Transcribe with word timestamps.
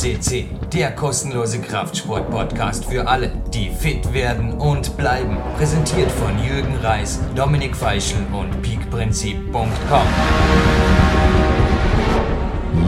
FCC, 0.00 0.46
der 0.72 0.92
kostenlose 0.92 1.60
Kraftsport-Podcast 1.60 2.86
für 2.86 3.06
alle, 3.06 3.30
die 3.52 3.68
fit 3.68 4.14
werden 4.14 4.54
und 4.54 4.96
bleiben. 4.96 5.36
Präsentiert 5.58 6.10
von 6.10 6.42
Jürgen 6.42 6.74
Reis, 6.76 7.20
Dominik 7.36 7.76
Feischl 7.76 8.16
und 8.32 8.62
peakprinzip.com. 8.62 10.06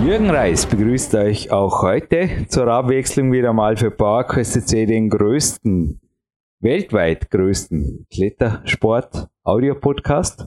Jürgen 0.02 0.30
Reis 0.30 0.64
begrüßt 0.64 1.14
euch 1.16 1.50
auch 1.50 1.82
heute 1.82 2.46
zur 2.48 2.68
Abwechslung 2.68 3.30
wieder 3.30 3.52
mal 3.52 3.76
für 3.76 3.90
Park 3.90 4.32
FCC 4.32 4.86
den 4.86 5.10
größten, 5.10 6.00
weltweit 6.60 7.30
größten 7.30 8.06
Klettersport-Audio-Podcast. 8.10 10.46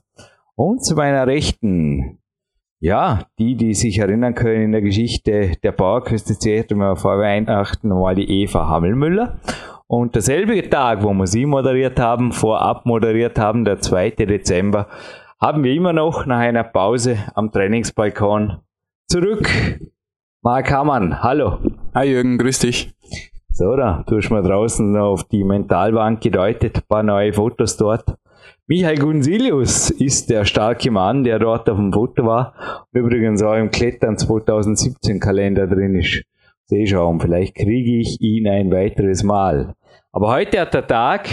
Und 0.55 0.83
zu 0.83 0.95
meiner 0.95 1.27
Rechten 1.27 2.17
ja, 2.85 3.21
die, 3.39 3.55
die 3.55 3.73
sich 3.73 3.97
erinnern 3.97 4.35
können 4.35 4.61
in 4.61 4.71
der 4.71 4.83
Geschichte 4.83 5.53
der 5.63 5.71
Bauerküste, 5.71 6.37
zählte 6.37 6.75
wir 6.75 6.95
vor 6.95 7.17
Weihnachten 7.17 7.89
mal 7.89 8.13
die 8.13 8.43
Eva 8.43 8.69
Hammelmüller. 8.69 9.39
Und 9.87 10.13
derselbe 10.13 10.69
Tag, 10.69 11.01
wo 11.01 11.11
wir 11.13 11.25
sie 11.25 11.47
moderiert 11.47 11.99
haben, 11.99 12.31
vorab 12.31 12.85
moderiert 12.85 13.39
haben, 13.39 13.65
der 13.65 13.79
2. 13.79 14.11
Dezember, 14.11 14.87
haben 15.41 15.63
wir 15.63 15.73
immer 15.73 15.93
noch 15.93 16.27
nach 16.27 16.37
einer 16.37 16.63
Pause 16.63 17.17
am 17.33 17.51
Trainingsbalkon 17.51 18.59
zurück. 19.07 19.49
Marc 20.43 20.71
Hammann, 20.71 21.23
hallo. 21.23 21.57
Hi 21.95 22.07
Jürgen, 22.07 22.37
grüß 22.37 22.59
dich. 22.59 22.93
So, 23.49 23.75
da, 23.75 24.03
du 24.05 24.17
hast 24.17 24.29
mal 24.29 24.43
draußen 24.43 24.95
auf 24.95 25.23
die 25.23 25.43
Mentalbank 25.43 26.21
gedeutet, 26.21 26.77
ein 26.77 26.83
paar 26.87 27.01
neue 27.01 27.33
Fotos 27.33 27.77
dort. 27.77 28.15
Michael 28.67 28.97
Gunsilius 28.97 29.91
ist 29.91 30.31
der 30.31 30.43
starke 30.43 30.89
Mann, 30.89 31.23
der 31.23 31.37
dort 31.37 31.69
auf 31.69 31.77
dem 31.77 31.93
Foto 31.93 32.25
war. 32.25 32.87
Übrigens 32.93 33.43
auch 33.43 33.53
im 33.53 33.69
Klettern 33.69 34.17
2017 34.17 35.19
Kalender 35.19 35.67
drin 35.67 35.93
ist. 35.93 36.23
Sehschauen, 36.63 37.19
vielleicht 37.19 37.53
kriege 37.53 37.99
ich 37.99 38.19
ihn 38.21 38.47
ein 38.47 38.71
weiteres 38.71 39.21
Mal. 39.21 39.75
Aber 40.11 40.29
heute 40.29 40.59
hat 40.61 40.73
der 40.73 40.87
Tag 40.87 41.29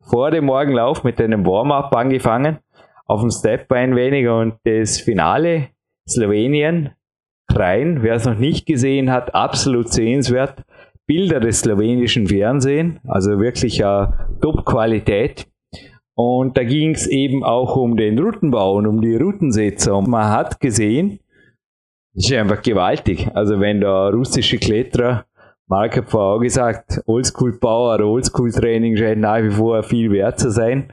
vor 0.00 0.30
dem 0.30 0.46
Morgenlauf 0.46 1.04
mit 1.04 1.20
einem 1.20 1.44
Warm-up 1.44 1.94
angefangen. 1.94 2.60
Auf 3.04 3.20
dem 3.20 3.30
Step 3.30 3.70
ein 3.72 3.94
weniger 3.94 4.38
und 4.38 4.54
das 4.64 4.98
Finale 5.00 5.68
Slowenien, 6.08 6.92
Krein, 7.46 8.02
wer 8.02 8.14
es 8.14 8.24
noch 8.24 8.38
nicht 8.38 8.64
gesehen 8.64 9.10
hat, 9.12 9.34
absolut 9.34 9.92
sehenswert. 9.92 10.62
Bilder 11.04 11.40
des 11.40 11.60
slowenischen 11.60 12.26
Fernsehen, 12.28 13.00
also 13.06 13.38
wirklich 13.38 13.84
eine 13.84 14.30
Top-Qualität. 14.40 15.49
Und 16.22 16.58
da 16.58 16.64
ging 16.64 16.90
es 16.90 17.06
eben 17.06 17.44
auch 17.44 17.76
um 17.76 17.96
den 17.96 18.18
Routenbau 18.18 18.74
und 18.74 18.86
um 18.86 19.00
die 19.00 19.16
Routensetzer. 19.16 19.96
Und 19.96 20.06
man 20.08 20.28
hat 20.28 20.60
gesehen, 20.60 21.18
das 22.12 22.26
ist 22.26 22.34
einfach 22.34 22.60
gewaltig. 22.60 23.30
Also 23.32 23.58
wenn 23.58 23.80
da 23.80 24.10
russische 24.10 24.58
Kletterer, 24.58 25.24
Mark 25.66 25.96
hat 25.96 26.10
vorher 26.10 26.36
auch 26.36 26.40
gesagt, 26.40 27.00
Oldschool-Bau 27.06 27.94
oder 27.94 28.04
Oldschool-Training 28.04 28.98
scheint 28.98 29.22
nach 29.22 29.42
wie 29.42 29.50
vor 29.50 29.82
viel 29.82 30.12
wert 30.12 30.38
zu 30.38 30.50
sein. 30.50 30.92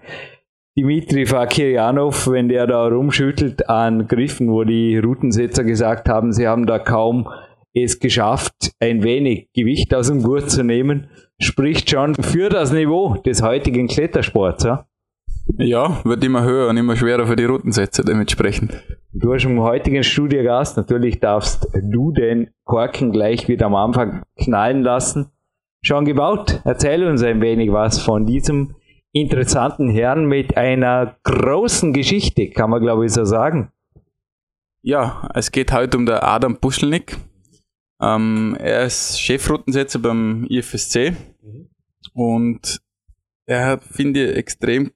Dimitri 0.78 1.26
Fakirjanov, 1.26 2.30
wenn 2.30 2.48
der 2.48 2.66
da 2.66 2.88
rumschüttelt 2.88 3.68
an 3.68 4.08
Griffen, 4.08 4.50
wo 4.50 4.64
die 4.64 4.98
Routensetzer 4.98 5.66
gesagt 5.66 6.08
haben, 6.08 6.32
sie 6.32 6.48
haben 6.48 6.66
da 6.66 6.80
kaum 6.80 7.28
es 7.74 8.00
geschafft, 8.00 8.72
ein 8.80 9.04
wenig 9.04 9.50
Gewicht 9.54 9.94
aus 9.94 10.08
dem 10.08 10.24
Gurt 10.24 10.50
zu 10.50 10.64
nehmen, 10.64 11.10
spricht 11.38 11.90
schon 11.90 12.16
für 12.16 12.48
das 12.48 12.72
Niveau 12.72 13.16
des 13.26 13.42
heutigen 13.44 13.88
Klettersports. 13.90 14.64
Ja? 14.64 14.88
Ja, 15.56 16.04
wird 16.04 16.24
immer 16.24 16.44
höher 16.44 16.70
und 16.70 16.78
immer 16.78 16.96
schwerer 16.96 17.26
für 17.26 17.36
die 17.36 17.46
Routensätze 17.46 18.04
dementsprechend. 18.04 18.84
Du 19.14 19.34
hast 19.34 19.46
im 19.46 19.60
heutigen 19.62 20.04
Studiogast, 20.04 20.78
natürlich 20.78 21.20
darfst 21.20 21.68
du 21.74 22.12
den 22.12 22.52
Korken 22.66 23.12
gleich 23.12 23.48
wieder 23.48 23.68
am 23.68 23.76
Anfang 23.76 24.24
knallen 24.38 24.84
lassen. 24.84 25.32
Schon 25.82 26.06
gebaut. 26.06 26.62
Erzähl 26.66 27.06
uns 27.08 27.24
ein 27.24 27.42
wenig 27.42 27.72
was 27.72 28.00
von 28.00 28.26
diesem 28.26 28.76
interessanten 29.14 29.90
Herrn 29.90 30.26
mit 30.26 30.58
einer 30.58 31.16
großen 31.24 31.94
Geschichte, 31.94 32.50
kann 32.50 32.70
man 32.70 32.82
glaube 32.82 33.06
ich 33.06 33.14
so 33.14 33.24
sagen. 33.26 33.72
Ja, 34.82 35.30
es 35.34 35.52
geht 35.52 35.72
heute 35.72 35.98
um 35.98 36.06
den 36.06 36.16
Adam 36.16 36.58
Buschelnick. 36.58 37.18
Ähm, 38.02 38.56
er 38.60 38.84
ist 38.84 39.20
Chefroutensetzer 39.20 40.00
beim 40.00 40.46
IFSC 40.50 41.16
mhm. 41.42 41.70
und 42.14 42.80
er 43.46 43.66
hat, 43.66 43.84
finde 43.84 44.26
ich, 44.26 44.38
extrem 44.38 44.92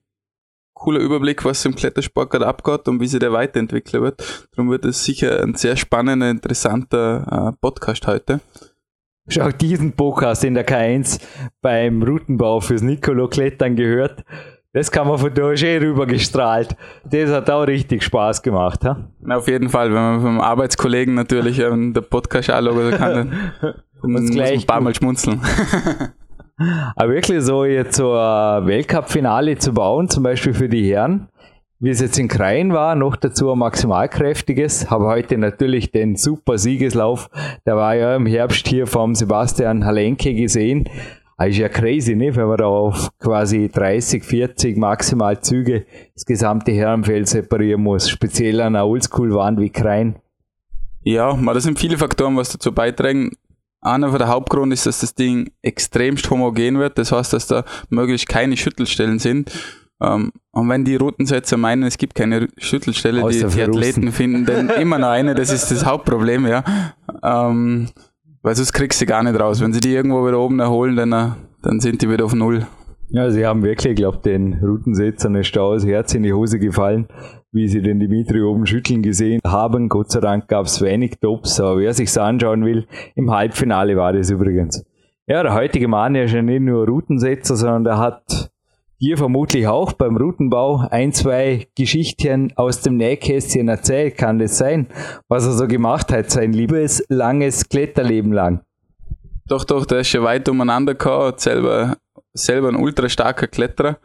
cooler 0.82 1.00
Überblick, 1.00 1.44
was 1.44 1.64
im 1.64 1.76
Klettersport 1.76 2.30
gerade 2.30 2.46
abgeht 2.46 2.88
und 2.88 3.00
wie 3.00 3.06
sich 3.06 3.20
der 3.20 3.32
weiterentwickeln 3.32 4.02
wird. 4.02 4.48
Darum 4.54 4.70
wird 4.70 4.84
es 4.84 5.04
sicher 5.04 5.40
ein 5.40 5.54
sehr 5.54 5.76
spannender, 5.76 6.28
interessanter 6.28 7.50
äh, 7.50 7.56
Podcast 7.60 8.06
heute. 8.08 8.40
Schau 9.28 9.50
diesen 9.50 9.92
Podcast 9.92 10.42
in 10.42 10.54
der 10.54 10.66
K1 10.66 11.20
beim 11.60 12.02
Routenbau 12.02 12.58
fürs 12.60 12.82
Nicolo-Klettern 12.82 13.76
gehört. 13.76 14.24
Das 14.72 14.90
kann 14.90 15.06
man 15.06 15.18
von 15.18 15.32
da 15.32 15.56
schön 15.56 15.82
rübergestrahlt. 15.82 16.76
Das 17.04 17.30
hat 17.30 17.48
auch 17.48 17.62
richtig 17.62 18.02
Spaß 18.02 18.42
gemacht. 18.42 18.84
Ha? 18.84 19.08
Auf 19.28 19.46
jeden 19.46 19.68
Fall, 19.68 19.88
wenn 19.88 20.02
man 20.02 20.20
vom 20.20 20.40
Arbeitskollegen 20.40 21.14
natürlich 21.14 21.60
ähm, 21.60 21.92
der 21.92 22.00
Podcast 22.00 22.50
anschauen 22.50 22.90
kann, 22.90 23.14
dann, 23.14 23.52
dann 24.02 24.10
muss 24.10 24.34
man 24.34 24.40
ein 24.40 24.66
paar 24.66 24.80
Mal 24.80 24.94
schmunzeln. 24.94 25.40
Aber 26.96 27.12
wirklich 27.12 27.42
so 27.42 27.64
jetzt 27.64 27.96
so 27.96 28.12
ein 28.12 28.66
Weltcup-Finale 28.66 29.58
zu 29.58 29.72
bauen, 29.72 30.08
zum 30.08 30.22
Beispiel 30.22 30.54
für 30.54 30.68
die 30.68 30.92
Herren, 30.92 31.28
wie 31.80 31.90
es 31.90 32.00
jetzt 32.00 32.18
in 32.18 32.28
Krein 32.28 32.72
war, 32.72 32.94
noch 32.94 33.16
dazu 33.16 33.50
ein 33.50 33.58
maximalkräftiges, 33.58 34.88
habe 34.88 35.06
heute 35.06 35.36
natürlich 35.36 35.90
den 35.90 36.14
super 36.14 36.56
Siegeslauf, 36.56 37.28
der 37.66 37.76
war 37.76 37.96
ja 37.96 38.14
im 38.14 38.26
Herbst 38.26 38.68
hier 38.68 38.86
vom 38.86 39.16
Sebastian 39.16 39.84
Halenke 39.84 40.32
gesehen. 40.32 40.88
Das 41.38 41.48
ist 41.48 41.58
ja 41.58 41.68
crazy, 41.68 42.14
ne? 42.14 42.36
wenn 42.36 42.46
man 42.46 42.58
da 42.58 42.66
auf 42.66 43.10
quasi 43.18 43.68
30, 43.68 44.22
40 44.22 44.76
maximal 44.76 45.40
Züge 45.40 45.84
das 46.14 46.24
gesamte 46.24 46.70
Herrenfeld 46.70 47.26
separieren 47.26 47.82
muss, 47.82 48.08
speziell 48.08 48.60
an 48.60 48.76
einer 48.76 48.86
Oldschool-Wand 48.86 49.58
wie 49.58 49.70
Krein. 49.70 50.20
Ja, 51.02 51.36
das 51.52 51.64
sind 51.64 51.80
viele 51.80 51.98
Faktoren, 51.98 52.36
was 52.36 52.50
dazu 52.50 52.72
beitragen. 52.72 53.32
Einer 53.82 54.10
von 54.10 54.18
der 54.18 54.28
Hauptgrund 54.28 54.72
ist, 54.72 54.86
dass 54.86 55.00
das 55.00 55.14
Ding 55.14 55.50
extremst 55.60 56.30
homogen 56.30 56.78
wird. 56.78 56.98
Das 56.98 57.10
heißt, 57.10 57.32
dass 57.32 57.48
da 57.48 57.64
möglichst 57.90 58.28
keine 58.28 58.56
Schüttelstellen 58.56 59.18
sind. 59.18 59.50
Um, 59.98 60.08
ähm, 60.08 60.32
und 60.50 60.68
wenn 60.68 60.84
die 60.84 60.96
Routensetzer 60.96 61.56
meinen, 61.56 61.84
es 61.84 61.96
gibt 61.96 62.16
keine 62.16 62.48
Schüttelstelle, 62.58 63.22
die, 63.28 63.44
die 63.44 63.62
Athleten 63.62 64.10
finden 64.10 64.44
dann 64.44 64.68
immer 64.80 64.98
noch 64.98 65.10
eine. 65.10 65.34
Das 65.34 65.52
ist 65.52 65.70
das 65.70 65.84
Hauptproblem, 65.84 66.46
ja. 66.46 66.64
Um, 67.06 67.20
ähm, 67.22 67.88
weil 68.42 68.56
sonst 68.56 68.72
kriegst 68.72 69.00
du 69.00 69.06
gar 69.06 69.22
nicht 69.22 69.38
raus. 69.38 69.60
Wenn 69.60 69.72
sie 69.72 69.80
die 69.80 69.94
irgendwo 69.94 70.26
wieder 70.26 70.40
oben 70.40 70.58
erholen, 70.58 70.96
dann, 70.96 71.36
dann 71.62 71.80
sind 71.80 72.02
die 72.02 72.10
wieder 72.10 72.24
auf 72.24 72.34
Null. 72.34 72.66
Ja, 73.10 73.30
sie 73.30 73.46
haben 73.46 73.62
wirklich, 73.62 73.94
glaube 73.94 74.18
den 74.18 74.54
Routensetzern 74.54 75.34
ist 75.34 75.54
da 75.54 75.60
aus 75.60 75.84
Herz 75.84 76.14
in 76.14 76.22
die 76.22 76.32
Hose 76.32 76.58
gefallen, 76.58 77.06
wie 77.52 77.68
sie 77.68 77.82
den 77.82 78.00
Dimitri 78.00 78.42
oben 78.42 78.66
schütteln 78.66 79.02
gesehen 79.02 79.40
haben. 79.46 79.88
Gott 79.88 80.10
sei 80.10 80.20
Dank 80.20 80.48
gab 80.48 80.66
es 80.66 80.80
wenig 80.80 81.18
Tops, 81.20 81.60
aber 81.60 81.78
wer 81.78 81.92
sich's 81.94 82.18
anschauen 82.18 82.64
will, 82.64 82.86
im 83.14 83.30
Halbfinale 83.30 83.96
war 83.96 84.12
das 84.12 84.30
übrigens. 84.30 84.84
Ja, 85.26 85.42
der 85.42 85.54
heutige 85.54 85.86
Mann 85.88 86.14
ist 86.14 86.32
ja 86.32 86.42
nicht 86.42 86.62
nur 86.62 86.86
Routensetzer, 86.86 87.56
sondern 87.56 87.84
der 87.84 87.98
hat 87.98 88.50
hier 88.98 89.16
vermutlich 89.16 89.66
auch 89.66 89.92
beim 89.92 90.16
Routenbau 90.16 90.86
ein, 90.90 91.12
zwei 91.12 91.66
Geschichten 91.76 92.52
aus 92.56 92.80
dem 92.80 92.96
Nähkästchen 92.96 93.68
erzählt. 93.68 94.16
Kann 94.16 94.38
das 94.38 94.58
sein, 94.58 94.86
was 95.28 95.46
er 95.46 95.52
so 95.52 95.66
gemacht 95.66 96.12
hat, 96.12 96.30
sein 96.30 96.52
liebes, 96.52 97.04
langes 97.08 97.68
Kletterleben 97.68 98.32
lang? 98.32 98.62
Doch, 99.46 99.64
doch, 99.64 99.86
der 99.86 100.00
ist 100.00 100.08
schon 100.08 100.22
weit 100.22 100.48
umeinander 100.48 100.94
gehabt, 100.94 101.40
selber 101.40 101.96
selber 102.34 102.68
ein 102.68 102.76
ultra 102.76 103.08
starker 103.08 103.46
Kletterer. 103.46 103.98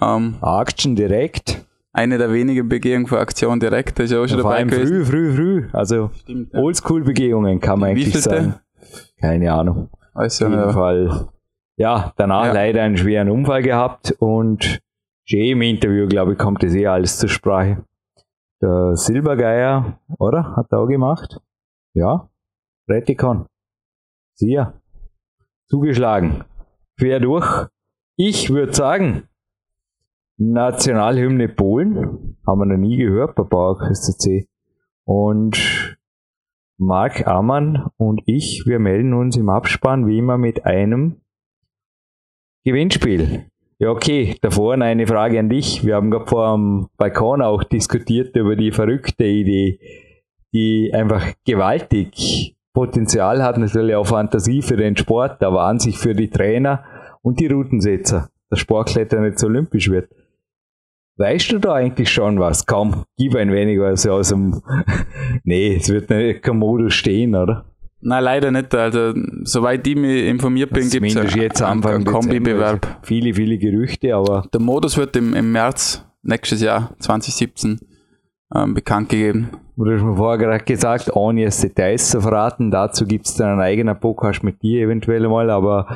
Ähm, 0.00 0.36
Action 0.42 0.96
direkt. 0.96 1.61
Eine 1.92 2.16
der 2.18 2.32
wenigen 2.32 2.68
Begehungen 2.68 3.06
für 3.06 3.18
Aktion 3.18 3.60
direkt, 3.60 3.98
das 3.98 4.10
ist 4.10 4.16
auch 4.16 4.26
schon 4.26 4.38
ja, 4.38 4.44
dabei 4.44 4.64
gewesen. 4.64 5.04
Früh, 5.04 5.04
früh, 5.04 5.34
früh. 5.34 5.68
Also 5.72 6.10
ja. 6.26 6.60
Oldschool-Begehungen 6.60 7.60
kann 7.60 7.80
man 7.80 7.90
eigentlich 7.90 8.18
sagen. 8.20 8.54
Keine 9.20 9.52
Ahnung. 9.52 9.90
Weiß 10.14 10.38
ja 10.40 10.46
Auf 10.46 10.52
jeden 10.52 10.72
Fall. 10.72 11.28
Ja, 11.76 12.12
danach 12.16 12.46
ja. 12.46 12.52
leider 12.52 12.82
einen 12.82 12.96
schweren 12.96 13.28
Unfall 13.28 13.62
gehabt 13.62 14.14
und 14.18 14.80
Jay 15.26 15.52
im 15.52 15.62
Interview, 15.62 16.08
glaube 16.08 16.32
ich, 16.32 16.38
kommt 16.38 16.62
das 16.62 16.74
eh 16.74 16.86
alles 16.86 17.18
zur 17.18 17.28
Sprache. 17.28 17.84
Der 18.60 18.96
Silbergeier, 18.96 19.98
oder? 20.18 20.56
Hat 20.56 20.66
er 20.70 20.78
auch 20.80 20.88
gemacht? 20.88 21.40
Ja. 21.94 22.28
Retikon. 22.88 23.46
Siehe. 24.34 24.72
Zugeschlagen 25.66 26.44
quer 26.98 27.20
durch. 27.20 27.66
Ich 28.16 28.50
würde 28.50 28.74
sagen, 28.74 29.28
Nationalhymne 30.38 31.48
Polen 31.48 32.36
haben 32.46 32.58
wir 32.60 32.66
noch 32.66 32.76
nie 32.76 32.96
gehört 32.96 33.34
bei 33.34 33.44
Bauer 33.44 33.78
C. 33.92 34.48
Und 35.04 35.96
Marc 36.78 37.26
Ammann 37.26 37.86
und 37.96 38.22
ich, 38.26 38.64
wir 38.66 38.78
melden 38.78 39.14
uns 39.14 39.36
im 39.36 39.48
Abspann 39.48 40.06
wie 40.06 40.18
immer 40.18 40.38
mit 40.38 40.64
einem 40.64 41.20
Gewinnspiel. 42.64 43.46
Ja, 43.78 43.90
okay, 43.90 44.36
davor 44.40 44.74
eine 44.74 45.06
Frage 45.06 45.38
an 45.40 45.48
dich. 45.48 45.84
Wir 45.84 45.96
haben 45.96 46.10
gerade 46.10 46.26
vor 46.26 46.54
dem 46.54 46.88
Balkon 46.96 47.42
auch 47.42 47.64
diskutiert 47.64 48.36
über 48.36 48.54
die 48.54 48.70
verrückte 48.70 49.24
Idee, 49.24 49.80
die 50.52 50.92
einfach 50.94 51.32
gewaltig 51.44 52.56
Potenzial 52.72 53.42
hat, 53.42 53.58
natürlich 53.58 53.94
auch 53.94 54.06
Fantasie 54.06 54.62
für 54.62 54.76
den 54.76 54.96
Sport, 54.96 55.42
aber 55.42 55.64
an 55.64 55.78
sich 55.78 55.98
für 55.98 56.14
die 56.14 56.30
Trainer 56.30 56.84
und 57.22 57.38
die 57.40 57.46
Routensetzer, 57.46 58.30
dass 58.48 58.60
Sportklettern 58.60 59.36
so 59.36 59.48
olympisch 59.48 59.90
wird. 59.90 60.08
Weißt 61.16 61.52
du 61.52 61.58
da 61.58 61.74
eigentlich 61.74 62.10
schon 62.10 62.40
was? 62.40 62.64
Komm, 62.66 63.04
gib 63.18 63.36
ein 63.36 63.52
wenig 63.52 63.78
was 63.78 64.06
aus 64.06 64.30
dem. 64.30 64.62
nee, 65.44 65.76
es 65.76 65.88
wird 65.88 66.10
nicht 66.10 66.42
kein 66.42 66.58
Modus 66.58 66.94
stehen, 66.94 67.34
oder? 67.34 67.66
Nein, 68.00 68.24
leider 68.24 68.50
nicht. 68.50 68.74
Also, 68.74 69.14
soweit 69.44 69.86
ich 69.86 69.94
mich 69.94 70.26
informiert 70.26 70.70
bin, 70.70 70.88
gibt 70.88 71.06
es 71.06 71.34
jetzt 71.34 71.62
einen, 71.62 71.84
einen 71.84 72.04
Kombibewerb. 72.04 72.98
Viele, 73.02 73.34
viele 73.34 73.58
Gerüchte, 73.58 74.14
aber. 74.14 74.44
Der 74.52 74.60
Modus 74.60 74.96
wird 74.96 75.14
im, 75.16 75.34
im 75.34 75.52
März 75.52 76.04
nächstes 76.22 76.62
Jahr, 76.62 76.94
2017, 76.98 77.78
ähm, 78.54 78.74
bekannt 78.74 79.10
gegeben. 79.10 79.50
Du 79.76 79.90
hast 79.90 80.02
mir 80.02 80.16
vorher 80.16 80.38
gerade 80.38 80.64
gesagt, 80.64 81.14
ohne 81.14 81.42
jetzt 81.42 81.62
Details 81.62 82.10
zu 82.10 82.20
verraten, 82.20 82.70
dazu 82.70 83.06
gibt 83.06 83.26
es 83.26 83.36
dann 83.36 83.52
einen 83.52 83.60
eigenen 83.60 83.98
Podcast 83.98 84.42
mit 84.42 84.62
dir 84.62 84.82
eventuell 84.82 85.26
mal, 85.28 85.50
aber 85.50 85.86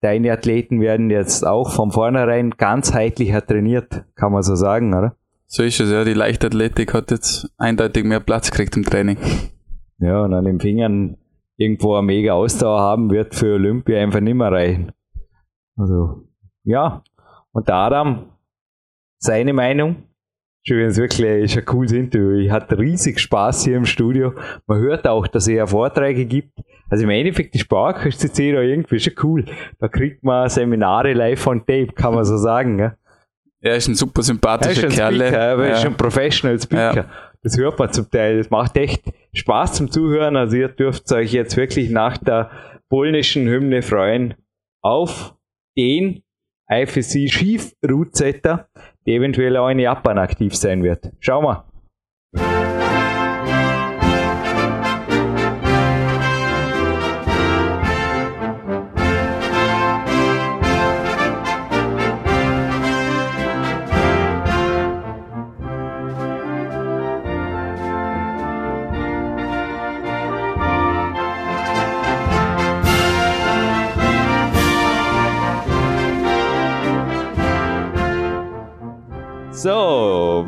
deine 0.00 0.32
Athleten 0.32 0.80
werden 0.80 1.10
jetzt 1.10 1.46
auch 1.46 1.70
von 1.70 1.90
vornherein 1.90 2.50
ganzheitlicher 2.50 3.44
trainiert, 3.44 4.04
kann 4.14 4.32
man 4.32 4.42
so 4.42 4.54
sagen, 4.54 4.94
oder? 4.94 5.16
So 5.46 5.62
ist 5.62 5.80
es, 5.80 5.90
ja. 5.90 6.04
Die 6.04 6.14
Leichtathletik 6.14 6.94
hat 6.94 7.10
jetzt 7.10 7.50
eindeutig 7.58 8.04
mehr 8.04 8.20
Platz 8.20 8.50
gekriegt 8.50 8.76
im 8.76 8.84
Training. 8.84 9.18
Ja, 9.98 10.22
und 10.22 10.32
an 10.32 10.44
den 10.44 10.60
Fingern 10.60 11.16
irgendwo 11.56 11.94
eine 11.94 12.06
mega 12.06 12.32
Ausdauer 12.32 12.80
haben, 12.80 13.10
wird 13.10 13.34
für 13.34 13.54
Olympia 13.54 14.00
einfach 14.00 14.20
nicht 14.20 14.34
mehr 14.34 14.50
reichen. 14.50 14.92
Also, 15.76 16.22
ja. 16.64 17.02
Und 17.52 17.68
der 17.68 17.74
Adam, 17.74 18.26
seine 19.18 19.52
Meinung? 19.52 20.04
Übrigens 20.70 20.96
wirklich 20.96 21.26
ist 21.44 21.58
ein 21.58 21.64
cooles 21.64 21.92
Interview. 21.92 22.38
Ich 22.38 22.50
hatte 22.50 22.78
riesig 22.78 23.18
Spaß 23.18 23.64
hier 23.64 23.76
im 23.76 23.86
Studio. 23.86 24.34
Man 24.66 24.78
hört 24.78 25.06
auch, 25.06 25.26
dass 25.26 25.48
er 25.48 25.66
Vorträge 25.66 26.26
gibt. 26.26 26.58
Also 26.88 27.04
im 27.04 27.10
Endeffekt 27.10 27.54
die 27.54 27.58
Sparkasse 27.58 28.16
CC 28.32 28.52
da 28.52 28.60
irgendwie 28.60 29.00
schon 29.00 29.14
cool. 29.22 29.44
Da 29.78 29.88
kriegt 29.88 30.22
man 30.22 30.48
Seminare 30.48 31.12
live 31.12 31.46
on 31.46 31.60
tape, 31.60 31.92
kann 31.94 32.14
man 32.14 32.24
so 32.24 32.36
sagen. 32.36 32.78
Ja? 32.78 32.94
Er 33.60 33.76
ist 33.76 33.88
ein 33.88 33.94
super 33.94 34.22
sympathischer 34.22 34.88
Kerl. 34.88 35.20
Er 35.20 35.58
ja. 35.58 35.74
ist 35.74 35.84
ein 35.84 35.96
Professional 35.96 36.58
Speaker. 36.60 36.96
Ja. 36.96 37.06
Das 37.42 37.56
hört 37.56 37.78
man 37.78 37.92
zum 37.92 38.10
Teil. 38.10 38.38
Das 38.38 38.50
macht 38.50 38.76
echt 38.76 39.02
Spaß 39.32 39.74
zum 39.74 39.90
Zuhören. 39.90 40.36
Also 40.36 40.56
ihr 40.56 40.68
dürft 40.68 41.10
euch 41.12 41.32
jetzt 41.32 41.56
wirklich 41.56 41.90
nach 41.90 42.18
der 42.18 42.50
polnischen 42.88 43.48
Hymne 43.48 43.82
freuen 43.82 44.34
auf 44.82 45.34
den 45.76 46.22
IFSC 46.70 47.28
Schiefrootsetter, 47.28 48.68
der 49.06 49.14
eventuell 49.14 49.56
auch 49.56 49.68
in 49.68 49.78
Japan 49.78 50.18
aktiv 50.18 50.54
sein 50.54 50.82
wird. 50.82 51.10
Schauen 51.20 51.44
wir. 51.44 51.69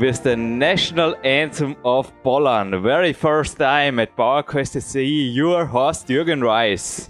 With 0.03 0.25
the 0.25 0.35
national 0.35 1.15
anthem 1.23 1.77
of 1.85 2.13
Poland, 2.25 2.75
very 2.83 3.13
first 3.13 3.57
time 3.57 4.01
at 4.01 4.17
PowerQuest 4.17 4.75
SE, 4.75 5.05
your 5.05 5.65
host 5.65 6.09
Jürgen 6.09 6.43
Reis. 6.43 7.09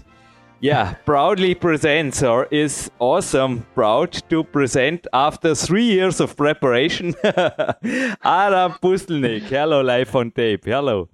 Yeah, 0.59 0.93
proudly 1.03 1.55
presents 1.55 2.21
or 2.21 2.45
is 2.51 2.91
awesome, 2.99 3.65
proud 3.73 4.11
to 4.29 4.43
present 4.43 5.07
after 5.11 5.55
three 5.55 5.85
years 5.85 6.19
of 6.19 6.37
preparation, 6.37 7.15
Adam 7.23 8.73
Pustelnik. 8.73 9.41
Hello, 9.49 9.81
live 9.81 10.15
on 10.15 10.29
tape. 10.29 10.65
Hello. 10.65 11.09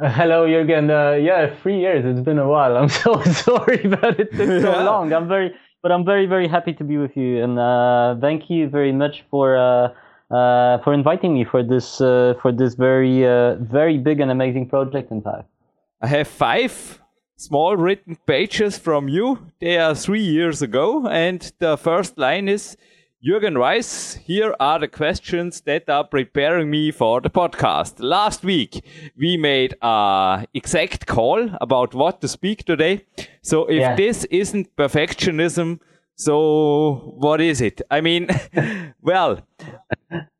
Uh, 0.00 0.08
hello, 0.10 0.46
Jürgen. 0.46 0.88
Uh, 0.88 1.16
yeah, 1.16 1.52
three 1.62 1.80
years. 1.80 2.04
It's 2.06 2.24
been 2.24 2.38
a 2.38 2.46
while. 2.46 2.76
I'm 2.76 2.88
so 3.04 3.20
sorry 3.24 3.88
that 3.88 4.20
it 4.20 4.30
took 4.30 4.62
so 4.62 4.84
long. 4.84 5.12
I'm 5.12 5.26
very, 5.26 5.52
but 5.82 5.90
I'm 5.90 6.04
very, 6.04 6.26
very 6.26 6.46
happy 6.46 6.74
to 6.74 6.84
be 6.84 6.96
with 6.96 7.16
you, 7.16 7.42
and 7.42 7.58
uh, 7.58 8.14
thank 8.20 8.48
you 8.48 8.68
very 8.68 8.92
much 8.92 9.24
for 9.32 9.56
uh, 9.58 9.88
uh, 10.30 10.78
for 10.78 10.92
inviting 10.92 11.34
me 11.34 11.44
for 11.44 11.62
this 11.62 12.00
uh, 12.00 12.34
for 12.42 12.52
this 12.52 12.74
very 12.74 13.26
uh, 13.26 13.54
very 13.56 13.98
big 13.98 14.20
and 14.20 14.30
amazing 14.30 14.68
project. 14.68 15.10
In 15.10 15.22
fact, 15.22 15.48
I 16.02 16.06
have 16.06 16.28
five 16.28 17.00
small 17.36 17.76
written 17.76 18.16
pages 18.26 18.78
from 18.78 19.08
you. 19.08 19.38
They 19.60 19.78
are 19.78 19.94
three 19.94 20.22
years 20.22 20.62
ago, 20.62 21.06
and 21.06 21.50
the 21.58 21.76
first 21.76 22.18
line 22.18 22.48
is. 22.48 22.76
Jürgen 23.20 23.58
Reis, 23.58 24.14
here 24.14 24.54
are 24.60 24.78
the 24.78 24.86
questions 24.86 25.62
that 25.62 25.90
are 25.90 26.04
preparing 26.04 26.70
me 26.70 26.92
for 26.92 27.20
the 27.20 27.28
podcast. 27.28 27.94
Last 27.98 28.44
week, 28.44 28.84
we 29.16 29.36
made 29.36 29.74
a 29.82 30.46
exact 30.54 31.06
call 31.06 31.50
about 31.60 31.94
what 31.94 32.20
to 32.20 32.28
speak 32.28 32.64
today. 32.64 33.06
So 33.42 33.66
if 33.66 33.80
yeah. 33.80 33.96
this 33.96 34.24
isn't 34.26 34.76
perfectionism, 34.76 35.80
so 36.14 37.14
what 37.16 37.40
is 37.40 37.60
it? 37.60 37.80
I 37.90 38.00
mean, 38.00 38.28
well, 39.02 39.40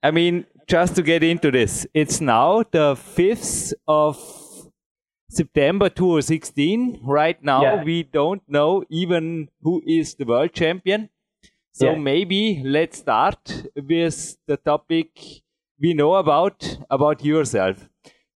I 0.02 0.10
mean, 0.10 0.46
just 0.66 0.96
to 0.96 1.02
get 1.02 1.22
into 1.22 1.50
this, 1.50 1.86
it's 1.94 2.20
now 2.20 2.62
the 2.70 2.94
5th 2.94 3.72
of 3.86 4.18
September 5.30 5.88
2016. 5.88 7.00
Right 7.02 7.42
now, 7.42 7.62
yeah. 7.62 7.84
we 7.84 8.02
don't 8.02 8.42
know 8.48 8.84
even 8.90 9.48
who 9.62 9.82
is 9.86 10.14
the 10.14 10.24
world 10.24 10.52
champion. 10.52 11.10
So 11.72 11.92
yeah. 11.92 11.98
maybe 11.98 12.62
let's 12.64 12.98
start 12.98 13.64
with 13.76 14.36
the 14.46 14.56
topic 14.56 15.08
we 15.80 15.94
know 15.94 16.14
about 16.14 16.78
about 16.90 17.24
yourself. 17.24 17.88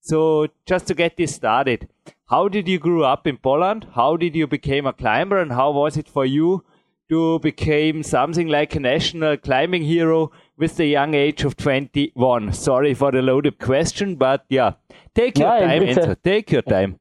So 0.02 0.48
just 0.66 0.88
to 0.88 0.94
get 0.94 1.18
this 1.18 1.36
started, 1.36 1.88
how 2.30 2.48
did 2.48 2.68
you 2.68 2.80
grow 2.80 3.04
up 3.04 3.26
in 3.26 3.38
Poland? 3.38 3.88
How 3.96 4.16
did 4.16 4.36
you 4.36 4.48
become 4.48 4.86
a 4.86 4.94
climber, 4.94 5.40
and 5.40 5.52
how 5.52 5.72
was 5.72 5.98
it 5.98 6.08
for 6.08 6.26
you 6.26 6.64
to 7.10 7.40
become 7.40 8.04
something 8.04 8.48
like 8.48 8.76
a 8.76 8.80
national 8.80 9.38
climbing 9.38 9.84
hero 9.84 10.32
with 10.62 10.78
the 10.78 10.86
young 10.86 11.16
age 11.16 11.44
of 11.44 11.58
21? 11.58 12.54
Sorry 12.54 12.94
for 12.94 13.12
the 13.12 13.22
loaded 13.22 13.58
question, 13.58 14.16
but 14.16 14.46
yeah, 14.48 14.74
take 15.16 15.40
your 15.40 15.50
yeah, 15.50 15.66
time, 15.66 15.82
Enzo. 15.82 16.16
Take 16.24 16.52
your 16.52 16.62
time. 16.62 17.00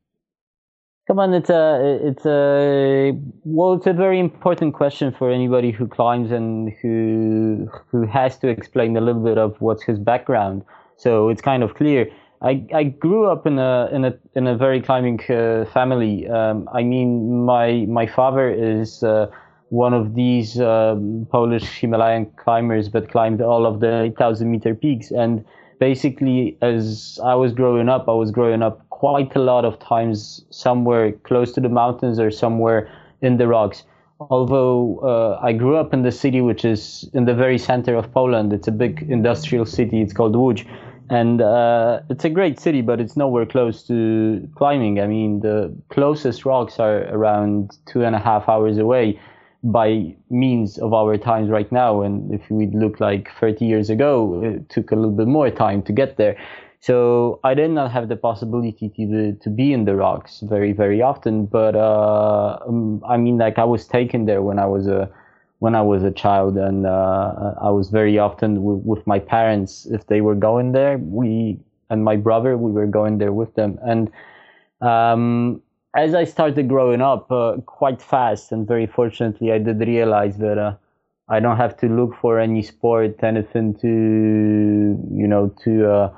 Come 1.07 1.19
on, 1.19 1.35
it's 1.35 1.51
a, 1.51 1.99
it's 2.03 2.25
a, 2.25 3.13
well, 3.45 3.75
it's 3.75 3.87
a 3.87 3.93
very 3.93 4.19
important 4.19 4.75
question 4.75 5.13
for 5.13 5.31
anybody 5.31 5.73
who 5.73 5.87
climbs 5.87 6.31
and 6.31 6.73
who, 6.81 7.69
who 7.89 8.07
has 8.07 8.39
to 8.39 8.49
explain 8.49 8.97
a 8.97 9.01
little 9.01 9.23
bit 9.23 9.37
of 9.37 9.61
what's 9.61 9.83
his 9.83 9.99
background. 9.99 10.65
So 10.97 11.29
it's 11.29 11.43
kind 11.43 11.63
of 11.63 11.75
clear. 11.75 12.09
I, 12.43 12.65
I 12.75 12.85
grew 12.85 13.27
up 13.27 13.47
in 13.47 13.59
a 13.59 13.91
in 13.93 14.07
a 14.07 14.15
in 14.35 14.47
a 14.47 14.57
very 14.57 14.81
climbing 14.81 15.21
uh, 15.29 15.67
family. 15.75 16.27
Um, 16.27 16.69
I 16.73 16.83
mean, 16.83 17.45
my 17.45 17.85
my 17.87 18.07
father 18.07 18.49
is 18.49 19.03
uh, 19.03 19.27
one 19.71 19.95
of 19.95 20.15
these 20.15 20.61
um, 20.61 21.27
Polish 21.31 21.81
Himalayan 21.81 22.27
climbers, 22.37 22.89
but 22.89 23.11
climbed 23.11 23.41
all 23.41 23.67
of 23.67 23.81
the 23.81 24.03
8,000 24.03 24.51
meter 24.51 24.75
peaks. 24.75 25.11
And 25.13 25.45
basically, 25.79 26.59
as 26.61 27.19
I 27.25 27.37
was 27.37 27.53
growing 27.53 27.89
up, 27.89 28.09
I 28.09 28.13
was 28.13 28.33
growing 28.33 28.63
up 28.63 28.89
quite 28.91 29.35
a 29.37 29.39
lot 29.39 29.65
of 29.65 29.79
times 29.79 30.45
somewhere 30.51 31.13
close 31.13 31.53
to 31.53 31.61
the 31.61 31.69
mountains 31.69 32.19
or 32.19 32.31
somewhere 32.31 32.91
in 33.23 33.39
the 33.39 33.47
rocks. 33.47 33.85
Although 34.19 34.99
uh, 34.99 35.41
I 35.43 35.53
grew 35.53 35.77
up 35.77 35.95
in 35.95 36.03
the 36.03 36.13
city, 36.13 36.41
which 36.41 36.65
is 36.65 37.09
in 37.15 37.25
the 37.25 37.35
very 37.35 37.57
center 37.57 37.95
of 37.95 38.13
Poland, 38.13 38.53
it's 38.53 38.69
a 38.69 38.73
big 38.73 39.07
industrial 39.09 39.65
city. 39.65 40.03
It's 40.03 40.13
called 40.13 40.35
Łódź, 40.35 40.67
and 41.09 41.41
uh, 41.41 42.01
it's 42.11 42.25
a 42.27 42.29
great 42.29 42.61
city, 42.61 42.83
but 42.83 43.01
it's 43.01 43.17
nowhere 43.17 43.47
close 43.47 43.83
to 43.85 44.47
climbing. 44.57 45.01
I 45.01 45.07
mean, 45.07 45.41
the 45.41 45.75
closest 45.89 46.45
rocks 46.45 46.79
are 46.79 47.05
around 47.09 47.79
two 47.87 48.05
and 48.05 48.15
a 48.15 48.19
half 48.19 48.47
hours 48.47 48.77
away 48.77 49.19
by 49.63 50.15
means 50.31 50.79
of 50.79 50.95
our 50.95 51.17
times 51.19 51.51
right 51.51 51.71
now. 51.71 52.03
And 52.03 52.33
if 52.33 52.51
we 52.51 52.67
look 52.69 53.01
like 53.01 53.31
30 53.39 53.65
years 53.67 53.91
ago, 53.91 54.41
it 54.43 54.69
took 54.69 54.91
a 54.91 54.97
little 54.97 55.11
bit 55.11 55.27
more 55.27 55.51
time 55.51 55.83
to 55.83 55.93
get 55.93 56.17
there. 56.17 56.37
So 56.81 57.41
I 57.45 57.53
did 57.55 57.71
not 57.71 57.93
have 57.93 58.09
the 58.09 58.17
possibility 58.17 58.89
to 58.97 59.33
to 59.35 59.51
be 59.51 59.73
in 59.73 59.85
the 59.85 59.97
rocks 59.97 60.41
very 60.41 60.73
very 60.73 61.03
often. 61.03 61.45
But 61.45 61.77
uh, 61.77 62.59
um, 62.67 63.03
I 63.07 63.19
mean, 63.19 63.37
like 63.37 63.59
I 63.59 63.65
was 63.65 63.87
taken 63.87 64.25
there 64.25 64.41
when 64.43 64.59
I 64.59 64.67
was 64.67 64.87
a 64.87 65.11
when 65.59 65.75
I 65.75 65.83
was 65.83 66.03
a 66.03 66.11
child, 66.11 66.57
and 66.57 66.87
uh, 66.87 67.55
I 67.61 67.69
was 67.69 67.91
very 67.91 68.19
often 68.19 68.55
w- 68.55 68.81
with 68.83 69.07
my 69.07 69.19
parents. 69.19 69.85
If 69.87 70.07
they 70.07 70.23
were 70.23 70.35
going 70.35 70.73
there, 70.73 70.97
we 70.97 71.59
and 71.91 72.03
my 72.03 72.17
brother 72.17 72.57
we 72.57 72.73
were 72.73 72.87
going 72.87 73.19
there 73.19 73.33
with 73.35 73.55
them, 73.57 73.79
and 73.83 74.11
um, 74.81 75.61
as 75.95 76.15
I 76.15 76.25
started 76.25 76.69
growing 76.69 77.01
up 77.01 77.31
uh, 77.33 77.57
quite 77.67 78.01
fast, 78.01 78.53
and 78.53 78.67
very 78.67 78.87
fortunately, 78.87 79.53
I 79.53 79.59
did 79.59 79.81
realize 79.81 80.39
that 80.39 80.59
uh, 80.59 80.75
I 81.29 81.41
don't 81.41 81.57
have 81.57 81.77
to 81.79 81.87
look 81.87 82.15
for 82.21 82.39
any 82.39 82.63
sport, 82.63 83.23
anything 83.23 83.75
to, 83.81 83.89
you 83.89 85.27
know, 85.27 85.55
to 85.65 85.91
uh, 85.91 86.15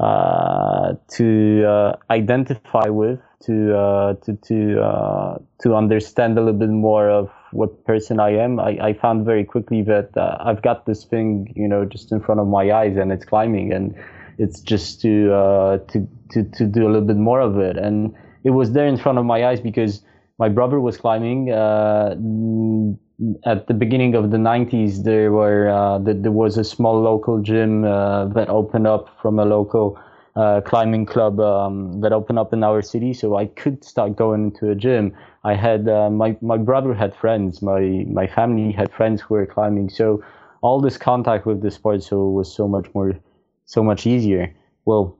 uh, 0.00 0.94
to 1.10 1.64
uh, 1.64 1.96
identify 2.10 2.88
with, 2.88 3.20
to 3.44 3.76
uh, 3.76 4.14
to 4.24 4.36
to 4.48 5.38
to 5.62 5.74
understand 5.74 6.38
a 6.38 6.40
little 6.40 6.58
bit 6.58 6.70
more 6.70 7.08
of 7.08 7.30
what 7.52 7.84
person 7.84 8.18
I 8.18 8.30
am. 8.30 8.58
I, 8.58 8.78
I 8.80 8.92
found 8.94 9.24
very 9.24 9.44
quickly 9.44 9.82
that 9.82 10.10
I've 10.16 10.62
got 10.62 10.86
this 10.86 11.04
thing, 11.04 11.52
you 11.54 11.68
know, 11.68 11.84
just 11.84 12.10
in 12.10 12.20
front 12.20 12.40
of 12.40 12.48
my 12.48 12.72
eyes, 12.72 12.96
and 12.96 13.12
it's 13.12 13.24
climbing, 13.24 13.72
and 13.72 13.94
it's 14.38 14.60
just 14.60 15.00
to 15.02 15.28
to 15.88 16.08
to 16.30 16.42
to 16.42 16.64
do 16.66 16.86
a 16.86 16.88
little 16.88 17.06
bit 17.06 17.18
more 17.18 17.40
of 17.40 17.58
it, 17.58 17.76
and 17.76 18.14
it 18.44 18.50
was 18.50 18.72
there 18.72 18.86
in 18.86 18.96
front 18.96 19.18
of 19.18 19.24
my 19.24 19.46
eyes 19.46 19.60
because 19.60 20.02
my 20.38 20.48
brother 20.48 20.80
was 20.80 20.96
climbing 20.96 21.50
at 23.44 23.66
the 23.66 23.74
beginning 23.74 24.14
of 24.14 24.30
the 24.30 24.36
90s 24.36 25.04
there 25.04 25.30
were 25.32 25.68
uh, 25.68 25.98
there 25.98 26.32
was 26.32 26.58
a 26.58 26.64
small 26.64 27.00
local 27.00 27.40
gym 27.40 27.84
uh, 27.84 28.26
that 28.26 28.48
opened 28.48 28.86
up 28.86 29.08
from 29.20 29.38
a 29.38 29.44
local 29.44 29.98
uh, 30.34 30.60
climbing 30.62 31.04
club 31.06 31.38
um, 31.40 32.00
that 32.00 32.12
opened 32.12 32.38
up 32.38 32.52
in 32.52 32.64
our 32.64 32.80
city. 32.82 33.12
So 33.12 33.36
I 33.36 33.46
could 33.46 33.84
start 33.84 34.16
going 34.16 34.44
into 34.44 34.70
a 34.70 34.74
gym. 34.74 35.14
I 35.44 35.54
had 35.54 35.88
uh, 35.88 36.10
my 36.10 36.36
my 36.40 36.56
brother 36.56 36.94
had 36.94 37.14
friends. 37.14 37.62
My 37.62 38.04
my 38.08 38.26
family 38.26 38.72
had 38.72 38.90
friends 38.92 39.20
who 39.20 39.34
were 39.34 39.46
climbing. 39.46 39.90
So 39.90 40.22
all 40.62 40.80
this 40.80 40.96
contact 40.96 41.46
with 41.46 41.60
the 41.60 41.70
sport 41.70 42.02
so 42.02 42.28
was 42.28 42.52
so 42.52 42.66
much 42.66 42.86
more 42.94 43.14
so 43.66 43.82
much 43.82 44.06
easier. 44.06 44.54
Well 44.84 45.16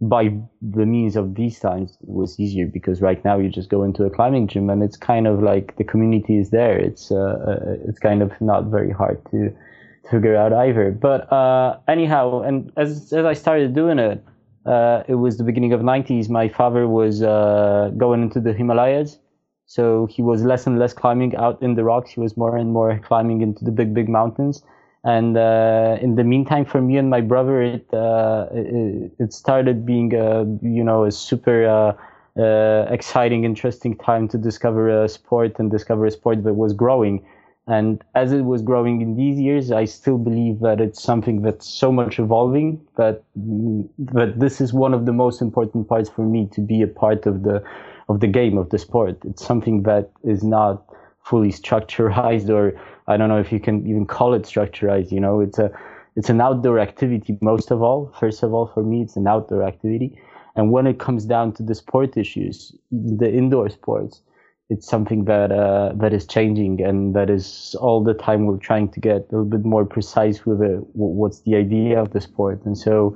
by 0.00 0.28
the 0.60 0.84
means 0.84 1.16
of 1.16 1.34
these 1.34 1.58
times 1.58 1.96
was 2.02 2.38
easier 2.38 2.66
because 2.66 3.00
right 3.00 3.24
now 3.24 3.38
you 3.38 3.48
just 3.48 3.70
go 3.70 3.82
into 3.82 4.04
a 4.04 4.10
climbing 4.10 4.46
gym 4.46 4.68
and 4.68 4.82
it's 4.82 4.96
kind 4.96 5.26
of 5.26 5.42
like 5.42 5.76
the 5.76 5.84
community 5.84 6.38
is 6.38 6.50
there. 6.50 6.76
It's 6.76 7.10
uh, 7.10 7.16
uh, 7.16 7.76
it's 7.88 7.98
kind 7.98 8.22
of 8.22 8.30
not 8.40 8.64
very 8.64 8.92
hard 8.92 9.24
to, 9.30 9.48
to 9.48 10.10
figure 10.10 10.36
out 10.36 10.52
either. 10.52 10.90
But 10.90 11.32
uh, 11.32 11.78
anyhow 11.88 12.42
and 12.42 12.70
as 12.76 13.12
as 13.12 13.24
I 13.24 13.32
started 13.32 13.74
doing 13.74 13.98
it 13.98 14.22
uh, 14.66 15.02
it 15.08 15.14
was 15.14 15.38
the 15.38 15.44
beginning 15.44 15.72
of 15.72 15.80
90s 15.80 16.28
my 16.28 16.48
father 16.48 16.86
was 16.86 17.22
uh, 17.22 17.90
going 17.96 18.22
into 18.22 18.40
the 18.40 18.52
Himalayas. 18.52 19.18
So 19.64 20.06
he 20.06 20.22
was 20.22 20.44
less 20.44 20.66
and 20.66 20.78
less 20.78 20.92
climbing 20.92 21.34
out 21.36 21.60
in 21.62 21.74
the 21.74 21.84
rocks. 21.84 22.10
He 22.10 22.20
was 22.20 22.36
more 22.36 22.56
and 22.56 22.72
more 22.72 22.98
climbing 22.98 23.40
into 23.40 23.64
the 23.64 23.72
big 23.72 23.94
big 23.94 24.10
mountains 24.10 24.62
and 25.06 25.38
uh, 25.38 25.98
in 26.00 26.16
the 26.16 26.24
meantime, 26.24 26.64
for 26.64 26.82
me 26.82 26.96
and 26.96 27.08
my 27.08 27.20
brother, 27.20 27.62
it 27.62 27.86
uh, 27.94 28.46
it, 28.50 29.12
it, 29.20 29.32
started 29.32 29.86
being 29.86 30.12
a 30.12 30.40
you 30.62 30.82
know 30.82 31.04
a 31.04 31.12
super 31.12 31.64
uh, 31.64 32.40
uh, 32.42 32.86
exciting, 32.90 33.44
interesting 33.44 33.96
time 33.96 34.26
to 34.26 34.36
discover 34.36 35.04
a 35.04 35.08
sport 35.08 35.60
and 35.60 35.70
discover 35.70 36.06
a 36.06 36.10
sport 36.10 36.42
that 36.42 36.54
was 36.54 36.72
growing. 36.72 37.24
And 37.68 38.02
as 38.16 38.32
it 38.32 38.42
was 38.42 38.62
growing 38.62 39.00
in 39.00 39.16
these 39.16 39.38
years, 39.38 39.70
I 39.70 39.84
still 39.84 40.18
believe 40.18 40.58
that 40.60 40.80
it's 40.80 41.00
something 41.00 41.42
that's 41.42 41.68
so 41.68 41.92
much 41.92 42.18
evolving 42.18 42.80
that 42.96 43.22
that 43.36 44.40
this 44.40 44.60
is 44.60 44.72
one 44.72 44.92
of 44.92 45.06
the 45.06 45.12
most 45.12 45.40
important 45.40 45.88
parts 45.88 46.10
for 46.10 46.22
me 46.22 46.48
to 46.50 46.60
be 46.60 46.82
a 46.82 46.88
part 46.88 47.26
of 47.26 47.44
the 47.44 47.62
of 48.08 48.18
the 48.18 48.26
game 48.26 48.58
of 48.58 48.70
the 48.70 48.78
sport. 48.78 49.18
It's 49.24 49.46
something 49.46 49.84
that 49.84 50.10
is 50.24 50.42
not 50.42 50.82
fully 51.22 51.52
structured 51.52 52.12
or 52.50 52.80
I 53.08 53.16
don't 53.16 53.28
know 53.28 53.38
if 53.38 53.52
you 53.52 53.60
can 53.60 53.86
even 53.86 54.06
call 54.06 54.34
it 54.34 54.46
structured. 54.46 55.10
You 55.12 55.20
know, 55.20 55.40
it's 55.40 55.58
a 55.58 55.70
it's 56.16 56.30
an 56.30 56.40
outdoor 56.40 56.78
activity 56.78 57.38
most 57.40 57.70
of 57.70 57.82
all. 57.82 58.12
First 58.18 58.42
of 58.42 58.54
all, 58.54 58.66
for 58.66 58.82
me, 58.82 59.02
it's 59.02 59.16
an 59.16 59.26
outdoor 59.26 59.62
activity. 59.62 60.18
And 60.56 60.72
when 60.72 60.86
it 60.86 60.98
comes 60.98 61.26
down 61.26 61.52
to 61.54 61.62
the 61.62 61.74
sport 61.74 62.16
issues, 62.16 62.74
the 62.90 63.30
indoor 63.30 63.68
sports, 63.68 64.22
it's 64.70 64.88
something 64.88 65.26
that 65.26 65.52
uh, 65.52 65.92
that 65.94 66.12
is 66.12 66.26
changing, 66.26 66.82
and 66.82 67.14
that 67.14 67.30
is 67.30 67.76
all 67.78 68.02
the 68.02 68.14
time 68.14 68.46
we're 68.46 68.56
trying 68.56 68.88
to 68.88 69.00
get 69.00 69.16
a 69.16 69.36
little 69.36 69.44
bit 69.44 69.64
more 69.64 69.84
precise 69.84 70.44
with 70.44 70.60
it. 70.62 70.80
What's 70.94 71.42
the 71.42 71.54
idea 71.54 72.00
of 72.00 72.12
the 72.12 72.20
sport? 72.20 72.64
And 72.64 72.76
so, 72.76 73.14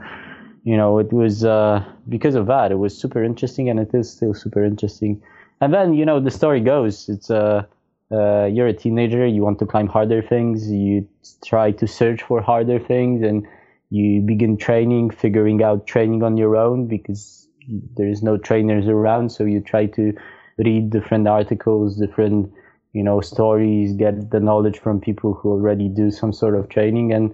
you 0.62 0.76
know, 0.76 0.98
it 0.98 1.12
was 1.12 1.44
uh, 1.44 1.82
because 2.08 2.36
of 2.36 2.46
that, 2.46 2.70
it 2.70 2.78
was 2.78 2.96
super 2.96 3.24
interesting, 3.24 3.68
and 3.68 3.80
it 3.80 3.90
is 3.94 4.08
still 4.12 4.34
super 4.34 4.62
interesting. 4.62 5.20
And 5.60 5.74
then, 5.74 5.94
you 5.94 6.04
know, 6.04 6.20
the 6.20 6.30
story 6.30 6.60
goes, 6.60 7.08
it's 7.08 7.30
uh, 7.30 7.64
uh, 8.12 8.46
you're 8.46 8.66
a 8.66 8.72
teenager, 8.72 9.26
you 9.26 9.42
want 9.42 9.58
to 9.60 9.66
climb 9.66 9.86
harder 9.86 10.20
things, 10.20 10.70
you 10.70 11.08
try 11.44 11.70
to 11.70 11.86
search 11.86 12.22
for 12.22 12.40
harder 12.40 12.78
things, 12.78 13.22
and 13.22 13.46
you 13.90 14.20
begin 14.20 14.56
training, 14.56 15.10
figuring 15.10 15.62
out 15.62 15.86
training 15.86 16.22
on 16.22 16.36
your 16.36 16.56
own 16.56 16.86
because 16.86 17.48
there 17.96 18.08
is 18.08 18.22
no 18.22 18.36
trainers 18.36 18.88
around. 18.88 19.30
So 19.30 19.44
you 19.44 19.60
try 19.60 19.86
to 19.86 20.12
read 20.58 20.90
different 20.90 21.28
articles, 21.28 21.96
different 21.96 22.52
you 22.92 23.04
know 23.04 23.20
stories, 23.20 23.92
get 23.92 24.30
the 24.30 24.40
knowledge 24.40 24.80
from 24.80 25.00
people 25.00 25.34
who 25.34 25.50
already 25.50 25.88
do 25.88 26.10
some 26.10 26.32
sort 26.32 26.56
of 26.56 26.68
training, 26.68 27.12
and 27.12 27.32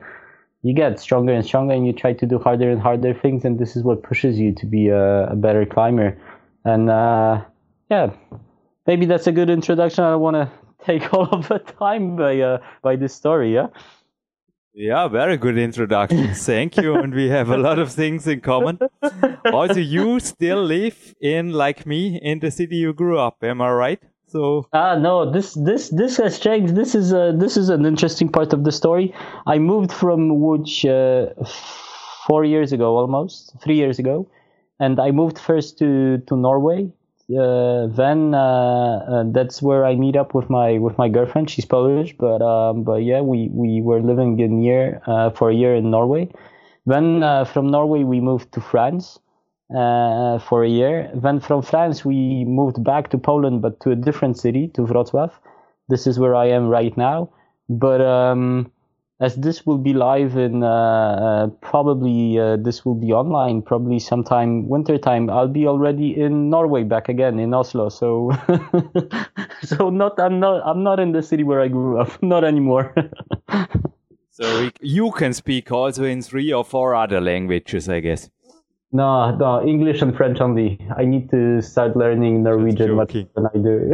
you 0.63 0.75
get 0.75 1.01
stronger 1.01 1.33
and 1.33 1.45
stronger, 1.45 1.73
and 1.73 1.87
you 1.87 1.95
try 1.95 2.13
to 2.13 2.27
do 2.27 2.39
harder 2.39 2.71
and 2.71 2.83
harder 2.83 3.15
things, 3.15 3.47
and 3.47 3.59
this 3.59 3.77
is 3.77 3.83
what 3.83 4.03
pushes 4.03 4.39
you 4.39 4.55
to 4.55 4.67
be 4.67 4.89
a, 4.89 5.29
a 5.29 5.37
better 5.37 5.65
climber. 5.65 6.19
And 6.67 6.91
uh, 6.91 7.45
yeah, 7.91 8.13
maybe 8.87 9.07
that's 9.07 9.27
a 9.27 9.33
good 9.33 9.49
introduction. 9.49 10.05
I 10.05 10.11
don't 10.11 10.21
want 10.21 10.35
to 10.35 10.66
take 10.87 11.13
all 11.15 11.29
of 11.31 11.49
the 11.49 11.59
time 11.59 12.17
by 12.17 12.41
uh, 12.41 12.59
by 12.83 12.97
this 12.97 13.15
story. 13.15 13.55
Yeah. 13.55 13.69
Yeah, 14.79 15.09
very 15.09 15.39
good 15.39 15.57
introduction. 15.57 16.35
Thank 16.35 16.77
you. 16.77 16.97
and 16.97 17.15
we 17.15 17.31
have 17.31 17.49
a 17.49 17.57
lot 17.57 17.79
of 17.79 17.91
things 17.93 18.27
in 18.27 18.43
common. 18.43 18.79
Also, 19.51 19.81
you 19.81 20.21
still 20.21 20.63
live 20.63 21.15
in, 21.19 21.53
like 21.53 21.87
me, 21.87 22.21
in 22.23 22.41
the 22.41 22.51
city 22.51 22.77
you 22.77 22.93
grew 22.93 23.19
up. 23.19 23.43
Am 23.43 23.63
I 23.63 23.71
right? 23.71 24.03
So 24.29 24.67
ah 24.75 24.97
no, 24.97 25.31
this 25.31 25.55
this 25.55 25.89
this 25.91 26.19
has 26.19 26.39
changed. 26.39 26.75
This 26.75 26.95
is 26.95 27.13
a 27.13 27.33
this 27.35 27.57
is 27.57 27.71
an 27.71 27.87
interesting 27.87 28.29
part 28.29 28.53
of 28.53 28.65
the 28.65 28.73
story. 28.73 29.15
I 29.47 29.59
moved 29.59 29.93
from 29.93 30.31
Łódź 30.31 30.85
uh, 30.85 31.33
four 32.27 32.45
years 32.45 32.73
ago, 32.73 32.99
almost 32.99 33.55
three 33.63 33.77
years 33.77 33.99
ago, 33.99 34.27
and 34.79 34.99
I 35.01 35.11
moved 35.11 35.39
first 35.39 35.79
to 35.79 36.19
to 36.27 36.37
Norway 36.37 36.93
uh, 37.31 37.87
then 37.89 38.35
uh, 38.35 38.39
uh, 38.39 39.25
that's 39.33 39.61
where 39.61 39.85
I 39.85 39.97
meet 39.97 40.17
up 40.17 40.35
with 40.35 40.49
my 40.49 40.79
with 40.79 40.97
my 40.99 41.09
girlfriend. 41.09 41.51
She's 41.51 41.65
Polish, 41.65 42.15
but 42.17 42.41
um, 42.43 42.85
but 42.85 43.03
yeah, 43.03 43.21
we 43.21 43.49
we 43.53 43.83
were 43.83 44.01
living 44.01 44.39
in 44.39 44.63
year 44.63 45.03
uh, 45.07 45.31
for 45.31 45.51
a 45.51 45.55
year 45.55 45.75
in 45.75 45.91
Norway. 45.91 46.31
Then 46.87 47.21
from 47.47 47.67
Norway 47.67 48.05
we 48.05 48.21
moved 48.21 48.53
to 48.53 48.61
France 48.61 49.19
uh, 49.75 50.39
for 50.39 50.63
a 50.63 50.69
year. 50.69 51.11
Then 51.15 51.41
from 51.41 51.63
France 51.63 52.05
we 52.05 52.45
moved 52.45 52.83
back 52.85 53.11
to 53.11 53.19
Poland, 53.19 53.63
but 53.63 53.81
to 53.81 53.91
a 53.91 53.97
different 53.97 54.39
city, 54.39 54.69
to 54.69 54.83
Wrocław. 54.83 55.31
This 55.89 56.07
is 56.07 56.19
where 56.19 56.35
I 56.35 56.47
am 56.47 56.69
right 56.69 56.97
now. 56.97 57.31
But 57.69 58.01
um, 58.01 58.71
as 59.19 59.35
this 59.37 59.65
will 59.65 59.79
be 59.79 59.95
live 59.95 60.37
in 60.37 60.63
uh, 60.63 60.69
uh, 60.69 61.47
probably 61.63 62.39
uh, 62.39 62.57
this 62.57 62.85
will 62.85 62.95
be 62.95 63.13
online 63.13 63.63
probably 63.63 63.99
sometime 63.99 64.69
winter 64.69 64.99
time 64.99 65.31
i'll 65.31 65.49
be 65.49 65.67
already 65.67 66.21
in 66.21 66.51
norway 66.51 66.83
back 66.83 67.09
again 67.09 67.39
in 67.39 67.55
oslo. 67.55 67.89
So 67.89 68.31
so 69.63 69.89
not 69.89 70.21
i'm 70.21 70.39
not 70.39 70.63
i'm 70.67 70.83
not 70.83 71.01
in 71.01 71.13
the 71.13 71.23
city 71.23 71.45
where 71.45 71.61
i 71.61 71.69
grew 71.69 71.99
up. 72.01 72.23
Not 72.23 72.45
anymore. 72.45 72.95
So 74.31 74.69
you 74.83 75.13
can 75.13 75.33
speak 75.33 75.73
also 75.73 76.05
in 76.05 76.21
three 76.21 76.53
or 76.53 76.63
four 76.63 76.95
other 76.95 77.23
languages 77.23 77.89
i 77.89 78.01
guess 78.01 78.29
no, 78.93 79.35
no, 79.37 79.67
English 79.67 80.01
and 80.01 80.17
French 80.17 80.41
only. 80.41 80.79
I 80.97 81.05
need 81.05 81.31
to 81.31 81.61
start 81.61 81.97
learning 81.97 82.43
Norwegian 82.43 82.95
much 82.95 83.13
than 83.13 83.47
I 83.53 83.59
do. 83.59 83.93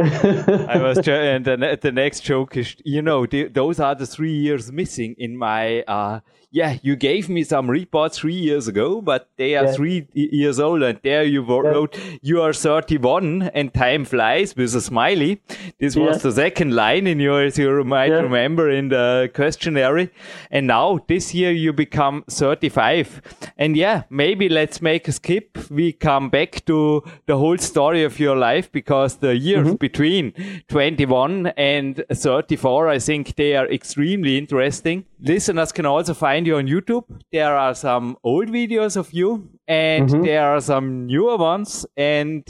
I 0.69 0.77
was, 0.77 0.97
and 1.07 1.45
the, 1.45 1.77
the 1.81 1.91
next 1.91 2.21
joke 2.21 2.55
is, 2.57 2.75
you 2.85 3.01
know, 3.01 3.25
the, 3.25 3.47
those 3.47 3.79
are 3.79 3.95
the 3.95 4.05
three 4.05 4.33
years 4.33 4.71
missing 4.71 5.15
in 5.17 5.35
my 5.35 5.81
uh, 5.83 6.19
yeah, 6.53 6.77
you 6.81 6.95
gave 6.95 7.27
me 7.27 7.43
some 7.43 7.69
reports 7.69 8.19
three 8.19 8.41
years 8.49 8.69
ago, 8.69 9.01
but 9.01 9.27
they 9.35 9.55
are 9.57 9.65
yeah. 9.65 9.73
three 9.73 10.07
years 10.13 10.59
old, 10.59 10.81
and 10.83 10.99
there 11.03 11.23
you 11.23 11.41
wrote 11.41 11.97
yeah. 11.97 12.17
you 12.21 12.41
are 12.41 12.53
31 12.53 13.43
and 13.53 13.73
time 13.73 14.05
flies 14.05 14.55
with 14.55 14.73
a 14.75 14.81
smiley. 14.81 15.41
This 15.79 15.97
was 15.97 16.21
the 16.21 16.31
second 16.31 16.73
line 16.73 17.05
in 17.05 17.19
your, 17.19 17.33
yours, 17.33 17.57
you 17.57 17.83
might 17.83 18.11
remember 18.11 18.69
in 18.69 18.89
the 18.89 19.31
questionnaire. 19.33 20.09
And 20.51 20.67
now 20.67 20.99
this 21.07 21.33
year 21.33 21.51
you 21.51 21.73
become 21.73 22.23
35. 22.29 23.21
And 23.57 23.75
yeah, 23.75 24.03
maybe 24.09 24.49
let's 24.49 24.81
make 24.81 25.07
a 25.07 25.11
skip. 25.11 25.57
We 25.69 25.93
come 25.93 26.29
back 26.29 26.65
to 26.65 27.03
the 27.25 27.37
whole 27.37 27.57
story 27.57 28.03
of 28.03 28.19
your 28.19 28.35
life 28.35 28.71
because 28.71 29.17
the 29.17 29.35
years 29.35 29.67
mm-hmm. 29.67 29.75
between 29.75 30.33
21 30.67 31.47
and 31.57 32.03
34, 32.11 32.89
I 32.89 32.99
think 32.99 33.35
they 33.35 33.55
are 33.55 33.67
extremely 33.67 34.37
interesting. 34.37 35.05
Listeners 35.19 35.71
can 35.71 35.85
also 35.85 36.13
find 36.13 36.42
find 36.43 36.47
you 36.47 36.57
on 36.57 36.67
YouTube. 36.67 37.05
There 37.31 37.55
are 37.55 37.73
some 37.73 38.17
old 38.23 38.49
videos 38.49 38.97
of 38.97 39.13
you, 39.13 39.49
and 39.67 40.09
mm-hmm. 40.09 40.23
there 40.23 40.55
are 40.55 40.61
some 40.61 41.05
newer 41.07 41.37
ones. 41.37 41.85
And 41.95 42.43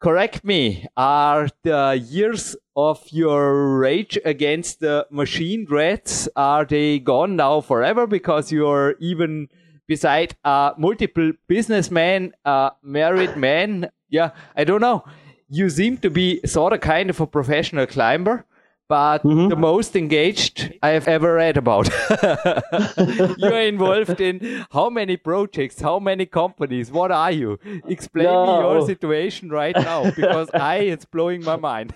correct 0.00 0.44
me, 0.44 0.86
are 0.96 1.48
the 1.62 2.04
years 2.10 2.56
of 2.74 3.04
your 3.10 3.78
rage 3.78 4.18
against 4.24 4.80
the 4.80 5.06
machine 5.10 5.64
dreads 5.66 6.28
are 6.36 6.64
they 6.64 6.98
gone 6.98 7.36
now 7.36 7.60
forever 7.60 8.06
because 8.06 8.52
you're 8.52 8.96
even 8.98 9.48
beside 9.86 10.34
a 10.44 10.72
multiple 10.78 11.32
businessman, 11.46 12.32
a 12.44 12.72
married 12.82 13.36
man? 13.36 13.90
Yeah, 14.08 14.30
I 14.56 14.64
don't 14.64 14.80
know. 14.80 15.04
You 15.48 15.70
seem 15.70 15.98
to 15.98 16.10
be 16.10 16.40
sort 16.44 16.72
of 16.72 16.80
kind 16.80 17.08
of 17.08 17.20
a 17.20 17.26
professional 17.26 17.86
climber 17.86 18.44
but 18.88 19.22
Mhm. 19.22 19.48
the 19.50 19.56
most 19.56 19.94
engaged 19.96 20.72
I 20.82 20.88
have 20.90 21.06
ever 21.08 21.34
read 21.34 21.56
about. 21.56 21.88
you 23.38 23.52
are 23.52 23.62
involved 23.62 24.20
in 24.20 24.64
how 24.70 24.88
many 24.90 25.16
projects, 25.16 25.80
how 25.80 25.98
many 25.98 26.26
companies? 26.26 26.90
What 26.90 27.12
are 27.12 27.30
you? 27.30 27.58
Explain 27.86 28.42
me 28.42 28.58
your 28.58 28.80
situation 28.86 29.50
right 29.50 29.76
now 29.92 30.10
because 30.10 30.50
I 30.54 30.76
it's 30.76 31.04
blowing 31.04 31.44
my 31.44 31.56
mind. 31.56 31.94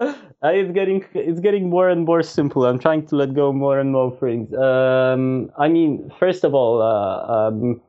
Uh, 0.00 0.14
it's 0.42 0.70
getting 0.72 1.04
it's 1.14 1.40
getting 1.40 1.68
more 1.68 1.88
and 1.88 2.04
more 2.04 2.22
simple. 2.22 2.64
I'm 2.64 2.78
trying 2.78 3.06
to 3.06 3.16
let 3.16 3.34
go 3.34 3.52
more 3.52 3.80
and 3.80 3.90
more 3.90 4.16
things. 4.16 4.54
Um, 4.54 5.50
I 5.58 5.66
mean, 5.68 6.12
first 6.20 6.44
of 6.44 6.54
all, 6.54 6.80
uh, 6.80 7.48
um, 7.48 7.80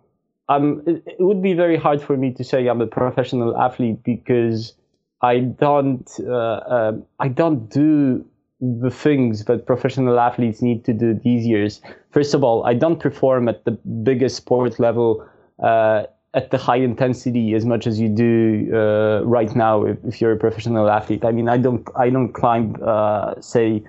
I'm, 0.48 0.82
it, 0.88 1.04
it 1.06 1.20
would 1.20 1.44
be 1.44 1.54
very 1.54 1.78
hard 1.78 2.02
for 2.02 2.18
me 2.18 2.34
to 2.34 2.44
say 2.44 2.66
I'm 2.68 2.82
a 2.82 2.88
professional 2.88 3.56
athlete 3.56 4.02
because 4.04 4.74
I 5.22 5.40
don't 5.42 6.10
uh, 6.20 6.60
um 6.68 7.06
I 7.20 7.28
don't 7.28 7.70
do 7.70 8.26
the 8.62 8.90
things 8.90 9.46
that 9.46 9.66
professional 9.66 10.20
athletes 10.20 10.62
need 10.62 10.84
to 10.86 10.94
do 10.94 11.14
these 11.14 11.46
years. 11.46 11.82
First 12.12 12.34
of 12.34 12.44
all, 12.44 12.66
I 12.66 12.74
don't 12.74 13.00
perform 13.00 13.48
at 13.48 13.66
the 13.66 13.72
biggest 13.72 14.36
sport 14.38 14.80
level. 14.80 15.26
Uh, 15.64 16.04
at 16.36 16.52
the 16.52 16.58
high 16.58 16.78
intensity 16.78 17.56
as 17.56 17.66
much 17.66 17.88
as 17.88 18.00
you 18.00 18.08
do 18.08 18.70
uh, 18.72 19.22
right 19.26 19.56
now 19.56 19.84
if, 19.84 19.98
if 20.06 20.22
you're 20.22 20.32
a 20.32 20.38
professional 20.38 20.90
athlete. 20.90 21.26
I 21.26 21.32
mean, 21.32 21.50
I 21.50 21.58
don't 21.58 21.88
I 21.98 22.10
don't 22.10 22.34
climb 22.34 22.76
uh, 22.86 23.42
say 23.42 23.84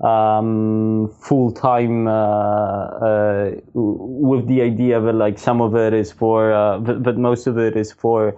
um, 0.00 1.08
full 1.20 1.50
time 1.52 2.06
uh, 2.06 2.10
uh, 2.10 3.50
with 3.74 4.46
the 4.46 4.62
idea 4.62 5.00
that 5.00 5.14
like 5.14 5.38
some 5.38 5.60
of 5.60 5.74
it 5.74 5.94
is 5.94 6.12
for 6.12 6.52
uh, 6.52 6.78
but, 6.78 7.02
but 7.02 7.18
most 7.18 7.46
of 7.46 7.58
it 7.58 7.76
is 7.76 7.90
for 7.90 8.36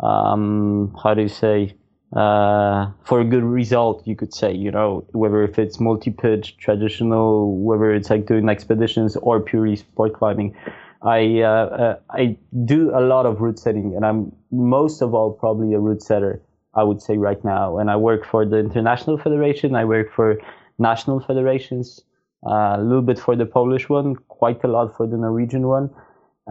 um, 0.00 0.94
how 1.02 1.14
do 1.14 1.22
you 1.22 1.28
say 1.28 1.74
uh, 2.16 2.90
for 3.04 3.20
a 3.20 3.24
good 3.24 3.44
result 3.44 4.04
you 4.06 4.16
could 4.16 4.34
say 4.34 4.52
you 4.52 4.70
know 4.70 5.04
whether 5.12 5.42
if 5.44 5.58
it's 5.58 5.78
multi-pitch 5.78 6.56
traditional 6.56 7.56
whether 7.58 7.92
it's 7.94 8.10
like 8.10 8.26
doing 8.26 8.48
expeditions 8.48 9.16
or 9.16 9.40
purely 9.40 9.76
sport 9.76 10.12
climbing 10.12 10.54
I 11.02 11.40
uh, 11.40 11.48
uh, 11.48 11.98
I 12.10 12.36
do 12.64 12.90
a 12.94 13.00
lot 13.00 13.24
of 13.24 13.40
route 13.40 13.58
setting, 13.58 13.94
and 13.96 14.04
I'm 14.04 14.32
most 14.50 15.00
of 15.00 15.14
all 15.14 15.32
probably 15.32 15.72
a 15.74 15.78
route 15.78 16.02
setter. 16.02 16.42
I 16.74 16.84
would 16.84 17.02
say 17.02 17.16
right 17.16 17.42
now, 17.44 17.78
and 17.78 17.90
I 17.90 17.96
work 17.96 18.24
for 18.24 18.44
the 18.44 18.58
international 18.58 19.18
federation. 19.18 19.74
I 19.74 19.84
work 19.84 20.12
for 20.12 20.38
national 20.78 21.20
federations, 21.20 22.00
uh, 22.46 22.76
a 22.78 22.82
little 22.82 23.02
bit 23.02 23.18
for 23.18 23.34
the 23.34 23.46
Polish 23.46 23.88
one, 23.88 24.14
quite 24.28 24.62
a 24.62 24.68
lot 24.68 24.96
for 24.96 25.06
the 25.06 25.16
Norwegian 25.16 25.66
one, 25.66 25.90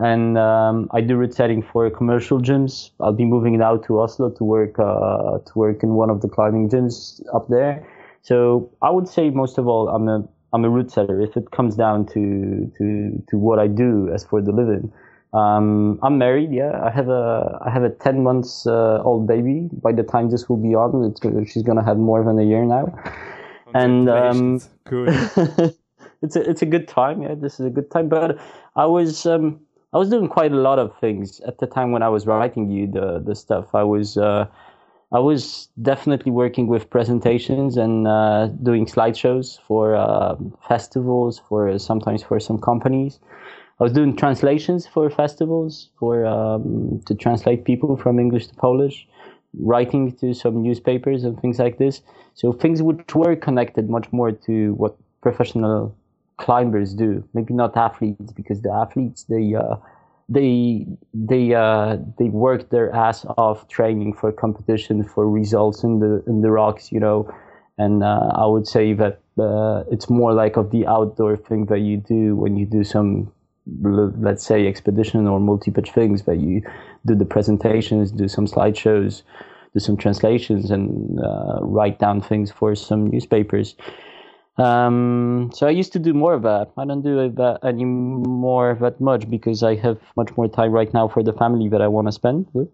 and 0.03 0.38
um, 0.38 0.89
I 0.91 1.01
do 1.01 1.15
route 1.15 1.34
setting 1.34 1.62
for 1.62 1.89
commercial 1.89 2.39
gyms. 2.39 2.91
I'll 3.00 3.13
be 3.13 3.25
moving 3.25 3.58
now 3.58 3.77
to 3.77 4.00
Oslo 4.00 4.29
to 4.29 4.44
work 4.44 4.79
uh, 4.79 5.39
to 5.39 5.51
work 5.56 5.84
in 5.84 5.89
one 5.96 6.10
of 6.10 6.22
the 6.22 6.29
climbing 6.29 6.70
gyms 6.70 7.22
up 7.34 7.48
there. 7.50 7.88
So 8.22 8.72
I 8.82 8.89
would 8.89 9.08
say 9.08 9.29
most 9.29 9.58
of 9.58 9.68
all, 9.68 9.89
I'm 9.89 10.08
a 10.08 10.27
I'm 10.53 10.65
a 10.65 10.70
route 10.70 10.91
setter. 10.91 11.22
If 11.22 11.36
it 11.38 11.51
comes 11.51 11.75
down 11.75 12.06
to 12.08 12.72
to 12.77 13.24
to 13.29 13.38
what 13.38 13.60
I 13.60 13.68
do 13.68 14.10
as 14.13 14.24
for 14.24 14.41
the 14.41 14.51
living, 14.51 14.91
um, 15.34 16.00
I'm 16.01 16.18
married. 16.18 16.51
Yeah, 16.51 16.79
I 16.84 16.91
have 16.91 17.10
a 17.10 17.60
I 17.65 17.70
have 17.70 17.84
a 17.84 17.89
ten 17.89 18.24
months 18.24 18.65
uh, 18.65 19.01
old 19.03 19.27
baby. 19.27 19.70
By 19.72 19.91
the 19.91 20.03
time 20.03 20.29
this 20.29 20.48
will 20.48 20.58
be 20.58 20.75
on, 20.75 21.13
she's 21.46 21.63
gonna 21.63 21.84
have 21.84 21.98
more 21.98 22.24
than 22.24 22.39
a 22.39 22.44
year 22.44 22.65
now. 22.65 22.88
And 23.74 24.10
um, 24.10 24.62
cool. 24.86 25.08
it's 26.22 26.36
a 26.36 26.50
it's 26.50 26.62
a 26.62 26.65
good 26.65 26.88
time. 26.88 27.22
Yeah, 27.22 27.36
this 27.36 27.60
is 27.60 27.65
a 27.65 27.70
good 27.70 27.91
time. 27.91 28.10
But 28.10 28.39
I 28.75 28.86
was 28.86 29.25
um, 29.25 29.60
I 29.91 29.98
was 29.98 30.10
doing 30.10 30.27
quite 30.27 30.51
a 30.51 30.55
lot 30.55 30.77
of 30.77 30.96
things 31.00 31.39
at 31.41 31.58
the 31.58 31.65
time 31.65 31.91
when 31.91 32.03
I 32.03 32.10
was 32.10 32.27
writing 32.27 32.69
you 32.69 32.86
the 32.88 33.19
the 33.19 33.36
stuff. 33.36 33.74
I 33.74 33.84
was 33.84 34.17
uh, 34.17 34.46
I 35.12 35.19
was 35.19 35.69
definitely 35.81 36.31
working 36.31 36.67
with 36.67 36.89
presentations 36.91 37.75
and 37.77 38.08
uh, 38.08 38.48
doing 38.62 38.86
slideshows 38.86 39.60
for 39.67 39.96
uh, 39.96 40.36
festivals, 40.67 41.41
for 41.50 41.79
sometimes 41.79 42.22
for 42.22 42.39
some 42.39 42.60
companies. 42.60 43.19
I 43.79 43.84
was 43.84 43.93
doing 43.93 44.15
translations 44.15 44.86
for 44.86 45.10
festivals, 45.10 45.89
for 46.00 46.25
um, 46.25 47.01
to 47.07 47.16
translate 47.16 47.63
people 47.63 47.98
from 47.98 48.20
English 48.20 48.48
to 48.48 48.55
Polish, 48.55 49.07
writing 49.57 50.11
to 50.18 50.33
some 50.33 50.61
newspapers 50.61 51.24
and 51.24 51.40
things 51.40 51.57
like 51.57 51.79
this. 51.79 52.01
So 52.35 52.51
things 52.51 52.83
which 52.83 53.16
were 53.16 53.35
connected 53.35 53.90
much 53.90 54.11
more 54.11 54.31
to 54.31 54.74
what 54.74 54.96
professional 55.22 55.96
climbers 56.39 56.93
do. 56.93 57.23
Maybe 57.33 57.53
not 57.53 57.77
athletes, 57.77 58.31
because 58.33 58.61
the 58.61 58.71
athletes 58.83 59.25
they 59.33 59.53
uh, 59.53 59.75
they 60.27 60.87
they 61.13 61.53
uh, 61.53 61.97
they 62.17 62.29
work 62.29 62.69
their 62.69 62.89
ass 62.95 63.25
off 63.37 63.67
training 63.67 64.13
for 64.19 64.31
competition 64.31 65.03
for 65.03 65.29
results 65.29 65.83
in 65.83 65.99
the 65.99 66.23
in 66.27 66.41
the 66.41 66.51
rocks, 66.51 66.91
you 66.91 66.99
know. 66.99 67.27
And 67.77 68.03
uh, 68.03 68.31
I 68.43 68.45
would 68.45 68.67
say 68.67 68.93
that 68.93 69.15
uh, 69.37 69.83
it's 69.93 70.09
more 70.09 70.33
like 70.33 70.57
of 70.57 70.71
the 70.71 70.85
outdoor 70.85 71.37
thing 71.37 71.65
that 71.67 71.79
you 71.79 71.97
do 71.97 72.35
when 72.35 72.57
you 72.57 72.65
do 72.65 72.83
some, 72.83 73.31
let's 74.27 74.45
say, 74.45 74.67
expedition 74.67 75.27
or 75.27 75.39
multi-pitch 75.39 75.91
things. 75.91 76.23
That 76.23 76.39
you 76.39 76.61
do 77.05 77.15
the 77.15 77.25
presentations, 77.25 78.11
do 78.11 78.27
some 78.27 78.47
slideshows, 78.47 79.23
do 79.73 79.79
some 79.79 79.95
translations, 79.95 80.71
and 80.71 81.19
uh, 81.19 81.59
write 81.61 81.99
down 81.99 82.21
things 82.21 82.51
for 82.51 82.75
some 82.75 83.07
newspapers. 83.07 83.75
Um, 84.59 85.51
so 85.53 85.67
I 85.67 85.69
used 85.69 85.93
to 85.93 86.00
do 86.00 86.13
more 86.13 86.33
of 86.33 86.41
that. 86.43 86.72
I 86.77 86.85
don't 86.85 87.01
do 87.01 87.29
that 87.29 87.59
anymore 87.63 88.77
that 88.81 89.00
much 89.00 89.29
because 89.29 89.63
I 89.63 89.75
have 89.75 90.00
much 90.17 90.35
more 90.35 90.50
time 90.50 90.72
right 90.72 90.93
now 90.93 91.07
for 91.07 91.24
the 91.24 91.33
family 91.33 91.69
that 91.69 91.81
I 91.81 91.87
want 91.87 92.07
to 92.07 92.11
spend 92.11 92.48
with. 92.53 92.67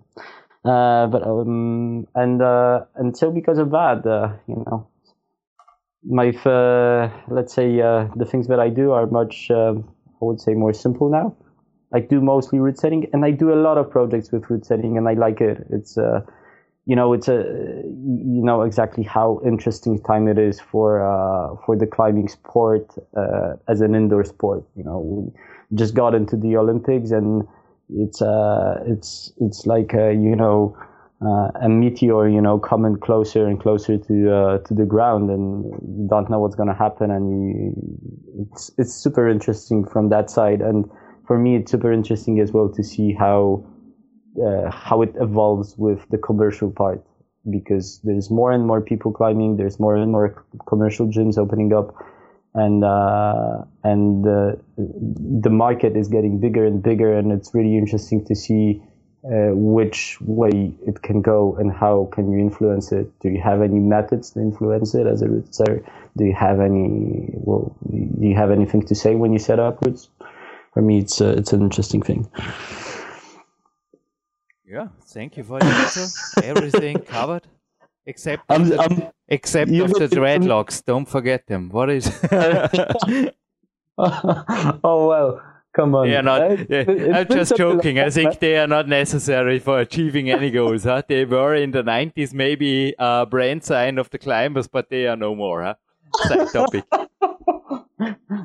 Uh, 0.65 1.05
but 1.07 1.21
um, 1.27 2.07
and 2.15 2.41
uh, 2.41 2.85
and 2.95 3.15
so 3.15 3.31
because 3.31 3.59
of 3.59 3.69
that, 3.69 4.05
uh, 4.07 4.33
you 4.47 4.55
know, 4.65 4.87
my 6.03 6.29
uh, 6.29 7.09
let's 7.27 7.53
say 7.53 7.81
uh, 7.81 8.07
the 8.15 8.25
things 8.25 8.47
that 8.47 8.59
I 8.59 8.69
do 8.69 8.91
are 8.91 9.05
much 9.05 9.51
uh, 9.51 9.73
I 9.75 10.21
would 10.25 10.41
say 10.41 10.55
more 10.55 10.73
simple 10.73 11.09
now. 11.09 11.35
I 11.93 11.99
do 11.99 12.19
mostly 12.19 12.59
route 12.59 12.79
setting, 12.79 13.05
and 13.13 13.23
I 13.23 13.31
do 13.31 13.53
a 13.53 13.59
lot 13.61 13.77
of 13.77 13.91
projects 13.91 14.31
with 14.31 14.49
route 14.49 14.65
setting, 14.65 14.97
and 14.97 15.07
I 15.07 15.13
like 15.13 15.39
it. 15.39 15.65
It's 15.69 15.97
you 16.85 16.95
know, 16.95 17.13
it's 17.13 17.27
a 17.27 17.43
you 17.43 18.43
know 18.43 18.61
exactly 18.61 19.03
how 19.03 19.41
interesting 19.45 20.01
time 20.01 20.27
it 20.27 20.37
is 20.37 20.59
for 20.59 21.01
uh, 21.01 21.55
for 21.65 21.75
the 21.75 21.87
climbing 21.87 22.27
sport 22.27 22.93
uh, 23.17 23.53
as 23.67 23.81
an 23.81 23.95
indoor 23.95 24.23
sport. 24.23 24.63
You 24.75 24.83
know, 24.83 24.99
we 24.99 25.77
just 25.77 25.95
got 25.95 26.13
into 26.13 26.37
the 26.37 26.57
Olympics, 26.57 27.11
and 27.11 27.47
it's 27.89 28.21
uh, 28.21 28.83
it's 28.85 29.33
it's 29.41 29.65
like 29.65 29.93
a, 29.93 30.13
you 30.13 30.35
know 30.35 30.77
uh, 31.21 31.49
a 31.61 31.69
meteor, 31.69 32.27
you 32.27 32.41
know, 32.41 32.59
coming 32.59 32.97
closer 32.97 33.47
and 33.47 33.59
closer 33.59 33.97
to 33.97 34.33
uh, 34.33 34.57
to 34.59 34.73
the 34.73 34.85
ground, 34.85 35.29
and 35.29 35.65
you 35.65 36.07
don't 36.09 36.29
know 36.29 36.39
what's 36.39 36.55
going 36.55 36.69
to 36.69 36.75
happen, 36.75 37.09
and 37.09 37.29
you, 37.31 37.73
it's 38.41 38.71
it's 38.77 38.93
super 38.93 39.27
interesting 39.27 39.85
from 39.85 40.09
that 40.09 40.29
side, 40.29 40.61
and 40.61 40.85
for 41.25 41.39
me, 41.39 41.55
it's 41.55 41.71
super 41.71 41.91
interesting 41.91 42.39
as 42.39 42.51
well 42.51 42.69
to 42.69 42.83
see 42.83 43.13
how 43.13 43.65
uh, 44.43 44.69
how 44.71 45.01
it 45.01 45.13
evolves 45.19 45.75
with 45.77 46.07
the 46.09 46.17
commercial 46.17 46.71
part 46.71 47.03
because 47.49 47.99
there's 48.03 48.31
more 48.31 48.51
and 48.51 48.65
more 48.65 48.81
people 48.81 49.11
climbing 49.11 49.57
there's 49.57 49.79
more 49.79 49.95
and 49.95 50.11
more 50.11 50.43
commercial 50.67 51.07
gyms 51.07 51.37
opening 51.37 51.73
up 51.73 51.95
and 52.53 52.83
uh, 52.83 53.63
and 53.83 54.25
uh, 54.25 54.55
the 54.77 55.49
market 55.49 55.95
is 55.95 56.07
getting 56.07 56.39
bigger 56.39 56.65
and 56.65 56.81
bigger 56.81 57.13
and 57.13 57.31
it's 57.31 57.53
really 57.53 57.77
interesting 57.77 58.25
to 58.25 58.33
see 58.35 58.81
uh, 59.25 59.51
which 59.53 60.17
way 60.21 60.73
it 60.87 61.01
can 61.01 61.21
go 61.21 61.55
and 61.57 61.71
how 61.71 62.09
can 62.13 62.31
you 62.31 62.39
influence 62.39 62.91
it. 62.91 63.07
Do 63.21 63.29
you 63.29 63.41
have 63.41 63.61
any 63.61 63.79
methods 63.79 64.29
to 64.31 64.39
influence 64.39 64.93
it 64.93 65.07
as 65.07 65.21
a 65.23 65.27
route 65.27 65.53
setter 65.53 65.83
do 66.17 66.25
you 66.25 66.33
have 66.33 66.59
any 66.59 67.29
well 67.33 67.75
do 67.91 68.27
you 68.27 68.35
have 68.35 68.51
anything 68.51 68.81
to 68.85 68.95
say 68.95 69.15
when 69.15 69.33
you 69.33 69.39
set 69.39 69.59
up 69.59 69.81
routes 69.81 70.09
for 70.73 70.81
me 70.81 70.99
it's 70.99 71.21
uh, 71.21 71.35
it's 71.37 71.53
an 71.53 71.61
interesting 71.61 72.01
thing 72.01 72.27
Yeah, 74.67 74.87
thank 75.05 75.37
you 75.37 75.43
for 75.43 75.59
the 75.59 75.65
answer. 75.65 76.07
Everything 76.43 76.97
covered, 76.99 77.43
except 78.05 78.43
I'm, 78.49 78.69
the, 78.69 78.79
I'm 78.81 79.03
except 79.27 79.69
of 79.71 79.91
the 79.93 80.07
dreadlocks. 80.07 80.83
Don't 80.83 81.05
forget 81.07 81.45
them. 81.45 81.69
What 81.69 81.89
is? 81.91 82.07
oh 83.97 85.07
well, 85.07 85.41
come 85.75 85.93
on. 85.95 86.11
are 86.11 86.21
not. 86.23 86.41
Yeah, 86.69 86.83
it- 86.87 87.13
I'm 87.15 87.27
just 87.27 87.49
such 87.49 87.59
a 87.59 87.67
long 87.67 87.77
joking. 87.77 87.99
I 87.99 88.09
think 88.09 88.39
they 88.39 88.57
are 88.57 88.67
not 88.67 88.87
necessary 88.87 89.59
for 89.59 89.79
achieving 89.79 90.31
any 90.31 90.49
goals. 90.49 90.83
Huh? 90.85 91.03
They 91.07 91.25
were 91.25 91.53
in 91.55 91.69
the 91.71 91.83
90s, 91.83 92.33
maybe 92.33 92.95
a 92.97 93.25
brand 93.25 93.63
sign 93.63 93.99
of 93.99 94.09
the 94.09 94.17
climbers, 94.17 94.67
but 94.67 94.89
they 94.89 95.05
are 95.05 95.15
no 95.15 95.35
more. 95.35 95.63
Huh? 95.63 95.75
Side 96.27 96.47
topic. 96.51 96.85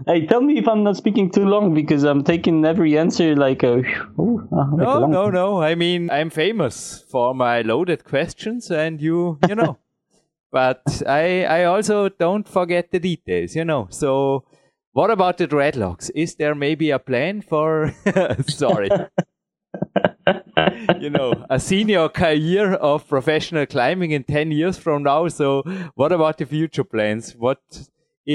Hey, 0.07 0.27
tell 0.27 0.41
me 0.41 0.59
if 0.59 0.67
I'm 0.67 0.83
not 0.83 0.97
speaking 0.97 1.31
too 1.31 1.45
long 1.45 1.75
because 1.75 2.05
I'm 2.05 2.25
taking 2.25 2.65
every 2.65 2.97
answer 2.97 3.37
like 3.37 3.63
a. 3.63 3.79
Ooh, 4.19 4.49
uh, 4.53 4.67
like 4.73 4.73
a 4.73 4.77
No, 4.77 4.99
long- 5.01 5.11
no, 5.11 5.31
no. 5.31 5.63
I 5.63 5.75
mean, 5.75 6.11
I'm 6.11 6.31
famous 6.31 7.05
for 7.11 7.35
my 7.35 7.63
loaded 7.63 8.05
questions, 8.05 8.71
and 8.71 9.01
you, 9.01 9.39
you 9.49 9.55
know. 9.55 9.79
but 10.53 11.03
I, 11.07 11.45
I 11.45 11.65
also 11.65 12.09
don't 12.09 12.49
forget 12.49 12.91
the 12.91 12.99
details, 12.99 13.55
you 13.55 13.65
know. 13.65 13.89
So, 13.91 14.45
what 14.93 15.11
about 15.11 15.39
the 15.39 15.47
dreadlocks? 15.47 16.11
Is 16.15 16.35
there 16.37 16.55
maybe 16.55 16.91
a 16.91 16.99
plan 16.99 17.43
for? 17.43 17.95
Sorry. 18.47 18.89
you 21.01 21.11
know, 21.11 21.45
a 21.51 21.61
senior 21.61 22.09
career 22.09 22.75
of 22.75 23.07
professional 23.09 23.67
climbing 23.67 24.13
in 24.13 24.25
10 24.25 24.51
years 24.51 24.79
from 24.79 25.03
now. 25.03 25.29
So, 25.29 25.63
what 25.95 26.13
about 26.13 26.39
the 26.39 26.47
future 26.47 26.85
plans? 26.85 27.35
What 27.37 27.61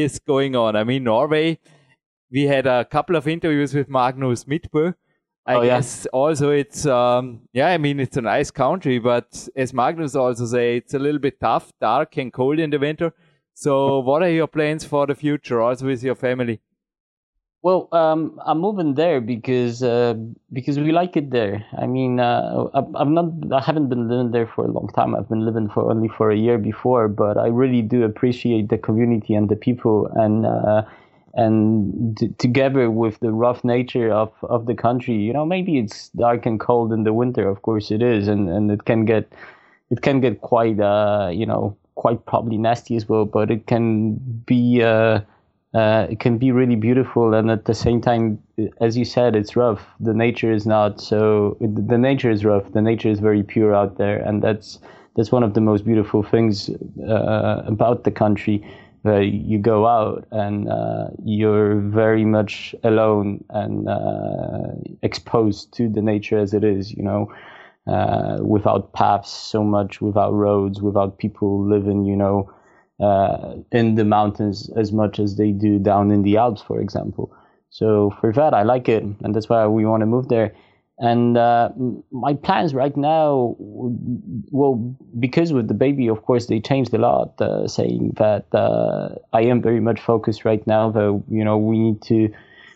is 0.03 0.19
going 0.19 0.55
on? 0.55 0.75
I 0.75 0.83
mean, 0.83 1.03
Norway, 1.05 1.57
we 2.31 2.43
had 2.43 2.67
a 2.67 2.83
couple 2.85 3.15
of 3.15 3.27
interviews 3.27 3.73
with 3.73 3.87
Magnus 3.87 4.43
Midtbø. 4.45 4.93
I 5.47 5.55
Oh, 5.55 5.61
yeah. 5.61 5.81
also 6.11 6.49
it's, 6.49 6.85
um, 6.87 7.41
yeah, 7.53 7.67
I 7.67 7.77
mean, 7.77 7.99
it's 7.99 8.17
a 8.17 8.21
nice 8.21 8.49
country, 8.49 8.97
but 8.97 9.47
as 9.55 9.73
Magnus 9.73 10.15
also 10.15 10.45
say, 10.45 10.77
it's 10.77 10.95
a 10.95 10.99
little 10.99 11.19
bit 11.19 11.39
tough, 11.39 11.71
dark 11.79 12.17
and 12.17 12.33
cold 12.33 12.59
in 12.59 12.71
the 12.71 12.79
winter. 12.79 13.13
So, 13.53 13.99
what 14.09 14.23
are 14.23 14.29
your 14.29 14.47
plans 14.47 14.83
for 14.83 15.05
the 15.05 15.15
future, 15.15 15.61
also 15.61 15.85
with 15.85 16.03
your 16.03 16.15
family? 16.15 16.61
Well, 17.65 17.87
um, 17.93 18.39
I'm 18.45 18.59
moving 18.59 18.93
there 18.93 19.19
because 19.19 19.81
uh, 19.81 20.13
because 20.53 20.77
we 20.77 20.91
like 20.91 21.17
it 21.17 21.31
there. 21.31 21.65
I 21.75 21.87
mean, 21.87 22.19
uh, 22.19 22.67
I, 22.75 22.83
I'm 22.93 23.15
not. 23.15 23.25
I 23.51 23.59
haven't 23.59 23.89
been 23.89 24.07
living 24.07 24.29
there 24.29 24.45
for 24.45 24.65
a 24.65 24.71
long 24.71 24.87
time. 24.89 25.15
I've 25.15 25.27
been 25.27 25.43
living 25.43 25.69
for 25.69 25.89
only 25.89 26.07
for 26.07 26.29
a 26.29 26.37
year 26.37 26.59
before, 26.59 27.07
but 27.07 27.39
I 27.39 27.47
really 27.47 27.81
do 27.81 28.03
appreciate 28.03 28.69
the 28.69 28.77
community 28.77 29.33
and 29.33 29.49
the 29.49 29.55
people, 29.55 30.05
and 30.13 30.45
uh, 30.45 30.83
and 31.33 32.15
t- 32.15 32.35
together 32.37 32.91
with 32.91 33.19
the 33.21 33.31
rough 33.31 33.63
nature 33.63 34.11
of, 34.11 34.31
of 34.43 34.67
the 34.67 34.75
country, 34.75 35.15
you 35.15 35.33
know, 35.33 35.43
maybe 35.43 35.79
it's 35.79 36.09
dark 36.09 36.45
and 36.45 36.59
cold 36.59 36.93
in 36.93 37.03
the 37.03 37.13
winter. 37.13 37.49
Of 37.49 37.63
course, 37.63 37.89
it 37.89 38.03
is, 38.03 38.27
and, 38.27 38.47
and 38.47 38.69
it 38.69 38.85
can 38.85 39.05
get 39.05 39.33
it 39.89 40.03
can 40.03 40.21
get 40.21 40.41
quite 40.41 40.79
uh, 40.79 41.31
you 41.33 41.47
know 41.47 41.75
quite 41.95 42.27
probably 42.27 42.59
nasty 42.59 42.95
as 42.95 43.09
well. 43.09 43.25
But 43.25 43.49
it 43.49 43.65
can 43.65 44.17
be. 44.45 44.83
Uh, 44.83 45.21
uh, 45.75 46.07
it 46.09 46.19
can 46.19 46.37
be 46.37 46.51
really 46.51 46.75
beautiful 46.75 47.33
and 47.33 47.51
at 47.51 47.65
the 47.65 47.73
same 47.73 47.99
time 47.99 48.41
as 48.79 48.97
you 48.97 49.03
said 49.03 49.35
it's 49.35 49.55
rough. 49.57 49.85
The 49.99 50.13
nature 50.13 50.51
is 50.51 50.65
not 50.65 51.01
so 51.01 51.57
the 51.59 51.97
nature 51.97 52.31
is 52.31 52.45
rough. 52.45 52.71
The 52.71 52.81
nature 52.81 53.09
is 53.09 53.19
very 53.19 53.43
pure 53.43 53.75
out 53.75 53.97
there 53.97 54.19
and 54.19 54.41
that's 54.41 54.79
that's 55.15 55.31
one 55.31 55.43
of 55.43 55.53
the 55.53 55.61
most 55.61 55.85
beautiful 55.85 56.23
things 56.23 56.69
uh, 57.09 57.63
about 57.65 58.05
the 58.05 58.11
country 58.11 58.63
uh, 59.05 59.19
you 59.19 59.59
go 59.59 59.85
out 59.85 60.25
and 60.31 60.69
uh, 60.69 61.07
you're 61.23 61.75
very 61.75 62.25
much 62.25 62.73
alone 62.83 63.43
and 63.49 63.87
uh, 63.87 64.71
exposed 65.03 65.73
to 65.73 65.89
the 65.89 66.01
nature 66.01 66.39
as 66.39 66.53
it 66.53 66.63
is 66.63 66.91
you 66.93 67.03
know 67.03 67.31
uh, 67.87 68.37
without 68.41 68.93
paths 68.93 69.29
so 69.29 69.63
much 69.63 70.01
without 70.01 70.31
roads 70.31 70.81
without 70.81 71.19
people 71.19 71.63
living 71.63 72.05
you 72.05 72.15
know 72.15 72.49
uh, 72.99 73.55
in 73.71 73.95
the 73.95 74.05
mountains 74.05 74.69
as 74.77 74.91
much 74.91 75.19
as 75.19 75.37
they 75.37 75.51
do 75.51 75.79
down 75.79 76.11
in 76.11 76.23
the 76.23 76.37
Alps, 76.37 76.61
for 76.61 76.79
example. 76.79 77.33
So 77.69 78.13
for 78.21 78.31
that, 78.33 78.53
I 78.53 78.63
like 78.63 78.87
it, 78.87 79.03
and 79.03 79.35
that's 79.35 79.49
why 79.49 79.67
we 79.67 79.85
want 79.85 80.01
to 80.01 80.05
move 80.05 80.29
there. 80.29 80.53
And 80.97 81.37
uh, 81.37 81.71
my 82.11 82.35
plans 82.35 82.73
right 82.73 82.95
now, 82.95 83.55
well, 83.59 84.75
because 85.19 85.51
with 85.51 85.67
the 85.67 85.73
baby, 85.73 86.07
of 86.07 86.23
course, 86.23 86.45
they 86.45 86.61
changed 86.61 86.93
a 86.93 86.97
lot. 86.97 87.33
Uh, 87.41 87.67
saying 87.67 88.13
that 88.15 88.45
uh, 88.55 89.09
I 89.33 89.41
am 89.41 89.61
very 89.61 89.81
much 89.81 89.99
focused 89.99 90.45
right 90.45 90.65
now. 90.65 90.91
That 90.91 91.21
you 91.29 91.43
know 91.43 91.57
we 91.57 91.77
need 91.77 92.01
to 92.03 92.33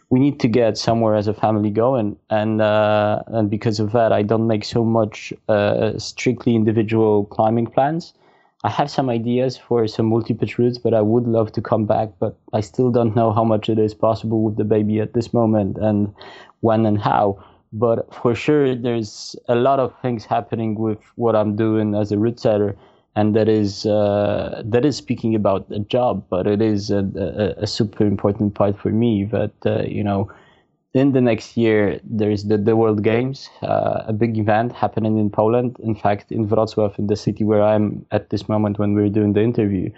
we 0.10 0.20
need 0.20 0.40
to 0.42 0.50
get 0.50 0.78
somewhere 0.78 1.16
as 1.16 1.28
a 1.28 1.34
family 1.34 1.70
going, 1.70 2.18
and 2.30 2.62
uh, 2.62 3.24
and 3.28 3.50
because 3.50 3.80
of 3.80 3.94
that, 3.94 4.12
I 4.12 4.24
don't 4.24 4.48
make 4.48 4.66
so 4.66 4.84
much 4.84 5.32
uh, 5.48 5.98
strictly 5.98 6.56
individual 6.56 7.24
climbing 7.24 7.68
plans. 7.68 8.14
I 8.64 8.70
have 8.70 8.92
some 8.92 9.10
ideas 9.10 9.58
for 9.58 9.88
some 9.88 10.08
multi-pitch 10.08 10.60
routes, 10.60 10.78
but 10.78 10.94
I 10.94 11.02
would 11.02 11.26
love 11.26 11.52
to 11.54 11.62
come 11.62 11.86
back. 11.86 12.10
But 12.20 12.36
I 12.52 12.60
still 12.60 12.92
don't 12.92 13.16
know 13.16 13.32
how 13.32 13.44
much 13.44 13.70
it 13.70 13.80
is 13.80 13.94
possible 13.94 14.44
with 14.44 14.58
the 14.58 14.66
baby 14.66 15.00
at 15.00 15.14
this 15.14 15.34
moment, 15.34 15.78
and 15.78 16.14
when 16.60 16.86
and 16.86 17.00
how. 17.00 17.44
But 17.72 18.14
for 18.14 18.36
sure, 18.36 18.76
there's 18.76 19.36
a 19.48 19.56
lot 19.56 19.80
of 19.80 19.94
things 20.02 20.26
happening 20.26 20.76
with 20.76 21.00
what 21.16 21.36
I'm 21.36 21.56
doing 21.56 21.96
as 21.96 22.12
a 22.12 22.18
route 22.18 22.40
setter, 22.40 22.76
and 23.16 23.36
that 23.36 23.48
is 23.48 23.86
uh, 23.86 24.62
that 24.66 24.84
is 24.84 24.98
speaking 24.98 25.36
about 25.36 25.66
a 25.72 25.80
job, 25.80 26.26
but 26.30 26.46
it 26.46 26.62
is 26.62 26.90
a, 26.90 27.06
a, 27.16 27.64
a 27.64 27.68
super 27.68 28.06
important 28.06 28.56
part 28.56 28.78
for 28.78 28.90
me. 28.90 29.24
That 29.24 29.54
uh, 29.66 29.84
you 29.84 30.04
know, 30.04 30.30
in 30.94 31.12
the 31.12 31.22
next 31.22 31.56
year, 31.56 32.00
there's 32.04 32.46
the, 32.46 32.58
the 32.58 32.76
World 32.76 33.04
Games, 33.04 33.50
uh, 33.62 34.04
a 34.08 34.14
big 34.14 34.38
event 34.38 34.72
happening 34.72 35.18
in 35.18 35.30
Poland. 35.30 35.78
In 35.80 35.96
fact, 35.96 36.32
in 36.32 36.48
Wrocław, 36.48 36.98
in 36.98 37.08
the 37.08 37.16
city 37.16 37.44
where 37.44 37.62
I'm 37.62 38.06
at 38.12 38.30
this 38.32 38.50
moment 38.50 38.80
when 38.80 38.96
we're 38.96 39.10
doing 39.10 39.34
the 39.34 39.42
interview. 39.42 39.92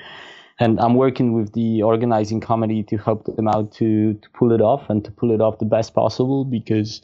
And 0.60 0.80
I'm 0.80 0.96
working 0.96 1.34
with 1.34 1.54
the 1.54 1.82
organizing 1.82 2.40
committee 2.40 2.84
to 2.84 2.98
help 2.98 3.26
them 3.36 3.48
out 3.48 3.72
to, 3.76 4.14
to 4.14 4.30
pull 4.32 4.52
it 4.52 4.62
off 4.62 4.90
and 4.90 5.04
to 5.06 5.12
pull 5.12 5.32
it 5.32 5.42
off 5.42 5.60
the 5.60 5.66
best 5.66 5.94
possible 5.96 6.44
because 6.44 7.02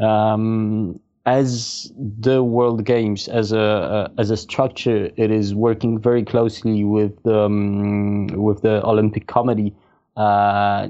um, 0.00 1.00
as 1.24 1.92
the 1.96 2.42
World 2.42 2.84
Games, 2.84 3.28
as 3.28 3.52
a 3.52 4.10
as 4.18 4.30
a 4.30 4.36
structure, 4.36 5.10
it 5.16 5.30
is 5.30 5.54
working 5.54 5.98
very 5.98 6.24
closely 6.24 6.84
with 6.84 7.26
um, 7.26 8.26
with 8.28 8.62
the 8.62 8.84
Olympic 8.84 9.26
Committee. 9.26 9.74
Uh, 10.16 10.88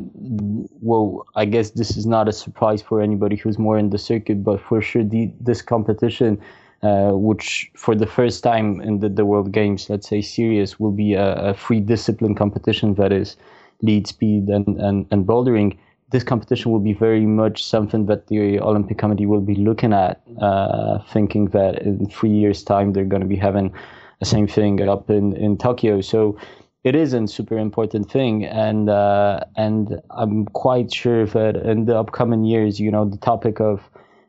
well, 0.80 1.26
I 1.36 1.44
guess 1.44 1.70
this 1.70 1.96
is 1.96 2.06
not 2.06 2.28
a 2.28 2.32
surprise 2.32 2.82
for 2.82 3.00
anybody 3.00 3.36
who's 3.36 3.58
more 3.58 3.78
in 3.78 3.90
the 3.90 3.98
circuit, 3.98 4.42
but 4.42 4.60
for 4.60 4.82
sure, 4.82 5.04
the, 5.04 5.32
this 5.40 5.62
competition, 5.62 6.40
uh, 6.82 7.12
which 7.12 7.70
for 7.76 7.94
the 7.94 8.06
first 8.06 8.42
time 8.42 8.80
in 8.80 9.00
the, 9.00 9.08
the 9.08 9.24
World 9.24 9.52
Games, 9.52 9.88
let's 9.90 10.08
say 10.08 10.20
serious, 10.20 10.80
will 10.80 10.92
be 10.92 11.14
a, 11.14 11.34
a 11.34 11.54
free 11.54 11.80
discipline 11.80 12.34
competition 12.34 12.94
that 12.94 13.12
is 13.12 13.36
lead 13.82 14.06
speed 14.06 14.48
and, 14.48 14.66
and, 14.80 15.06
and 15.10 15.26
bouldering. 15.26 15.76
This 16.10 16.24
competition 16.24 16.72
will 16.72 16.80
be 16.80 16.92
very 16.92 17.24
much 17.26 17.62
something 17.62 18.06
that 18.06 18.26
the 18.26 18.58
Olympic 18.58 18.98
Committee 18.98 19.26
will 19.26 19.40
be 19.40 19.54
looking 19.54 19.92
at, 19.92 20.20
uh, 20.40 20.98
thinking 21.12 21.46
that 21.50 21.82
in 21.82 22.08
three 22.08 22.30
years' 22.30 22.64
time 22.64 22.92
they're 22.92 23.04
going 23.04 23.22
to 23.22 23.28
be 23.28 23.36
having 23.36 23.72
the 24.18 24.26
same 24.26 24.48
thing 24.48 24.80
up 24.88 25.08
in, 25.08 25.36
in 25.36 25.56
Tokyo. 25.56 26.00
So 26.00 26.36
it 26.82 26.94
is 26.94 27.12
a 27.12 27.26
super 27.26 27.58
important 27.58 28.10
thing, 28.10 28.44
and 28.44 28.88
uh, 28.88 29.40
and 29.56 30.00
I'm 30.10 30.46
quite 30.46 30.92
sure 30.92 31.26
that 31.26 31.56
in 31.56 31.84
the 31.84 31.98
upcoming 31.98 32.44
years, 32.44 32.80
you 32.80 32.90
know, 32.90 33.04
the 33.04 33.18
topic 33.18 33.60
of 33.60 33.82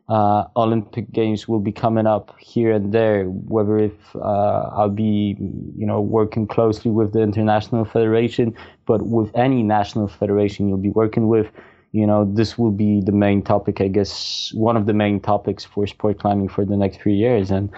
uh, 0.08 0.44
Olympic 0.56 1.10
Games 1.12 1.48
will 1.48 1.60
be 1.60 1.72
coming 1.72 2.06
up 2.06 2.34
here 2.38 2.72
and 2.72 2.92
there. 2.92 3.24
Whether 3.24 3.78
if 3.78 4.16
uh, 4.16 4.68
I'll 4.76 4.90
be, 4.90 5.36
you 5.76 5.86
know, 5.86 6.00
working 6.02 6.46
closely 6.46 6.90
with 6.90 7.14
the 7.14 7.22
international 7.22 7.86
federation, 7.86 8.54
but 8.86 9.06
with 9.06 9.30
any 9.34 9.62
national 9.62 10.08
federation 10.08 10.68
you'll 10.68 10.76
be 10.76 10.90
working 10.90 11.28
with, 11.28 11.46
you 11.92 12.06
know, 12.06 12.30
this 12.34 12.58
will 12.58 12.70
be 12.72 13.00
the 13.00 13.12
main 13.12 13.40
topic. 13.42 13.80
I 13.80 13.88
guess 13.88 14.52
one 14.52 14.76
of 14.76 14.84
the 14.84 14.92
main 14.92 15.20
topics 15.20 15.64
for 15.64 15.86
sport 15.86 16.18
climbing 16.18 16.48
for 16.48 16.66
the 16.66 16.76
next 16.76 17.00
three 17.00 17.14
years, 17.14 17.50
and 17.50 17.70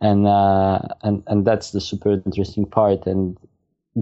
and 0.00 0.26
uh, 0.26 0.80
and 1.02 1.22
and 1.26 1.44
that's 1.44 1.72
the 1.72 1.82
super 1.82 2.12
interesting 2.24 2.64
part. 2.64 3.06
And 3.06 3.36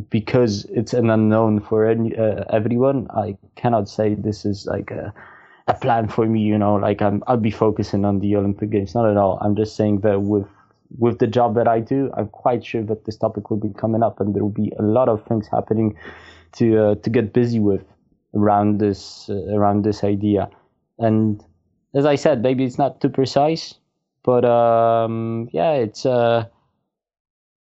because 0.09 0.64
it's 0.66 0.92
an 0.92 1.11
unknown 1.11 1.61
for 1.61 1.87
any, 1.87 2.16
uh, 2.16 2.44
everyone, 2.50 3.09
I 3.11 3.37
cannot 3.57 3.88
say 3.88 4.14
this 4.14 4.44
is 4.44 4.66
like 4.66 4.90
a, 4.90 5.12
a 5.66 5.74
plan 5.74 6.09
for 6.09 6.26
me. 6.26 6.40
You 6.42 6.59
know, 6.59 6.76
like 6.76 7.03
I'm, 7.03 7.22
I'll 7.26 7.37
be 7.37 7.50
focusing 7.50 8.05
on 8.05 8.20
the 8.20 8.37
Olympic 8.37 8.70
Games. 8.70 8.94
Not 8.94 9.11
at 9.11 9.16
all. 9.16 9.38
I'm 9.40 9.57
just 9.57 9.76
saying 9.76 10.00
that 10.00 10.22
with 10.22 10.46
with 10.98 11.18
the 11.18 11.26
job 11.26 11.55
that 11.55 11.68
I 11.68 11.81
do, 11.81 12.11
I'm 12.16 12.29
quite 12.29 12.64
sure 12.64 12.83
that 12.83 13.05
this 13.05 13.16
topic 13.16 13.50
will 13.50 13.59
be 13.59 13.70
coming 13.70 14.03
up, 14.03 14.20
and 14.20 14.35
there 14.35 14.42
will 14.42 14.50
be 14.50 14.72
a 14.79 14.83
lot 14.83 15.09
of 15.09 15.24
things 15.24 15.48
happening 15.48 15.96
to 16.53 16.79
uh, 16.79 16.94
to 16.96 17.11
get 17.11 17.33
busy 17.33 17.61
with 17.61 17.85
around 18.35 18.79
this 18.79 19.29
uh, 19.29 19.55
around 19.55 19.85
this 19.85 20.05
idea. 20.05 20.48
And 20.98 21.44
as 21.94 22.07
I 22.07 22.14
said, 22.14 22.42
maybe 22.42 22.64
it's 22.64 22.79
not 22.79 23.00
too 23.00 23.09
precise, 23.09 23.74
but 24.22 24.44
um, 24.44 25.48
yeah, 25.53 25.72
it's. 25.72 26.07
Uh, 26.07 26.46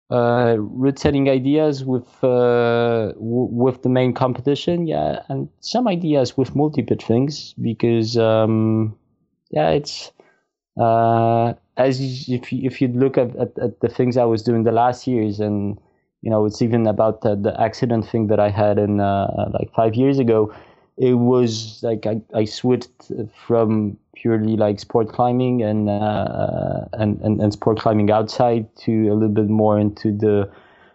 uh, 0.09 0.55
route 0.57 0.99
setting 0.99 1.29
ideas 1.29 1.83
with 1.83 2.07
uh, 2.23 3.11
w- 3.13 3.49
with 3.51 3.81
the 3.83 3.89
main 3.89 4.13
competition, 4.13 4.87
yeah, 4.87 5.21
and 5.27 5.49
some 5.59 5.87
ideas 5.87 6.37
with 6.37 6.55
multi-pitch 6.55 7.03
things 7.03 7.53
because 7.61 8.17
um, 8.17 8.97
yeah, 9.51 9.69
it's 9.69 10.11
uh, 10.79 11.53
as 11.75 11.99
if 12.29 12.53
you, 12.53 12.61
if 12.63 12.81
you 12.81 12.87
look 12.89 13.17
at, 13.17 13.35
at, 13.35 13.57
at 13.59 13.79
the 13.81 13.89
things 13.89 14.17
I 14.17 14.25
was 14.25 14.43
doing 14.43 14.63
the 14.63 14.71
last 14.71 15.07
years, 15.07 15.39
and 15.39 15.77
you 16.21 16.29
know, 16.29 16.45
it's 16.45 16.61
even 16.61 16.87
about 16.87 17.21
the, 17.21 17.35
the 17.35 17.59
accident 17.59 18.07
thing 18.07 18.27
that 18.27 18.39
I 18.39 18.49
had 18.49 18.79
in 18.79 18.99
uh, 18.99 19.49
like 19.53 19.73
five 19.73 19.95
years 19.95 20.19
ago. 20.19 20.53
It 20.97 21.13
was 21.13 21.79
like 21.83 22.05
I, 22.07 22.21
I 22.33 22.45
switched 22.45 23.11
from 23.45 23.97
purely 24.15 24.57
like 24.57 24.79
sport 24.79 25.09
climbing 25.09 25.61
and, 25.61 25.89
uh, 25.89 26.85
and 26.93 27.21
and 27.21 27.39
and 27.39 27.53
sport 27.53 27.79
climbing 27.79 28.09
outside 28.09 28.75
to 28.77 29.09
a 29.09 29.13
little 29.13 29.35
bit 29.35 29.49
more 29.49 29.79
into 29.79 30.11
the 30.11 30.49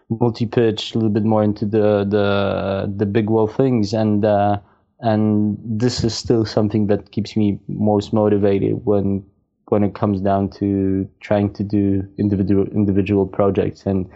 multi 0.09 0.45
pitch, 0.45 0.93
a 0.93 0.97
little 0.97 1.09
bit 1.09 1.23
more 1.23 1.43
into 1.43 1.65
the 1.65 2.03
the 2.03 2.93
the 2.95 3.05
big 3.05 3.29
wall 3.29 3.47
things, 3.47 3.93
and 3.93 4.25
uh, 4.25 4.59
and 4.99 5.57
this 5.63 6.03
is 6.03 6.13
still 6.13 6.45
something 6.45 6.87
that 6.87 7.11
keeps 7.11 7.35
me 7.35 7.59
most 7.67 8.13
motivated 8.13 8.85
when 8.85 9.23
when 9.69 9.83
it 9.83 9.95
comes 9.95 10.21
down 10.21 10.49
to 10.49 11.07
trying 11.19 11.51
to 11.53 11.63
do 11.63 12.07
individual 12.17 12.65
individual 12.67 13.25
projects, 13.25 13.85
and 13.85 14.09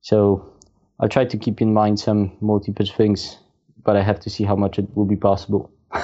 so 0.00 0.44
I 1.00 1.08
try 1.08 1.24
to 1.24 1.36
keep 1.36 1.60
in 1.60 1.74
mind 1.74 2.00
some 2.00 2.32
multi 2.40 2.72
pitch 2.72 2.92
things, 2.92 3.38
but 3.86 3.96
I 3.96 4.02
have 4.02 4.20
to 4.20 4.30
see 4.30 4.44
how 4.44 4.56
much 4.56 4.78
it 4.78 4.86
will 4.94 5.06
be 5.06 5.16
possible. 5.16 5.70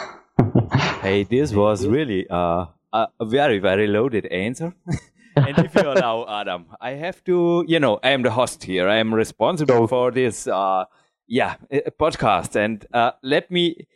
Hey, 1.03 1.25
this 1.25 1.53
was 1.53 1.87
really 1.87 2.27
uh, 2.31 2.67
a, 2.93 3.09
very, 3.25 3.59
very 3.59 3.87
loaded 3.87 4.27
answer. 4.27 4.73
and 5.37 5.59
if 5.59 5.75
you 5.75 5.83
allow, 5.93 6.27
Adam, 6.29 6.67
I 6.81 6.91
have 6.93 7.23
to, 7.25 7.65
you 7.67 7.81
know, 7.81 7.99
I 8.03 8.11
am 8.11 8.23
the 8.23 8.31
host 8.31 8.63
here. 8.63 8.89
I 8.89 8.97
am 8.99 9.13
responsible 9.13 9.89
for 9.89 10.11
this, 10.11 10.47
uh, 10.47 10.85
yeah, 11.27 11.57
podcast. 11.99 12.57
And 12.57 12.87
uh, 12.93 13.13
let 13.23 13.51
me 13.51 13.87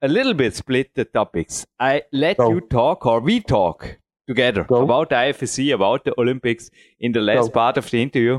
a 0.00 0.08
little 0.08 0.34
bit 0.34 0.54
split 0.54 0.94
the 0.94 1.04
topics. 1.04 1.66
I 1.80 2.02
let 2.12 2.36
Go. 2.38 2.50
you 2.50 2.60
talk, 2.60 3.04
or 3.04 3.20
we 3.20 3.40
talk 3.40 3.98
together 4.28 4.64
Go. 4.64 4.82
about 4.82 5.10
the 5.10 5.16
IFSC, 5.16 5.74
about 5.74 6.04
the 6.04 6.14
Olympics 6.18 6.70
in 7.00 7.12
the 7.12 7.20
last 7.20 7.48
Go. 7.48 7.52
part 7.52 7.76
of 7.78 7.90
the 7.90 8.00
interview. 8.00 8.38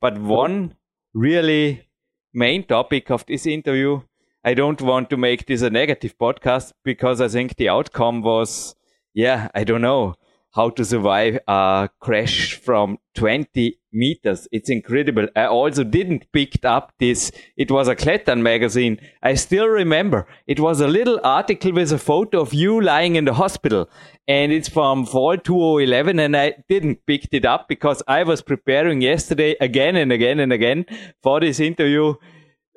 But 0.00 0.18
one 0.18 0.76
really 1.14 1.88
main 2.32 2.64
topic 2.64 3.10
of 3.10 3.26
this 3.26 3.46
interview, 3.46 4.02
I 4.46 4.54
don't 4.54 4.80
want 4.80 5.10
to 5.10 5.16
make 5.16 5.46
this 5.46 5.62
a 5.62 5.70
negative 5.70 6.16
podcast 6.16 6.72
because 6.84 7.20
I 7.20 7.26
think 7.26 7.56
the 7.56 7.68
outcome 7.68 8.22
was, 8.22 8.76
yeah, 9.12 9.48
I 9.56 9.64
don't 9.64 9.80
know 9.80 10.14
how 10.54 10.70
to 10.70 10.84
survive 10.84 11.40
a 11.48 11.88
crash 11.98 12.54
from 12.54 12.98
20 13.16 13.76
meters. 13.92 14.46
It's 14.52 14.70
incredible. 14.70 15.26
I 15.34 15.46
also 15.46 15.82
didn't 15.82 16.30
pick 16.32 16.64
up 16.64 16.92
this. 17.00 17.32
It 17.56 17.72
was 17.72 17.88
a 17.88 17.96
Klettern 17.96 18.40
magazine. 18.40 19.00
I 19.20 19.34
still 19.34 19.66
remember 19.66 20.28
it 20.46 20.60
was 20.60 20.80
a 20.80 20.86
little 20.86 21.18
article 21.24 21.72
with 21.72 21.90
a 21.90 21.98
photo 21.98 22.40
of 22.40 22.54
you 22.54 22.80
lying 22.80 23.16
in 23.16 23.24
the 23.24 23.34
hospital 23.34 23.90
and 24.28 24.52
it's 24.52 24.68
from 24.68 25.06
fall 25.06 25.36
2011 25.36 26.20
and 26.20 26.36
I 26.36 26.54
didn't 26.68 27.04
pick 27.04 27.26
it 27.32 27.44
up 27.44 27.66
because 27.68 28.00
I 28.06 28.22
was 28.22 28.42
preparing 28.42 29.00
yesterday 29.00 29.56
again 29.60 29.96
and 29.96 30.12
again 30.12 30.38
and 30.38 30.52
again 30.52 30.86
for 31.20 31.40
this 31.40 31.58
interview 31.58 32.14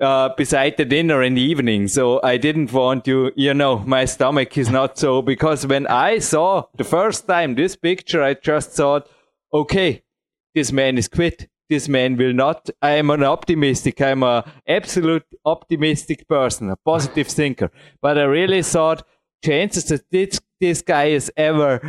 uh, 0.02 0.30
beside 0.36 0.78
the 0.78 0.86
dinner 0.86 1.22
in 1.22 1.36
the 1.36 1.42
evening. 1.42 1.88
So 1.88 2.22
I 2.24 2.38
didn't 2.38 2.72
want 2.72 3.06
to, 3.06 3.32
you 3.36 3.54
know, 3.54 3.80
my 3.80 4.06
stomach 4.06 4.58
is 4.58 4.70
not 4.70 4.98
so, 4.98 5.22
because 5.22 5.68
when 5.68 5.88
I 5.88 6.20
saw 6.20 6.66
the 6.78 6.84
first 6.84 7.28
time 7.28 7.56
this 7.56 7.76
picture, 7.76 8.24
I 8.24 8.34
just 8.34 8.72
thought, 8.72 9.10
okay, 9.54 10.04
this 10.56 10.72
man 10.72 10.98
is 10.98 11.08
quit. 11.08 11.50
This 11.70 11.88
man 11.88 12.18
will 12.18 12.34
not. 12.34 12.70
I 12.82 12.92
am 12.92 13.12
an 13.12 13.24
optimistic. 13.24 14.02
I'm 14.02 14.24
a 14.24 14.52
absolute 14.68 15.26
optimistic 15.46 16.28
person, 16.28 16.70
a 16.72 16.76
positive 16.78 17.28
thinker. 17.28 17.72
But 18.02 18.18
I 18.18 18.24
really 18.24 18.64
thought 18.64 19.06
chances 19.46 19.86
that 19.86 20.10
this, 20.10 20.42
this 20.60 20.82
guy 20.82 21.06
is 21.06 21.32
ever 21.38 21.80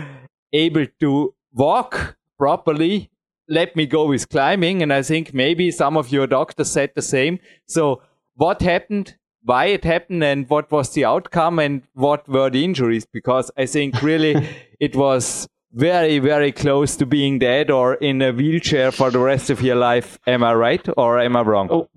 able 0.53 0.87
to 1.01 1.35
walk 1.53 2.17
properly 2.39 3.11
let 3.51 3.75
me 3.77 3.85
go 3.85 4.07
with 4.07 4.29
climbing. 4.29 4.83
And 4.83 4.93
I 4.93 5.03
think 5.03 5.35
maybe 5.35 5.71
some 5.71 5.97
of 5.97 6.11
your 6.11 6.27
doctors 6.27 6.71
said 6.71 6.93
the 6.95 7.03
same. 7.03 7.41
So 7.67 8.01
what 8.37 8.63
happened? 8.63 9.17
Why 9.43 9.67
it 9.67 9.85
happened 9.85 10.23
and 10.23 10.49
what 10.49 10.71
was 10.71 10.91
the 10.95 11.05
outcome 11.05 11.59
and 11.59 11.83
what 11.95 12.29
were 12.29 12.49
the 12.49 12.65
injuries? 12.65 13.07
Because 13.07 13.51
I 13.57 13.67
think 13.67 14.01
really 14.03 14.49
it 14.81 14.95
was 14.95 15.49
very, 15.73 16.19
very 16.19 16.53
close 16.53 16.97
to 16.97 17.07
being 17.07 17.39
dead 17.39 17.71
or 17.71 17.95
in 17.95 18.23
a 18.23 18.33
wheelchair 18.33 18.93
for 18.93 19.11
the 19.11 19.19
rest 19.19 19.51
of 19.51 19.63
your 19.63 19.77
life. 19.77 20.19
Am 20.27 20.45
I 20.45 20.55
right 20.55 20.87
or 20.97 21.19
am 21.19 21.37
I 21.37 21.43
wrong? 21.43 21.69
Oh, 21.71 21.89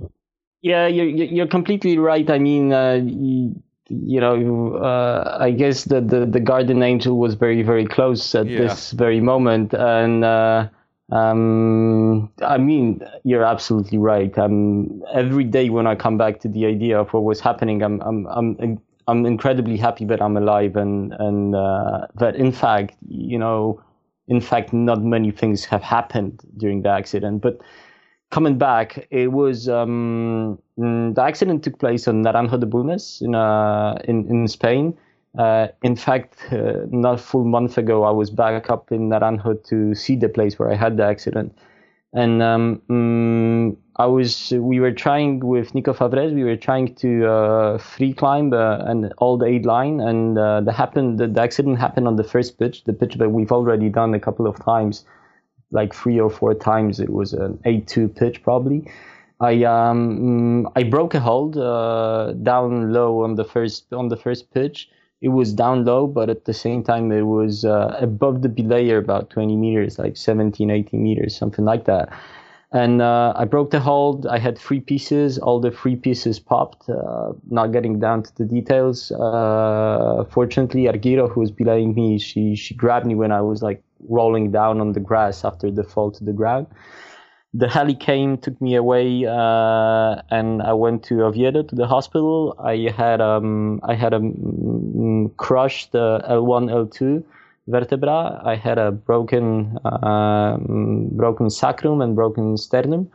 yeah, 0.61 0.87
you're, 0.87 1.05
you're 1.05 1.47
completely 1.47 1.97
right. 1.97 2.29
I 2.29 2.39
mean, 2.39 2.71
uh, 2.71 3.01
you, 3.03 3.61
you 3.89 4.21
know, 4.21 4.75
uh, 4.77 5.37
I 5.39 5.51
guess 5.51 5.83
that 5.85 6.07
the, 6.07 6.25
the 6.25 6.39
guardian 6.39 6.81
angel 6.81 7.17
was 7.17 7.35
very, 7.35 7.61
very 7.63 7.85
close 7.85 8.33
at 8.33 8.47
yeah. 8.47 8.59
this 8.59 8.91
very 8.91 9.19
moment. 9.19 9.73
And, 9.73 10.23
uh, 10.23 10.69
um, 11.13 12.31
I 12.41 12.57
mean, 12.57 13.01
you're 13.23 13.45
absolutely 13.45 13.99
right. 13.99 14.35
Um, 14.37 15.03
every 15.13 15.43
day 15.43 15.69
when 15.69 15.85
I 15.85 15.93
come 15.93 16.17
back 16.17 16.39
to 16.39 16.47
the 16.47 16.65
idea 16.65 16.99
of 16.99 17.13
what 17.13 17.23
was 17.23 17.39
happening, 17.39 17.83
I'm, 17.83 18.01
I'm, 18.01 18.25
I'm, 18.25 18.81
I'm 19.07 19.25
incredibly 19.25 19.77
happy 19.77 20.05
that 20.05 20.23
I'm 20.23 20.35
alive 20.37 20.75
and, 20.75 21.13
and, 21.19 21.55
uh, 21.55 22.07
that 22.15 22.35
in 22.35 22.51
fact, 22.51 22.95
you 23.07 23.37
know, 23.37 23.79
in 24.27 24.41
fact, 24.41 24.73
not 24.73 25.03
many 25.03 25.29
things 25.29 25.65
have 25.65 25.83
happened 25.83 26.41
during 26.57 26.81
the 26.81 26.89
accident, 26.89 27.43
but 27.43 27.59
coming 28.31 28.57
back, 28.57 29.07
it 29.11 29.31
was, 29.31 29.69
um, 29.69 30.57
the 30.77 31.21
accident 31.21 31.63
took 31.63 31.77
place 31.77 32.07
on 32.07 32.23
Naranjo 32.23 32.59
de 32.59 32.65
Bulnes 32.65 33.21
in, 33.21 33.35
uh, 33.35 34.01
in, 34.05 34.27
in 34.31 34.47
Spain. 34.47 34.97
Uh, 35.37 35.67
in 35.81 35.95
fact, 35.95 36.37
uh, 36.51 36.85
not 36.89 37.15
a 37.15 37.17
full 37.17 37.43
month 37.43 37.77
ago, 37.77 38.03
I 38.03 38.11
was 38.11 38.29
back 38.29 38.69
up 38.69 38.91
in 38.91 39.09
Naranjo 39.09 39.63
to 39.67 39.95
see 39.95 40.15
the 40.15 40.29
place 40.29 40.59
where 40.59 40.71
I 40.71 40.75
had 40.75 40.97
the 40.97 41.05
accident. 41.05 41.57
And 42.13 42.43
um, 42.43 42.81
um, 42.91 43.77
I 43.95 44.05
was, 44.05 44.53
we 44.55 44.79
were 44.79 44.91
trying 44.91 45.39
with 45.39 45.73
Nico 45.73 45.93
Favresse, 45.93 46.35
we 46.35 46.43
were 46.43 46.55
trying 46.55 46.93
to 46.95 47.27
uh, 47.27 47.77
free 47.79 48.13
climb 48.13 48.53
uh, 48.53 48.77
an 48.85 49.11
old 49.17 49.43
aid 49.43 49.65
line, 49.65 49.99
and 49.99 50.37
uh, 50.37 50.61
the 50.61 50.71
happened, 50.71 51.17
the, 51.17 51.27
the, 51.27 51.41
accident 51.41 51.79
happened 51.79 52.07
on 52.07 52.15
the 52.15 52.23
first 52.23 52.59
pitch, 52.59 52.83
the 52.83 52.93
pitch 52.93 53.15
that 53.15 53.29
we've 53.29 53.51
already 53.51 53.89
done 53.89 54.13
a 54.13 54.19
couple 54.19 54.45
of 54.45 54.63
times, 54.63 55.05
like 55.71 55.95
three 55.95 56.19
or 56.19 56.29
four 56.29 56.53
times. 56.53 56.99
It 56.99 57.09
was 57.09 57.33
an 57.33 57.57
8-2 57.65 58.15
pitch 58.15 58.43
probably. 58.43 58.87
I 59.39 59.63
um, 59.63 60.69
I 60.75 60.83
broke 60.83 61.15
a 61.15 61.19
hold 61.19 61.57
uh, 61.57 62.33
down 62.43 62.93
low 62.93 63.23
on 63.23 63.35
the 63.35 63.43
first 63.43 63.91
on 63.91 64.09
the 64.09 64.15
first 64.15 64.53
pitch 64.53 64.89
it 65.23 65.29
was 65.29 65.53
down 65.53 65.85
low, 65.85 66.05
but 66.05 66.29
at 66.29 66.43
the 66.43 66.53
same 66.53 66.83
time, 66.83 67.09
it 67.09 67.21
was 67.21 67.63
uh, 67.63 67.97
above 68.01 68.41
the 68.41 68.49
belayer 68.49 68.97
about 68.97 69.29
20 69.29 69.55
meters, 69.55 69.97
like 69.97 70.17
17, 70.17 70.69
18 70.69 71.01
meters, 71.01 71.33
something 71.33 71.63
like 71.63 71.85
that. 71.85 72.09
And 72.73 73.01
uh, 73.01 73.31
I 73.33 73.45
broke 73.45 73.71
the 73.71 73.79
hold. 73.79 74.27
I 74.27 74.37
had 74.37 74.57
three 74.57 74.81
pieces. 74.81 75.37
All 75.37 75.61
the 75.61 75.71
three 75.71 75.95
pieces 75.95 76.39
popped. 76.39 76.89
Uh, 76.89 77.31
not 77.49 77.71
getting 77.71 77.99
down 77.99 78.23
to 78.23 78.35
the 78.35 78.43
details. 78.43 79.11
Uh, 79.11 80.25
fortunately, 80.29 80.85
Argiro, 80.85 81.31
who 81.31 81.39
was 81.39 81.51
belaying 81.51 81.93
me, 81.93 82.17
she 82.17 82.55
she 82.55 82.73
grabbed 82.73 83.05
me 83.05 83.15
when 83.15 83.31
I 83.31 83.41
was 83.41 83.61
like 83.61 83.81
rolling 84.09 84.51
down 84.51 84.81
on 84.81 84.91
the 84.91 84.99
grass 84.99 85.45
after 85.45 85.71
the 85.71 85.83
fall 85.83 86.11
to 86.11 86.23
the 86.23 86.33
ground 86.33 86.67
the 87.53 87.67
heli 87.67 87.95
came, 87.95 88.37
took 88.37 88.59
me 88.59 88.75
away, 88.75 89.25
uh, 89.25 90.21
and 90.31 90.61
I 90.61 90.73
went 90.73 91.03
to 91.05 91.23
Oviedo 91.23 91.61
to 91.63 91.75
the 91.75 91.85
hospital. 91.85 92.55
I 92.59 92.91
had 92.95 93.21
um, 93.21 93.79
I 93.83 93.93
had 93.93 94.13
a 94.13 94.19
mm, 94.19 95.35
crushed 95.37 95.93
uh, 95.93 96.21
L1, 96.27 96.71
L2 96.71 97.23
vertebra. 97.67 98.41
I 98.43 98.55
had 98.55 98.79
a 98.79 98.91
broken 98.91 99.77
uh, 99.85 100.57
broken 100.57 101.49
sacrum 101.51 102.01
and 102.01 102.15
broken 102.15 102.57
sternum, 102.57 103.11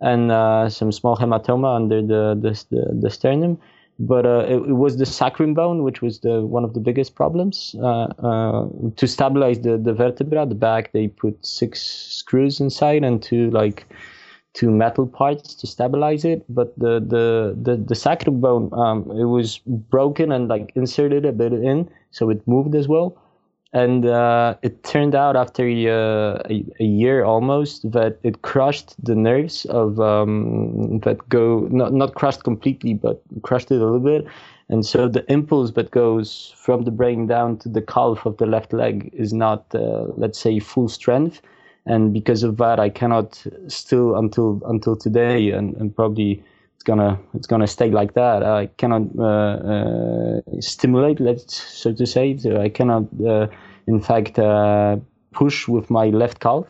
and 0.00 0.32
uh, 0.32 0.70
some 0.70 0.90
small 0.90 1.16
hematoma 1.16 1.76
under 1.76 2.00
the 2.00 2.34
the, 2.40 2.64
the, 2.70 2.98
the 3.02 3.10
sternum 3.10 3.58
but 3.98 4.26
uh, 4.26 4.44
it, 4.48 4.56
it, 4.56 4.74
was 4.74 4.98
the 4.98 5.06
sacrum 5.06 5.54
bone, 5.54 5.82
which 5.82 6.02
was 6.02 6.20
the 6.20 6.42
one 6.42 6.64
of 6.64 6.74
the 6.74 6.80
biggest 6.80 7.14
problems. 7.14 7.74
Uh, 7.80 8.06
uh, 8.22 8.68
to 8.96 9.06
stabilize 9.06 9.60
the, 9.60 9.78
the 9.78 9.94
vertebra, 9.94 10.44
the 10.46 10.54
back, 10.54 10.92
they 10.92 11.08
put 11.08 11.44
six 11.44 11.82
screws 11.82 12.60
inside 12.60 13.04
and 13.04 13.22
two 13.22 13.50
like 13.50 13.86
two 14.52 14.70
metal 14.70 15.06
parts 15.06 15.54
to 15.54 15.66
stabilize 15.66 16.24
it. 16.24 16.44
But 16.48 16.78
the 16.78 17.00
the 17.00 17.56
the, 17.60 17.76
the 17.76 17.94
sacrum 17.94 18.40
bone, 18.40 18.70
um, 18.74 19.10
it 19.12 19.24
was 19.24 19.58
broken 19.66 20.30
and 20.30 20.48
like 20.48 20.72
inserted 20.74 21.24
a 21.24 21.32
bit 21.32 21.52
in, 21.52 21.88
so 22.10 22.28
it 22.30 22.46
moved 22.46 22.74
as 22.74 22.88
well 22.88 23.16
and 23.72 24.06
uh, 24.06 24.54
it 24.62 24.84
turned 24.84 25.14
out 25.14 25.36
after 25.36 25.64
uh, 25.64 26.40
a, 26.48 26.64
a, 26.80 26.84
year 26.84 27.24
almost 27.24 27.90
that 27.90 28.18
it 28.22 28.42
crushed 28.42 28.94
the 29.04 29.14
nerves 29.14 29.64
of 29.66 30.00
um, 30.00 31.00
that 31.00 31.28
go 31.28 31.66
not 31.70 31.92
not 31.92 32.14
crushed 32.14 32.44
completely 32.44 32.94
but 32.94 33.22
crushed 33.42 33.70
it 33.70 33.80
a 33.80 33.84
little 33.84 34.00
bit. 34.00 34.26
And 34.68 34.84
so 34.84 35.08
the 35.08 35.30
impulse 35.30 35.72
that 35.72 35.92
goes 35.92 36.52
from 36.56 36.82
the 36.82 36.90
brain 36.90 37.26
down 37.26 37.58
to 37.58 37.68
the 37.68 37.82
calf 37.82 38.26
of 38.26 38.36
the 38.38 38.46
left 38.46 38.72
leg 38.72 39.10
is 39.12 39.32
not 39.32 39.64
uh, 39.74 40.06
let's 40.16 40.38
say 40.38 40.58
full 40.58 40.88
strength. 40.88 41.42
And 41.86 42.12
because 42.12 42.42
of 42.42 42.56
that 42.56 42.80
i 42.80 42.88
cannot 42.88 43.44
still 43.68 44.16
until 44.16 44.60
until 44.66 44.96
today 44.96 45.50
and, 45.50 45.76
and 45.76 45.94
probably 45.94 46.42
gonna 46.86 47.18
it's 47.34 47.46
gonna 47.46 47.66
stay 47.66 47.90
like 47.90 48.14
that. 48.14 48.42
I 48.42 48.66
cannot 48.78 49.02
uh, 49.18 49.56
uh, 49.74 50.40
stimulate, 50.60 51.20
let's 51.20 51.54
so 51.54 51.92
to 51.92 52.06
say. 52.06 52.38
So 52.38 52.60
I 52.60 52.70
cannot, 52.70 53.04
uh, 53.24 53.48
in 53.86 54.00
fact, 54.00 54.38
uh, 54.38 54.96
push 55.32 55.68
with 55.68 55.90
my 55.90 56.06
left 56.06 56.40
calf. 56.40 56.64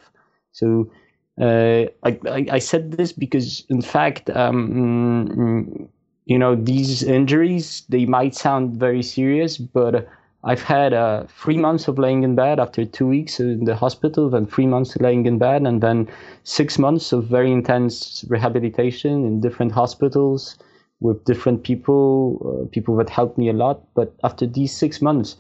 So 0.53 0.91
I, 1.39 1.91
I, 2.03 2.47
I 2.51 2.59
said 2.59 2.93
this 2.93 3.13
because, 3.13 3.65
in 3.69 3.83
fact, 3.83 4.31
um, 4.31 5.29
mm, 5.37 5.89
you 6.25 6.39
know, 6.39 6.57
these 6.57 7.03
injuries 7.03 7.85
they 7.89 8.07
might 8.07 8.35
sound 8.35 8.77
very 8.77 9.03
serious, 9.03 9.59
but 9.59 10.09
I've 10.47 10.63
had 10.63 10.93
uh, 10.93 11.25
three 11.29 11.59
months 11.59 11.89
of 11.89 11.99
laying 11.99 12.23
in 12.23 12.37
bed 12.37 12.61
after 12.61 12.85
two 12.85 13.09
weeks 13.09 13.41
in 13.41 13.65
the 13.65 13.75
hospital, 13.75 14.31
then 14.31 14.47
three 14.47 14.67
months 14.67 14.97
laying 14.97 15.27
in 15.27 15.39
bed, 15.39 15.63
and 15.63 15.83
then 15.83 16.09
six 16.45 16.79
months 16.79 17.13
of 17.13 17.25
very 17.25 17.51
intense 17.51 18.25
rehabilitation 18.29 19.25
in 19.27 19.41
different 19.41 19.73
hospitals 19.73 20.57
with 21.01 21.25
different 21.25 21.65
people, 21.65 22.63
uh, 22.63 22.71
people 22.71 22.97
that 22.97 23.11
helped 23.11 23.37
me 23.37 23.49
a 23.49 23.53
lot. 23.53 23.83
But 23.95 24.15
after 24.23 24.47
these 24.47 24.73
six 24.73 25.03
months, 25.03 25.35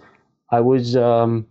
I 0.50 0.60
was 0.60 0.96
um, 0.96 1.46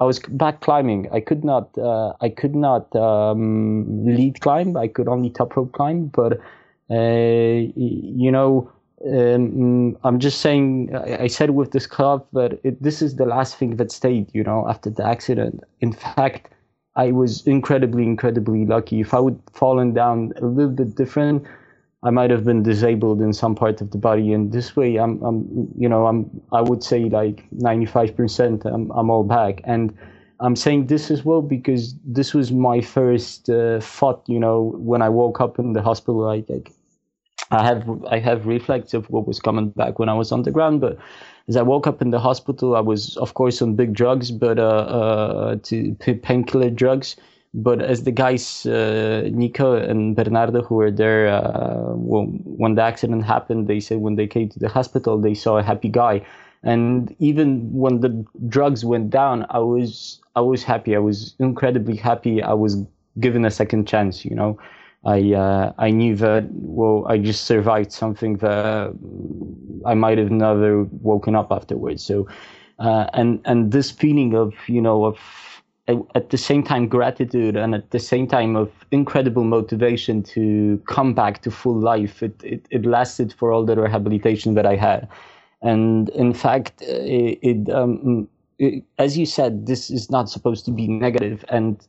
I 0.00 0.04
was 0.04 0.20
back 0.20 0.60
climbing. 0.60 1.08
I 1.12 1.18
could 1.18 1.44
not 1.44 1.76
uh, 1.76 2.12
I 2.20 2.28
could 2.28 2.54
not 2.54 2.94
um, 2.94 4.04
lead 4.06 4.40
climb. 4.40 4.76
I 4.76 4.86
could 4.86 5.08
only 5.08 5.30
top 5.30 5.56
rope 5.56 5.72
climb, 5.72 6.06
but 6.06 6.38
uh, 6.88 7.74
you 7.74 8.30
know 8.30 8.70
um, 9.06 9.96
I'm 10.04 10.18
just 10.18 10.40
saying, 10.40 10.94
I, 10.94 11.26
said 11.26 11.50
with 11.50 11.72
this 11.72 11.86
club 11.86 12.26
that 12.34 12.60
it, 12.64 12.82
this 12.82 13.00
is 13.00 13.16
the 13.16 13.24
last 13.24 13.56
thing 13.56 13.76
that 13.76 13.90
stayed, 13.90 14.30
you 14.34 14.44
know, 14.44 14.68
after 14.68 14.90
the 14.90 15.06
accident. 15.06 15.62
In 15.80 15.92
fact, 15.92 16.52
I 16.96 17.12
was 17.12 17.46
incredibly, 17.46 18.02
incredibly 18.02 18.66
lucky. 18.66 19.00
If 19.00 19.14
I 19.14 19.20
would 19.20 19.40
fallen 19.54 19.94
down 19.94 20.32
a 20.36 20.44
little 20.44 20.72
bit 20.72 20.96
different, 20.96 21.46
I 22.02 22.10
might 22.10 22.30
have 22.30 22.44
been 22.44 22.62
disabled 22.62 23.22
in 23.22 23.32
some 23.32 23.54
part 23.54 23.80
of 23.80 23.90
the 23.90 23.98
body. 23.98 24.32
And 24.32 24.52
this 24.52 24.76
way, 24.76 24.96
I'm, 24.96 25.22
I'm 25.22 25.68
you 25.78 25.88
know, 25.88 26.06
I'm, 26.06 26.28
I 26.52 26.60
would 26.60 26.82
say 26.82 27.04
like 27.04 27.48
95%, 27.56 28.64
I'm, 28.66 28.90
I'm 28.90 29.08
all 29.08 29.24
back. 29.24 29.62
And 29.64 29.96
I'm 30.40 30.56
saying 30.56 30.86
this 30.86 31.10
as 31.10 31.24
well 31.24 31.42
because 31.42 31.94
this 32.04 32.34
was 32.34 32.52
my 32.52 32.80
first 32.80 33.48
uh, 33.48 33.80
thought, 33.80 34.22
you 34.26 34.40
know, 34.40 34.74
when 34.76 35.00
I 35.00 35.08
woke 35.08 35.40
up 35.40 35.58
in 35.58 35.72
the 35.74 35.82
hospital, 35.82 36.20
like, 36.20 36.48
like 36.48 36.72
I 37.50 37.64
have 37.64 38.04
I 38.04 38.18
have 38.18 38.46
reflex 38.46 38.94
of 38.94 39.10
what 39.10 39.26
was 39.26 39.40
coming 39.40 39.70
back 39.70 39.98
when 39.98 40.08
I 40.08 40.14
was 40.14 40.30
on 40.32 40.42
the 40.42 40.50
ground, 40.50 40.80
but 40.80 40.98
as 41.48 41.56
I 41.56 41.62
woke 41.62 41.86
up 41.86 42.00
in 42.00 42.10
the 42.10 42.20
hospital, 42.20 42.76
I 42.76 42.80
was 42.80 43.16
of 43.16 43.34
course 43.34 43.60
on 43.60 43.74
big 43.74 43.92
drugs, 43.92 44.30
but 44.30 44.58
uh, 44.58 44.62
uh 44.62 45.56
to 45.64 46.14
painkiller 46.22 46.70
drugs. 46.70 47.16
But 47.52 47.82
as 47.82 48.04
the 48.04 48.12
guys 48.12 48.64
uh, 48.66 49.28
Nico 49.32 49.74
and 49.74 50.14
Bernardo 50.14 50.62
who 50.62 50.76
were 50.76 50.92
there 50.92 51.26
uh, 51.26 51.94
when 51.96 52.76
the 52.76 52.82
accident 52.82 53.24
happened, 53.24 53.66
they 53.66 53.80
said 53.80 53.98
when 53.98 54.14
they 54.14 54.28
came 54.28 54.48
to 54.50 54.58
the 54.60 54.68
hospital 54.68 55.18
they 55.18 55.34
saw 55.34 55.58
a 55.58 55.62
happy 55.62 55.88
guy, 55.88 56.24
and 56.62 57.14
even 57.18 57.72
when 57.72 58.00
the 58.00 58.24
drugs 58.48 58.84
went 58.84 59.10
down, 59.10 59.46
I 59.50 59.58
was 59.58 60.20
I 60.36 60.40
was 60.40 60.62
happy. 60.62 60.94
I 60.94 61.00
was 61.00 61.34
incredibly 61.40 61.96
happy. 61.96 62.40
I 62.40 62.52
was 62.52 62.76
given 63.18 63.44
a 63.44 63.50
second 63.50 63.88
chance, 63.88 64.24
you 64.24 64.36
know. 64.36 64.56
I 65.04 65.32
uh, 65.32 65.72
I 65.78 65.90
knew 65.90 66.14
that 66.16 66.48
well 66.52 67.06
I 67.08 67.18
just 67.18 67.44
survived 67.44 67.92
something 67.92 68.36
that 68.38 68.94
I 69.86 69.94
might 69.94 70.18
have 70.18 70.30
never 70.30 70.84
woken 70.84 71.34
up 71.34 71.50
afterwards. 71.50 72.04
So 72.04 72.28
uh, 72.78 73.06
and 73.14 73.40
and 73.44 73.72
this 73.72 73.90
feeling 73.90 74.34
of 74.34 74.52
you 74.66 74.82
know 74.82 75.04
of 75.04 75.18
at 76.14 76.30
the 76.30 76.38
same 76.38 76.62
time 76.62 76.86
gratitude 76.86 77.56
and 77.56 77.74
at 77.74 77.90
the 77.90 77.98
same 77.98 78.26
time 78.26 78.54
of 78.56 78.70
incredible 78.92 79.42
motivation 79.44 80.22
to 80.22 80.80
come 80.86 81.14
back 81.14 81.42
to 81.42 81.50
full 81.50 81.78
life. 81.78 82.22
It 82.22 82.40
it, 82.44 82.66
it 82.70 82.84
lasted 82.84 83.32
for 83.32 83.52
all 83.52 83.64
the 83.64 83.76
rehabilitation 83.76 84.54
that 84.54 84.66
I 84.66 84.76
had, 84.76 85.08
and 85.62 86.10
in 86.10 86.34
fact 86.34 86.82
it. 86.82 87.38
it, 87.42 87.70
um, 87.70 88.28
it 88.58 88.84
as 88.98 89.16
you 89.16 89.24
said, 89.24 89.66
this 89.66 89.90
is 89.90 90.10
not 90.10 90.28
supposed 90.28 90.66
to 90.66 90.70
be 90.70 90.86
negative, 90.86 91.44
and 91.48 91.80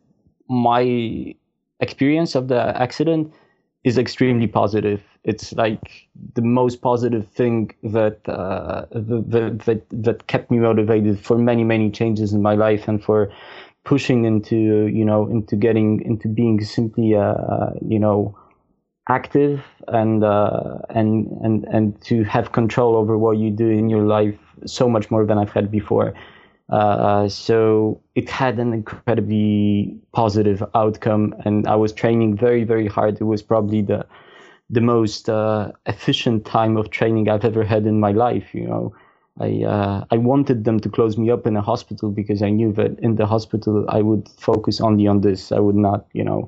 my 0.48 1.36
experience 1.82 2.36
of 2.36 2.48
the 2.48 2.80
accident 2.82 3.34
is 3.84 3.98
extremely 3.98 4.48
positive. 4.48 5.02
It's 5.24 5.54
like 5.54 6.08
the 6.36 6.42
most 6.42 6.82
positive 6.82 7.28
thing 7.28 7.72
that, 7.84 8.20
uh, 8.28 8.86
that, 8.92 9.62
that 9.66 9.82
that 9.92 10.28
kept 10.28 10.52
me 10.52 10.60
motivated 10.60 11.20
for 11.20 11.38
many 11.38 11.64
many 11.64 11.92
changes 11.92 12.34
in 12.34 12.42
my 12.42 12.56
life 12.56 12.88
and 12.88 13.04
for 13.04 13.32
pushing 13.84 14.26
into 14.26 14.88
you 14.88 15.06
know 15.06 15.28
into 15.28 15.56
getting 15.56 16.02
into 16.02 16.28
being 16.28 16.62
simply 16.64 17.16
uh, 17.16 17.72
you 17.88 18.00
know 18.00 18.38
active 19.10 19.64
and 19.88 20.24
uh, 20.24 20.78
and 20.90 21.28
and 21.44 21.66
and 21.66 22.02
to 22.04 22.24
have 22.24 22.52
control 22.52 22.96
over 22.96 23.18
what 23.18 23.38
you 23.38 23.50
do 23.50 23.68
in 23.70 23.90
your 23.90 24.04
life 24.04 24.38
so 24.66 24.88
much 24.88 25.10
more 25.12 25.26
than 25.26 25.38
I've 25.38 25.52
had 25.52 25.72
before. 25.72 26.14
Uh, 26.70 27.28
so 27.28 28.02
it 28.16 28.30
had 28.30 28.60
an 28.60 28.74
incredibly 28.74 29.98
positive 30.14 30.64
outcome, 30.74 31.36
and 31.46 31.68
I 31.68 31.76
was 31.76 31.92
training 31.92 32.38
very, 32.38 32.64
very 32.64 32.88
hard. 32.88 33.20
It 33.20 33.26
was 33.26 33.42
probably 33.42 33.82
the 33.82 34.06
the 34.70 34.82
most 34.82 35.30
uh, 35.30 35.72
efficient 35.86 36.46
time 36.46 36.78
of 36.78 36.90
training 36.90 37.28
I've 37.28 37.44
ever 37.44 37.64
had 37.66 37.86
in 37.86 38.00
my 38.00 38.12
life. 38.14 38.54
You 38.54 38.68
know, 38.68 38.96
I 39.40 39.64
uh, 39.64 40.06
I 40.12 40.18
wanted 40.18 40.64
them 40.64 40.80
to 40.80 40.90
close 40.90 41.18
me 41.18 41.30
up 41.30 41.46
in 41.46 41.58
a 41.58 41.62
hospital 41.62 42.10
because 42.10 42.42
I 42.42 42.50
knew 42.50 42.72
that 42.74 43.00
in 43.00 43.16
the 43.16 43.26
hospital 43.26 43.86
I 43.90 44.02
would 44.02 44.30
focus 44.38 44.80
only 44.80 45.08
on 45.08 45.22
this. 45.22 45.52
I 45.52 45.60
would 45.60 45.76
not, 45.76 46.06
you 46.14 46.24
know, 46.24 46.48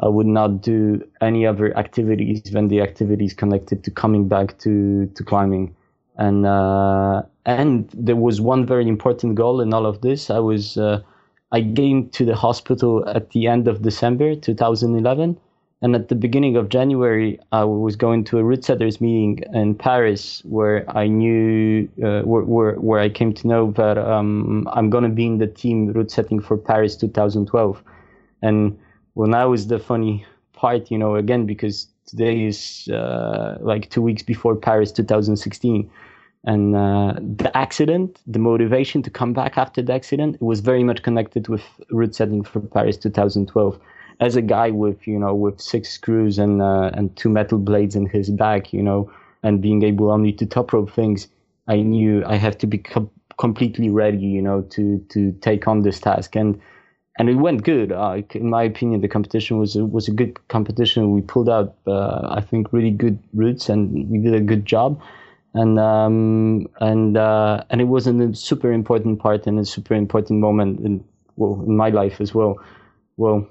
I 0.00 0.08
would 0.08 0.26
not 0.26 0.62
do 0.62 1.02
any 1.20 1.46
other 1.46 1.76
activities 1.76 2.42
than 2.44 2.68
the 2.68 2.80
activities 2.80 3.34
connected 3.34 3.84
to 3.84 3.90
coming 3.90 4.28
back 4.28 4.58
to 4.60 5.06
to 5.06 5.24
climbing 5.24 5.74
and 6.20 6.44
uh, 6.44 7.22
and 7.46 7.90
there 7.94 8.14
was 8.14 8.40
one 8.42 8.66
very 8.66 8.86
important 8.86 9.34
goal 9.34 9.60
in 9.60 9.72
all 9.72 9.86
of 9.86 10.02
this. 10.02 10.28
I 10.30 10.38
was 10.38 10.76
uh, 10.76 11.00
I 11.50 11.62
came 11.62 12.10
to 12.10 12.24
the 12.26 12.36
hospital 12.36 13.08
at 13.08 13.30
the 13.30 13.46
end 13.46 13.66
of 13.66 13.80
December 13.80 14.34
2011, 14.36 15.40
and 15.80 15.94
at 15.96 16.08
the 16.08 16.14
beginning 16.14 16.56
of 16.56 16.68
January 16.68 17.40
I 17.52 17.64
was 17.64 17.96
going 17.96 18.24
to 18.24 18.38
a 18.38 18.44
route 18.44 18.64
setters 18.64 19.00
meeting 19.00 19.42
in 19.54 19.74
Paris, 19.74 20.42
where 20.44 20.84
I 20.94 21.06
knew 21.06 21.88
uh, 22.04 22.20
where, 22.20 22.42
where, 22.42 22.74
where 22.74 23.00
I 23.00 23.08
came 23.08 23.32
to 23.32 23.48
know 23.48 23.70
that 23.72 23.96
um, 23.96 24.68
I'm 24.72 24.90
going 24.90 25.04
to 25.04 25.10
be 25.10 25.24
in 25.24 25.38
the 25.38 25.46
team 25.46 25.90
route 25.90 26.10
setting 26.10 26.38
for 26.38 26.58
Paris 26.58 26.96
2012, 26.96 27.82
and 28.42 28.78
well 29.14 29.28
now 29.28 29.54
is 29.54 29.68
the 29.68 29.78
funny 29.78 30.26
part, 30.52 30.90
you 30.90 30.98
know, 30.98 31.16
again 31.16 31.46
because 31.46 31.88
today 32.04 32.44
is 32.44 32.88
uh, 32.88 33.56
like 33.62 33.88
two 33.88 34.02
weeks 34.02 34.22
before 34.22 34.54
Paris 34.54 34.92
2016 34.92 35.90
and 36.44 36.74
uh, 36.74 37.14
the 37.18 37.54
accident, 37.54 38.18
the 38.26 38.38
motivation 38.38 39.02
to 39.02 39.10
come 39.10 39.32
back 39.32 39.58
after 39.58 39.82
the 39.82 39.92
accident, 39.92 40.40
was 40.40 40.60
very 40.60 40.82
much 40.82 41.02
connected 41.02 41.48
with 41.48 41.62
route 41.90 42.14
setting 42.14 42.42
for 42.42 42.60
Paris 42.60 42.96
2012. 42.96 43.78
As 44.20 44.36
a 44.36 44.42
guy 44.42 44.70
with 44.70 45.06
you 45.06 45.18
know 45.18 45.34
with 45.34 45.60
six 45.60 45.90
screws 45.90 46.38
and 46.38 46.62
uh, 46.62 46.90
and 46.94 47.14
two 47.16 47.28
metal 47.28 47.58
blades 47.58 47.94
in 47.94 48.06
his 48.06 48.30
back, 48.30 48.72
you 48.72 48.82
know, 48.82 49.10
and 49.42 49.60
being 49.60 49.82
able 49.82 50.10
only 50.10 50.32
to 50.32 50.46
top 50.46 50.72
rope 50.72 50.90
things, 50.90 51.28
I 51.68 51.76
knew 51.76 52.24
I 52.24 52.36
have 52.36 52.56
to 52.58 52.66
be 52.66 52.78
com- 52.78 53.10
completely 53.38 53.90
ready, 53.90 54.26
you 54.26 54.42
know, 54.42 54.62
to 54.62 54.98
to 55.10 55.32
take 55.40 55.68
on 55.68 55.82
this 55.82 56.00
task. 56.00 56.36
And 56.36 56.60
and 57.18 57.28
it 57.28 57.34
went 57.34 57.64
good. 57.64 57.92
Uh, 57.92 58.22
in 58.34 58.48
my 58.48 58.62
opinion, 58.62 59.02
the 59.02 59.08
competition 59.08 59.58
was 59.58 59.76
a, 59.76 59.84
was 59.84 60.08
a 60.08 60.12
good 60.12 60.38
competition. 60.48 61.12
We 61.12 61.20
pulled 61.20 61.50
out, 61.50 61.76
uh, 61.86 62.28
I 62.30 62.40
think, 62.40 62.72
really 62.72 62.90
good 62.90 63.18
routes, 63.34 63.68
and 63.68 64.10
we 64.10 64.18
did 64.18 64.34
a 64.34 64.40
good 64.40 64.64
job 64.64 65.00
and 65.54 65.78
um, 65.78 66.68
and 66.80 67.16
uh, 67.16 67.64
and 67.70 67.80
it 67.80 67.84
was 67.88 68.06
a 68.06 68.34
super 68.34 68.72
important 68.72 69.18
part 69.18 69.46
and 69.46 69.58
a 69.58 69.64
super 69.64 69.94
important 69.94 70.40
moment 70.40 70.80
in 70.80 71.04
well 71.36 71.62
in 71.66 71.76
my 71.76 71.88
life 71.90 72.20
as 72.20 72.34
well. 72.34 72.56
Well, 73.16 73.48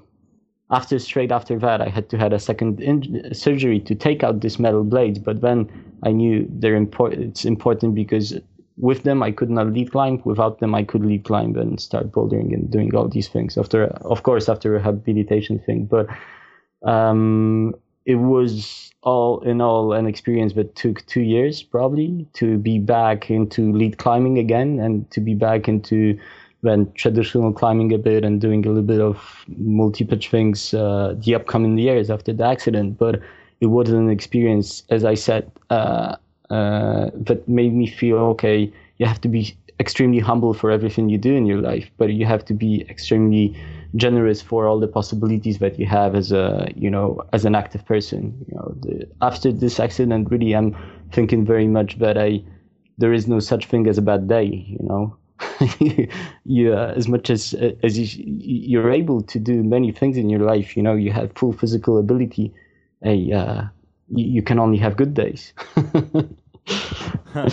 after 0.70 0.98
straight 0.98 1.32
after 1.32 1.58
that, 1.58 1.80
I 1.80 1.88
had 1.88 2.08
to 2.10 2.18
had 2.18 2.32
a 2.32 2.38
second 2.38 2.80
in- 2.80 3.34
surgery 3.34 3.80
to 3.80 3.94
take 3.94 4.22
out 4.22 4.40
this 4.40 4.58
metal 4.58 4.84
blades. 4.84 5.18
But 5.18 5.40
then 5.40 5.68
I 6.02 6.12
knew 6.12 6.46
they're 6.50 6.76
important. 6.76 7.22
It's 7.22 7.44
important 7.44 7.94
because 7.94 8.38
with 8.76 9.02
them 9.02 9.22
I 9.22 9.30
could 9.30 9.50
not 9.50 9.72
lead 9.72 9.92
climb. 9.92 10.22
Without 10.24 10.60
them, 10.60 10.74
I 10.74 10.84
could 10.84 11.04
lead 11.04 11.24
climb 11.24 11.56
and 11.56 11.78
start 11.78 12.10
bouldering 12.10 12.54
and 12.54 12.70
doing 12.70 12.94
all 12.94 13.08
these 13.08 13.28
things. 13.28 13.58
After, 13.58 13.86
of 13.86 14.22
course, 14.22 14.48
after 14.48 14.72
rehabilitation 14.72 15.58
thing, 15.58 15.84
but 15.84 16.06
um, 16.88 17.74
it 18.06 18.16
was 18.16 18.92
all 19.02 19.40
in 19.40 19.60
all 19.60 19.92
an 19.92 20.06
experience 20.06 20.52
that 20.54 20.74
took 20.74 21.04
two 21.06 21.22
years 21.22 21.62
probably 21.62 22.26
to 22.34 22.58
be 22.58 22.78
back 22.78 23.30
into 23.30 23.72
lead 23.72 23.98
climbing 23.98 24.38
again 24.38 24.78
and 24.78 25.10
to 25.10 25.20
be 25.20 25.34
back 25.34 25.68
into 25.68 26.18
then 26.62 26.90
traditional 26.92 27.52
climbing 27.52 27.92
a 27.92 27.98
bit 27.98 28.22
and 28.22 28.40
doing 28.40 28.64
a 28.66 28.68
little 28.68 28.82
bit 28.82 29.00
of 29.00 29.44
multi-pitch 29.56 30.28
things 30.28 30.74
uh, 30.74 31.14
the 31.18 31.34
upcoming 31.34 31.78
years 31.78 32.10
after 32.10 32.34
the 32.34 32.44
accident. 32.44 32.98
But 32.98 33.22
it 33.60 33.66
was 33.66 33.90
an 33.90 34.10
experience 34.10 34.82
as 34.90 35.04
i 35.04 35.14
said 35.14 35.50
uh, 35.70 36.16
uh, 36.50 37.10
that 37.14 37.46
made 37.46 37.74
me 37.74 37.86
feel 37.86 38.16
okay 38.16 38.72
you 38.98 39.06
have 39.06 39.20
to 39.20 39.28
be 39.28 39.56
extremely 39.78 40.18
humble 40.18 40.52
for 40.52 40.70
everything 40.70 41.08
you 41.08 41.18
do 41.18 41.34
in 41.34 41.46
your 41.46 41.60
life 41.60 41.90
but 41.96 42.12
you 42.12 42.26
have 42.26 42.44
to 42.44 42.54
be 42.54 42.84
extremely 42.90 43.56
generous 43.96 44.40
for 44.40 44.66
all 44.66 44.78
the 44.78 44.86
possibilities 44.86 45.58
that 45.58 45.78
you 45.78 45.86
have 45.86 46.14
as 46.14 46.32
a 46.32 46.70
you 46.76 46.90
know 46.90 47.22
as 47.32 47.44
an 47.44 47.54
active 47.54 47.84
person 47.84 48.44
you 48.48 48.56
know 48.56 48.74
the, 48.80 49.08
after 49.20 49.50
this 49.50 49.80
accident 49.80 50.30
really 50.30 50.54
i'm 50.54 50.76
thinking 51.12 51.44
very 51.44 51.66
much 51.66 51.98
that 51.98 52.16
i 52.16 52.42
there 52.98 53.12
is 53.12 53.26
no 53.26 53.40
such 53.40 53.66
thing 53.66 53.86
as 53.88 53.98
a 53.98 54.02
bad 54.02 54.28
day 54.28 54.44
you 54.44 54.78
know? 54.80 55.16
You 56.44 56.74
uh, 56.74 56.92
as 56.96 57.08
much 57.08 57.30
as 57.30 57.54
as 57.82 57.98
you, 57.98 58.24
you're 58.26 58.90
able 58.90 59.22
to 59.22 59.38
do 59.38 59.62
many 59.62 59.92
things 59.92 60.16
in 60.16 60.28
your 60.28 60.40
life 60.40 60.76
you 60.76 60.82
know 60.82 60.94
you 60.94 61.12
have 61.12 61.32
full 61.34 61.52
physical 61.52 61.98
ability 61.98 62.52
a 63.04 63.32
uh, 63.32 63.62
you, 64.08 64.26
you 64.26 64.42
can 64.42 64.58
only 64.58 64.78
have 64.78 64.96
good 64.96 65.14
days. 65.14 65.52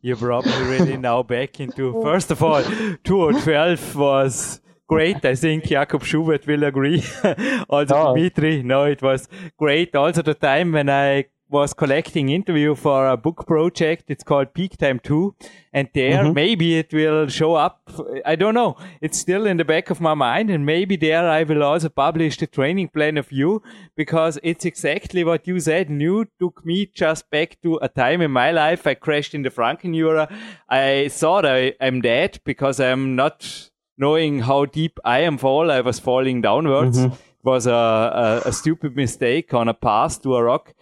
You 0.00 0.14
brought 0.14 0.46
me 0.46 0.56
really 0.62 0.96
now 1.10 1.24
back 1.24 1.58
into 1.58 1.92
first 2.02 2.30
of 2.30 2.40
all 2.40 2.62
2012 2.62 3.96
was 3.96 4.60
great. 4.88 5.24
I 5.24 5.34
think 5.34 5.64
Jakob 5.64 6.02
Schubert 6.02 6.46
will 6.46 6.64
agree. 6.64 7.02
also 7.68 7.94
oh. 7.96 8.14
Dimitri, 8.16 8.62
no, 8.62 8.84
it 8.84 9.02
was 9.02 9.28
great. 9.56 9.94
Also 9.94 10.22
the 10.22 10.34
time 10.34 10.72
when 10.72 10.88
I 10.88 11.26
was 11.50 11.72
collecting 11.72 12.28
interview 12.28 12.74
for 12.74 13.08
a 13.08 13.16
book 13.16 13.46
project. 13.46 14.04
It's 14.08 14.22
called 14.22 14.52
Peak 14.52 14.76
Time 14.76 14.98
2. 14.98 15.34
And 15.72 15.88
there, 15.94 16.24
Mhm. 16.24 16.34
maybe 16.34 16.78
it 16.78 16.92
will 16.92 17.28
show 17.28 17.54
up. 17.54 17.80
I 18.26 18.36
don't 18.36 18.54
know. 18.54 18.76
It's 19.00 19.18
still 19.18 19.46
in 19.46 19.56
the 19.56 19.64
back 19.64 19.90
of 19.90 20.00
my 20.00 20.14
mind. 20.14 20.50
And 20.50 20.66
maybe 20.66 20.96
there 20.96 21.28
I 21.28 21.44
will 21.44 21.62
also 21.62 21.88
publish 21.88 22.36
the 22.36 22.46
training 22.46 22.88
plan 22.88 23.16
of 23.16 23.32
you 23.32 23.62
because 23.96 24.38
it's 24.42 24.64
exactly 24.66 25.24
what 25.24 25.46
you 25.46 25.58
said. 25.60 25.88
And 25.88 26.02
you 26.02 26.26
took 26.38 26.64
me 26.66 26.90
just 26.94 27.30
back 27.30 27.56
to 27.62 27.78
a 27.80 27.88
time 27.88 28.20
in 28.20 28.30
my 28.30 28.50
life. 28.50 28.86
I 28.86 28.94
crashed 28.94 29.34
in 29.34 29.42
the 29.42 29.50
Frankenjura. 29.50 30.30
I 30.68 31.08
thought 31.08 31.46
I, 31.46 31.72
I'm 31.80 32.02
dead 32.02 32.40
because 32.44 32.78
I'm 32.78 33.16
not 33.16 33.70
knowing 33.98 34.40
how 34.40 34.64
deep 34.64 34.98
I 35.04 35.20
am 35.20 35.36
fall. 35.38 35.70
I 35.70 35.80
was 35.80 35.98
falling 35.98 36.40
downwards. 36.40 36.98
Mhm. 36.98 37.12
It 37.12 37.44
was 37.44 37.66
a, 37.66 37.72
a, 37.72 38.48
a 38.48 38.52
stupid 38.52 38.96
mistake 38.96 39.52
on 39.54 39.68
a 39.68 39.74
pass 39.74 40.18
to 40.18 40.36
a 40.36 40.42
rock. 40.42 40.72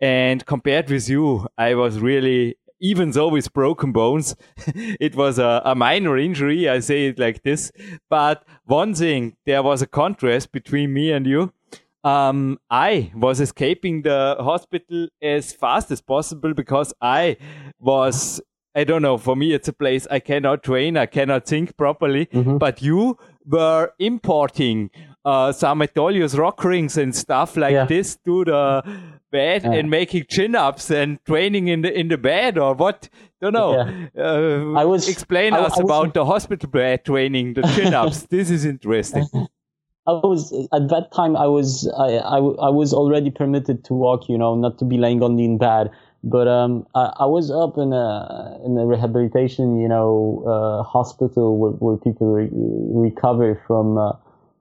And 0.00 0.44
compared 0.44 0.90
with 0.90 1.08
you, 1.08 1.46
I 1.56 1.74
was 1.74 1.98
really, 2.00 2.56
even 2.80 3.12
though 3.12 3.28
with 3.28 3.52
broken 3.52 3.92
bones, 3.92 4.36
it 4.66 5.14
was 5.14 5.38
a, 5.38 5.62
a 5.64 5.74
minor 5.74 6.18
injury. 6.18 6.68
I 6.68 6.80
say 6.80 7.06
it 7.06 7.18
like 7.18 7.42
this. 7.42 7.72
But 8.10 8.44
one 8.64 8.94
thing, 8.94 9.36
there 9.46 9.62
was 9.62 9.82
a 9.82 9.86
contrast 9.86 10.52
between 10.52 10.92
me 10.92 11.10
and 11.12 11.26
you. 11.26 11.52
Um, 12.02 12.58
I 12.68 13.12
was 13.14 13.40
escaping 13.40 14.02
the 14.02 14.36
hospital 14.38 15.08
as 15.22 15.52
fast 15.54 15.90
as 15.90 16.02
possible 16.02 16.52
because 16.52 16.92
I 17.00 17.38
was, 17.80 18.42
I 18.74 18.84
don't 18.84 19.02
know, 19.02 19.16
for 19.18 19.36
me, 19.36 19.52
it's 19.52 19.68
a 19.68 19.72
place 19.72 20.06
I 20.10 20.18
cannot 20.18 20.62
train, 20.64 20.96
I 20.96 21.06
cannot 21.06 21.46
think 21.46 21.76
properly. 21.76 22.26
Mhm. 22.26 22.58
But 22.58 22.82
you 22.82 23.16
were 23.46 23.92
importing 23.98 24.90
uh, 25.26 25.52
some 25.52 25.78
Metolius 25.80 26.36
rock 26.36 26.62
rings 26.64 26.98
and 26.98 27.14
stuff 27.16 27.56
like 27.56 27.72
Yeah. 27.72 27.86
this 27.86 28.16
to 28.26 28.44
the 28.44 28.82
bed 29.32 29.62
Yeah. 29.64 29.72
and 29.72 29.88
making 29.88 30.24
chin 30.28 30.54
ups 30.54 30.90
and 30.90 31.18
training 31.24 31.68
in 31.68 31.80
the 31.80 31.98
in 31.98 32.08
the 32.08 32.18
bed 32.18 32.58
or 32.58 32.74
what? 32.74 33.08
Don't 33.40 33.54
know. 33.54 33.70
Uh, 34.18 34.78
I 34.78 34.84
was- 34.84 35.08
explain 35.08 35.54
I- 35.54 35.60
us 35.60 35.78
I 35.78 35.82
was- 35.82 35.90
about 35.90 36.12
the 36.14 36.24
hospital 36.26 36.68
bed 36.68 37.04
training, 37.06 37.54
the 37.54 37.62
chin 37.74 37.94
ups. 37.94 38.26
this 38.34 38.50
is 38.50 38.66
interesting. 38.66 39.24
I 40.06 40.12
was 40.12 40.52
at 40.74 40.88
that 40.90 41.10
time. 41.16 41.34
I 41.38 41.46
was 41.46 41.90
I, 41.96 42.18
I, 42.18 42.36
I 42.68 42.68
was 42.68 42.92
already 42.92 43.30
permitted 43.30 43.82
to 43.84 43.94
walk. 43.94 44.28
You 44.28 44.36
know, 44.36 44.54
not 44.54 44.76
to 44.80 44.84
be 44.84 44.98
laying 44.98 45.22
on 45.22 45.36
the 45.36 45.44
in 45.46 45.56
bed. 45.56 45.90
But 46.26 46.48
um, 46.48 46.86
I, 46.94 47.12
I 47.20 47.26
was 47.26 47.50
up 47.50 47.76
in 47.76 47.92
a 47.92 48.58
in 48.64 48.78
a 48.78 48.86
rehabilitation, 48.86 49.78
you 49.78 49.88
know, 49.88 50.42
uh, 50.48 50.82
hospital 50.82 51.58
where, 51.58 51.72
where 51.72 51.98
people 51.98 52.32
re- 52.32 52.48
recover 52.50 53.62
from 53.66 53.98
uh, 53.98 54.12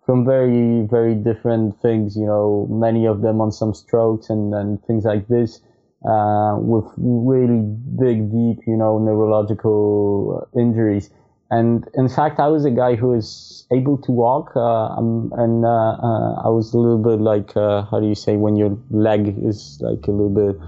from 0.06 0.26
very 0.26 0.86
very 0.92 1.16
different 1.16 1.80
things. 1.82 2.18
You 2.18 2.26
know, 2.26 2.68
many 2.70 3.06
of 3.06 3.22
them 3.22 3.40
on 3.40 3.54
some 3.54 3.74
strokes 3.74 4.30
and, 4.30 4.54
and 4.54 4.84
things 4.84 5.06
like 5.06 5.30
this, 5.30 5.62
uh, 6.06 6.58
with 6.60 6.84
really 6.98 7.62
big, 7.96 8.30
deep, 8.30 8.60
you 8.68 8.76
know, 8.76 9.00
neurological 9.00 10.46
injuries. 10.58 11.12
And 11.50 11.88
in 11.94 12.10
fact, 12.10 12.42
I 12.42 12.48
was 12.48 12.66
a 12.66 12.72
guy 12.72 12.96
who 12.96 13.10
was 13.10 13.66
able 13.72 13.98
to 14.00 14.12
walk, 14.12 14.52
uh, 14.56 15.00
um, 15.00 15.32
and 15.38 15.64
uh, 15.64 15.70
uh, 15.70 16.42
I 16.44 16.50
was 16.50 16.74
a 16.74 16.78
little 16.78 16.98
bit 16.98 17.22
like, 17.22 17.54
how 17.54 18.00
do 18.02 18.08
you 18.08 18.16
say, 18.16 18.36
when 18.36 18.58
your 18.58 18.78
leg 18.90 19.38
is 19.42 19.78
like 19.80 20.08
a 20.08 20.12
little 20.12 20.30
bit 20.30 20.60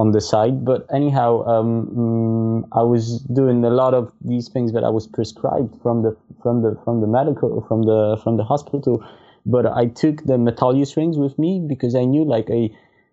on 0.00 0.12
the 0.12 0.20
side. 0.20 0.64
But 0.64 0.86
anyhow, 1.00 1.30
um, 1.54 1.70
mm, 2.02 2.68
I 2.80 2.82
was 2.82 3.20
doing 3.40 3.64
a 3.64 3.70
lot 3.82 3.92
of 3.94 4.12
these 4.32 4.48
things 4.48 4.72
that 4.74 4.84
I 4.84 4.90
was 4.98 5.06
prescribed 5.06 5.72
from 5.82 6.02
the 6.04 6.16
from 6.42 6.62
the 6.62 6.70
from 6.84 7.00
the 7.02 7.06
medical 7.18 7.50
from 7.68 7.82
the 7.90 8.18
from 8.22 8.36
the 8.36 8.44
hospital. 8.44 9.04
But 9.46 9.66
I 9.66 9.86
took 10.02 10.16
the 10.30 10.36
Metolius 10.46 10.96
rings 10.96 11.16
with 11.24 11.38
me 11.38 11.52
because 11.72 11.94
I 11.94 12.04
knew 12.04 12.24
like 12.24 12.48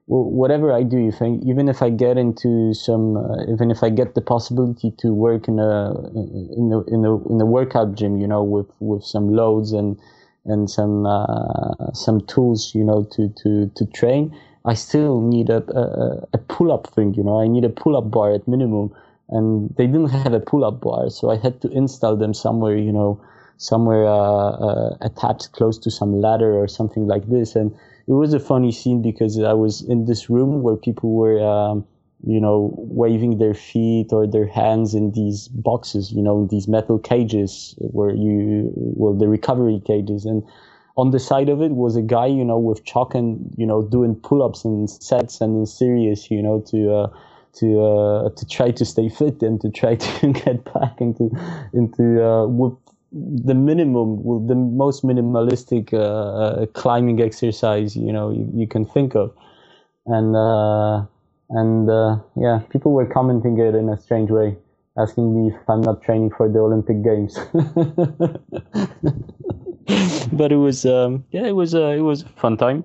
wh- 0.08 0.32
whatever 0.42 0.72
I 0.74 0.84
do, 0.84 1.08
if 1.08 1.22
I, 1.22 1.38
even 1.46 1.70
if 1.70 1.82
I 1.82 1.90
get 1.90 2.18
into 2.18 2.74
some, 2.74 3.18
uh, 3.18 3.44
even 3.54 3.72
if 3.72 3.84
I 3.84 3.90
get 3.90 4.16
the 4.16 4.22
possibility 4.22 4.92
to 5.00 5.14
work 5.14 5.48
in 5.48 5.60
a 5.60 5.92
in 6.60 6.72
a 6.74 6.82
in 6.94 7.06
a 7.06 7.14
in 7.32 7.42
a 7.42 7.46
workout 7.46 7.96
gym, 7.96 8.18
you 8.18 8.28
know, 8.28 8.44
with 8.44 8.68
with 8.80 9.04
some 9.04 9.34
loads 9.34 9.72
and 9.72 10.00
and 10.46 10.70
some 10.70 11.06
uh, 11.06 11.92
some 11.94 12.22
tools, 12.22 12.74
you 12.74 12.84
know, 12.84 13.04
to 13.14 13.30
to 13.44 13.72
to 13.76 13.86
train, 13.88 14.36
I 14.68 14.74
still 14.76 15.22
need 15.22 15.50
a 15.50 15.64
a, 15.84 16.28
a 16.34 16.38
pull 16.38 16.72
up 16.72 16.88
thing, 16.94 17.14
you 17.16 17.24
know, 17.24 17.40
I 17.42 17.48
need 17.48 17.66
a 17.66 17.70
pull 17.70 17.96
up 17.98 18.12
bar 18.12 18.34
at 18.34 18.48
minimum, 18.48 18.94
and 19.30 19.74
they 19.78 19.88
didn't 19.88 20.10
have 20.10 20.34
a 20.34 20.40
pull 20.40 20.64
up 20.66 20.82
bar, 20.82 21.10
so 21.10 21.30
I 21.32 21.38
had 21.38 21.62
to 21.62 21.70
install 21.70 22.16
them 22.16 22.34
somewhere, 22.34 22.78
you 22.78 22.92
know. 22.92 23.20
Somewhere 23.60 24.06
uh, 24.06 24.52
uh, 24.68 24.98
attached 25.02 25.52
close 25.54 25.80
to 25.80 25.90
some 25.90 26.22
ladder 26.22 26.54
or 26.54 26.68
something 26.68 27.08
like 27.08 27.28
this, 27.28 27.56
and 27.56 27.72
it 28.08 28.14
was 28.14 28.32
a 28.36 28.40
funny 28.40 28.72
scene 28.72 29.02
because 29.02 29.40
I 29.40 29.54
was 29.54 29.82
in 29.82 30.06
this 30.06 30.30
room 30.30 30.62
where 30.62 30.76
people 30.76 31.16
were, 31.16 31.40
um, 31.44 31.84
you 32.24 32.40
know, 32.40 32.74
waving 32.78 33.40
their 33.40 33.56
feet 33.56 34.14
or 34.14 34.28
their 34.28 34.46
hands 34.46 34.94
in 34.94 35.12
these 35.12 35.48
boxes, 35.48 36.12
you 36.12 36.22
know, 36.22 36.42
in 36.42 36.48
these 36.50 36.68
metal 36.68 37.00
cages 37.00 37.74
where 37.80 38.12
you, 38.12 38.72
well, 38.76 39.14
the 39.14 39.28
recovery 39.28 39.82
cages. 39.86 40.26
And 40.26 40.44
on 40.98 41.12
the 41.12 41.20
side 41.20 41.48
of 41.48 41.62
it 41.62 41.72
was 41.72 41.96
a 41.96 42.02
guy, 42.02 42.26
you 42.26 42.44
know, 42.44 42.58
with 42.58 42.84
chalk 42.84 43.14
and, 43.16 43.54
you 43.56 43.66
know, 43.66 43.84
doing 43.84 44.16
pull 44.16 44.42
ups 44.42 44.66
and 44.66 44.90
sets 44.90 45.40
and 45.42 45.56
in 45.58 45.66
series, 45.66 46.30
you 46.32 46.42
know, 46.42 46.60
to, 46.68 46.94
uh, 46.94 47.08
to 47.54 47.82
uh, 47.82 48.30
to 48.30 48.46
try 48.46 48.72
to 48.72 48.86
stay 48.86 49.10
fit 49.10 49.42
and 49.42 49.60
to 49.62 49.70
try 49.70 49.96
to 50.08 50.34
get 50.34 50.64
back 50.74 51.00
into 51.00 51.30
into 51.74 52.24
uh, 52.24 52.48
with 52.48 52.74
the 53.12 53.54
minimum, 53.54 54.24
well, 54.24 54.40
the 54.40 54.56
most 54.56 55.04
minimalistic 55.04 55.94
uh, 55.94 55.98
uh, 55.98 56.66
climbing 56.68 57.22
exercise 57.22 57.96
you 57.96 58.12
know 58.12 58.30
you, 58.30 58.50
you 58.54 58.68
can 58.68 58.86
think 58.86 59.16
of, 59.16 59.34
and 60.06 60.36
uh, 60.36 61.04
and 61.50 61.88
yeah, 62.36 62.60
people 62.70 62.92
were 62.92 63.06
commenting 63.06 63.58
it 63.60 63.76
in 63.76 63.90
a 63.90 63.98
strange 63.98 64.30
way, 64.30 64.58
asking 64.98 65.34
me 65.34 65.54
if 65.54 65.70
I'm 65.70 65.82
not 65.82 66.02
training 66.02 66.32
for 66.32 66.50
the 66.50 66.60
Olympic 66.60 67.04
Games. 67.04 67.38
but 70.32 70.52
it 70.52 70.58
was 70.58 70.86
um, 70.86 71.26
yeah, 71.32 71.46
it 71.48 71.56
was 71.56 71.74
uh, 71.76 71.88
it 71.98 72.02
was 72.02 72.24
a 72.24 72.30
fun 72.30 72.58
time. 72.58 72.84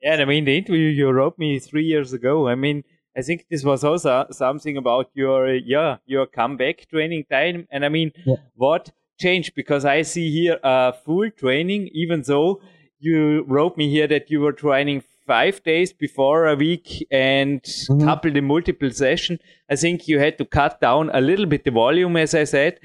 Yeah, 0.00 0.14
and 0.14 0.22
I 0.22 0.24
mean, 0.24 0.44
the 0.44 0.56
interview 0.58 0.88
you 0.88 1.08
wrote 1.10 1.38
me 1.38 1.58
three 1.58 1.84
years 1.84 2.12
ago. 2.12 2.48
I 2.48 2.54
mean, 2.56 2.82
I 3.16 3.22
think 3.22 3.46
this 3.50 3.62
was 3.62 3.84
also 3.84 4.26
something 4.30 4.76
about 4.76 5.10
your, 5.14 5.54
yeah, 5.54 5.98
your 6.06 6.26
comeback 6.26 6.88
training 6.88 7.24
time. 7.30 7.68
And 7.70 7.84
I 7.84 7.88
mean, 7.88 8.12
Yeah. 8.26 8.36
what 8.56 8.90
changed? 9.20 9.54
Because 9.54 9.84
I 9.84 10.02
see 10.02 10.30
here 10.30 10.58
uh, 10.64 10.92
full 10.92 11.30
training, 11.30 11.88
even 11.92 12.22
though 12.22 12.60
you 12.98 13.44
wrote 13.46 13.76
me 13.76 13.90
here 13.90 14.08
that 14.08 14.30
you 14.30 14.40
were 14.40 14.52
training 14.52 15.04
five 15.26 15.62
days 15.62 15.92
before 15.92 16.48
a 16.48 16.56
week 16.56 17.06
and 17.12 17.62
Mhm. 17.62 18.04
coupled 18.04 18.36
in 18.36 18.44
multiple 18.44 18.90
session. 18.90 19.38
I 19.72 19.76
think 19.76 20.06
you 20.06 20.18
had 20.18 20.36
to 20.38 20.44
cut 20.44 20.80
down 20.82 21.10
a 21.14 21.20
little 21.20 21.46
bit 21.46 21.64
the 21.64 21.70
volume, 21.70 22.16
as 22.18 22.34
I 22.34 22.44
said, 22.44 22.78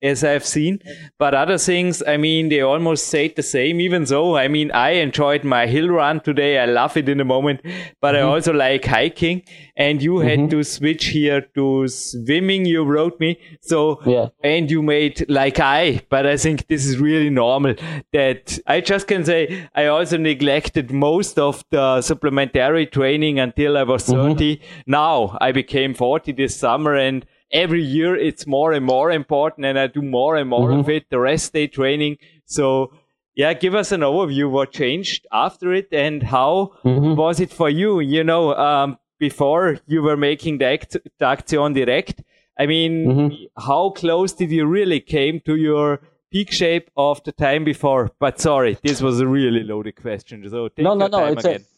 as 0.00 0.22
I've 0.22 0.46
seen. 0.46 0.78
But 1.18 1.34
other 1.34 1.58
things, 1.58 2.00
I 2.06 2.16
mean, 2.16 2.48
they 2.48 2.60
almost 2.60 3.08
stayed 3.08 3.34
the 3.34 3.42
same, 3.42 3.80
even 3.80 4.04
though, 4.04 4.36
I 4.36 4.46
mean, 4.46 4.70
I 4.70 4.90
enjoyed 5.06 5.42
my 5.42 5.66
hill 5.66 5.88
run 5.88 6.20
today. 6.20 6.58
I 6.60 6.66
love 6.66 6.96
it 6.96 7.08
in 7.08 7.18
the 7.18 7.24
moment, 7.24 7.62
but 8.00 8.14
I 8.14 8.20
mm-hmm. 8.20 8.28
also 8.28 8.52
like 8.52 8.84
hiking. 8.84 9.42
And 9.76 10.00
you 10.00 10.18
had 10.18 10.38
mm-hmm. 10.38 10.48
to 10.50 10.62
switch 10.64 11.06
here 11.06 11.40
to 11.56 11.88
swimming, 11.88 12.66
you 12.66 12.84
wrote 12.84 13.18
me. 13.18 13.40
So, 13.60 14.00
Yeah. 14.06 14.28
and 14.44 14.70
you 14.70 14.82
made 14.82 15.24
like 15.28 15.58
I, 15.58 16.02
but 16.08 16.24
I 16.26 16.36
think 16.36 16.68
this 16.68 16.86
is 16.86 16.98
really 16.98 17.30
normal 17.30 17.74
that 18.12 18.58
I 18.66 18.80
just 18.80 19.08
can 19.08 19.24
say 19.24 19.68
I 19.74 19.86
also 19.86 20.16
neglected 20.18 20.92
most 20.92 21.38
of 21.38 21.64
the 21.70 22.00
supplementary 22.00 22.86
training 22.86 23.40
until 23.40 23.76
I 23.76 23.82
was 23.82 24.06
mm-hmm. 24.06 24.32
30. 24.32 24.60
Now 24.86 25.36
I 25.40 25.52
became 25.52 25.94
40 25.94 26.27
this 26.32 26.56
summer 26.56 26.94
and 26.94 27.24
every 27.50 27.82
year 27.82 28.14
it's 28.16 28.46
more 28.46 28.72
and 28.72 28.84
more 28.84 29.10
important 29.10 29.64
and 29.66 29.78
I 29.78 29.86
do 29.86 30.02
more 30.02 30.36
and 30.36 30.48
more 30.50 30.70
of 30.72 30.88
it, 30.88 31.06
the 31.10 31.18
rest 31.18 31.52
day 31.52 31.66
training. 31.66 32.18
So 32.44 32.92
yeah, 33.34 33.52
give 33.54 33.74
us 33.74 33.92
an 33.92 34.00
overview 34.00 34.50
what 34.50 34.72
changed 34.72 35.26
after 35.32 35.72
it 35.72 35.88
and 35.92 36.22
how 36.22 36.72
Mhm. 36.84 37.16
was 37.16 37.40
it 37.40 37.50
for 37.50 37.70
you? 37.70 38.00
You 38.00 38.24
know, 38.24 38.54
um, 38.54 38.98
before 39.18 39.78
you 39.86 40.02
were 40.02 40.16
making 40.16 40.58
the, 40.58 40.66
act, 40.66 40.96
the 41.18 41.24
Action 41.26 41.72
Directe, 41.74 42.20
I 42.58 42.66
mean, 42.66 43.06
Mhm. 43.06 43.48
how 43.56 43.90
close 43.90 44.32
did 44.32 44.50
you 44.50 44.66
really 44.66 45.00
came 45.00 45.40
to 45.40 45.54
your 45.56 46.00
peak 46.30 46.50
shape 46.52 46.90
of 46.96 47.22
the 47.24 47.32
time 47.32 47.64
before? 47.64 48.10
But 48.18 48.40
sorry, 48.40 48.76
this 48.82 49.00
was 49.00 49.20
a 49.20 49.26
really 49.26 49.62
loaded 49.62 49.96
question. 49.96 50.48
So 50.50 50.68
take 50.68 50.82
no, 50.84 50.94
no, 50.94 51.06
no. 51.06 51.18
time 51.20 51.32
It's 51.34 51.44
again. 51.44 51.60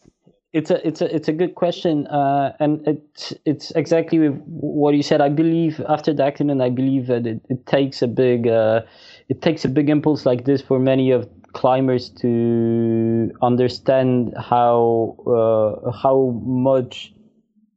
it's 0.53 0.69
a, 0.69 0.85
it's 0.85 1.01
a, 1.01 1.15
it's 1.15 1.27
a 1.27 1.31
good 1.31 1.55
question, 1.55 2.07
uh, 2.07 2.53
and 2.59 2.85
it's, 2.85 3.33
it's 3.45 3.71
exactly 3.71 4.27
what 4.27 4.93
you 4.95 5.03
said. 5.03 5.21
I 5.21 5.29
believe 5.29 5.81
after 5.87 6.13
the 6.13 6.25
accident, 6.25 6.61
I 6.61 6.69
believe 6.69 7.07
that 7.07 7.25
it, 7.25 7.41
it 7.49 7.65
takes 7.65 8.01
a 8.01 8.07
big, 8.07 8.47
uh, 8.47 8.81
it 9.29 9.41
takes 9.41 9.63
a 9.63 9.69
big 9.69 9.89
impulse 9.89 10.25
like 10.25 10.45
this 10.45 10.61
for 10.61 10.77
many 10.77 11.11
of 11.11 11.29
climbers 11.53 12.09
to 12.09 13.31
understand 13.41 14.33
how, 14.37 15.15
uh, 15.25 15.91
how 15.91 16.41
much 16.45 17.13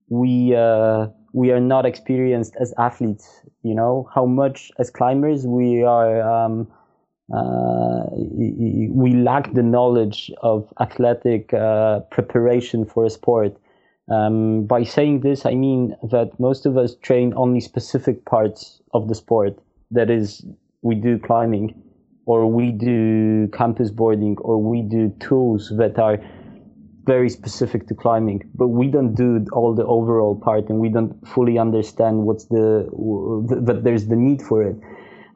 we, 0.08 0.54
uh, 0.56 1.06
we 1.32 1.52
are 1.52 1.60
not 1.60 1.86
experienced 1.86 2.54
as 2.60 2.74
athletes. 2.78 3.40
You 3.62 3.74
know 3.74 4.08
how 4.14 4.26
much 4.26 4.70
as 4.78 4.90
climbers 4.90 5.46
we 5.46 5.82
are. 5.82 6.20
Um, 6.22 6.68
uh, 7.32 8.04
we 8.12 9.14
lack 9.14 9.54
the 9.54 9.62
knowledge 9.62 10.30
of 10.42 10.70
athletic 10.80 11.54
uh, 11.54 12.00
preparation 12.10 12.84
for 12.84 13.04
a 13.04 13.10
sport. 13.10 13.56
Um, 14.10 14.66
by 14.66 14.84
saying 14.84 15.20
this, 15.20 15.46
I 15.46 15.54
mean 15.54 15.96
that 16.10 16.38
most 16.38 16.66
of 16.66 16.76
us 16.76 16.94
train 16.96 17.32
only 17.36 17.60
specific 17.60 18.26
parts 18.26 18.82
of 18.92 19.08
the 19.08 19.14
sport. 19.14 19.58
That 19.90 20.10
is, 20.10 20.44
we 20.82 20.96
do 20.96 21.18
climbing, 21.18 21.82
or 22.26 22.46
we 22.46 22.70
do 22.70 23.48
campus 23.48 23.90
boarding, 23.90 24.36
or 24.38 24.62
we 24.62 24.82
do 24.82 25.08
tools 25.20 25.72
that 25.78 25.98
are 25.98 26.18
very 27.06 27.30
specific 27.30 27.86
to 27.86 27.94
climbing, 27.94 28.50
but 28.54 28.68
we 28.68 28.88
don't 28.88 29.14
do 29.14 29.46
all 29.52 29.74
the 29.74 29.84
overall 29.86 30.34
part, 30.34 30.68
and 30.68 30.78
we 30.78 30.90
don't 30.90 31.26
fully 31.26 31.58
understand 31.58 32.24
what's 32.24 32.44
the 32.46 32.88
that 33.64 33.84
there's 33.84 34.08
the 34.08 34.16
need 34.16 34.42
for 34.42 34.62
it 34.62 34.76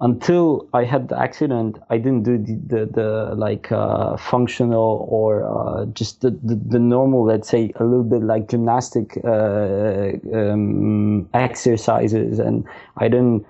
until 0.00 0.68
I 0.72 0.84
had 0.84 1.08
the 1.08 1.20
accident, 1.20 1.78
I 1.90 1.98
didn't 1.98 2.22
do 2.22 2.38
the, 2.38 2.54
the, 2.66 2.86
the 2.86 3.34
like 3.34 3.72
uh, 3.72 4.16
functional 4.16 5.06
or 5.10 5.42
uh, 5.44 5.86
just 5.86 6.20
the, 6.20 6.30
the, 6.30 6.54
the, 6.54 6.78
normal, 6.78 7.24
let's 7.24 7.48
say, 7.48 7.72
a 7.76 7.84
little 7.84 8.04
bit 8.04 8.22
like 8.22 8.48
gymnastic 8.48 9.18
uh, 9.24 10.12
um, 10.32 11.28
exercises. 11.34 12.38
And 12.38 12.64
I 12.98 13.08
didn't 13.08 13.44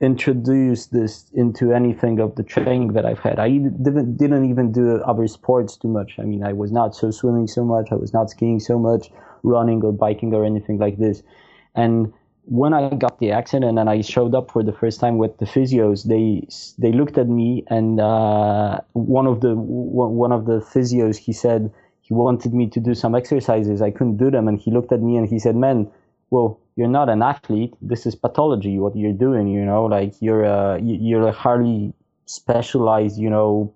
introduce 0.00 0.86
this 0.86 1.30
into 1.32 1.72
anything 1.72 2.20
of 2.20 2.34
the 2.34 2.42
training 2.42 2.92
that 2.92 3.06
I've 3.06 3.20
had. 3.20 3.38
I 3.38 3.48
didn't, 3.48 4.16
didn't 4.18 4.50
even 4.50 4.72
do 4.72 4.96
other 5.06 5.26
sports 5.26 5.76
too 5.76 5.88
much. 5.88 6.16
I 6.18 6.22
mean, 6.22 6.44
I 6.44 6.52
was 6.52 6.70
not 6.70 6.94
so 6.94 7.10
swimming 7.10 7.46
so 7.46 7.64
much. 7.64 7.88
I 7.90 7.94
was 7.94 8.12
not 8.12 8.28
skiing 8.28 8.60
so 8.60 8.78
much, 8.78 9.10
running 9.42 9.82
or 9.82 9.92
biking 9.92 10.34
or 10.34 10.44
anything 10.44 10.78
like 10.78 10.98
this. 10.98 11.22
And 11.74 12.12
when 12.46 12.74
I 12.74 12.90
got 12.90 13.18
the 13.20 13.30
accident 13.30 13.78
and 13.78 13.88
I 13.88 14.02
showed 14.02 14.34
up 14.34 14.50
for 14.50 14.62
the 14.62 14.72
first 14.72 15.00
time 15.00 15.18
with 15.18 15.38
the 15.38 15.46
physios, 15.46 16.06
they 16.06 16.46
they 16.78 16.92
looked 16.92 17.16
at 17.18 17.28
me 17.28 17.64
and 17.68 18.00
uh, 18.00 18.80
one 18.92 19.26
of 19.26 19.40
the 19.40 19.54
one 19.54 20.32
of 20.32 20.46
the 20.46 20.60
physios 20.60 21.16
he 21.16 21.32
said 21.32 21.72
he 22.02 22.12
wanted 22.12 22.52
me 22.52 22.68
to 22.68 22.80
do 22.80 22.94
some 22.94 23.14
exercises. 23.14 23.80
I 23.80 23.90
couldn't 23.90 24.18
do 24.18 24.30
them, 24.30 24.46
and 24.46 24.60
he 24.60 24.70
looked 24.70 24.92
at 24.92 25.00
me 25.00 25.16
and 25.16 25.26
he 25.26 25.38
said, 25.38 25.56
"Man, 25.56 25.90
well, 26.30 26.60
you're 26.76 26.88
not 26.88 27.08
an 27.08 27.22
athlete. 27.22 27.74
This 27.80 28.04
is 28.04 28.14
pathology. 28.14 28.78
What 28.78 28.94
you're 28.94 29.12
doing, 29.12 29.48
you 29.48 29.64
know, 29.64 29.86
like 29.86 30.14
you're 30.20 30.44
a 30.44 30.78
you're 30.82 31.28
a 31.28 31.32
hardly 31.32 31.94
specialized, 32.26 33.18
you 33.18 33.30
know, 33.30 33.72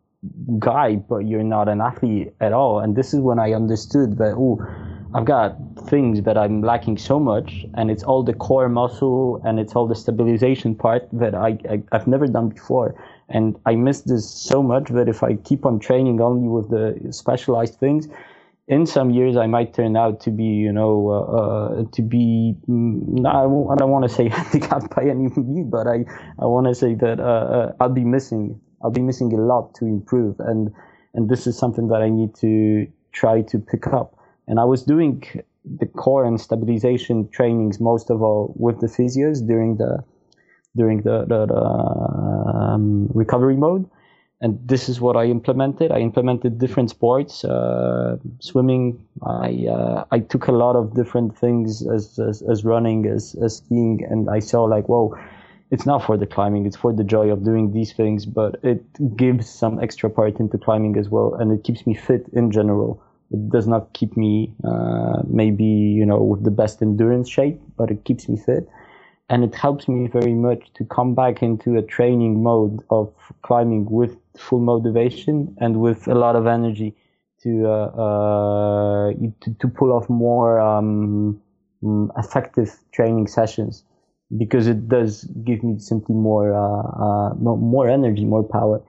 guy, 0.59 0.97
but 0.97 1.19
you're 1.27 1.43
not 1.43 1.69
an 1.69 1.81
athlete 1.81 2.35
at 2.41 2.53
all." 2.53 2.81
And 2.81 2.97
this 2.97 3.14
is 3.14 3.21
when 3.21 3.39
I 3.39 3.55
understood 3.55 4.19
that. 4.19 4.35
Oh 4.37 4.59
I've 5.14 5.24
got 5.24 5.56
things 5.88 6.22
that 6.22 6.36
I'm 6.36 6.61
lacking 6.61 6.98
so 6.98 7.18
much, 7.18 7.64
and 7.74 7.90
it's 7.90 8.02
all 8.02 8.22
the 8.22 8.34
core 8.34 8.68
muscle 8.68 9.40
and 9.44 9.59
it's 9.59 9.74
all 9.74 9.86
the 9.86 9.94
stabilization 9.94 10.74
part 10.74 11.09
that 11.12 11.34
I, 11.34 11.59
I 11.70 11.82
have 11.92 12.06
never 12.06 12.26
done 12.26 12.50
before, 12.50 12.94
and 13.28 13.59
I 13.64 13.74
miss 13.74 14.02
this 14.02 14.28
so 14.30 14.62
much 14.62 14.88
that 14.90 15.09
if 15.09 15.22
I 15.22 15.36
keep 15.36 15.64
on 15.64 15.78
training 15.78 16.20
only 16.20 16.48
with 16.48 16.68
the 16.68 17.12
specialized 17.12 17.76
things, 17.76 18.09
in 18.68 18.84
some 18.84 19.11
years 19.11 19.34
I 19.36 19.46
might 19.46 19.72
turn 19.72 19.96
out 19.96 20.20
to 20.20 20.30
be, 20.30 20.44
you 20.44 20.70
know, 20.70 21.09
uh, 21.09 21.36
uh, 21.38 21.84
to 21.90 22.02
be. 22.02 22.54
Mm, 22.68 23.26
I 23.26 23.76
don't 23.76 23.90
want 23.90 24.06
to 24.06 24.14
say 24.14 24.28
handicapped 24.32 24.94
by 24.94 25.04
any 25.04 25.28
means, 25.36 25.70
but 25.70 25.86
I 25.86 26.04
I 26.38 26.44
want 26.44 26.66
to 26.66 26.74
say 26.74 26.94
that 26.96 27.18
uh, 27.18 27.22
uh, 27.22 27.72
I'll 27.80 27.88
be 27.88 28.04
missing. 28.04 28.61
I'll 28.84 28.90
be 28.90 29.00
missing 29.00 29.32
a 29.32 29.40
lot 29.40 29.74
to 29.76 29.86
improve, 29.86 30.38
and 30.40 30.70
and 31.14 31.30
this 31.30 31.46
is 31.46 31.56
something 31.56 31.88
that 31.88 32.02
I 32.02 32.11
need 32.11 32.34
to 32.36 32.86
try 33.12 33.40
to 33.40 33.59
pick 33.59 33.86
up. 33.86 34.18
And 34.49 34.59
I 34.59 34.64
was 34.64 34.82
doing 34.82 35.22
the 35.64 35.86
core 35.86 36.24
and 36.24 36.40
stabilization 36.40 37.28
trainings 37.28 37.78
most 37.78 38.11
of 38.11 38.22
all 38.22 38.55
with 38.57 38.80
the 38.80 38.86
physios 38.86 39.46
during 39.46 39.76
the 39.76 40.03
during 40.76 41.03
the, 41.03 41.24
the, 41.26 41.46
the 41.46 41.61
um, 42.55 43.09
recovery 43.14 43.57
mode. 43.57 43.88
And 44.40 44.61
this 44.68 44.88
is 44.88 45.01
what 45.01 45.16
I 45.16 45.24
implemented. 45.24 45.90
I 45.90 45.99
implemented 45.99 46.59
different 46.59 46.90
sports, 46.90 47.44
uh, 47.44 48.16
swimming. 48.38 49.05
I 49.22 49.66
uh, 49.68 50.05
I 50.11 50.20
took 50.20 50.46
a 50.46 50.53
lot 50.53 50.76
of 50.76 50.94
different 50.94 51.36
things 51.36 51.86
as 51.86 52.18
as, 52.18 52.42
as 52.42 52.64
running, 52.64 53.07
as, 53.07 53.36
as 53.42 53.57
skiing, 53.57 54.07
and 54.09 54.30
I 54.30 54.38
saw 54.38 54.62
like, 54.64 54.88
whoa, 54.88 55.16
it's 55.70 55.84
not 55.84 56.03
for 56.03 56.16
the 56.16 56.26
climbing 56.26 56.64
it's 56.66 56.76
for 56.76 56.92
the 56.92 57.05
joy 57.05 57.30
of 57.30 57.44
doing 57.44 57.72
these 57.72 57.92
things 57.92 58.24
but 58.24 58.57
it 58.62 58.82
gives 59.16 59.49
some 59.49 59.78
extra 59.80 60.09
part 60.09 60.40
into 60.40 60.57
climbing 60.57 60.96
as 60.96 61.09
well 61.11 61.34
and 61.34 61.53
it 61.53 61.62
keeps 61.62 61.86
me 61.86 61.94
fit 61.94 62.26
in 62.32 62.51
general 62.51 63.03
it 63.31 63.49
does 63.51 63.66
not 63.66 63.93
keep 63.93 64.16
me 64.16 64.53
uh, 64.64 65.22
maybe 65.26 65.64
you 65.64 66.07
know 66.07 66.22
with 66.22 66.45
the 66.45 66.51
best 66.51 66.83
endurance 66.83 67.29
shape, 67.29 67.61
but 67.76 67.91
it 67.91 68.05
keeps 68.05 68.29
me 68.29 68.37
fit, 68.37 68.68
and 69.29 69.45
it 69.45 69.55
helps 69.55 69.89
me 69.89 70.09
very 70.09 70.35
much 70.35 70.72
to 70.74 70.85
come 70.85 71.14
back 71.14 71.43
into 71.43 71.76
a 71.76 71.83
training 71.83 72.43
mode 72.43 72.83
of 72.91 73.12
climbing 73.43 73.85
with 73.91 74.16
full 74.37 74.61
motivation 74.61 75.55
and 75.61 75.81
with 75.81 76.09
a 76.09 76.14
lot 76.14 76.37
of 76.37 76.47
energy 76.47 76.95
to 77.43 77.66
uh, 77.66 77.87
uh, 78.05 79.12
to, 79.41 79.55
to, 79.61 79.68
pull 79.68 79.93
off 79.93 80.09
more 80.09 80.59
um, 80.61 81.41
mm, 81.83 82.09
effective 82.18 82.79
training 82.93 83.26
sessions 83.26 83.85
because 84.37 84.66
it 84.66 84.89
does 84.89 85.24
give 85.45 85.62
me 85.62 85.79
simply 85.79 86.14
more 86.14 86.53
uh, 86.53 87.31
uh, 87.33 87.35
more 87.35 87.89
energy, 87.89 88.24
more 88.24 88.43
power. 88.43 88.83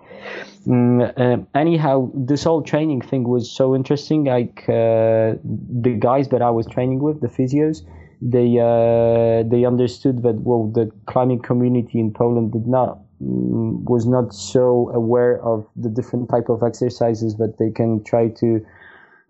Mm, 0.67 1.13
uh, 1.17 1.45
anyhow, 1.55 2.11
this 2.13 2.43
whole 2.43 2.61
training 2.61 3.01
thing 3.01 3.23
was 3.27 3.49
so 3.49 3.73
interesting. 3.75 4.25
Like 4.25 4.63
uh, 4.67 5.39
the 5.43 5.95
guys 5.97 6.29
that 6.29 6.41
I 6.41 6.49
was 6.49 6.67
training 6.67 6.99
with, 6.99 7.21
the 7.21 7.27
physios, 7.27 7.83
they 8.21 8.59
uh, 8.59 9.47
they 9.49 9.63
understood 9.65 10.23
that 10.23 10.41
well, 10.41 10.67
the 10.67 10.91
climbing 11.05 11.41
community 11.41 11.99
in 11.99 12.11
Poland 12.11 12.51
did 12.51 12.67
not 12.67 12.99
mm, 13.23 13.81
was 13.85 14.05
not 14.05 14.33
so 14.33 14.91
aware 14.93 15.41
of 15.41 15.65
the 15.77 15.89
different 15.89 16.29
type 16.29 16.49
of 16.49 16.63
exercises 16.63 17.37
that 17.37 17.57
they 17.57 17.71
can 17.71 18.03
try 18.03 18.27
to 18.27 18.65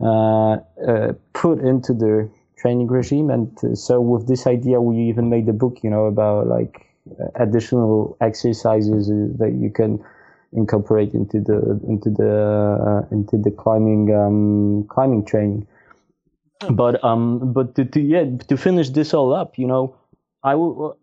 uh, 0.03 0.57
put 1.33 1.59
into 1.59 1.93
their 1.93 2.29
training 2.59 2.87
regime. 2.87 3.29
And 3.29 3.77
so 3.77 4.01
with 4.01 4.27
this 4.27 4.45
idea, 4.47 4.81
we 4.81 4.97
even 5.09 5.29
made 5.29 5.47
a 5.49 5.53
book, 5.53 5.79
you 5.83 5.89
know, 5.89 6.05
about 6.05 6.47
like 6.47 6.85
additional 7.35 8.17
exercises 8.21 9.07
that 9.37 9.57
you 9.59 9.69
can 9.69 10.03
incorporate 10.51 11.13
into 11.13 11.39
the 11.39 11.79
into 11.87 12.09
the 12.09 13.05
uh, 13.05 13.15
into 13.15 13.37
the 13.37 13.51
climbing 13.51 14.13
um, 14.13 14.85
climbing 14.89 15.25
training. 15.25 15.67
But 16.69 17.03
um, 17.03 17.53
but 17.53 17.75
to, 17.75 17.85
to 17.85 18.01
yeah 18.01 18.25
to 18.47 18.57
finish 18.57 18.89
this 18.89 19.13
all 19.13 19.33
up, 19.33 19.57
you 19.57 19.67
know, 19.67 19.95
I 20.43 20.51
w- 20.51 20.95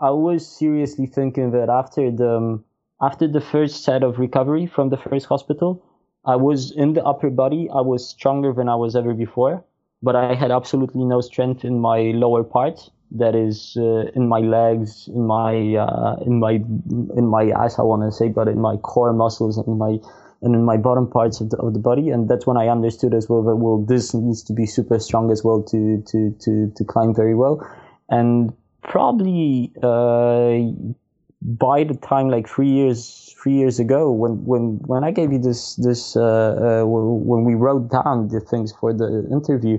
I 0.00 0.10
was 0.10 0.46
seriously 0.46 1.06
thinking 1.06 1.52
that 1.52 1.68
after 1.68 2.10
the 2.10 2.36
um, 2.36 2.64
after 3.00 3.28
the 3.28 3.40
first 3.40 3.84
set 3.84 4.02
of 4.02 4.18
recovery 4.18 4.66
from 4.66 4.88
the 4.88 4.96
first 4.96 5.26
hospital, 5.26 5.82
I 6.24 6.36
was 6.36 6.72
in 6.72 6.94
the 6.94 7.04
upper 7.04 7.30
body. 7.30 7.68
I 7.72 7.80
was 7.80 8.08
stronger 8.08 8.52
than 8.52 8.68
I 8.68 8.74
was 8.74 8.96
ever 8.96 9.14
before, 9.14 9.64
but 10.02 10.16
I 10.16 10.34
had 10.34 10.50
absolutely 10.50 11.04
no 11.04 11.20
strength 11.20 11.64
in 11.64 11.80
my 11.80 12.12
lower 12.14 12.44
parts 12.44 12.90
that 13.10 13.34
is 13.34 13.76
uh, 13.78 14.10
in 14.14 14.28
my 14.28 14.40
legs, 14.40 15.08
in 15.08 15.26
my 15.26 15.74
uh, 15.76 16.16
in 16.26 16.38
my 16.38 16.52
in 16.52 17.26
my 17.26 17.50
ass, 17.50 17.78
I 17.78 17.82
want 17.82 18.02
to 18.02 18.12
say, 18.12 18.28
but 18.28 18.48
in 18.48 18.60
my 18.60 18.76
core 18.76 19.12
muscles 19.12 19.56
and 19.56 19.66
in 19.66 19.78
my 19.78 19.98
and 20.42 20.54
in 20.54 20.64
my 20.64 20.76
bottom 20.76 21.10
parts 21.10 21.40
of 21.40 21.50
the, 21.50 21.56
of 21.56 21.72
the 21.72 21.80
body, 21.80 22.10
and 22.10 22.28
that's 22.28 22.46
when 22.46 22.56
I 22.56 22.68
understood 22.68 23.14
as 23.14 23.28
well 23.28 23.42
that 23.44 23.56
well 23.56 23.84
this 23.84 24.14
needs 24.14 24.42
to 24.44 24.52
be 24.52 24.66
super 24.66 24.98
strong 24.98 25.30
as 25.30 25.42
well 25.42 25.62
to 25.62 26.02
to 26.06 26.36
to 26.40 26.72
to 26.76 26.84
climb 26.84 27.14
very 27.14 27.34
well, 27.34 27.66
and 28.08 28.52
probably 28.82 29.72
uh, 29.82 30.58
by 31.42 31.84
the 31.84 31.98
time 32.00 32.28
like 32.28 32.48
three 32.48 32.70
years 32.70 33.27
three 33.40 33.54
years 33.54 33.78
ago 33.78 34.10
when 34.10 34.44
when 34.44 34.78
when 34.86 35.04
I 35.04 35.10
gave 35.10 35.32
you 35.32 35.38
this 35.38 35.76
this 35.76 36.16
uh, 36.16 36.82
uh, 36.82 36.84
when 36.86 37.44
we 37.44 37.54
wrote 37.54 37.90
down 37.90 38.28
the 38.28 38.40
things 38.40 38.72
for 38.72 38.92
the 38.92 39.26
interview 39.30 39.78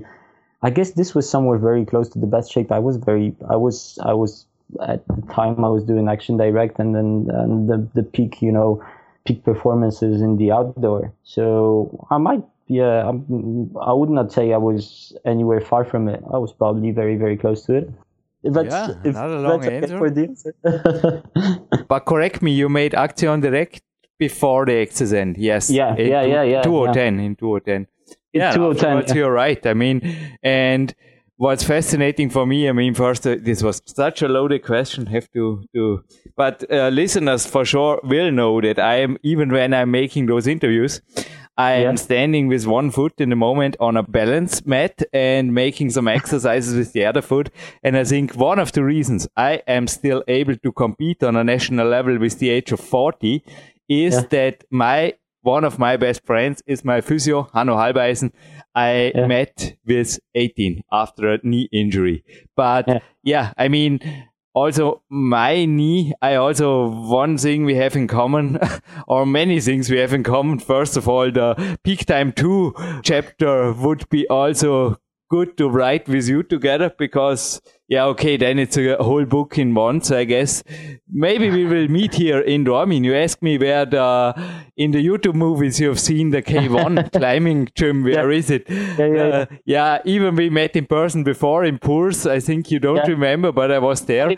I 0.62 0.70
guess 0.70 0.90
this 0.92 1.14
was 1.14 1.28
somewhere 1.28 1.58
very 1.58 1.84
close 1.84 2.08
to 2.10 2.18
the 2.18 2.26
best 2.26 2.52
shape. 2.52 2.70
I 2.70 2.78
was 2.78 2.96
very, 2.96 3.34
I 3.48 3.56
was, 3.56 3.98
I 4.02 4.12
was 4.12 4.46
at 4.86 5.06
the 5.08 5.22
time 5.32 5.64
I 5.64 5.68
was 5.68 5.84
doing 5.84 6.08
Action 6.08 6.36
Directe 6.36 6.78
and 6.78 6.94
then 6.94 7.28
and 7.34 7.68
the 7.68 7.88
the 7.94 8.02
peak, 8.02 8.42
you 8.42 8.52
know, 8.52 8.84
peak 9.24 9.42
performances 9.42 10.20
in 10.20 10.36
the 10.36 10.52
outdoor. 10.52 11.12
So 11.24 12.06
I 12.10 12.18
might, 12.18 12.44
yeah, 12.66 13.08
I'm, 13.08 13.74
I 13.80 13.92
would 13.92 14.10
not 14.10 14.32
say 14.32 14.52
I 14.52 14.58
was 14.58 15.16
anywhere 15.24 15.60
far 15.60 15.84
from 15.84 16.08
it. 16.08 16.22
I 16.32 16.36
was 16.36 16.52
probably 16.52 16.90
very, 16.90 17.16
very 17.16 17.36
close 17.36 17.64
to 17.66 17.74
it. 17.74 17.90
If 18.42 18.54
that's, 18.54 18.72
yeah, 18.72 18.94
if 19.04 19.14
not 19.14 19.30
a 19.30 19.40
long 19.40 19.64
answer. 19.64 20.06
Answer. 20.06 21.22
but 21.88 22.00
correct 22.00 22.42
me, 22.42 22.52
you 22.52 22.68
made 22.68 22.94
Action 22.94 23.40
Directe 23.40 23.82
before 24.18 24.66
the 24.66 24.72
XSN, 24.72 25.34
yes. 25.38 25.70
Yeah, 25.70 25.96
yeah, 25.96 26.22
yeah, 26.22 26.42
yeah. 26.42 26.62
2010, 26.62 27.18
yeah. 27.18 27.24
in 27.26 27.36
2010 27.36 27.86
yeah, 28.32 28.52
2010. 28.52 29.16
You're 29.16 29.32
right. 29.32 29.64
I 29.66 29.74
mean, 29.74 30.16
and 30.42 30.94
what's 31.36 31.64
fascinating 31.64 32.30
for 32.30 32.46
me, 32.46 32.68
I 32.68 32.72
mean, 32.72 32.94
first, 32.94 33.26
uh, 33.26 33.36
this 33.40 33.62
was 33.62 33.82
such 33.86 34.22
a 34.22 34.28
loaded 34.28 34.62
question. 34.62 35.06
Have 35.06 35.30
to 35.32 35.64
do, 35.74 36.04
but 36.36 36.64
uh, 36.70 36.88
listeners 36.88 37.46
for 37.46 37.64
sure 37.64 38.00
will 38.04 38.30
know 38.30 38.60
that 38.60 38.78
I 38.78 38.96
am 38.96 39.18
even 39.22 39.50
when 39.50 39.74
I'm 39.74 39.90
making 39.90 40.26
those 40.26 40.46
interviews, 40.46 41.00
I 41.60 41.72
am 41.72 41.98
standing 41.98 42.48
with 42.48 42.66
one 42.66 42.90
foot 42.90 43.12
in 43.18 43.28
the 43.28 43.36
moment 43.36 43.76
on 43.80 43.94
a 43.96 44.02
balance 44.02 44.64
mat 44.64 45.02
and 45.12 45.52
making 45.52 45.90
some 45.90 46.08
exercises 46.08 46.74
with 46.74 46.94
the 46.94 47.04
other 47.04 47.20
foot. 47.20 47.50
And 47.82 47.98
I 47.98 48.04
think 48.04 48.34
one 48.34 48.58
of 48.58 48.72
the 48.72 48.82
reasons 48.82 49.28
I 49.36 49.62
am 49.66 49.86
still 49.86 50.24
able 50.26 50.56
to 50.56 50.72
compete 50.72 51.22
on 51.22 51.36
a 51.36 51.44
national 51.44 51.86
level 51.86 52.18
with 52.18 52.38
the 52.38 52.48
age 52.48 52.72
of 52.72 52.80
40 52.80 53.44
is 53.90 54.14
yeah. 54.14 54.20
that 54.30 54.64
my 54.70 55.14
one 55.42 55.64
of 55.64 55.78
my 55.78 55.96
best 55.98 56.24
friends 56.24 56.62
is 56.66 56.84
my 56.84 57.00
physio, 57.02 57.48
Hanno 57.52 57.76
Halbeisen. 57.76 58.32
I 58.74 59.12
yeah. 59.14 59.26
met 59.26 59.76
with 59.86 60.18
18 60.34 60.82
after 60.92 61.32
a 61.32 61.38
knee 61.42 61.68
injury. 61.72 62.24
But 62.56 62.88
yeah, 62.88 62.98
yeah 63.22 63.52
I 63.58 63.68
mean, 63.68 64.00
also 64.52 65.02
my 65.08 65.64
knee 65.64 66.12
i 66.22 66.34
also 66.34 66.88
one 66.88 67.36
thing 67.38 67.64
we 67.64 67.74
have 67.76 67.94
in 67.94 68.06
common 68.08 68.58
or 69.06 69.24
many 69.24 69.60
things 69.60 69.90
we 69.90 69.98
have 69.98 70.12
in 70.12 70.22
common. 70.22 70.58
First 70.58 70.96
of 70.96 71.08
all 71.08 71.30
the 71.30 71.78
peak 71.84 72.06
time 72.06 72.32
2 72.32 72.74
chapter 73.02 73.72
would 73.72 74.08
be 74.08 74.26
also 74.28 74.98
good 75.30 75.56
to 75.56 75.68
write 75.68 76.08
with 76.08 76.28
you 76.28 76.42
together 76.42 76.92
because 76.98 77.60
yeah 77.90 78.04
okay 78.04 78.36
then 78.36 78.58
it's 78.58 78.76
a 78.78 78.96
whole 79.02 79.24
book 79.24 79.58
in 79.58 79.74
one 79.74 80.00
so 80.00 80.16
i 80.16 80.24
guess. 80.24 80.62
Maybe 81.12 81.50
we 81.50 81.64
will 81.64 81.88
meet 81.88 82.14
here 82.14 82.38
in 82.38 82.64
dormin 82.64 83.04
you 83.04 83.14
asked 83.14 83.42
me 83.42 83.58
where 83.58 83.84
the 83.84 84.06
in 84.76 84.92
the 84.92 85.04
youtube 85.04 85.34
movies 85.34 85.80
you 85.80 85.88
have 85.88 85.98
seen 85.98 86.30
the 86.30 86.40
k1 86.40 87.12
climbing 87.18 87.68
gym 87.74 88.04
Where 88.04 88.30
yeah. 88.30 88.38
is 88.38 88.50
it? 88.50 88.70
Yeah, 88.70 89.06
yeah, 89.06 89.22
uh, 89.22 89.46
yeah, 89.64 89.98
even 90.04 90.36
we 90.36 90.50
met 90.50 90.76
in 90.76 90.86
person 90.86 91.24
before 91.24 91.64
in 91.64 91.78
Puurs 91.78 92.30
i 92.30 92.38
think 92.38 92.70
you 92.70 92.78
don't 92.78 93.06
remember 93.08 93.50
but 93.52 93.72
i 93.72 93.78
was 93.78 94.02
there 94.02 94.30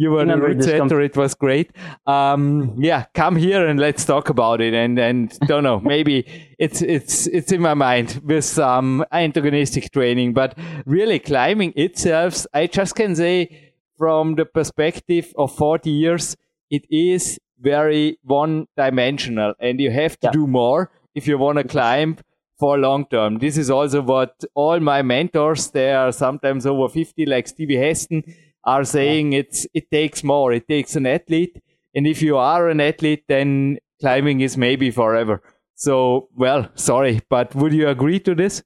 you 0.00 0.10
were 0.10 0.24
the 0.24 0.36
route 0.38 0.64
setter. 0.64 1.02
It 1.02 1.14
was 1.14 1.34
great. 1.34 1.72
Um, 2.06 2.74
yeah, 2.78 3.04
come 3.12 3.36
here 3.36 3.66
and 3.66 3.78
let's 3.78 4.02
talk 4.06 4.30
about 4.30 4.62
it. 4.62 4.72
And 4.72 4.98
and 4.98 5.38
don't 5.40 5.62
know, 5.62 5.78
maybe 5.80 6.24
it's 6.58 6.80
it's 6.80 7.26
it's 7.26 7.52
in 7.52 7.60
my 7.60 7.74
mind 7.74 8.22
with 8.24 8.46
some 8.46 9.04
antagonistic 9.12 9.92
training, 9.92 10.32
but 10.32 10.56
really 10.86 11.18
climbing 11.18 11.74
itself, 11.76 12.46
I 12.54 12.66
just 12.66 12.94
can 12.94 13.14
say 13.14 13.74
from 13.98 14.36
the 14.36 14.46
perspective 14.46 15.34
of 15.36 15.54
40 15.54 15.90
years, 15.90 16.34
it 16.70 16.86
is 16.90 17.38
very 17.58 18.18
one 18.22 18.68
dimensional, 18.78 19.52
and 19.60 19.78
you 19.78 19.90
have 19.90 20.18
to 20.20 20.28
yeah. 20.28 20.32
do 20.32 20.46
more 20.46 20.90
if 21.14 21.26
you 21.26 21.36
want 21.36 21.58
to 21.58 21.64
climb 21.64 22.16
for 22.58 22.78
long 22.78 23.04
term. 23.04 23.38
This 23.38 23.58
is 23.58 23.68
also 23.68 24.00
what 24.00 24.44
all 24.54 24.80
my 24.80 25.02
mentors, 25.02 25.70
they 25.70 25.92
are 25.92 26.10
sometimes 26.10 26.64
over 26.64 26.88
50, 26.88 27.26
like 27.26 27.48
Stevie 27.48 27.76
Heston 27.76 28.24
are 28.64 28.84
saying 28.84 29.32
yeah. 29.32 29.40
it's 29.40 29.66
it 29.74 29.90
takes 29.90 30.22
more. 30.24 30.52
It 30.52 30.68
takes 30.68 30.96
an 30.96 31.06
athlete, 31.06 31.60
and 31.94 32.06
if 32.06 32.22
you 32.22 32.36
are 32.36 32.68
an 32.68 32.80
athlete, 32.80 33.24
then 33.28 33.78
climbing 34.00 34.40
is 34.40 34.56
maybe 34.56 34.90
forever. 34.90 35.42
So, 35.74 36.28
well, 36.34 36.68
sorry, 36.74 37.20
but 37.30 37.54
would 37.54 37.72
you 37.72 37.88
agree 37.88 38.20
to 38.20 38.34
this? 38.34 38.62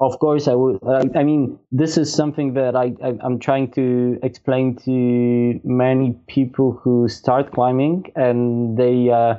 Of 0.00 0.18
course, 0.18 0.48
I 0.48 0.54
would. 0.54 0.80
I, 0.86 1.20
I 1.20 1.22
mean, 1.22 1.58
this 1.70 1.96
is 1.96 2.12
something 2.12 2.54
that 2.54 2.74
I, 2.74 2.92
I 3.02 3.14
am 3.24 3.38
trying 3.38 3.70
to 3.72 4.18
explain 4.22 4.76
to 4.84 5.60
many 5.62 6.18
people 6.26 6.72
who 6.72 7.08
start 7.08 7.52
climbing, 7.52 8.10
and 8.16 8.76
they 8.76 9.10
uh, 9.10 9.36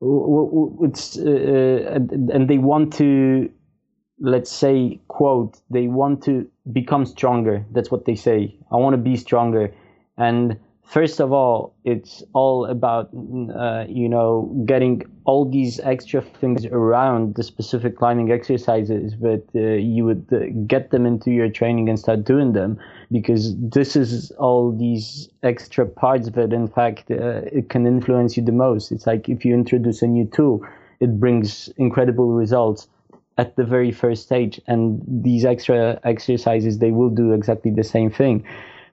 it's 0.00 1.18
uh, 1.18 1.22
uh 1.22 2.34
and 2.34 2.48
they 2.48 2.58
want 2.58 2.94
to 2.94 3.50
let's 4.20 4.52
say 4.52 5.00
quote 5.08 5.60
they 5.70 5.86
want 5.88 6.22
to 6.24 6.48
become 6.72 7.06
stronger. 7.06 7.64
That's 7.72 7.90
what 7.90 8.04
they 8.04 8.14
say. 8.14 8.54
I 8.70 8.76
want 8.76 8.94
to 8.94 8.98
be 8.98 9.16
stronger. 9.16 9.74
And 10.16 10.58
first 10.90 11.20
of 11.20 11.32
all 11.32 11.72
it's 11.84 12.22
all 12.32 12.66
about 12.66 13.08
uh, 13.14 13.84
you 13.88 14.08
know 14.08 14.52
getting 14.66 15.02
all 15.24 15.48
these 15.48 15.78
extra 15.80 16.20
things 16.20 16.66
around 16.66 17.36
the 17.36 17.44
specific 17.44 17.96
climbing 17.96 18.32
exercises 18.32 19.14
but 19.14 19.44
uh, 19.54 19.60
you 19.60 20.04
would 20.04 20.26
uh, 20.32 20.38
get 20.66 20.90
them 20.90 21.06
into 21.06 21.30
your 21.30 21.48
training 21.48 21.88
and 21.88 21.96
start 21.96 22.24
doing 22.24 22.52
them 22.54 22.76
because 23.12 23.54
this 23.56 23.94
is 23.94 24.32
all 24.32 24.76
these 24.76 25.28
extra 25.44 25.86
parts 25.86 26.28
that 26.30 26.52
in 26.52 26.66
fact 26.66 27.08
uh, 27.10 27.42
it 27.52 27.70
can 27.70 27.86
influence 27.86 28.36
you 28.36 28.42
the 28.42 28.52
most. 28.52 28.90
It's 28.90 29.06
like 29.06 29.28
if 29.28 29.44
you 29.44 29.54
introduce 29.54 30.02
a 30.02 30.08
new 30.08 30.26
tool 30.26 30.66
it 30.98 31.20
brings 31.20 31.68
incredible 31.76 32.32
results 32.32 32.88
at 33.40 33.56
the 33.56 33.64
very 33.64 33.90
first 34.02 34.22
stage 34.28 34.60
and 34.66 35.02
these 35.28 35.44
extra 35.54 35.98
exercises 36.04 36.78
they 36.78 36.92
will 36.98 37.12
do 37.22 37.32
exactly 37.32 37.70
the 37.80 37.88
same 37.96 38.10
thing. 38.20 38.44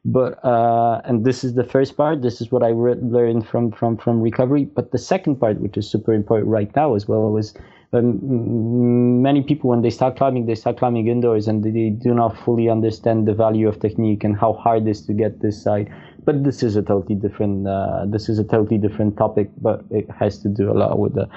But 0.05 0.31
uh, 0.53 1.01
and 1.03 1.25
this 1.25 1.43
is 1.43 1.55
the 1.55 1.65
first 1.65 1.97
part. 1.97 2.21
This 2.21 2.39
is 2.39 2.49
what 2.49 2.63
i 2.63 2.69
re- 2.69 3.01
learned 3.17 3.45
from 3.45 3.71
from 3.79 3.97
from 3.97 4.21
recovery. 4.21 4.63
But 4.63 4.91
the 4.95 5.03
second 5.13 5.35
part 5.41 5.59
which 5.59 5.75
is 5.81 5.85
super 5.95 6.13
important 6.13 6.47
right 6.47 6.73
now 6.81 6.95
as 6.95 7.09
well 7.09 7.29
was 7.39 7.53
um, 7.91 9.21
many 9.21 9.41
people 9.49 9.69
when 9.71 9.81
they 9.81 9.89
start 9.89 10.15
climbing 10.15 10.45
they 10.45 10.55
start 10.55 10.77
climbing 10.77 11.07
indoors 11.07 11.45
and 11.49 11.57
they 11.63 11.89
do 11.89 12.13
not 12.21 12.37
fully 12.45 12.69
understand 12.69 13.27
the 13.27 13.33
value 13.33 13.67
of 13.67 13.81
technique 13.81 14.23
and 14.23 14.37
how 14.37 14.53
hard 14.53 14.87
it 14.87 14.91
is 14.91 15.01
to 15.07 15.13
get 15.13 15.41
this 15.41 15.61
side. 15.61 15.87
But 16.23 16.43
this 16.45 16.63
is 16.63 16.77
a 16.77 16.83
totally 16.91 17.15
different 17.15 17.67
uh, 17.67 18.05
this 18.15 18.29
is 18.29 18.39
a 18.39 18.45
totally 18.55 18.79
different 18.85 19.17
topic 19.17 19.49
but 19.67 19.83
it 19.89 20.09
has 20.21 20.39
to 20.43 20.47
do 20.47 20.71
a 20.71 20.75
lot 20.81 20.99
with 20.99 21.15
the 21.15 21.27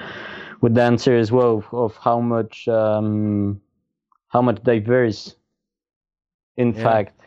with 0.61 0.75
the 0.75 0.83
answer 0.83 1.15
as 1.17 1.31
well 1.31 1.63
of 1.71 1.97
how 1.97 2.19
much 2.19 2.67
um, 2.67 3.61
how 4.27 4.41
much 4.41 4.63
diverse, 4.63 5.35
in 6.55 6.73
yeah. 6.73 6.83
fact, 6.83 7.21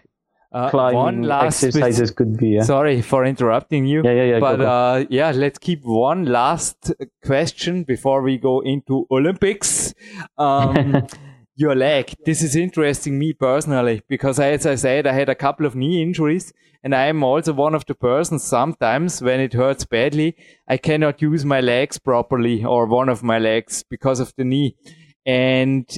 uh, 0.52 0.70
one 0.70 1.22
last 1.22 1.62
exercises 1.64 2.12
could 2.12 2.36
be. 2.36 2.50
Yeah? 2.50 2.62
Sorry 2.62 3.02
for 3.02 3.24
interrupting 3.24 3.86
you. 3.86 4.02
Yeah, 4.04 4.12
yeah, 4.12 4.22
yeah. 4.22 4.40
But 4.40 4.56
go, 4.56 4.62
go. 4.62 4.70
Uh, 4.70 5.04
yeah, 5.10 5.32
let's 5.32 5.58
keep 5.58 5.84
one 5.84 6.26
last 6.26 6.92
question 7.24 7.82
before 7.82 8.22
we 8.22 8.38
go 8.38 8.60
into 8.60 9.06
Olympics. 9.10 9.92
Um, 10.38 11.06
your 11.56 11.74
leg. 11.74 12.14
This 12.24 12.42
is 12.42 12.56
interesting 12.56 13.18
me 13.18 13.32
personally 13.32 14.02
because 14.08 14.40
as 14.40 14.66
I 14.66 14.74
said, 14.74 15.06
I 15.06 15.12
had 15.12 15.28
a 15.28 15.34
couple 15.34 15.66
of 15.66 15.76
knee 15.76 16.02
injuries 16.02 16.52
and 16.82 16.94
I 16.94 17.06
am 17.06 17.22
also 17.22 17.52
one 17.52 17.74
of 17.74 17.86
the 17.86 17.94
persons 17.94 18.42
sometimes 18.42 19.22
when 19.22 19.40
it 19.40 19.54
hurts 19.54 19.84
badly, 19.84 20.36
I 20.68 20.76
cannot 20.76 21.22
use 21.22 21.44
my 21.44 21.60
legs 21.60 21.98
properly 21.98 22.64
or 22.64 22.86
one 22.86 23.08
of 23.08 23.22
my 23.22 23.38
legs 23.38 23.84
because 23.88 24.20
of 24.20 24.32
the 24.36 24.44
knee. 24.44 24.76
And 25.24 25.88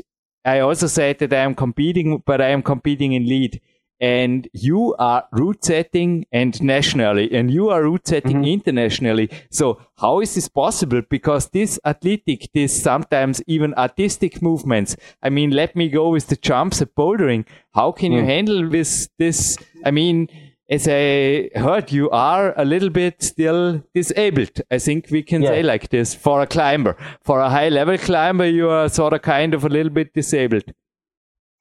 I 0.44 0.61
also 0.61 0.86
said 0.86 1.18
that 1.18 1.32
I 1.32 1.38
am 1.38 1.54
competing, 1.54 2.22
but 2.24 2.40
I 2.40 2.50
am 2.50 2.62
competing 2.62 3.14
in 3.14 3.26
lead 3.26 3.61
and 4.01 4.49
you 4.53 4.94
are 4.99 5.24
route 5.32 5.64
setting 5.64 6.26
and 6.30 6.62
nationally 6.62 7.32
and 7.32 7.51
you 7.51 7.70
are 7.70 7.82
route 7.82 8.07
setting 8.07 8.38
mm-hmm. 8.38 8.57
internationally 8.59 9.30
so 9.51 9.80
how 9.97 10.20
is 10.20 10.34
this 10.34 10.49
possible 10.49 11.01
because 11.09 11.49
this 11.51 11.80
athletic 11.84 12.49
this 12.53 12.82
sometimes 12.82 13.42
even 13.47 13.72
artistic 13.74 14.42
movements 14.42 14.97
i 15.22 15.30
mean 15.30 15.51
let 15.51 15.74
me 15.74 15.88
go 15.88 16.11
with 16.11 16.26
the 16.26 16.36
jumps 16.36 16.82
at 16.82 16.94
bouldering 16.94 17.47
how 17.74 17.90
can 17.90 18.12
mm. 18.12 18.16
you 18.16 18.24
handle 18.24 18.68
this 18.68 19.09
this 19.18 19.57
i 19.84 19.90
mean 19.90 20.28
as 20.68 20.88
I 20.88 21.49
heard, 21.55 21.92
you 21.92 22.11
are 22.11 22.53
a 22.57 22.64
little 22.64 22.90
bit 22.90 23.22
still 23.22 23.84
disabled. 23.94 24.61
I 24.70 24.78
think 24.78 25.09
we 25.12 25.22
can 25.22 25.42
yeah. 25.42 25.51
say 25.51 25.62
like 25.62 25.90
this 25.90 26.12
for 26.14 26.42
a 26.42 26.47
climber. 26.47 26.97
For 27.22 27.40
a 27.40 27.49
high 27.49 27.68
level 27.68 27.97
climber, 27.97 28.47
you 28.47 28.68
are 28.68 28.88
sort 28.88 29.12
of 29.12 29.22
kind 29.22 29.55
of 29.55 29.64
a 29.64 29.68
little 29.68 29.92
bit 29.92 30.12
disabled. 30.12 30.64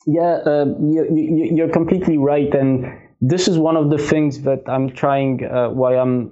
Yeah, 0.05 0.39
uh, 0.45 0.65
you, 0.79 1.63
are 1.63 1.69
completely 1.69 2.17
right, 2.17 2.53
and 2.53 2.85
this 3.21 3.47
is 3.47 3.57
one 3.57 3.75
of 3.75 3.89
the 3.89 3.97
things 3.97 4.41
that 4.41 4.61
I'm 4.67 4.91
trying. 4.91 5.43
Uh, 5.43 5.69
why 5.69 5.97
I'm 5.97 6.29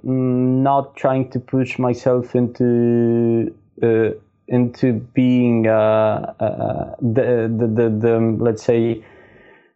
not 0.62 0.96
trying 0.96 1.30
to 1.30 1.40
push 1.40 1.76
myself 1.78 2.36
into 2.36 3.52
uh, 3.82 4.10
into 4.46 4.92
being 4.92 5.66
uh, 5.66 6.34
uh, 6.38 6.94
the, 7.00 7.52
the, 7.58 7.66
the 7.66 7.90
the 7.90 8.36
let's 8.38 8.62
say 8.62 9.04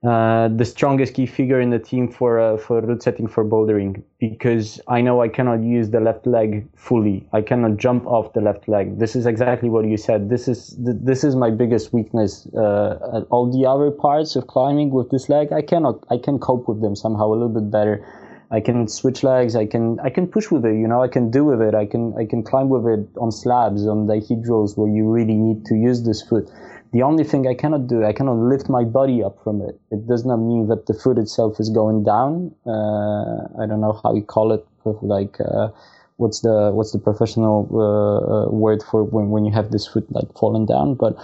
uh, 0.06 0.46
the 0.46 0.64
strongest 0.64 1.14
key 1.14 1.26
figure 1.26 1.60
in 1.60 1.70
the 1.70 1.78
team 1.78 2.06
for 2.06 2.38
uh, 2.38 2.56
for 2.56 2.80
route 2.80 3.02
setting 3.02 3.26
for 3.26 3.44
bouldering 3.44 4.00
because 4.20 4.80
I 4.86 5.00
know 5.00 5.20
I 5.22 5.26
cannot 5.26 5.60
use 5.64 5.90
the 5.90 5.98
left 5.98 6.24
leg 6.24 6.68
fully. 6.76 7.28
I 7.32 7.42
cannot 7.42 7.78
jump 7.78 8.06
off 8.06 8.32
the 8.32 8.40
left 8.40 8.68
leg. 8.68 9.00
This 9.00 9.16
is 9.16 9.26
exactly 9.26 9.68
what 9.68 9.86
you 9.86 9.96
said. 9.96 10.30
This 10.30 10.46
is 10.46 10.76
this 10.78 11.24
is 11.24 11.34
my 11.34 11.50
biggest 11.50 11.92
weakness. 11.92 12.46
Uh, 12.54 13.24
all 13.30 13.50
the 13.50 13.68
other 13.68 13.90
parts 13.90 14.36
of 14.36 14.46
climbing 14.46 14.90
with 14.90 15.10
this 15.10 15.28
leg, 15.28 15.52
I 15.52 15.62
cannot. 15.62 16.06
I 16.10 16.18
can 16.18 16.38
cope 16.38 16.68
with 16.68 16.80
them 16.80 16.94
somehow 16.94 17.26
a 17.32 17.34
little 17.34 17.48
bit 17.48 17.68
better. 17.68 18.06
I 18.52 18.60
can 18.60 18.86
switch 18.86 19.24
legs. 19.24 19.56
I 19.56 19.66
can 19.66 19.98
I 19.98 20.10
can 20.10 20.28
push 20.28 20.48
with 20.48 20.64
it. 20.64 20.76
You 20.78 20.86
know, 20.86 21.02
I 21.02 21.08
can 21.08 21.28
do 21.28 21.44
with 21.44 21.60
it. 21.60 21.74
I 21.74 21.86
can 21.86 22.14
I 22.16 22.24
can 22.24 22.44
climb 22.44 22.68
with 22.68 22.86
it 22.86 23.04
on 23.20 23.32
slabs 23.32 23.84
on 23.88 24.06
dihedrals 24.06 24.78
where 24.78 24.88
you 24.88 25.10
really 25.10 25.34
need 25.34 25.64
to 25.66 25.74
use 25.74 26.04
this 26.04 26.22
foot 26.22 26.48
the 26.92 27.02
only 27.02 27.24
thing 27.24 27.46
I 27.46 27.54
cannot 27.54 27.86
do, 27.86 28.04
I 28.04 28.12
cannot 28.12 28.36
lift 28.36 28.68
my 28.68 28.84
body 28.84 29.22
up 29.22 29.42
from 29.44 29.60
it. 29.60 29.78
It 29.90 30.06
does 30.06 30.24
not 30.24 30.38
mean 30.38 30.68
that 30.68 30.86
the 30.86 30.94
foot 30.94 31.18
itself 31.18 31.60
is 31.60 31.68
going 31.68 32.04
down. 32.04 32.54
Uh, 32.66 33.62
I 33.62 33.66
don't 33.66 33.80
know 33.80 34.00
how 34.02 34.14
you 34.14 34.22
call 34.22 34.52
it, 34.52 34.64
like 34.84 35.36
uh, 35.40 35.68
what's 36.16 36.40
the 36.40 36.70
what's 36.72 36.92
the 36.92 36.98
professional 36.98 37.68
uh, 37.72 37.78
uh 37.78 38.50
word 38.50 38.82
for 38.82 39.04
when 39.04 39.30
when 39.30 39.44
you 39.44 39.52
have 39.52 39.70
this 39.70 39.86
foot 39.86 40.10
like 40.10 40.28
falling 40.38 40.66
down, 40.66 40.94
but. 40.94 41.16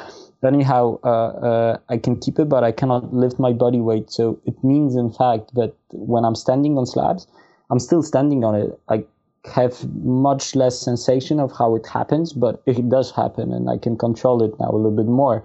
Anyhow, 0.45 0.99
uh, 1.03 1.09
uh, 1.09 1.79
I 1.89 1.97
can 1.97 2.21
keep 2.21 2.39
it, 2.39 2.51
but 2.51 2.65
I 2.65 2.71
cannot 2.71 3.15
lift 3.15 3.39
my 3.39 3.55
body 3.55 3.81
weight. 3.81 4.11
So 4.11 4.39
it 4.45 4.63
means, 4.63 4.95
in 4.95 5.11
fact, 5.11 5.55
that 5.55 5.73
when 5.91 6.27
I'm 6.27 6.35
standing 6.35 6.77
on 6.77 6.85
slabs, 6.85 7.27
I'm 7.71 7.79
still 7.79 8.03
standing 8.03 8.45
on 8.45 8.55
it. 8.55 8.79
I 8.91 9.05
have 9.47 9.85
much 10.03 10.55
less 10.55 10.81
sensation 10.81 11.39
of 11.39 11.53
how 11.53 11.75
it 11.75 11.87
happens, 11.87 12.33
but 12.33 12.63
it 12.67 12.89
does 12.89 13.11
happen, 13.11 13.53
and 13.53 13.69
I 13.69 13.79
can 13.79 13.97
control 13.97 14.43
it 14.43 14.59
now 14.59 14.71
a 14.71 14.77
little 14.77 14.97
bit 14.97 15.07
more 15.07 15.45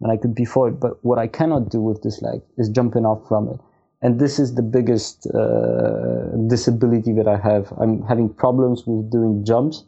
than 0.00 0.10
I 0.10 0.16
could 0.16 0.34
before. 0.34 0.70
But 0.70 1.04
what 1.04 1.18
I 1.18 1.26
cannot 1.26 1.68
do 1.68 1.80
with 1.80 2.02
this 2.02 2.22
leg 2.22 2.42
is 2.58 2.68
jumping 2.68 3.04
off 3.04 3.26
from 3.28 3.48
it, 3.48 3.60
and 4.02 4.20
this 4.20 4.38
is 4.38 4.54
the 4.54 4.62
biggest 4.62 5.26
uh, 5.34 6.36
disability 6.46 7.12
that 7.14 7.26
I 7.26 7.38
have. 7.38 7.72
I'm 7.78 8.02
having 8.02 8.32
problems 8.32 8.86
with 8.86 9.10
doing 9.10 9.44
jumps 9.44 9.84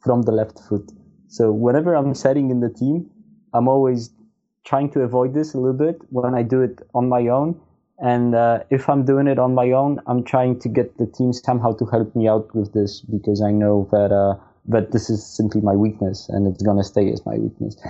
from 0.00 0.22
the 0.22 0.32
left 0.32 0.60
foot. 0.68 0.92
So 1.28 1.52
whenever 1.52 1.94
I'm 1.94 2.14
setting 2.14 2.50
in 2.50 2.60
the 2.60 2.68
team, 2.70 3.10
I'm 3.52 3.66
always 3.68 4.10
trying 4.64 4.90
to 4.90 5.00
avoid 5.00 5.32
this 5.32 5.54
a 5.54 5.58
little 5.58 5.76
bit 5.76 6.00
when 6.10 6.34
I 6.34 6.42
do 6.42 6.60
it 6.60 6.80
on 6.94 7.08
my 7.08 7.28
own. 7.28 7.60
And 7.98 8.34
uh, 8.34 8.60
if 8.70 8.88
I'm 8.88 9.04
doing 9.04 9.26
it 9.26 9.38
on 9.38 9.54
my 9.54 9.70
own, 9.70 10.00
I'm 10.06 10.22
trying 10.22 10.58
to 10.60 10.68
get 10.68 10.98
the 10.98 11.06
team 11.06 11.32
somehow 11.32 11.72
to 11.76 11.86
help 11.86 12.14
me 12.14 12.28
out 12.28 12.54
with 12.54 12.72
this 12.74 13.00
because 13.00 13.40
I 13.40 13.50
know 13.50 13.88
that 13.90 14.12
uh, 14.12 14.36
that 14.68 14.92
this 14.92 15.08
is 15.08 15.24
simply 15.24 15.60
my 15.60 15.74
weakness 15.74 16.28
and 16.28 16.46
it's 16.46 16.62
gonna 16.62 16.84
stay 16.84 17.10
as 17.12 17.24
my 17.24 17.36
weakness. 17.36 17.76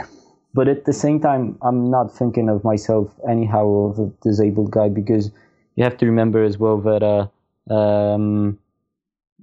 But 0.54 0.68
at 0.68 0.86
the 0.86 0.92
same 0.94 1.20
time, 1.20 1.58
I'm 1.60 1.90
not 1.90 2.16
thinking 2.16 2.48
of 2.48 2.64
myself 2.64 3.14
anyhow 3.28 3.68
of 3.68 3.98
a 3.98 4.06
disabled 4.22 4.70
guy 4.70 4.88
because 4.88 5.30
you 5.74 5.84
have 5.84 5.98
to 5.98 6.06
remember 6.06 6.42
as 6.42 6.56
well 6.56 6.78
that 6.78 7.02
uh, 7.02 7.26
um, 7.70 8.58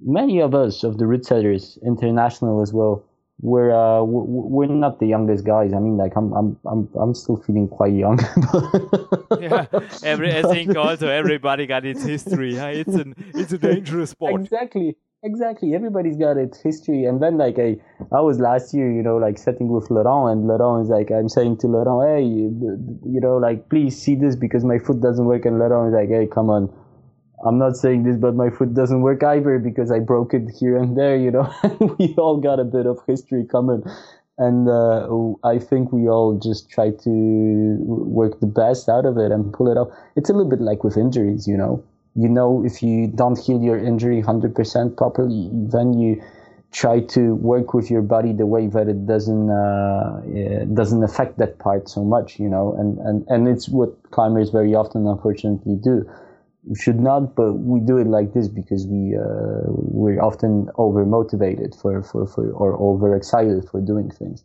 many 0.02 0.40
of 0.40 0.56
us 0.56 0.82
of 0.82 0.98
the 0.98 1.06
route 1.06 1.24
setters, 1.24 1.78
international 1.86 2.62
as 2.62 2.72
well, 2.72 3.04
we're 3.40 3.72
uh, 3.72 4.02
we're 4.02 4.66
not 4.66 5.00
the 5.00 5.06
youngest 5.06 5.44
guys. 5.44 5.72
I 5.72 5.78
mean, 5.78 5.96
like 5.96 6.12
I'm 6.16 6.32
I'm 6.32 6.58
I'm 6.66 6.88
I'm 6.98 7.14
still 7.14 7.36
feeling 7.36 7.68
quite 7.68 7.92
young. 7.92 8.18
yeah, 9.40 9.66
every 10.02 10.34
I 10.36 10.42
think 10.42 10.76
also 10.76 11.08
everybody 11.08 11.66
got 11.66 11.84
its 11.84 12.04
history. 12.04 12.56
Huh? 12.56 12.66
It's 12.68 12.94
an 12.94 13.14
it's 13.34 13.52
a 13.52 13.58
dangerous 13.58 14.10
sport. 14.10 14.40
Exactly, 14.40 14.96
exactly. 15.22 15.74
Everybody's 15.74 16.16
got 16.16 16.36
its 16.36 16.60
history, 16.60 17.04
and 17.04 17.20
then 17.20 17.36
like 17.36 17.58
I 17.58 17.76
I 18.12 18.20
was 18.20 18.38
last 18.38 18.72
year, 18.72 18.90
you 18.90 19.02
know, 19.02 19.16
like 19.16 19.36
setting 19.36 19.68
with 19.68 19.90
Laurent, 19.90 20.38
and 20.38 20.46
Laurent 20.46 20.84
is 20.84 20.90
like 20.90 21.10
I'm 21.10 21.28
saying 21.28 21.58
to 21.58 21.66
Laurent, 21.66 22.18
hey, 22.18 22.24
you 22.24 23.20
know, 23.20 23.36
like 23.36 23.68
please 23.68 24.00
see 24.00 24.14
this 24.14 24.36
because 24.36 24.64
my 24.64 24.78
foot 24.78 25.00
doesn't 25.00 25.24
work, 25.24 25.44
and 25.44 25.58
Laurent 25.58 25.88
is 25.88 25.94
like, 25.94 26.08
hey, 26.08 26.28
come 26.32 26.50
on 26.50 26.72
I'm 27.44 27.58
not 27.58 27.76
saying 27.76 28.04
this, 28.04 28.16
but 28.16 28.34
my 28.34 28.48
foot 28.48 28.74
doesn't 28.74 29.02
work 29.02 29.22
either 29.22 29.58
because 29.58 29.90
I 29.90 29.98
broke 29.98 30.32
it 30.32 30.50
here 30.58 30.76
and 30.76 30.96
there, 30.96 31.16
you 31.16 31.30
know. 31.30 31.52
we 31.98 32.14
all 32.16 32.38
got 32.38 32.58
a 32.58 32.64
bit 32.64 32.86
of 32.86 32.98
history 33.06 33.44
coming. 33.44 33.82
And 34.38 34.68
uh, 34.68 35.06
I 35.44 35.58
think 35.58 35.92
we 35.92 36.08
all 36.08 36.38
just 36.38 36.70
try 36.70 36.90
to 36.90 37.76
work 37.86 38.40
the 38.40 38.46
best 38.46 38.88
out 38.88 39.04
of 39.04 39.18
it 39.18 39.30
and 39.30 39.52
pull 39.52 39.70
it 39.70 39.76
off. 39.76 39.88
It's 40.16 40.30
a 40.30 40.32
little 40.32 40.50
bit 40.50 40.60
like 40.60 40.82
with 40.82 40.96
injuries, 40.96 41.46
you 41.46 41.56
know. 41.56 41.84
You 42.16 42.28
know, 42.28 42.64
if 42.64 42.82
you 42.82 43.08
don't 43.08 43.38
heal 43.38 43.60
your 43.60 43.76
injury 43.76 44.22
100% 44.22 44.96
properly, 44.96 45.50
then 45.52 45.98
you 45.98 46.22
try 46.72 47.00
to 47.00 47.34
work 47.36 47.74
with 47.74 47.90
your 47.90 48.02
body 48.02 48.32
the 48.32 48.46
way 48.46 48.66
that 48.66 48.88
it 48.88 49.06
doesn't 49.06 49.48
uh, 49.50 50.20
doesn't 50.74 51.04
affect 51.04 51.38
that 51.38 51.58
part 51.58 51.88
so 51.88 52.02
much, 52.02 52.40
you 52.40 52.48
know. 52.48 52.74
And, 52.78 52.98
and, 52.98 53.24
and 53.28 53.48
it's 53.48 53.68
what 53.68 53.90
climbers 54.10 54.50
very 54.50 54.74
often, 54.74 55.06
unfortunately, 55.06 55.76
do 55.76 56.08
should 56.74 57.00
not, 57.00 57.34
but 57.36 57.52
we 57.54 57.80
do 57.80 57.98
it 57.98 58.06
like 58.06 58.32
this 58.32 58.48
because 58.48 58.86
we 58.86 59.16
uh, 59.16 59.68
we're 59.68 60.20
often 60.20 60.70
over 60.76 61.04
motivated 61.04 61.74
for, 61.74 62.02
for, 62.02 62.26
for 62.26 62.50
or 62.52 62.80
over 62.80 63.14
excited 63.14 63.68
for 63.68 63.80
doing 63.80 64.10
things. 64.10 64.44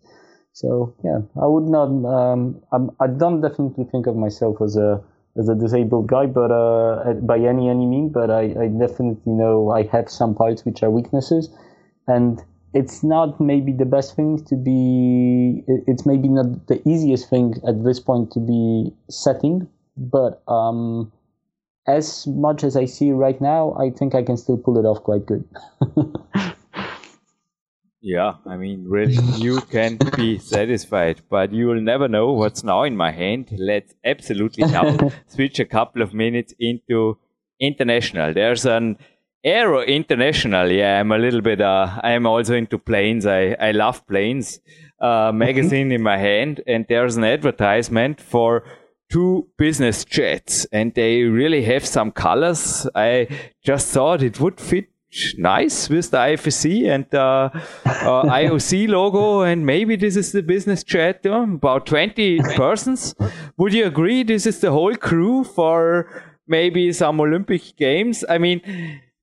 So 0.52 0.94
yeah, 1.04 1.20
I 1.42 1.46
would 1.46 1.70
not. 1.70 1.88
Um, 2.06 2.62
I'm, 2.72 2.92
I 3.00 3.08
don't 3.08 3.42
definitely 3.42 3.86
think 3.86 4.08
of 4.08 4.16
myself 4.16 4.58
as 4.62 4.76
a 4.76 5.02
as 5.38 5.48
a 5.48 5.56
disabled 5.56 6.08
guy, 6.08 6.26
but 6.26 6.52
uh, 6.52 7.14
by 7.22 7.40
any 7.40 7.70
any 7.70 7.86
mean. 7.86 8.10
But 8.10 8.30
I, 8.30 8.54
I 8.64 8.68
definitely 8.68 9.34
know 9.34 9.72
I 9.72 9.84
have 9.84 10.10
some 10.10 10.36
parts 10.36 10.66
which 10.66 10.84
are 10.84 10.90
weaknesses, 10.90 11.50
and 12.08 12.44
it's 12.74 13.04
not 13.04 13.40
maybe 13.40 13.72
the 13.72 13.86
best 13.86 14.16
thing 14.16 14.44
to 14.46 14.56
be. 14.56 15.64
It's 15.88 16.06
maybe 16.06 16.28
not 16.28 16.68
the 16.68 16.82
easiest 16.88 17.30
thing 17.30 17.56
at 17.66 17.84
this 17.84 18.00
point 18.00 18.32
to 18.32 18.40
be 18.40 18.92
setting, 19.10 19.70
but 19.96 20.42
um, 20.48 21.12
as 21.88 22.28
much 22.28 22.64
as 22.64 22.76
I 22.76 22.86
see 22.86 23.12
right 23.12 23.40
now, 23.42 23.74
I 23.80 23.90
think 23.90 24.16
I 24.16 24.24
can 24.24 24.38
still 24.38 24.58
pull 24.58 24.78
it 24.78 24.86
off 24.86 25.04
quite 25.04 25.26
good. 25.26 25.44
yeah, 28.02 28.36
I 28.46 28.58
mean, 28.58 28.86
really, 28.88 29.18
you 29.38 29.62
can 29.62 29.98
be 30.16 30.38
satisfied, 30.38 31.22
but 31.30 31.52
you 31.52 31.68
will 31.68 31.82
never 31.82 32.08
know 32.08 32.32
what's 32.34 32.64
now 32.64 32.84
in 32.84 32.96
my 32.96 33.12
hand. 33.12 33.50
Let's 33.58 33.94
absolutely 34.06 34.66
now 34.66 34.98
switch 35.28 35.60
a 35.60 35.66
couple 35.66 36.02
of 36.02 36.14
minutes 36.14 36.54
into 36.60 37.18
international. 37.60 38.34
There's 38.34 38.66
an 38.66 38.98
Aero 39.44 39.82
International. 39.82 40.72
Yeah, 40.72 41.00
I'm 41.00 41.12
a 41.12 41.18
little 41.18 41.42
bit. 41.42 41.62
Uh, 41.62 42.00
I'm 42.04 42.26
also 42.26 42.56
into 42.56 42.78
planes. 42.78 43.26
I 43.26 43.56
I 43.60 43.72
love 43.72 44.06
planes. 44.06 44.60
Uh, 45.02 45.32
magazine 45.34 45.94
in 45.94 46.04
my 46.04 46.18
hand, 46.18 46.60
and 46.68 46.86
there's 46.90 47.16
an 47.16 47.24
advertisement 47.24 48.20
for 48.20 48.66
two 49.10 49.48
business 49.58 50.06
jets 50.06 50.66
and 50.72 50.94
they 50.94 51.24
really 51.24 51.64
have 51.64 51.86
some 51.86 52.12
colors. 52.12 52.88
I 52.96 53.28
just 53.64 53.88
thought 53.90 54.22
it 54.22 54.40
would 54.40 54.60
fit 54.60 54.90
nice 55.38 55.90
with 55.90 56.12
the 56.12 56.18
IFSC 56.18 56.88
and 56.88 57.06
the 57.10 57.20
uh, 57.20 57.50
uh 57.86 58.24
IOC 58.26 58.88
logo 58.88 59.42
and 59.42 59.66
maybe 59.66 59.96
this 59.96 60.16
is 60.16 60.32
the 60.32 60.44
business 60.44 60.84
jet 60.84 61.26
uh, 61.26 61.42
about 61.42 61.88
20 61.88 62.40
persons. 62.56 63.16
Would 63.58 63.74
you 63.74 63.86
agree 63.86 64.24
this 64.24 64.46
is 64.46 64.60
the 64.60 64.72
whole 64.72 64.96
crew 64.96 65.44
for 65.44 66.24
maybe 66.48 66.94
some 66.94 67.20
Olympic 67.20 67.76
games? 67.76 68.24
I 68.30 68.38
mean 68.38 68.62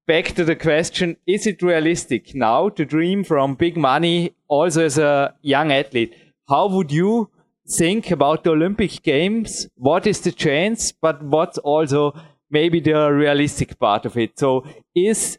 back 0.09 0.34
to 0.34 0.45
the 0.45 0.57
question 0.57 1.16
is 1.26 1.47
it 1.47 1.62
realistic 1.62 2.34
now 2.34 2.68
to 2.70 2.84
dream 2.84 3.22
from 3.22 3.55
big 3.55 3.76
money 3.76 4.34
also 4.49 4.84
as 4.84 4.99
a 4.99 5.34
young 5.43 5.70
athlete? 5.70 6.14
How 6.49 6.66
would 6.68 6.91
you 6.91 7.30
think 7.69 8.11
about 8.11 8.45
the 8.45 8.51
Olympic 8.51 9.03
Games. 9.03 9.69
What 9.77 10.07
is 10.07 10.21
the 10.21 10.33
chance, 10.33 10.93
but 10.93 11.23
what's 11.23 11.59
also 11.59 12.14
maybe 12.51 12.81
the 12.81 13.11
realistic 13.11 13.79
part 13.79 14.07
of 14.07 14.17
it? 14.17 14.39
So 14.39 14.67
is 14.95 15.39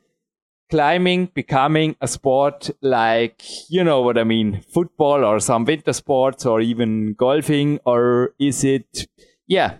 climbing 0.69 1.27
becoming 1.33 1.95
a 2.01 2.07
sport 2.07 2.69
like, 2.81 3.41
you 3.69 3.83
know 3.83 4.01
what 4.01 4.17
I 4.17 4.23
mean, 4.23 4.61
football 4.61 5.23
or 5.23 5.39
some 5.39 5.65
winter 5.65 5.93
sports 5.93 6.45
or 6.45 6.59
even 6.61 7.13
golfing? 7.13 7.79
Or 7.85 8.33
is 8.39 8.63
it, 8.63 9.07
yeah, 9.47 9.75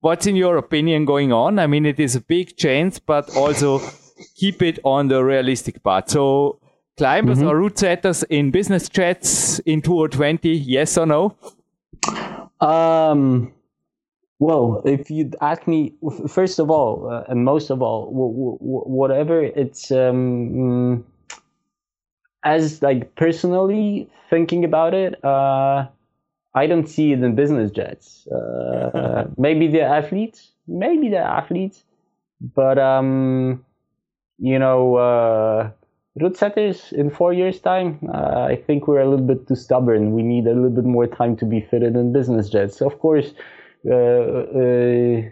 what's 0.00 0.26
in 0.26 0.36
your 0.36 0.56
opinion 0.56 1.04
going 1.04 1.32
on? 1.32 1.58
I 1.58 1.66
mean, 1.66 1.86
it 1.86 1.98
is 1.98 2.14
a 2.14 2.20
big 2.20 2.56
chance, 2.56 2.98
but 3.00 3.34
also 3.36 3.80
keep 4.36 4.62
it 4.62 4.78
on 4.84 5.08
the 5.08 5.24
realistic 5.24 5.82
part. 5.82 6.08
So 6.10 6.60
climbers 6.96 7.38
mm-hmm. 7.38 7.48
or 7.48 7.58
route 7.58 7.78
setters 7.78 8.22
in 8.24 8.50
business 8.50 8.88
jets 8.88 9.58
in 9.60 9.82
2020, 9.82 10.50
yes 10.50 10.96
or 10.96 11.06
no? 11.06 11.36
Um, 12.60 13.52
well, 14.38 14.82
if 14.84 15.10
you'd 15.10 15.36
ask 15.40 15.66
me, 15.66 15.94
first 16.28 16.58
of 16.58 16.70
all, 16.70 17.10
uh, 17.10 17.24
and 17.28 17.44
most 17.44 17.70
of 17.70 17.82
all, 17.82 18.06
w- 18.10 18.58
w- 18.58 18.84
whatever 18.84 19.42
it's, 19.42 19.90
um, 19.90 20.50
mm, 20.50 21.04
as 22.44 22.82
like 22.82 23.14
personally 23.16 24.08
thinking 24.30 24.64
about 24.64 24.94
it, 24.94 25.22
uh, 25.24 25.86
I 26.54 26.66
don't 26.66 26.86
see 26.86 27.12
it 27.12 27.22
in 27.22 27.34
business 27.34 27.70
jets. 27.70 28.26
Uh, 28.28 29.28
maybe 29.36 29.68
they're 29.68 29.88
athletes, 29.88 30.52
maybe 30.66 31.08
they're 31.08 31.22
athletes, 31.22 31.84
but 32.54 32.78
um, 32.78 33.64
you 34.38 34.58
know, 34.58 35.72
route 36.16 36.36
setters 36.36 36.92
in 36.92 37.10
four 37.10 37.32
years' 37.32 37.60
time, 37.60 37.98
uh, 38.12 38.46
I 38.48 38.56
think 38.56 38.88
we're 38.88 39.00
a 39.00 39.08
little 39.08 39.26
bit 39.26 39.46
too 39.46 39.54
stubborn. 39.54 40.12
We 40.12 40.22
need 40.22 40.46
a 40.46 40.54
little 40.54 40.70
bit 40.70 40.84
more 40.84 41.06
time 41.06 41.36
to 41.36 41.44
be 41.44 41.60
fitted 41.60 41.94
in 41.94 42.12
business 42.12 42.48
jets. 42.48 42.80
Of 42.80 42.98
course, 42.98 43.32
uh, 43.88 43.94
uh, 43.94 45.22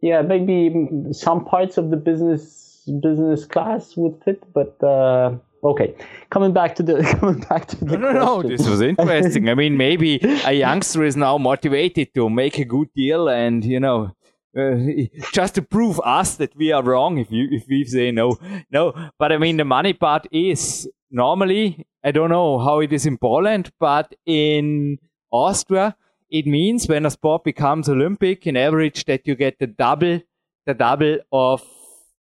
yeah, 0.00 0.22
maybe 0.22 0.88
some 1.12 1.44
parts 1.44 1.76
of 1.76 1.90
the 1.90 1.96
business 1.96 2.88
business 3.02 3.44
class 3.44 3.96
would 3.96 4.14
fit, 4.24 4.42
but 4.54 4.82
uh, 4.82 5.36
okay. 5.64 5.94
Coming 6.30 6.52
back 6.52 6.74
to 6.76 6.82
the 6.82 7.02
coming 7.20 7.40
back 7.40 7.66
to 7.66 7.84
the 7.84 7.98
no, 7.98 8.12
no, 8.12 8.12
no. 8.12 8.42
This 8.42 8.66
was 8.66 8.80
interesting. 8.80 9.48
I 9.48 9.54
mean, 9.54 9.76
maybe 9.76 10.20
a 10.44 10.52
youngster 10.64 11.04
is 11.04 11.16
now 11.16 11.36
motivated 11.36 12.14
to 12.14 12.30
make 12.30 12.58
a 12.58 12.64
good 12.64 12.92
deal, 12.94 13.28
and 13.28 13.64
you 13.64 13.80
know 13.80 14.12
Uh, 14.56 14.76
just 15.32 15.54
to 15.54 15.62
prove 15.62 16.00
us 16.04 16.36
that 16.36 16.56
we 16.56 16.72
are 16.72 16.82
wrong 16.82 17.18
if 17.18 17.30
you 17.30 17.48
if 17.50 17.64
we 17.68 17.84
say 17.84 18.10
no 18.10 18.38
no. 18.70 18.94
But 19.18 19.30
i 19.30 19.36
mean 19.36 19.58
the 19.58 19.64
money 19.64 19.92
part 19.92 20.26
is 20.32 20.88
normally 21.10 21.86
i 22.02 22.10
don't 22.10 22.30
know 22.30 22.58
how 22.58 22.80
it 22.80 22.92
is 22.92 23.04
in 23.04 23.18
poland 23.18 23.70
but 23.78 24.14
in 24.24 24.98
austria 25.32 25.94
it 26.30 26.46
means 26.46 26.88
when 26.88 27.04
a 27.04 27.10
sport 27.10 27.44
becomes 27.44 27.88
olympic 27.88 28.46
in 28.46 28.56
average 28.56 29.04
that 29.04 29.26
you 29.26 29.34
get 29.34 29.58
the 29.58 29.66
double 29.66 30.20
the 30.66 30.74
double 30.74 31.18
of 31.30 31.62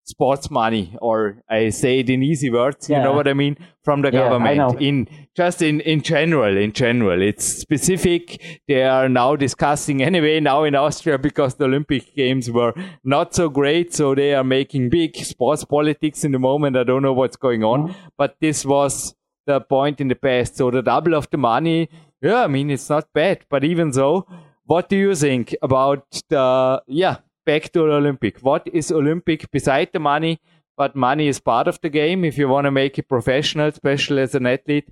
sports 0.07 0.49
money 0.49 0.95
or 1.01 1.43
i 1.49 1.69
say 1.69 1.99
it 1.99 2.09
in 2.09 2.23
easy 2.23 2.49
words 2.49 2.89
yeah. 2.89 2.97
you 2.97 3.03
know 3.03 3.13
what 3.13 3.27
i 3.27 3.33
mean? 3.33 3.57
From 3.83 4.01
the 4.01 4.11
yeah, 4.11 4.29
government. 4.29 4.81
in 4.81 5.07
just 5.33 5.61
in 5.61 5.79
in 5.81 6.01
general 6.01 6.57
in 6.57 6.73
general. 6.73 7.21
It's 7.21 7.45
specific. 7.45 8.59
They 8.67 8.83
are 8.83 9.07
now 9.07 9.37
discussing 9.37 10.03
anyway 10.03 10.41
now 10.41 10.65
in 10.65 10.75
austria 10.75 11.17
because 11.17 11.55
the 11.55 11.65
olympic 11.65 12.13
games 12.13 12.51
were 12.51 12.73
not 13.05 13.33
so 13.33 13.47
great 13.47 13.93
so 13.93 14.13
they 14.13 14.33
are 14.33 14.43
making 14.43 14.89
big 14.89 15.15
sports 15.15 15.63
politics 15.63 16.25
in 16.25 16.33
the 16.33 16.39
moment. 16.39 16.75
I 16.75 16.83
don't 16.83 17.01
know 17.01 17.13
what's 17.13 17.37
going 17.37 17.63
on 17.63 17.87
mm-hmm. 17.87 18.07
but 18.17 18.35
this 18.41 18.65
was 18.65 19.15
the 19.45 19.61
point 19.61 20.01
in 20.01 20.09
the 20.09 20.15
past. 20.15 20.57
So 20.57 20.69
the 20.69 20.81
double 20.81 21.15
of 21.15 21.29
the 21.29 21.37
money 21.37 21.89
yeah 22.21 22.43
i 22.43 22.47
mean 22.47 22.69
it's 22.69 22.89
not 22.89 23.11
bad 23.13 23.45
but 23.49 23.63
even 23.63 23.93
so 23.93 24.25
what 24.65 24.89
do 24.89 24.97
you 24.97 25.15
think 25.15 25.55
about 25.61 26.05
the 26.29 26.81
yeah 26.87 27.17
back 27.49 27.71
to 27.73 27.81
Olympic. 27.99 28.39
What 28.49 28.67
is 28.81 28.91
Olympic 28.91 29.49
beside 29.51 29.89
the 29.93 29.99
money? 29.99 30.39
But 30.77 30.95
money 30.95 31.27
is 31.27 31.39
part 31.39 31.67
of 31.67 31.79
the 31.81 31.89
game 31.89 32.23
if 32.23 32.37
you 32.37 32.47
want 32.47 32.65
to 32.65 32.71
make 32.71 32.99
it 32.99 33.09
professional, 33.09 33.67
especially 33.67 34.21
as 34.21 34.35
an 34.35 34.45
athlete. 34.45 34.89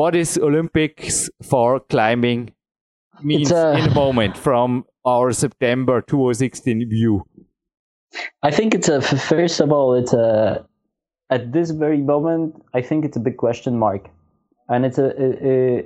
what 0.00 0.14
is 0.14 0.36
Olympics 0.46 1.30
for 1.50 1.80
climbing 1.92 2.52
means 3.22 3.50
a- 3.50 3.68
uh, 3.68 3.78
in 3.78 3.84
a 3.90 3.94
moment 3.94 4.36
from 4.36 4.84
our 5.12 5.32
September 5.32 6.02
2016 6.02 6.88
view? 6.90 7.24
I 8.42 8.50
think 8.50 8.74
it's 8.74 8.88
a 8.88 9.00
first 9.00 9.60
of 9.60 9.72
all, 9.72 9.94
it's 9.94 10.12
a 10.12 10.66
at 11.30 11.52
this 11.52 11.70
very 11.70 12.02
moment. 12.12 12.54
I 12.74 12.82
think 12.82 13.04
it's 13.06 13.16
a 13.16 13.24
big 13.28 13.36
question 13.38 13.78
mark, 13.78 14.10
and 14.68 14.84
it's 14.84 14.98
a, 14.98 15.12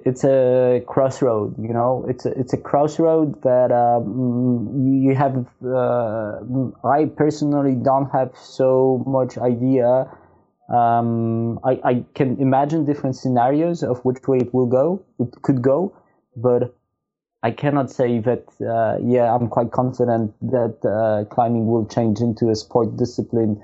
it's 0.08 0.24
a 0.24 0.82
crossroad. 0.86 1.54
You 1.58 1.72
know, 1.74 2.06
it's 2.08 2.24
a 2.24 2.30
it's 2.30 2.52
a 2.52 2.56
crossroad 2.56 3.42
that 3.42 3.70
um, 3.72 4.72
you 4.74 5.10
you 5.10 5.14
have. 5.14 5.46
Uh, 5.64 6.40
I 6.88 7.04
personally 7.16 7.74
don't 7.74 8.10
have 8.10 8.32
so 8.36 9.04
much 9.06 9.36
idea. 9.36 10.08
Um, 10.72 11.58
I 11.62 11.80
I 11.84 12.04
can 12.14 12.40
imagine 12.40 12.86
different 12.86 13.16
scenarios 13.16 13.82
of 13.82 14.02
which 14.04 14.26
way 14.26 14.38
it 14.38 14.54
will 14.54 14.66
go. 14.66 15.04
It 15.18 15.42
could 15.42 15.60
go, 15.60 15.94
but 16.34 16.74
I 17.42 17.50
cannot 17.50 17.90
say 17.90 18.18
that. 18.20 18.44
Uh, 18.60 18.96
yeah, 19.02 19.34
I'm 19.34 19.48
quite 19.48 19.72
confident 19.72 20.32
that 20.40 20.78
uh, 20.88 21.28
climbing 21.34 21.66
will 21.66 21.84
change 21.86 22.20
into 22.20 22.48
a 22.48 22.56
sport 22.56 22.96
discipline. 22.96 23.60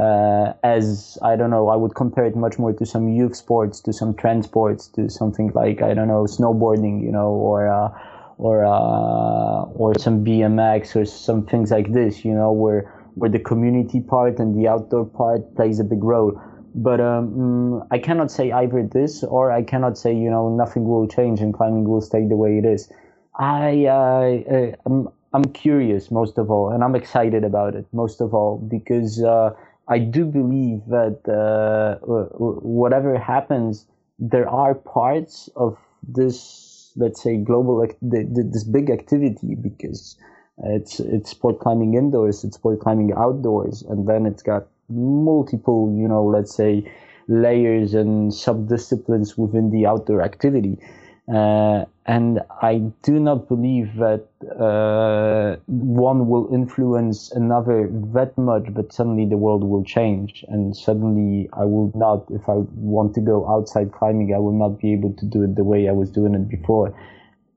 Uh, 0.00 0.52
as 0.62 1.16
I 1.22 1.36
don't 1.36 1.50
know, 1.50 1.68
I 1.68 1.76
would 1.76 1.94
compare 1.94 2.26
it 2.26 2.36
much 2.36 2.58
more 2.58 2.72
to 2.72 2.84
some 2.84 3.08
youth 3.08 3.34
sports, 3.34 3.80
to 3.82 3.92
some 3.92 4.14
trend 4.14 4.44
sports, 4.44 4.88
to 4.88 5.08
something 5.08 5.50
like 5.54 5.80
I 5.80 5.94
don't 5.94 6.08
know, 6.08 6.24
snowboarding, 6.24 7.02
you 7.02 7.10
know, 7.10 7.28
or 7.28 7.68
uh, 7.68 7.88
or 8.36 8.64
uh, 8.64 9.62
or 9.74 9.98
some 9.98 10.24
BMX 10.24 10.96
or 10.96 11.06
some 11.06 11.46
things 11.46 11.70
like 11.70 11.92
this, 11.92 12.24
you 12.24 12.34
know, 12.34 12.52
where 12.52 12.92
where 13.14 13.30
the 13.30 13.38
community 13.38 14.00
part 14.00 14.38
and 14.38 14.58
the 14.58 14.68
outdoor 14.68 15.06
part 15.06 15.54
plays 15.54 15.80
a 15.80 15.84
big 15.84 16.04
role. 16.04 16.38
But 16.74 17.00
um, 17.00 17.30
mm, 17.30 17.86
I 17.90 17.98
cannot 17.98 18.30
say 18.30 18.52
either 18.52 18.82
this 18.82 19.24
or 19.24 19.50
I 19.50 19.62
cannot 19.62 19.96
say 19.96 20.14
you 20.14 20.28
know 20.28 20.54
nothing 20.54 20.84
will 20.84 21.08
change 21.08 21.40
and 21.40 21.54
climbing 21.54 21.88
will 21.88 22.02
stay 22.02 22.26
the 22.26 22.36
way 22.36 22.58
it 22.58 22.66
is. 22.66 22.92
I 23.38 23.86
uh, 23.86 24.76
I'm, 24.84 25.08
I'm 25.32 25.44
curious 25.52 26.10
most 26.10 26.36
of 26.36 26.50
all, 26.50 26.70
and 26.70 26.84
I'm 26.84 26.94
excited 26.94 27.44
about 27.44 27.74
it 27.74 27.86
most 27.94 28.20
of 28.20 28.34
all 28.34 28.58
because 28.58 29.22
uh, 29.22 29.54
I 29.88 29.98
do 29.98 30.24
believe 30.24 30.82
that 30.88 31.20
uh, 31.28 32.04
whatever 32.04 33.18
happens, 33.18 33.86
there 34.18 34.48
are 34.48 34.74
parts 34.74 35.48
of 35.54 35.78
this, 36.02 36.92
let's 36.96 37.22
say, 37.22 37.36
global 37.36 37.86
this 38.02 38.64
big 38.64 38.90
activity 38.90 39.54
because 39.54 40.16
it's 40.64 41.00
it's 41.00 41.30
sport 41.30 41.60
climbing 41.60 41.94
indoors, 41.94 42.42
it's 42.42 42.56
sport 42.56 42.80
climbing 42.80 43.12
outdoors, 43.16 43.82
and 43.82 44.08
then 44.08 44.26
it's 44.26 44.42
got 44.42 44.66
multiple, 44.88 45.94
you 45.96 46.08
know, 46.08 46.24
let's 46.24 46.54
say, 46.54 46.90
layers 47.28 47.94
and 47.94 48.32
sub 48.32 48.68
disciplines 48.68 49.36
within 49.36 49.70
the 49.70 49.86
outdoor 49.86 50.22
activity. 50.22 50.78
Uh, 51.28 51.84
and 52.06 52.40
I 52.62 52.78
do 53.02 53.18
not 53.18 53.48
believe 53.48 53.96
that 53.96 54.28
uh, 54.60 55.56
one 55.66 56.28
will 56.28 56.48
influence 56.54 57.32
another 57.32 57.90
that 58.14 58.38
much, 58.38 58.72
but 58.72 58.92
suddenly 58.92 59.26
the 59.26 59.36
world 59.36 59.64
will 59.64 59.82
change. 59.82 60.44
And 60.46 60.76
suddenly 60.76 61.48
I 61.52 61.64
will 61.64 61.90
not, 61.96 62.26
if 62.30 62.48
I 62.48 62.62
want 62.76 63.14
to 63.14 63.20
go 63.20 63.48
outside 63.48 63.90
climbing, 63.90 64.32
I 64.34 64.38
will 64.38 64.52
not 64.52 64.78
be 64.78 64.92
able 64.92 65.14
to 65.14 65.26
do 65.26 65.42
it 65.42 65.56
the 65.56 65.64
way 65.64 65.88
I 65.88 65.92
was 65.92 66.10
doing 66.10 66.34
it 66.34 66.48
before. 66.48 66.94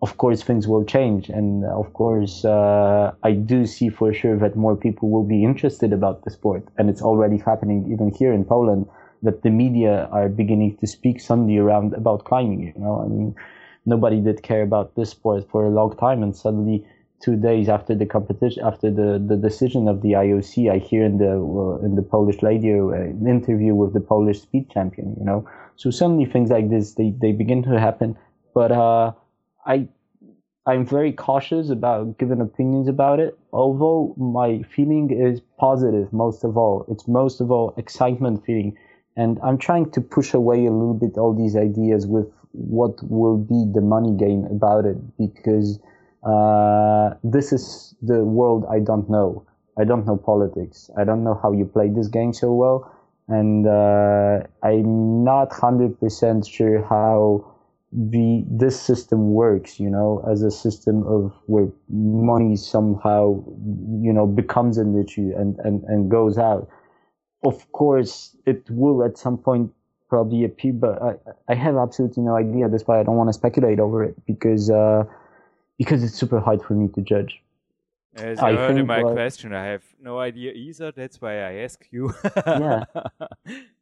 Of 0.01 0.17
course, 0.17 0.41
things 0.41 0.67
will 0.67 0.84
change. 0.84 1.30
And 1.30 1.63
of 1.65 1.93
course, 1.93 2.43
uh, 2.43 3.11
I 3.22 3.34
do 3.34 3.67
see 3.67 3.89
for 3.89 4.11
sure 4.13 4.38
that 4.39 4.55
more 4.55 4.76
people 4.76 5.09
will 5.11 5.26
be 5.26 5.43
interested 5.43 5.93
about 5.93 6.24
the 6.24 6.32
sport. 6.32 6.63
And 6.80 6.89
it's 6.89 7.03
already 7.03 7.38
happening 7.38 7.91
even 7.91 8.11
here 8.11 8.34
in 8.34 8.45
Poland 8.45 8.88
that 9.22 9.43
the 9.43 9.49
media 9.51 10.07
are 10.11 10.30
beginning 10.30 10.78
to 10.78 10.88
speak 10.88 11.20
suddenly 11.20 11.57
around 11.57 11.93
about 11.93 12.24
climbing. 12.24 12.74
You 12.76 12.82
know, 12.82 13.01
I 13.03 13.07
mean, 13.07 13.36
nobody 13.90 14.22
did 14.22 14.44
care 14.44 14.62
about 14.62 14.96
this 14.96 15.10
sport 15.10 15.50
for 15.50 15.66
a 15.66 15.70
long 15.70 15.98
time, 15.98 16.24
and 16.24 16.36
suddenly 16.36 16.86
two 17.22 17.36
days 17.36 17.68
after 17.68 17.94
the 17.96 18.06
competition, 18.06 18.64
after 18.64 18.90
the, 18.90 19.24
the 19.26 19.36
decision 19.36 19.88
of 19.88 20.02
the 20.02 20.14
IOC, 20.14 20.72
I 20.72 20.78
hear 20.78 21.04
in 21.04 21.18
the 21.18 21.32
uh, 21.32 21.86
in 21.86 21.96
the 21.96 22.02
Polish 22.02 22.42
radio 22.42 22.92
uh, 22.92 22.96
an 22.96 23.28
interview 23.28 23.76
with 23.76 23.94
the 23.94 24.00
Polish 24.00 24.42
speed 24.42 24.70
champion. 24.70 25.16
You 25.20 25.26
know, 25.26 25.50
so 25.76 25.92
suddenly 25.92 26.26
things 26.26 26.50
like 26.50 26.70
this 26.70 26.94
they, 26.94 27.14
they 27.22 27.32
begin 27.32 27.64
to 27.64 27.80
happen. 27.80 28.18
But 28.54 28.72
uh, 28.72 29.12
I 29.66 29.88
I'm 30.66 30.86
very 30.86 31.12
cautious 31.12 31.70
about 31.70 32.18
giving 32.18 32.42
opinions 32.42 32.88
about 32.88 33.20
it. 33.20 33.38
Although 33.52 34.14
my 34.18 34.62
feeling 34.76 35.10
is 35.12 35.42
positive, 35.58 36.14
most 36.14 36.44
of 36.44 36.58
all, 36.58 36.86
it's 36.90 37.08
most 37.08 37.42
of 37.42 37.52
all 37.52 37.74
excitement 37.78 38.46
feeling, 38.46 38.78
and 39.18 39.40
I'm 39.44 39.58
trying 39.58 39.92
to 39.92 40.02
push 40.02 40.34
away 40.34 40.66
a 40.66 40.72
little 40.72 40.94
bit 40.94 41.18
all 41.18 41.34
these 41.34 41.56
ideas 41.56 42.08
with 42.08 42.28
what 42.52 43.02
will 43.04 43.38
be 43.38 43.66
the 43.74 43.82
money 43.82 44.16
game 44.18 44.45
about 44.45 44.86
it 44.86 44.97
because 45.18 45.80
uh, 46.24 47.12
this 47.24 47.54
is 47.54 47.95
the 48.02 48.24
world 48.24 48.66
I 48.70 48.80
don't 48.80 49.10
know. 49.10 49.45
I 49.78 49.86
don't 49.86 50.06
know 50.06 50.18
politics. 50.18 50.89
I 50.97 51.04
don't 51.06 51.24
know 51.24 51.39
how 51.41 51.54
you 51.54 51.66
play 51.66 51.89
this 51.89 52.08
game 52.08 52.34
so 52.34 52.52
well, 52.52 52.91
and 53.30 53.66
uh, 53.66 54.39
I'm 54.62 55.24
not 55.24 55.54
hundred 55.54 56.00
percent 56.00 56.45
sure 56.45 56.84
how 56.84 57.56
the 57.93 58.43
this 58.50 58.80
system 58.80 59.34
works. 59.34 59.80
You 59.80 59.89
know, 59.89 60.26
as 60.30 60.41
a 60.41 60.52
system 60.52 61.04
of 61.08 61.34
where 61.45 61.70
money 61.88 62.58
somehow 62.58 63.41
you 64.02 64.12
know 64.12 64.28
becomes 64.28 64.78
an 64.78 65.02
issue 65.02 65.32
and 65.38 65.58
and 65.60 65.84
and 65.86 66.12
goes 66.12 66.38
out. 66.38 66.68
Of 67.45 67.72
course, 67.72 68.36
it 68.45 68.70
will 68.70 69.02
at 69.06 69.18
some 69.18 69.38
point 69.38 69.72
probably 70.10 70.43
appear, 70.43 70.74
but 70.74 71.01
I, 71.01 71.16
I 71.47 71.55
have 71.55 71.76
absolutely 71.78 72.24
no 72.24 72.36
idea. 72.36 72.68
That's 72.70 72.86
why 72.88 72.99
I 72.99 73.03
don't 73.03 73.16
want 73.16 73.30
to 73.30 73.34
speculate 73.34 73.80
over 73.80 74.03
it 74.03 74.16
because 74.26 74.70
uh, 74.70 75.03
because 75.78 76.03
it's 76.03 76.16
super 76.16 76.39
hard 76.39 76.62
for 76.64 76.74
me 76.74 76.88
to 76.95 77.01
judge. 77.01 77.41
As 78.16 78.39
I 78.39 78.51
you 78.51 78.57
heard 78.57 78.78
in 78.78 78.88
my 78.88 79.03
what- 79.03 79.14
question, 79.14 79.53
I 79.53 79.66
have 79.66 79.84
no 80.01 80.20
idea 80.20 80.51
either. 80.51 80.91
That's 80.91 81.22
why 81.22 81.36
I 81.41 81.53
ask 81.64 81.86
you. 81.91 82.14
Yeah. 82.45 82.84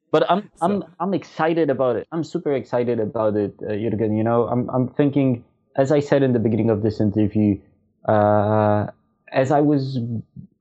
But 0.10 0.24
I'm 0.32 0.50
I'm 0.62 0.86
I'm 1.02 1.14
excited 1.14 1.70
about 1.70 1.98
it. 1.98 2.08
I'm 2.14 2.24
super 2.24 2.54
excited 2.54 3.00
about 3.00 3.36
it, 3.36 3.54
uh, 3.62 3.72
Jürgen. 3.72 4.16
You 4.18 4.24
know, 4.24 4.48
I'm 4.48 4.70
I'm 4.70 4.88
thinking, 4.88 5.44
as 5.76 5.92
I 5.92 6.00
said 6.00 6.24
in 6.24 6.32
the 6.32 6.40
beginning 6.40 6.70
of 6.70 6.82
this 6.82 7.02
interview, 7.02 7.60
uh, 8.08 8.88
as 9.32 9.52
I 9.52 9.62
was 9.62 10.00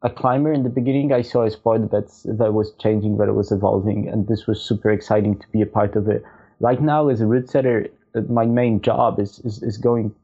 a 0.02 0.10
climber 0.10 0.52
in 0.52 0.62
the 0.62 0.68
beginning, 0.70 1.12
I 1.12 1.22
saw 1.22 1.44
a 1.44 1.50
sport 1.50 1.90
that's 1.90 2.22
that 2.24 2.52
was 2.52 2.72
changing, 2.74 3.18
that 3.18 3.32
was 3.34 3.52
evolving, 3.52 4.08
and 4.08 4.26
this 4.28 4.46
was 4.46 4.60
super 4.60 4.90
exciting 4.90 5.38
to 5.38 5.48
be 5.48 5.62
a 5.62 5.66
part 5.66 5.96
of 5.96 6.08
it. 6.08 6.22
Right 6.60 6.80
now, 6.80 7.08
as 7.08 7.20
a 7.20 7.26
route 7.26 7.48
setter, 7.48 7.88
uh, 8.14 8.20
my 8.28 8.46
main 8.46 8.80
job 8.80 9.20
is 9.20 9.40
is, 9.40 9.62
is 9.62 9.78
going 9.78 10.14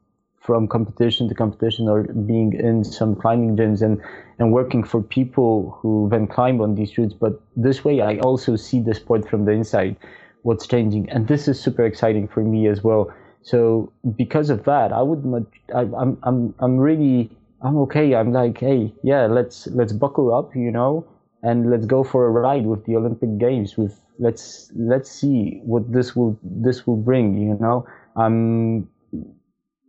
from 0.43 0.67
competition 0.67 1.29
to 1.29 1.35
competition 1.35 1.87
or 1.87 2.03
being 2.03 2.53
in 2.53 2.83
some 2.83 3.15
climbing 3.15 3.55
gyms 3.55 3.81
and, 3.81 4.01
and 4.39 4.51
working 4.51 4.83
for 4.83 5.01
people 5.01 5.77
who 5.79 6.09
then 6.11 6.27
climb 6.27 6.59
on 6.59 6.75
these 6.75 6.97
routes. 6.97 7.13
But 7.13 7.41
this 7.55 7.85
way, 7.85 8.01
I 8.01 8.17
also 8.17 8.57
see 8.57 8.81
the 8.81 8.93
sport 8.93 9.29
from 9.29 9.45
the 9.45 9.51
inside, 9.51 9.95
what's 10.41 10.67
changing. 10.67 11.09
And 11.09 11.29
this 11.29 11.47
is 11.47 11.59
super 11.59 11.85
exciting 11.85 12.27
for 12.27 12.41
me 12.41 12.67
as 12.67 12.83
well. 12.83 13.13
So 13.41 13.91
because 14.17 14.49
of 14.49 14.65
that, 14.65 14.91
I 14.91 15.01
would 15.01 15.23
much, 15.23 15.47
I, 15.73 15.81
I'm, 15.97 16.17
I'm, 16.23 16.53
I'm 16.59 16.77
really, 16.77 17.31
I'm 17.63 17.77
okay. 17.77 18.13
I'm 18.13 18.33
like, 18.33 18.59
hey, 18.59 18.93
yeah, 19.03 19.25
let's, 19.25 19.67
let's 19.67 19.93
buckle 19.93 20.33
up, 20.33 20.55
you 20.55 20.71
know, 20.71 21.05
and 21.43 21.69
let's 21.71 21.85
go 21.85 22.03
for 22.03 22.27
a 22.27 22.29
ride 22.29 22.65
with 22.65 22.85
the 22.85 22.97
Olympic 22.97 23.37
Games 23.37 23.77
with, 23.77 23.99
let's, 24.19 24.69
let's 24.75 25.09
see 25.09 25.61
what 25.63 25.91
this 25.91 26.15
will, 26.15 26.37
this 26.43 26.85
will 26.85 26.97
bring, 26.97 27.37
you 27.37 27.57
know. 27.59 27.87
I'm 28.17 28.89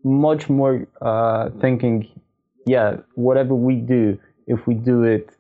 much 0.04 0.48
more 0.48 0.86
uh, 1.02 1.50
thinking, 1.60 2.08
yeah, 2.64 2.98
whatever 3.16 3.54
we 3.54 3.76
do, 3.76 4.18
if 4.46 4.66
we 4.66 4.74
do 4.74 5.02
it 5.02 5.30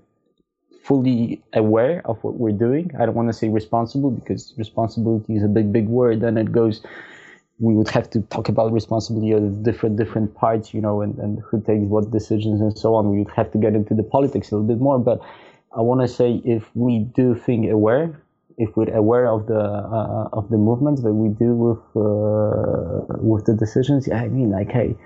fully 0.82 1.42
aware 1.52 2.02
of 2.04 2.22
what 2.24 2.34
we're 2.34 2.52
doing, 2.52 2.90
I 2.98 3.06
don't 3.06 3.14
want 3.14 3.28
to 3.28 3.32
say 3.32 3.48
responsible 3.48 4.10
because 4.10 4.52
responsibility 4.58 5.36
is 5.36 5.44
a 5.44 5.48
big, 5.48 5.72
big 5.72 5.88
word, 5.88 6.22
and 6.22 6.38
it 6.38 6.50
goes. 6.52 6.82
We 7.60 7.74
would 7.74 7.88
have 7.90 8.10
to 8.10 8.20
talk 8.22 8.48
about 8.48 8.72
responsibility 8.72 9.32
of 9.32 9.62
different 9.62 9.96
different 9.96 10.34
parts, 10.34 10.74
you 10.74 10.80
know, 10.80 11.02
and, 11.02 11.16
and 11.18 11.40
who 11.40 11.60
takes 11.60 11.84
what 11.84 12.10
decisions 12.10 12.60
and 12.60 12.76
so 12.76 12.94
on. 12.94 13.10
We 13.10 13.18
would 13.18 13.32
have 13.34 13.52
to 13.52 13.58
get 13.58 13.74
into 13.74 13.94
the 13.94 14.02
politics 14.02 14.50
a 14.50 14.56
little 14.56 14.66
bit 14.66 14.80
more, 14.80 14.98
but 14.98 15.20
I 15.76 15.80
want 15.80 16.00
to 16.00 16.08
say 16.08 16.40
if 16.44 16.68
we 16.74 17.00
do 17.00 17.34
think 17.34 17.70
aware, 17.70 18.20
if 18.58 18.76
we're 18.76 18.94
aware 18.94 19.26
of 19.28 19.46
the 19.46 19.60
uh, 19.60 20.28
of 20.32 20.48
the 20.50 20.56
movements 20.56 21.02
that 21.02 21.12
we 21.12 21.28
do 21.28 21.54
with 21.54 21.82
uh, 21.96 23.18
with 23.20 23.46
the 23.46 23.54
decisions, 23.54 24.10
I 24.10 24.28
mean, 24.28 24.50
like, 24.50 24.70
hey, 24.70 24.96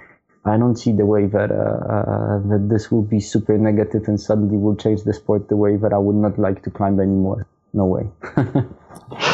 I 0.45 0.57
don't 0.57 0.77
see 0.77 0.93
the 0.93 1.07
way 1.07 1.27
that 1.27 1.51
uh, 1.51 1.55
uh, 1.55 2.39
that 2.51 2.69
this 2.71 2.91
will 2.91 3.03
be 3.03 3.21
super 3.21 3.57
negative 3.59 4.09
and 4.09 4.21
suddenly 4.21 4.57
will 4.57 4.77
change 4.77 5.03
the 5.03 5.13
sport 5.13 5.49
the 5.49 5.57
way 5.57 5.77
that 5.77 5.93
I 5.93 5.99
would 5.99 6.17
not 6.17 6.39
like 6.39 6.63
to 6.65 6.71
climb 6.71 7.01
anymore. 7.01 7.47
No 7.73 7.87
way. 7.87 8.11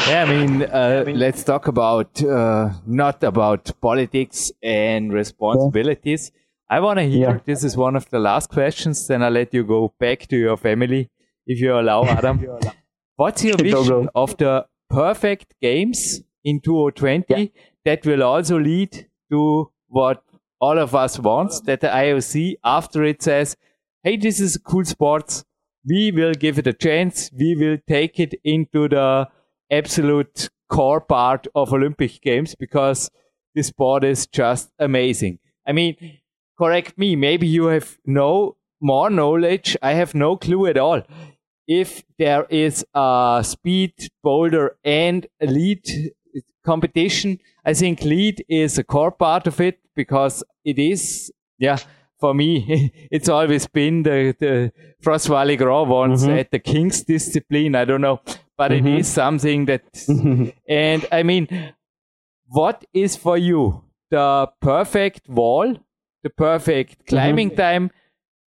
Yeah, 0.09 0.25
I 0.25 0.31
mean, 0.31 0.63
uh, 0.63 1.05
let's 1.09 1.43
talk 1.43 1.67
about 1.67 2.23
uh, 2.23 2.71
not 2.87 3.25
about 3.25 3.73
politics 3.81 4.53
and 4.63 5.13
responsibilities. 5.13 6.31
I 6.71 6.81
want 6.81 6.99
to 6.99 7.05
hear. 7.05 7.31
Yeah. 7.31 7.39
This 7.45 7.65
is 7.65 7.77
one 7.77 7.97
of 7.97 8.09
the 8.11 8.19
last 8.21 8.51
questions. 8.51 9.07
Then 9.09 9.23
I'll 9.23 9.31
let 9.33 9.53
you 9.53 9.65
go 9.65 9.93
back 9.99 10.29
to 10.29 10.37
your 10.37 10.57
family, 10.57 11.11
if 11.47 11.61
you 11.61 11.75
allow, 11.79 12.05
Adam. 12.19 12.47
What's 13.17 13.43
your 13.45 13.57
vision 13.59 14.09
of 14.15 14.37
the 14.37 14.67
perfect 14.91 15.55
games 15.61 16.21
in 16.45 16.61
2020? 16.61 17.25
Yeah. 17.29 17.47
that 17.85 18.07
will 18.07 18.23
also 18.23 18.59
lead 18.59 19.09
to 19.31 19.71
what 19.89 20.23
all 20.61 20.79
of 20.79 20.95
us 20.95 21.19
wants 21.19 21.61
that 21.63 21.81
the 21.81 21.89
IOC 21.89 22.55
after 22.65 23.03
it 23.05 23.23
says, 23.23 23.57
Hey, 24.03 24.17
this 24.17 24.39
is 24.41 24.57
a 24.57 24.61
cool 24.61 24.85
sport. 24.85 25.43
We 25.87 26.13
will 26.13 26.35
give 26.35 26.59
it 26.59 26.67
a 26.67 26.73
chance. 26.73 27.31
We 27.39 27.55
will 27.57 27.79
take 27.87 28.19
it 28.19 28.35
into 28.45 28.89
the 28.89 29.29
absolute 29.71 30.49
core 30.71 31.01
part 31.01 31.47
of 31.55 31.73
Olympic 31.73 32.21
games 32.23 32.55
because 32.55 33.11
this 33.55 33.69
sport 33.69 34.05
is 34.05 34.27
just 34.27 34.71
amazing. 34.79 35.39
I 35.67 35.73
mean, 35.73 35.97
correct 36.59 36.99
me. 36.99 37.17
Maybe 37.17 37.47
you 37.47 37.67
have 37.67 37.99
no 38.07 38.57
more 38.81 39.11
knowledge. 39.11 39.77
I 39.83 39.93
have 39.93 40.15
no 40.15 40.37
clue 40.37 40.67
at 40.67 40.77
all. 40.79 41.03
If 41.67 42.03
there 42.19 42.47
is 42.51 42.85
a 42.95 43.43
speed 43.47 43.93
boulder 44.23 44.77
and 44.85 45.27
lead 45.41 45.83
competition, 46.65 47.41
I 47.65 47.75
think 47.75 48.03
lead 48.03 48.45
is 48.49 48.79
a 48.79 48.85
core 48.85 49.13
part 49.13 49.47
of 49.47 49.61
it 49.61 49.79
because 49.95 50.43
it 50.65 50.79
is, 50.79 51.33
yeah, 51.59 51.79
for 52.25 52.33
me, 52.33 52.91
it's 53.11 53.29
always 53.29 53.67
been 53.67 54.03
the, 54.03 54.35
the 54.41 54.73
Frost 55.03 55.29
Valley 55.29 55.59
ones 55.59 56.23
mm-hmm. 56.23 56.39
at 56.39 56.51
the 56.51 56.59
King's 56.59 57.03
discipline. 57.03 57.75
I 57.75 57.85
don't 57.85 58.01
know, 58.01 58.23
but 58.57 58.71
mm-hmm. 58.71 58.87
it 58.87 59.01
is 59.01 59.09
something 59.09 59.67
that, 59.67 59.83
and 60.69 61.07
I 61.13 61.23
mean, 61.23 61.75
what 62.47 62.83
is 62.95 63.15
for 63.15 63.37
you 63.37 63.85
the 64.11 64.49
perfect 64.63 65.29
wall, 65.29 65.77
the 66.23 66.31
perfect 66.31 67.07
climbing 67.07 67.51
mm-hmm. 67.51 67.61
time? 67.61 67.91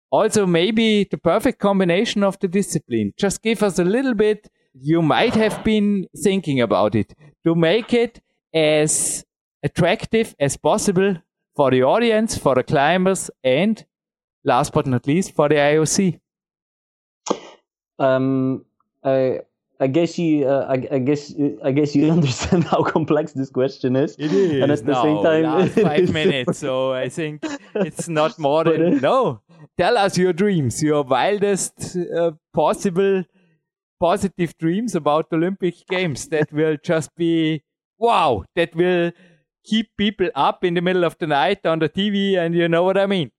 Also, 0.09 0.45
maybe 0.45 1.05
the 1.11 1.17
perfect 1.17 1.59
combination 1.59 2.23
of 2.23 2.39
the 2.39 2.47
discipline. 2.47 3.11
Just 3.17 3.43
give 3.43 3.61
us 3.61 3.77
a 3.77 3.83
little 3.83 4.13
bit. 4.13 4.47
You 4.73 5.01
might 5.01 5.33
have 5.33 5.65
been 5.65 6.07
thinking 6.23 6.61
about 6.61 6.95
it 6.95 7.13
to 7.45 7.55
make 7.55 7.93
it 7.93 8.21
as 8.53 9.25
attractive 9.61 10.33
as 10.39 10.55
possible 10.55 11.17
for 11.55 11.71
the 11.71 11.83
audience, 11.83 12.37
for 12.37 12.55
the 12.55 12.63
climbers, 12.63 13.29
and 13.43 13.85
last 14.43 14.73
but 14.73 14.85
not 14.85 15.07
least, 15.07 15.33
for 15.33 15.49
the 15.49 15.55
IOC? 15.55 16.19
Um, 17.97 18.65
I, 19.03 19.39
I 19.79 19.87
guess 19.87 20.17
you, 20.19 20.47
uh, 20.47 20.67
I, 20.69 20.95
I, 20.95 20.99
guess, 20.99 21.33
I 21.63 21.71
guess 21.71 21.95
you 21.95 22.11
understand 22.11 22.65
how 22.65 22.83
complex 22.83 23.31
this 23.33 23.49
question 23.49 23.95
is. 23.95 24.15
It 24.17 24.31
is. 24.31 24.61
And 24.63 24.71
at 24.71 24.85
the 24.85 24.91
no, 24.91 25.03
same 25.03 25.23
time, 25.23 25.43
last 25.43 25.79
five 25.79 26.13
minutes. 26.13 26.59
So 26.59 26.93
I 26.93 27.09
think 27.09 27.43
it's 27.75 28.07
not 28.07 28.37
more 28.39 28.63
than 28.63 28.97
no. 28.97 29.41
Tell 29.77 29.97
us 29.97 30.17
your 30.17 30.33
dreams, 30.33 30.81
your 30.81 31.03
wildest 31.03 31.97
uh, 31.97 32.31
possible 32.53 33.23
positive 33.99 34.57
dreams 34.57 34.93
about 34.93 35.27
Olympic 35.31 35.75
Games 35.89 36.27
that 36.27 36.51
will 36.51 36.77
just 36.83 37.15
be 37.15 37.63
wow. 37.97 38.43
That 38.55 38.75
will 38.75 39.11
keep 39.65 39.95
people 39.97 40.29
up 40.35 40.63
in 40.63 40.73
the 40.73 40.81
middle 40.81 41.03
of 41.03 41.17
the 41.17 41.27
night 41.27 41.65
on 41.65 41.79
the 41.79 41.89
TV, 41.89 42.37
and 42.37 42.55
you 42.55 42.67
know 42.67 42.83
what 42.83 42.97
I 42.97 43.05
mean. 43.05 43.31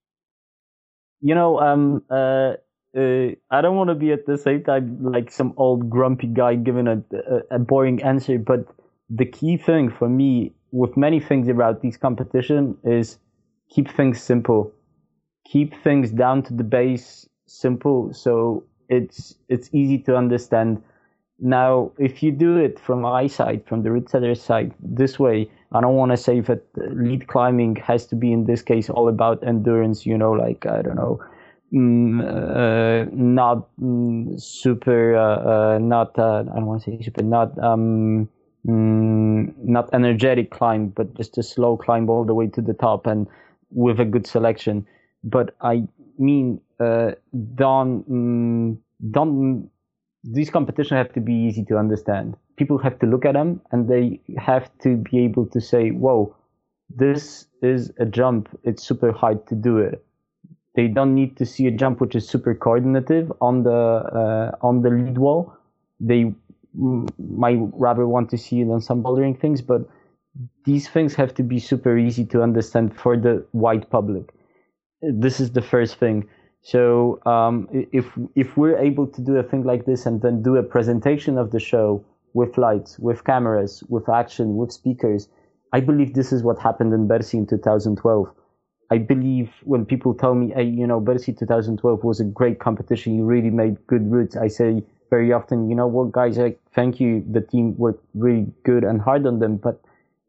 You 1.21 1.35
know, 1.35 1.59
um, 1.61 2.03
uh, 2.11 2.55
uh, 2.97 3.29
I 3.51 3.61
don't 3.61 3.77
want 3.77 3.91
to 3.91 3.95
be 3.95 4.13
at 4.13 4.27
the 4.27 4.39
same 4.39 4.65
time 4.65 4.99
like 5.03 5.31
some 5.31 5.55
old 5.57 5.91
grumpy 5.91 6.29
guy 6.29 6.55
giving 6.55 6.87
a, 6.87 7.03
a, 7.15 7.57
a 7.57 7.59
boring 7.59 8.03
answer, 8.03 8.39
but 8.39 8.67
the 9.09 9.27
key 9.27 9.57
thing 9.57 9.91
for 9.91 10.09
me 10.09 10.53
with 10.73 10.97
many 10.97 11.21
things 11.21 11.49
about 11.49 11.81
these 11.81 11.97
competition 11.97 12.77
is 12.85 13.19
keep 13.71 13.91
things 13.91 14.21
simple, 14.21 14.73
keep 15.45 15.75
things 15.83 16.11
down 16.11 16.43
to 16.45 16.55
the 16.55 16.65
base, 16.65 17.29
simple, 17.47 18.13
so 18.13 18.65
it's 18.89 19.35
it's 19.49 19.69
easy 19.73 19.99
to 19.99 20.17
understand. 20.17 20.83
Now, 21.39 21.93
if 21.99 22.23
you 22.23 22.33
do 22.33 22.57
it 22.57 22.79
from 22.79 23.03
my 23.03 23.27
side, 23.27 23.65
from 23.67 23.83
the 23.83 24.05
setter 24.09 24.35
side, 24.35 24.75
this 24.81 25.19
way, 25.19 25.51
I 25.73 25.81
don't 25.81 25.95
want 25.95 26.13
to 26.13 26.17
say 26.17 26.41
that 26.41 26.63
lead 26.77 27.27
climbing 27.27 27.77
has 27.77 28.07
to 28.07 28.17
be 28.17 28.33
in 28.33 28.47
this 28.47 28.63
case 28.63 28.89
all 28.89 29.09
about 29.09 29.43
endurance. 29.47 30.07
You 30.07 30.17
know, 30.17 30.33
like 30.33 30.67
I 30.67 30.83
don't 30.83 30.97
know, 30.97 31.21
mm, 31.73 32.21
uh, 32.23 33.11
not 33.13 33.69
mm, 33.81 34.41
super, 34.41 35.17
uh, 35.17 35.75
uh, 35.75 35.79
not 35.79 36.19
uh, 36.19 36.41
I 36.41 36.57
don't 36.57 36.67
want 36.67 36.83
to 36.85 36.91
say 36.91 37.03
super, 37.03 37.23
not 37.23 37.59
um, 37.63 38.29
mm, 38.67 39.55
not 39.59 39.91
energetic 39.93 40.51
climb, 40.51 40.89
but 40.89 41.15
just 41.15 41.37
a 41.39 41.43
slow 41.43 41.77
climb 41.77 42.09
all 42.09 42.25
the 42.25 42.35
way 42.35 42.47
to 42.49 42.61
the 42.61 42.75
top 42.75 43.07
and 43.07 43.27
with 43.71 44.01
a 44.01 44.05
good 44.05 44.27
selection. 44.27 44.87
But 45.25 45.55
I 45.61 45.89
mean, 46.19 46.61
uh, 46.79 47.13
don't 47.55 48.09
mm, 48.09 48.79
don't 49.11 49.71
these 50.25 50.51
competitions 50.51 50.97
have 50.97 51.13
to 51.15 51.21
be 51.21 51.35
easy 51.35 51.65
to 51.67 51.77
understand 51.77 52.37
people 52.57 52.79
have 52.79 52.99
to 52.99 53.07
look 53.07 53.25
at 53.25 53.35
them 53.35 53.61
and 53.71 53.89
they 53.89 54.21
have 54.39 54.71
to 54.79 54.97
be 54.97 55.19
able 55.19 55.47
to 55.47 55.61
say, 55.61 55.91
whoa, 55.91 56.35
this 56.95 57.47
is 57.63 57.93
a 57.99 58.07
jump. 58.07 58.49
It's 58.65 58.83
super 58.83 59.13
hard 59.13 59.47
to 59.49 59.55
do 59.55 59.79
it. 59.79 60.05
They 60.75 60.89
don't 60.89 61.15
need 61.15 61.37
to 61.39 61.47
see 61.47 61.67
a 61.67 61.71
jump 61.71 62.01
which 62.01 62.15
is 62.15 62.29
super 62.29 62.55
coordinative 62.55 63.33
on 63.41 63.63
the 63.63 63.73
uh, 63.73 64.57
on 64.61 64.83
the 64.83 64.91
lead 64.91 65.17
wall. 65.19 65.55
They 65.99 66.35
might 66.75 67.59
rather 67.73 68.07
want 68.07 68.29
to 68.31 68.39
see 68.39 68.61
it 68.61 68.69
on 68.69 68.83
some 68.83 69.03
bouldering 69.03 69.41
things, 69.41 69.63
but 69.63 69.89
these 70.67 70.87
things 70.89 71.15
have 71.15 71.33
to 71.35 71.43
be 71.43 71.59
super 71.59 71.97
easy 71.97 72.27
to 72.27 72.43
understand 72.43 72.95
for 72.95 73.17
the 73.17 73.47
wide 73.53 73.89
public. 73.89 74.35
This 75.01 75.41
is 75.41 75.53
the 75.53 75.63
first 75.63 75.97
thing. 75.97 76.29
So 76.61 77.21
um, 77.25 77.69
if 77.73 78.07
if 78.35 78.57
we're 78.57 78.77
able 78.77 79.07
to 79.07 79.21
do 79.23 79.37
a 79.37 79.43
thing 79.43 79.65
like 79.65 79.87
this 79.87 80.05
and 80.05 80.21
then 80.21 80.43
do 80.43 80.57
a 80.57 80.63
presentation 80.63 81.39
of 81.39 81.53
the 81.53 81.61
show 81.61 82.05
with 82.37 82.59
lights, 82.59 82.99
with 82.99 83.25
cameras, 83.25 83.83
with 83.89 84.11
action, 84.11 84.57
with 84.57 84.71
speakers. 84.71 85.27
I 85.73 85.81
believe 85.81 86.13
this 86.13 86.33
is 86.33 86.43
what 86.43 86.59
happened 86.59 86.93
in 86.93 87.09
Bercy 87.09 87.39
in 87.39 87.47
2012. 87.47 88.31
I 88.91 88.99
believe 88.99 89.51
when 89.65 89.87
people 89.87 90.13
tell 90.13 90.35
me, 90.35 90.53
hey, 90.55 90.65
you 90.65 90.87
know, 90.87 91.01
Bercy 91.01 91.33
2012 91.33 92.05
was 92.05 92.21
a 92.21 92.25
great 92.25 92.61
competition, 92.61 93.15
you 93.15 93.25
really 93.25 93.49
made 93.49 93.85
good 93.87 94.13
routes, 94.13 94.37
I 94.37 94.49
say 94.49 94.85
very 95.09 95.33
often, 95.33 95.71
you 95.71 95.75
know 95.75 95.87
what, 95.87 96.13
guys, 96.13 96.39
thank 96.75 97.01
you. 97.01 97.25
The 97.31 97.41
team 97.41 97.75
worked 97.79 98.05
really 98.13 98.53
good 98.65 98.85
and 98.85 99.01
hard 99.01 99.27
on 99.27 99.39
them, 99.39 99.57
but 99.57 99.81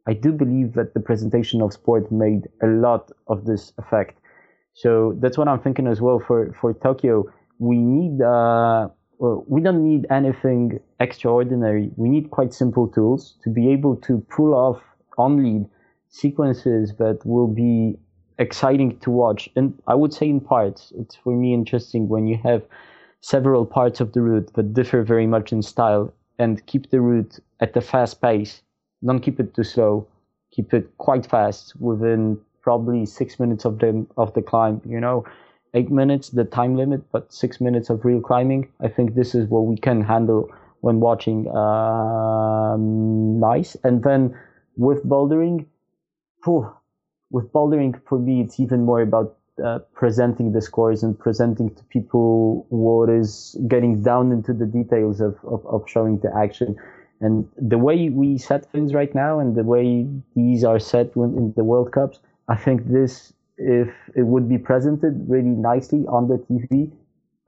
I 0.07 0.13
do 0.13 0.31
believe 0.31 0.73
that 0.73 0.93
the 0.93 1.01
presentation 1.01 1.61
of 1.61 1.73
sport 1.73 2.09
made 2.09 2.47
a 2.63 2.67
lot 2.67 3.11
of 3.27 3.43
this 3.43 3.73
effect. 3.77 4.17
So 4.73 5.13
that's 5.19 5.37
what 5.37 5.49
I'm 5.49 5.59
thinking 5.59 5.87
as 5.87 5.99
well 5.99 6.19
for, 6.25 6.55
for 6.61 6.73
Tokyo. 6.73 7.25
We 7.59 7.77
need, 7.77 8.21
uh, 8.21 8.89
well, 9.19 9.43
we 9.47 9.61
don't 9.61 9.83
need 9.83 10.05
anything 10.09 10.79
extraordinary. 10.99 11.91
We 11.95 12.09
need 12.09 12.29
quite 12.29 12.53
simple 12.53 12.87
tools 12.87 13.35
to 13.43 13.49
be 13.49 13.69
able 13.71 13.95
to 13.97 14.19
pull 14.29 14.53
off 14.53 14.81
on 15.17 15.43
lead 15.43 15.65
sequences 16.09 16.93
that 16.97 17.25
will 17.25 17.47
be 17.47 17.97
exciting 18.39 18.99
to 18.99 19.11
watch. 19.11 19.49
And 19.55 19.73
I 19.87 19.95
would 19.95 20.13
say 20.13 20.29
in 20.29 20.39
parts, 20.39 20.93
it's 20.97 21.15
for 21.15 21.35
me 21.35 21.53
interesting 21.53 22.07
when 22.07 22.27
you 22.27 22.37
have 22.43 22.63
several 23.21 23.65
parts 23.65 23.99
of 23.99 24.13
the 24.13 24.21
route 24.21 24.53
that 24.53 24.73
differ 24.73 25.03
very 25.03 25.27
much 25.27 25.51
in 25.51 25.61
style 25.61 26.13
and 26.37 26.63
keep 26.67 26.91
the 26.91 27.01
route 27.01 27.39
at 27.59 27.75
a 27.75 27.81
fast 27.81 28.21
pace. 28.21 28.61
Don't 29.03 29.19
keep 29.19 29.39
it 29.39 29.55
too 29.55 29.63
slow. 29.63 30.07
Keep 30.51 30.73
it 30.73 30.97
quite 30.97 31.25
fast 31.25 31.75
within 31.79 32.39
probably 32.61 33.05
six 33.05 33.39
minutes 33.39 33.65
of 33.65 33.79
the 33.79 34.05
of 34.17 34.33
the 34.33 34.41
climb. 34.41 34.81
You 34.85 34.99
know, 34.99 35.25
eight 35.73 35.91
minutes, 35.91 36.29
the 36.29 36.45
time 36.45 36.75
limit, 36.75 37.01
but 37.11 37.31
six 37.33 37.59
minutes 37.61 37.89
of 37.89 38.05
real 38.05 38.21
climbing. 38.21 38.69
I 38.81 38.87
think 38.87 39.15
this 39.15 39.35
is 39.35 39.47
what 39.47 39.65
we 39.65 39.77
can 39.77 40.01
handle 40.01 40.49
when 40.81 40.99
watching 40.99 41.47
um, 41.55 43.39
nice. 43.39 43.75
And 43.83 44.03
then 44.03 44.37
with 44.75 45.03
bouldering, 45.03 45.65
with 46.45 47.51
bouldering 47.51 47.99
for 48.07 48.19
me, 48.19 48.41
it's 48.41 48.59
even 48.59 48.85
more 48.85 49.01
about 49.01 49.37
uh, 49.63 49.79
presenting 49.93 50.53
the 50.53 50.61
scores 50.61 51.03
and 51.03 51.17
presenting 51.17 51.73
to 51.73 51.83
people 51.85 52.65
what 52.69 53.09
is 53.09 53.57
getting 53.67 54.03
down 54.03 54.31
into 54.31 54.53
the 54.53 54.65
details 54.65 55.19
of, 55.19 55.35
of, 55.43 55.65
of 55.65 55.83
showing 55.87 56.19
the 56.19 56.33
action. 56.35 56.75
And 57.19 57.49
the 57.57 57.79
way 57.79 58.09
we 58.09 58.37
set 58.37 58.71
things 58.71 58.93
right 58.93 59.13
now 59.15 59.39
and 59.39 59.55
the 59.55 59.63
way 59.63 60.07
these 60.35 60.63
are 60.63 60.79
set 60.79 61.15
in 61.15 61.53
the 61.55 61.63
World 61.63 61.91
Cups, 61.91 62.19
I 62.47 62.55
think 62.55 62.87
this 62.87 63.33
if 63.57 63.89
it 64.15 64.23
would 64.23 64.47
be 64.47 64.57
presented 64.57 65.25
really 65.27 65.55
nicely 65.71 66.05
on 66.07 66.27
the 66.27 66.37
TV, 66.37 66.91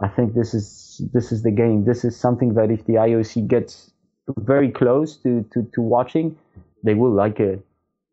I 0.01 0.07
think 0.07 0.34
this 0.34 0.53
is 0.53 1.01
this 1.14 1.32
is 1.32 1.43
the 1.43 1.51
game. 1.51 1.86
This 1.86 2.03
is 2.05 2.16
something 2.16 2.53
that 2.53 2.72
if 2.72 2.86
the 2.86 2.93
IOC 2.93 3.47
gets 3.47 3.91
very 4.38 4.72
close 4.72 5.18
to, 5.18 5.45
to, 5.53 5.64
to 5.74 5.82
watching, 5.82 6.38
they 6.84 6.93
will 6.93 7.12
like 7.12 7.39
it. 7.39 7.66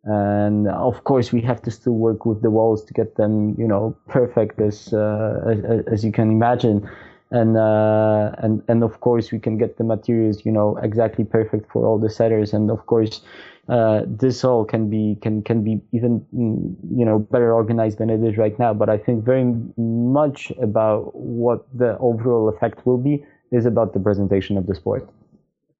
And 0.04 0.68
of 0.68 1.02
course, 1.04 1.32
we 1.32 1.40
have 1.42 1.60
to 1.62 1.70
still 1.70 1.94
work 1.94 2.26
with 2.26 2.42
the 2.42 2.50
walls 2.50 2.84
to 2.84 2.94
get 2.94 3.16
them, 3.16 3.56
you 3.58 3.66
know, 3.66 3.96
perfect 4.08 4.60
as 4.60 4.92
uh, 4.92 5.56
as, 5.68 5.84
as 5.86 6.04
you 6.04 6.12
can 6.12 6.30
imagine. 6.30 6.88
And 7.30 7.56
uh, 7.56 8.32
and 8.38 8.62
and 8.68 8.84
of 8.84 9.00
course, 9.00 9.32
we 9.32 9.40
can 9.40 9.58
get 9.58 9.78
the 9.78 9.84
materials, 9.84 10.44
you 10.44 10.52
know, 10.52 10.76
exactly 10.76 11.24
perfect 11.24 11.70
for 11.72 11.84
all 11.84 11.98
the 11.98 12.08
setters. 12.08 12.52
And 12.52 12.70
of 12.70 12.86
course, 12.86 13.20
uh, 13.68 14.02
this 14.06 14.44
all 14.44 14.64
can 14.64 14.88
be 14.88 15.18
can 15.22 15.42
can 15.42 15.64
be 15.64 15.80
even 15.92 16.24
you 16.32 17.04
know 17.04 17.18
better 17.18 17.52
organized 17.52 17.98
than 17.98 18.10
it 18.10 18.22
is 18.22 18.38
right 18.38 18.56
now. 18.58 18.72
But 18.72 18.88
I 18.88 18.98
think 18.98 19.24
very 19.24 19.44
much 19.76 20.52
about 20.62 21.16
what 21.16 21.66
the 21.74 21.98
overall 21.98 22.48
effect 22.48 22.86
will 22.86 22.98
be 22.98 23.24
is 23.50 23.66
about 23.66 23.92
the 23.92 24.00
presentation 24.00 24.56
of 24.56 24.66
the 24.66 24.74
sport. 24.74 25.08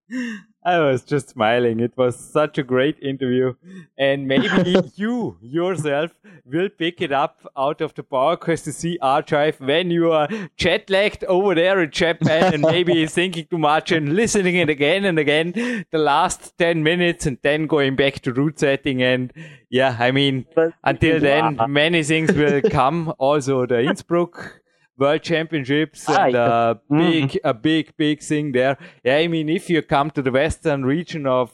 I 0.65 0.81
was 0.81 1.05
just 1.05 1.29
smiling. 1.29 1.79
It 1.79 1.93
was 1.97 2.19
such 2.19 2.59
a 2.59 2.65
great 2.65 2.99
interview. 3.01 3.55
And 3.97 4.27
maybe 4.27 4.49
you 4.97 5.37
yourself 5.41 6.11
will 6.45 6.69
pick 6.69 7.01
it 7.01 7.13
up 7.13 7.47
out 7.57 7.81
of 7.81 7.95
the 7.95 8.03
PowerQuest 8.03 8.65
to 8.65 8.73
see 8.73 8.99
archive 9.01 9.61
when 9.61 9.93
you 9.93 10.11
are 10.11 10.29
jet 10.57 10.91
lagged 10.91 11.23
over 11.25 11.55
there 11.55 11.81
in 11.81 11.91
Japan 11.93 12.55
and 12.55 12.63
maybe 12.63 13.07
thinking 13.19 13.47
too 13.47 13.59
much 13.59 13.93
and 13.93 14.17
listening 14.17 14.57
it 14.57 14.69
again 14.69 15.05
and 15.05 15.21
again 15.21 15.53
the 15.93 15.99
last 15.99 16.59
10 16.59 16.83
minutes 16.83 17.27
and 17.27 17.39
then 17.43 17.69
going 17.69 17.95
back 17.95 18.21
to 18.23 18.33
route 18.33 18.59
setting. 18.59 19.03
And 19.03 19.33
yeah, 19.71 19.97
I 19.99 20.11
mean, 20.11 20.47
but 20.55 20.73
until 20.83 21.21
then, 21.21 21.61
many 21.69 22.03
things 22.03 22.33
will 22.33 22.61
come. 22.63 23.15
Also, 23.19 23.67
the 23.67 23.83
Innsbruck 23.83 24.63
World 24.99 25.23
Championships 25.23 26.07
ah, 26.09 26.25
and 26.25 26.35
a 26.35 26.41
uh, 26.41 26.75
big, 26.91 27.31
mm. 27.31 27.39
a 27.45 27.55
big, 27.55 27.97
big 27.97 28.23
thing 28.23 28.53
there. 28.53 28.79
Yeah, 29.05 29.17
I 29.17 29.29
mean, 29.29 29.49
if 29.49 29.69
you 29.69 29.83
come 29.83 30.11
to 30.13 30.23
the 30.23 30.31
western 30.31 30.85
region 30.85 31.27
of 31.27 31.53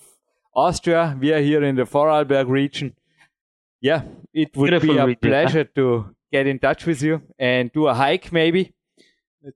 Austria, 0.55 1.17
we 1.19 1.33
are 1.33 1.41
here 1.41 1.65
in 1.65 1.77
the 1.77 1.83
Vorarlberg 1.83 2.49
region. 2.49 2.95
Yeah, 3.81 4.03
it 4.33 4.57
would 4.57 4.71
Beautiful 4.71 4.95
be 4.95 4.99
a 4.99 5.07
region, 5.07 5.21
pleasure 5.21 5.65
huh? 5.65 5.73
to 5.75 6.15
get 6.31 6.47
in 6.47 6.59
touch 6.61 6.87
with 6.87 7.03
you 7.03 7.23
and 7.39 7.73
do 7.73 7.89
a 7.89 7.95
hike 7.95 8.33
maybe. 8.33 8.75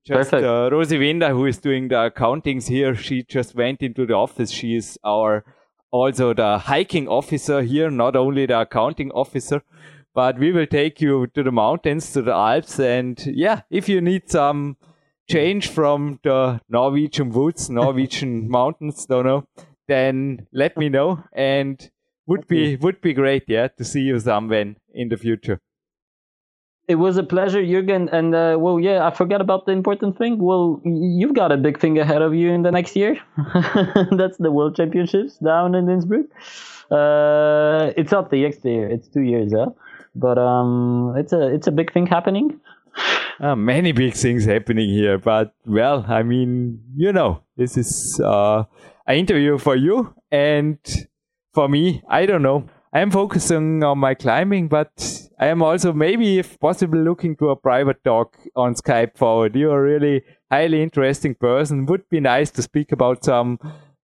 Just 0.04 0.34
uh, 0.34 0.68
Rosie 0.72 0.98
Winder, 0.98 1.28
who 1.28 1.46
is 1.46 1.58
doing 1.58 1.86
the 1.86 2.10
accountings 2.10 2.68
here, 2.68 2.96
she 2.96 3.22
just 3.22 3.54
went 3.54 3.82
into 3.82 4.04
the 4.04 4.14
office. 4.14 4.50
She 4.50 4.74
is 4.74 4.98
our 5.04 5.44
also 5.92 6.34
the 6.34 6.58
hiking 6.58 7.06
officer 7.06 7.62
here, 7.62 7.88
not 7.88 8.16
only 8.16 8.46
the 8.46 8.60
accounting 8.60 9.12
officer 9.12 9.62
but 10.16 10.38
we 10.38 10.50
will 10.50 10.66
take 10.66 11.02
you 11.02 11.26
to 11.34 11.42
the 11.42 11.52
mountains, 11.52 12.10
to 12.14 12.22
the 12.22 12.32
Alps. 12.32 12.80
And 12.80 13.22
yeah, 13.26 13.60
if 13.70 13.86
you 13.86 14.00
need 14.00 14.30
some 14.30 14.78
change 15.28 15.68
from 15.68 16.18
the 16.22 16.58
Norwegian 16.70 17.30
woods, 17.30 17.68
Norwegian 17.80 18.48
mountains, 18.48 19.04
don't 19.04 19.26
know, 19.26 19.46
then 19.86 20.46
let 20.52 20.78
me 20.78 20.88
know. 20.88 21.22
And 21.34 21.90
would 22.26 22.48
be 22.48 22.76
would 22.76 23.00
be 23.02 23.12
great, 23.12 23.44
yeah, 23.46 23.68
to 23.68 23.84
see 23.84 24.00
you 24.00 24.18
somewhere 24.18 24.74
in 24.94 25.10
the 25.10 25.18
future. 25.18 25.60
It 26.88 26.94
was 26.94 27.18
a 27.18 27.22
pleasure, 27.22 27.62
Jürgen. 27.62 28.08
And 28.10 28.34
uh, 28.34 28.56
well, 28.58 28.80
yeah, 28.80 29.06
I 29.06 29.10
forgot 29.10 29.42
about 29.42 29.66
the 29.66 29.72
important 29.72 30.16
thing. 30.16 30.38
Well, 30.38 30.80
you've 30.84 31.34
got 31.34 31.52
a 31.52 31.58
big 31.58 31.78
thing 31.78 31.98
ahead 31.98 32.22
of 32.22 32.34
you 32.34 32.52
in 32.52 32.62
the 32.62 32.70
next 32.70 32.96
year. 32.96 33.16
That's 34.12 34.38
the 34.38 34.50
World 34.50 34.76
Championships 34.76 35.36
down 35.38 35.74
in 35.74 35.90
Innsbruck. 35.90 36.26
Uh, 36.90 37.92
it's 37.96 38.12
not 38.12 38.30
the 38.30 38.42
next 38.42 38.64
year; 38.64 38.88
it's 38.88 39.08
two 39.08 39.22
years, 39.22 39.52
huh? 39.52 39.70
But 40.18 40.38
um, 40.38 41.14
it's 41.16 41.32
a 41.32 41.54
it's 41.54 41.66
a 41.66 41.72
big 41.72 41.92
thing 41.92 42.06
happening. 42.06 42.60
Uh, 43.38 43.54
many 43.54 43.92
big 43.92 44.14
things 44.14 44.46
happening 44.46 44.88
here, 44.88 45.18
but 45.18 45.54
well, 45.66 46.04
I 46.08 46.22
mean, 46.22 46.80
you 46.96 47.12
know, 47.12 47.42
this 47.56 47.76
is 47.76 48.18
uh, 48.24 48.64
an 49.06 49.16
interview 49.16 49.58
for 49.58 49.76
you 49.76 50.14
and 50.30 50.78
for 51.52 51.68
me. 51.68 52.02
I 52.08 52.24
don't 52.24 52.42
know. 52.42 52.66
I 52.92 53.00
am 53.00 53.10
focusing 53.10 53.84
on 53.84 53.98
my 53.98 54.14
climbing, 54.14 54.68
but 54.68 55.28
I 55.38 55.48
am 55.48 55.62
also 55.62 55.92
maybe, 55.92 56.38
if 56.38 56.58
possible, 56.58 56.98
looking 56.98 57.36
to 57.36 57.50
a 57.50 57.56
private 57.56 58.02
talk 58.04 58.38
on 58.54 58.74
Skype 58.74 59.18
forward. 59.18 59.54
You 59.54 59.70
are 59.70 59.82
really 59.82 60.22
highly 60.50 60.82
interesting 60.82 61.34
person. 61.34 61.84
Would 61.86 62.08
be 62.08 62.20
nice 62.20 62.50
to 62.52 62.62
speak 62.62 62.92
about 62.92 63.22
some. 63.22 63.58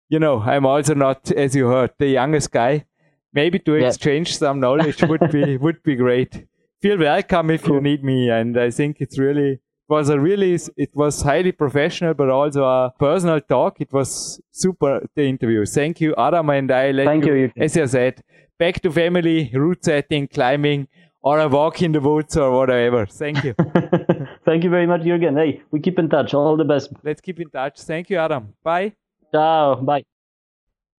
You 0.09 0.19
know, 0.19 0.41
I'm 0.41 0.65
also 0.65 0.93
not, 0.93 1.31
as 1.31 1.55
you 1.55 1.67
heard, 1.67 1.91
the 1.99 2.07
youngest 2.07 2.51
guy 2.51 2.85
maybe 3.33 3.59
to 3.59 3.77
yeah. 3.77 3.87
exchange 3.87 4.37
some 4.37 4.59
knowledge 4.59 5.01
would 5.03 5.31
be 5.31 5.57
would 5.65 5.83
be 5.83 5.95
great. 5.95 6.45
Feel 6.81 6.97
welcome 6.97 7.51
if 7.51 7.63
cool. 7.63 7.75
you 7.75 7.81
need 7.81 8.03
me, 8.03 8.29
and 8.29 8.57
I 8.57 8.71
think 8.71 8.97
it's 8.99 9.17
really 9.19 9.59
was 9.87 10.09
a 10.09 10.19
really 10.19 10.57
it 10.77 10.89
was 10.95 11.21
highly 11.21 11.51
professional, 11.51 12.13
but 12.13 12.29
also 12.29 12.63
a 12.63 12.93
personal 12.97 13.41
talk. 13.41 13.81
It 13.81 13.91
was 13.91 14.41
super 14.51 15.01
the 15.15 15.23
interview. 15.23 15.65
Thank 15.65 16.01
you, 16.01 16.15
Adam, 16.17 16.49
and 16.49 16.71
I 16.71 16.91
let 16.91 17.05
Thank 17.05 17.25
you, 17.25 17.33
you, 17.33 17.51
as 17.57 17.77
I 17.77 17.85
said, 17.85 18.23
back 18.57 18.79
to 18.81 18.91
family, 18.91 19.51
route 19.53 19.83
setting, 19.83 20.27
climbing, 20.27 20.87
or 21.21 21.39
a 21.39 21.47
walk 21.47 21.81
in 21.81 21.91
the 21.91 21.99
woods 21.99 22.37
or 22.37 22.51
whatever. 22.51 23.05
Thank 23.05 23.43
you. 23.43 23.53
Thank 24.45 24.63
you 24.63 24.69
very 24.69 24.87
much, 24.87 25.01
Jürgen. 25.01 25.37
Hey, 25.37 25.61
we 25.71 25.79
keep 25.79 25.99
in 25.99 26.09
touch. 26.09 26.33
All 26.33 26.57
the 26.57 26.63
best. 26.63 26.91
Let's 27.03 27.21
keep 27.21 27.39
in 27.39 27.49
touch. 27.49 27.81
Thank 27.81 28.09
you, 28.09 28.17
Adam. 28.17 28.53
Bye. 28.63 28.93
Ciao. 29.33 29.75
Bye. 29.75 30.10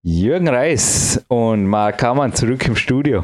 Jürgen 0.05 0.48
Reis 0.48 1.24
und 1.28 1.64
Mark 1.66 1.98
Kammann 1.98 2.34
zurück 2.34 2.66
im 2.66 2.74
Studio. 2.74 3.22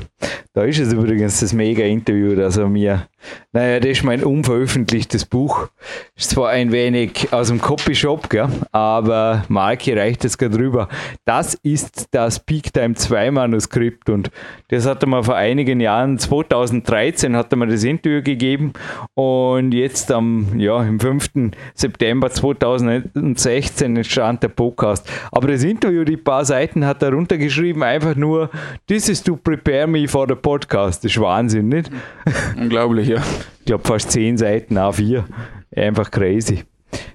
Da 0.53 0.65
ist 0.65 0.79
es 0.79 0.93
übrigens 0.93 1.41
das 1.41 1.53
Mega-Interview, 1.53 2.35
das 2.35 2.57
er 2.57 2.69
mir 2.69 3.07
naja, 3.53 3.81
das 3.81 3.91
ist 3.91 4.05
mein 4.05 4.23
unveröffentlichtes 4.23 5.25
Buch. 5.25 5.69
Ist 6.17 6.31
zwar 6.31 6.51
ein 6.51 6.71
wenig 6.71 7.33
aus 7.33 7.49
dem 7.49 7.61
Copyshop, 7.61 8.29
gell? 8.29 8.49
aber 8.73 9.45
Marke 9.49 9.97
reicht 9.97 10.25
es 10.25 10.37
gerade 10.37 10.57
drüber. 10.57 10.89
Das 11.25 11.55
ist 11.63 12.09
das 12.11 12.41
Peak 12.41 12.73
Time 12.73 12.95
2 12.95 13.31
Manuskript 13.31 14.11
und 14.11 14.31
das 14.69 14.87
hat 14.87 15.03
er 15.03 15.09
mir 15.09 15.25
vor 15.25 15.35
einigen 15.35 15.81
Jahren, 15.81 16.19
2013 16.19 17.35
hat 17.37 17.53
er 17.53 17.57
mir 17.57 17.69
das 17.69 17.85
Interview 17.85 18.23
gegeben 18.23 18.73
und 19.15 19.73
jetzt 19.73 20.13
am, 20.13 20.59
ja, 20.59 20.83
im 20.83 21.01
5. 21.01 21.31
September 21.75 22.31
2016 22.31 23.97
entstand 23.97 24.43
der 24.43 24.49
Podcast. 24.49 25.11
Aber 25.33 25.49
das 25.49 25.65
Interview, 25.65 26.05
die 26.05 26.17
paar 26.17 26.45
Seiten 26.45 26.85
hat 26.85 27.03
er 27.03 27.13
runtergeschrieben, 27.13 27.83
einfach 27.83 28.15
nur, 28.15 28.51
this 28.87 29.09
is 29.09 29.23
to 29.23 29.37
prepare 29.37 29.87
me 29.87 30.07
for 30.07 30.27
the 30.29 30.35
podcast. 30.43 31.05
Das 31.05 31.13
ist 31.13 31.21
Wahnsinn, 31.21 31.69
nicht? 31.69 31.91
Unglaublich, 32.57 33.09
ja 33.09 33.23
ich 33.69 33.71
glaube, 33.71 33.87
fast 33.87 34.11
10 34.13 34.39
Seiten 34.39 34.79
A4. 34.79 35.25
Einfach 35.77 36.11
crazy. 36.11 36.65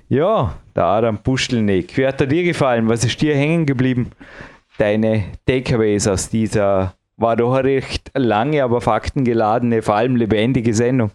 Ja, 0.08 0.56
der 0.76 0.84
Adam 0.86 1.18
Puschelneck. 1.18 1.98
Wie 1.98 2.06
hat 2.06 2.22
er 2.22 2.28
dir 2.28 2.44
gefallen? 2.44 2.88
Was 2.88 3.04
ist 3.04 3.20
dir 3.20 3.36
hängen 3.36 3.66
geblieben? 3.66 4.12
Deine 4.78 5.24
Takeaways 5.48 6.08
aus 6.08 6.30
dieser, 6.30 6.94
war 7.18 7.36
doch 7.36 7.56
eine 7.56 7.64
recht 7.64 8.12
lange, 8.14 8.64
aber 8.64 8.82
faktengeladene, 8.82 9.82
vor 9.82 9.96
allem 9.96 10.16
lebendige 10.16 10.76
Sendung. 10.76 11.10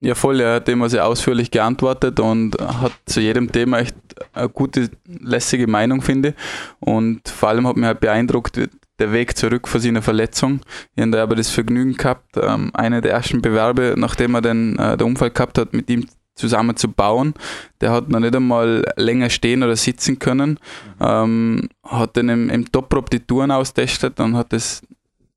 Ja, 0.00 0.16
voll. 0.16 0.40
Er 0.40 0.54
hat 0.56 0.68
immer 0.68 0.88
sehr 0.88 1.06
ausführlich 1.06 1.52
geantwortet 1.52 2.18
und 2.18 2.56
hat 2.60 2.92
zu 3.06 3.20
jedem 3.20 3.52
Thema 3.52 3.78
echt 3.78 3.94
eine 4.32 4.48
gute, 4.48 4.90
lässige 5.06 5.68
Meinung, 5.68 6.02
finde 6.02 6.30
ich. 6.30 6.34
Und 6.80 7.28
vor 7.28 7.50
allem 7.50 7.68
hat 7.68 7.76
mich 7.76 7.86
halt 7.86 8.00
beeindruckt, 8.00 8.60
der 8.98 9.12
Weg 9.12 9.36
zurück 9.36 9.68
von 9.68 9.80
seiner 9.80 10.02
Verletzung. 10.02 10.60
Ich 10.94 11.02
habe 11.02 11.10
da 11.10 11.22
aber 11.22 11.36
das 11.36 11.50
Vergnügen 11.50 11.94
gehabt, 11.94 12.36
ähm, 12.36 12.70
einer 12.74 13.00
der 13.00 13.12
ersten 13.12 13.42
Bewerbe, 13.42 13.94
nachdem 13.96 14.34
er 14.34 14.42
den, 14.42 14.78
äh, 14.78 14.96
den 14.96 15.06
Unfall 15.06 15.30
gehabt 15.30 15.58
hat, 15.58 15.72
mit 15.72 15.90
ihm 15.90 16.06
zusammen 16.34 16.76
zu 16.76 16.88
bauen. 16.88 17.34
Der 17.80 17.92
hat 17.92 18.08
noch 18.08 18.20
nicht 18.20 18.36
einmal 18.36 18.84
länger 18.96 19.30
stehen 19.30 19.62
oder 19.62 19.76
sitzen 19.76 20.18
können. 20.18 20.58
Ähm, 21.00 21.68
hat 21.82 22.16
dann 22.16 22.28
im, 22.28 22.50
im 22.50 22.70
Top-Prop 22.70 23.10
die 23.10 23.20
Touren 23.20 23.50
austestet 23.50 24.20
und 24.20 24.36
hat 24.36 24.52
das 24.52 24.82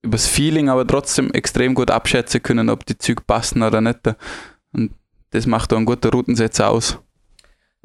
übers 0.02 0.28
Feeling 0.28 0.70
aber 0.70 0.86
trotzdem 0.86 1.32
extrem 1.32 1.74
gut 1.74 1.92
abschätzen 1.92 2.42
können, 2.42 2.70
ob 2.70 2.86
die 2.86 2.98
Züge 2.98 3.24
passen 3.26 3.64
oder 3.64 3.82
nicht. 3.82 4.00
Und 4.74 4.92
das 5.32 5.46
macht 5.46 5.74
auch 5.74 5.78
ein 5.78 5.86
guter 5.86 6.12
Routensetzer 6.12 6.70
aus. 6.70 7.00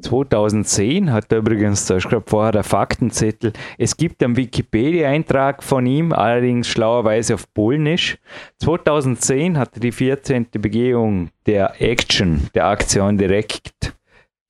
2010 0.01 1.11
hat 1.11 1.31
er 1.31 1.39
übrigens, 1.39 1.85
da 1.85 1.95
ist 1.95 2.09
gerade 2.09 2.25
vorher 2.27 2.51
der 2.51 2.63
Faktenzettel, 2.63 3.53
es 3.77 3.95
gibt 3.95 4.21
einen 4.23 4.35
Wikipedia-Eintrag 4.35 5.63
von 5.63 5.85
ihm, 5.85 6.11
allerdings 6.11 6.67
schlauerweise 6.67 7.35
auf 7.35 7.51
Polnisch. 7.53 8.17
2010 8.59 9.57
hat 9.57 9.75
er 9.75 9.79
die 9.79 9.91
14. 9.91 10.47
Begehung 10.51 11.29
der 11.45 11.81
Action, 11.81 12.49
der 12.53 12.67
Aktion 12.67 13.17
direkt 13.17 13.95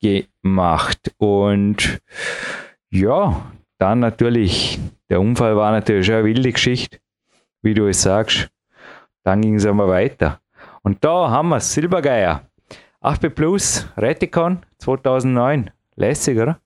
gemacht. 0.00 1.14
Und 1.18 2.00
ja, 2.90 3.50
dann 3.78 4.00
natürlich, 4.00 4.80
der 5.08 5.20
Unfall 5.20 5.56
war 5.56 5.70
natürlich 5.70 6.10
eine 6.10 6.24
wilde 6.24 6.52
Geschichte, 6.52 6.98
wie 7.62 7.74
du 7.74 7.86
es 7.86 8.02
sagst. 8.02 8.48
Dann 9.22 9.42
ging 9.42 9.56
es 9.56 9.66
einmal 9.66 9.88
weiter. 9.88 10.40
Und 10.82 11.04
da 11.04 11.30
haben 11.30 11.48
wir 11.48 11.60
Silbergeier. 11.60 12.45
8B 13.06 13.30
Plus, 13.30 13.86
Reticon 13.96 14.58
2009. 14.78 15.70
Lässig, 15.94 16.40
oder? 16.40 16.58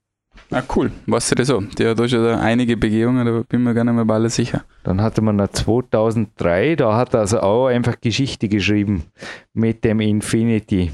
Ah, 0.51 0.62
cool. 0.75 0.91
Was 1.05 1.31
ist 1.31 1.39
das 1.39 1.49
so? 1.49 1.61
Die 1.61 1.87
hat 1.87 1.99
da 1.99 2.09
schon 2.09 2.25
einige 2.25 2.79
Begehungen, 2.79 3.27
da 3.27 3.43
bin 3.47 3.62
mir 3.62 3.75
gar 3.75 3.85
nicht 3.85 3.93
mehr 3.93 4.07
bei 4.07 4.15
alles 4.15 4.37
sicher. 4.37 4.65
Dann 4.83 5.03
hatte 5.03 5.21
man 5.21 5.37
noch 5.37 5.49
2003, 5.49 6.77
da 6.77 6.97
hat 6.97 7.12
er 7.12 7.21
also 7.21 7.41
auch 7.41 7.67
einfach 7.67 8.01
Geschichte 8.01 8.49
geschrieben 8.49 9.05
mit 9.53 9.85
dem 9.85 10.01
Infinity. 10.01 10.91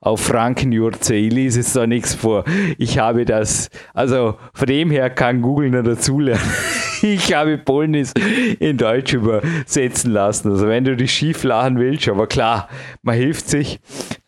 Auf 0.00 0.20
Frankenjurze, 0.20 1.16
ich 1.16 1.32
lese 1.32 1.58
es 1.58 1.72
da 1.72 1.84
nichts 1.84 2.14
vor. 2.14 2.44
Ich 2.78 3.00
habe 3.00 3.24
das, 3.24 3.68
also 3.94 4.36
von 4.54 4.68
dem 4.68 4.92
her 4.92 5.10
kann 5.10 5.42
Google 5.42 5.70
nicht 5.70 5.88
dazulernen. 5.88 6.40
ich 7.02 7.34
habe 7.34 7.58
Polnis 7.58 8.12
in 8.60 8.76
Deutsch 8.76 9.14
übersetzen 9.14 10.12
lassen. 10.12 10.52
Also 10.52 10.68
wenn 10.68 10.84
du 10.84 10.96
dich 10.96 11.12
schief 11.12 11.42
lachen 11.42 11.80
willst, 11.80 12.08
aber 12.08 12.28
klar, 12.28 12.68
man 13.02 13.16
hilft 13.16 13.48
sich, 13.48 13.80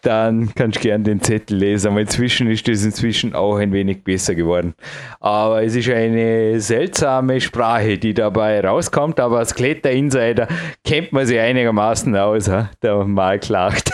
dann 0.03 0.53
kannst 0.57 0.79
du 0.79 0.83
gerne 0.83 1.05
den 1.05 1.23
Zettel 1.23 1.59
lesen. 1.59 1.93
Aber 1.93 2.01
inzwischen 2.01 2.51
ist 2.51 2.67
das 2.67 2.85
inzwischen 2.85 3.37
auch 3.37 3.57
ein 3.57 3.73
wenig 3.73 4.03
besser 4.03 4.35
geworden. 4.35 4.75
Aber 5.21 5.63
es 5.63 5.77
ist 5.77 5.89
eine 5.89 6.61
seltsame 6.61 7.41
Sprache, 7.41 7.97
die 7.97 8.13
dabei 8.13 8.61
rauskommt, 8.61 9.21
aber 9.21 9.39
als 9.39 9.55
Kletter-Insider 9.55 10.49
kennt 10.85 11.13
man 11.13 11.27
sie 11.27 11.39
einigermaßen 11.39 12.17
aus, 12.17 12.51
der 12.83 13.05
mal 13.05 13.39
klagt. 13.39 13.93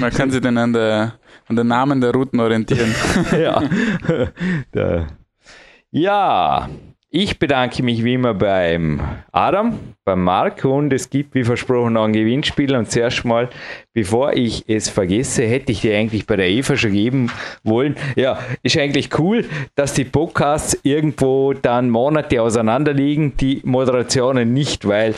Man 0.00 0.10
kann 0.14 0.30
sich 0.30 0.40
dann 0.40 0.58
an 0.58 0.72
der, 0.72 1.14
an 1.46 1.56
der 1.56 1.64
Namen 1.64 2.00
der 2.00 2.12
Routen 2.12 2.40
orientieren. 2.40 2.94
ja. 4.74 5.06
Ja, 5.90 6.68
ich 7.10 7.38
bedanke 7.38 7.82
mich 7.82 8.04
wie 8.04 8.12
immer 8.12 8.34
beim 8.34 9.00
Adam, 9.32 9.78
beim 10.04 10.22
Marc 10.22 10.66
und 10.66 10.92
es 10.92 11.08
gibt 11.08 11.34
wie 11.34 11.42
versprochen 11.42 11.94
noch 11.94 12.04
ein 12.04 12.12
Gewinnspiel 12.12 12.76
und 12.76 12.90
zuerst 12.90 13.24
mal, 13.24 13.48
bevor 13.94 14.34
ich 14.34 14.68
es 14.68 14.90
vergesse, 14.90 15.44
hätte 15.44 15.72
ich 15.72 15.80
dir 15.80 15.96
eigentlich 15.96 16.26
bei 16.26 16.36
der 16.36 16.50
Eva 16.50 16.76
schon 16.76 16.92
geben 16.92 17.30
wollen. 17.64 17.96
Ja, 18.14 18.38
ist 18.62 18.76
eigentlich 18.76 19.18
cool, 19.18 19.46
dass 19.74 19.94
die 19.94 20.04
Podcasts 20.04 20.78
irgendwo 20.82 21.54
dann 21.54 21.88
Monate 21.88 22.42
auseinander 22.42 22.92
liegen, 22.92 23.34
die 23.38 23.62
Moderationen 23.64 24.52
nicht, 24.52 24.86
weil 24.86 25.14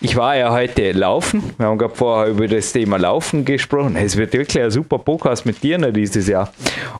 ich 0.00 0.14
war 0.16 0.36
ja 0.36 0.52
heute 0.52 0.92
laufen. 0.92 1.42
Wir 1.58 1.66
haben 1.66 1.78
gerade 1.78 1.94
vorher 1.94 2.30
über 2.30 2.46
das 2.46 2.72
Thema 2.72 2.98
Laufen 2.98 3.44
gesprochen. 3.44 3.96
Es 3.96 4.16
wird 4.16 4.32
wirklich 4.32 4.62
ein 4.62 4.70
super 4.70 4.98
Podcast 4.98 5.44
mit 5.44 5.62
dir 5.62 5.76
noch 5.78 5.92
dieses 5.92 6.28
Jahr. 6.28 6.52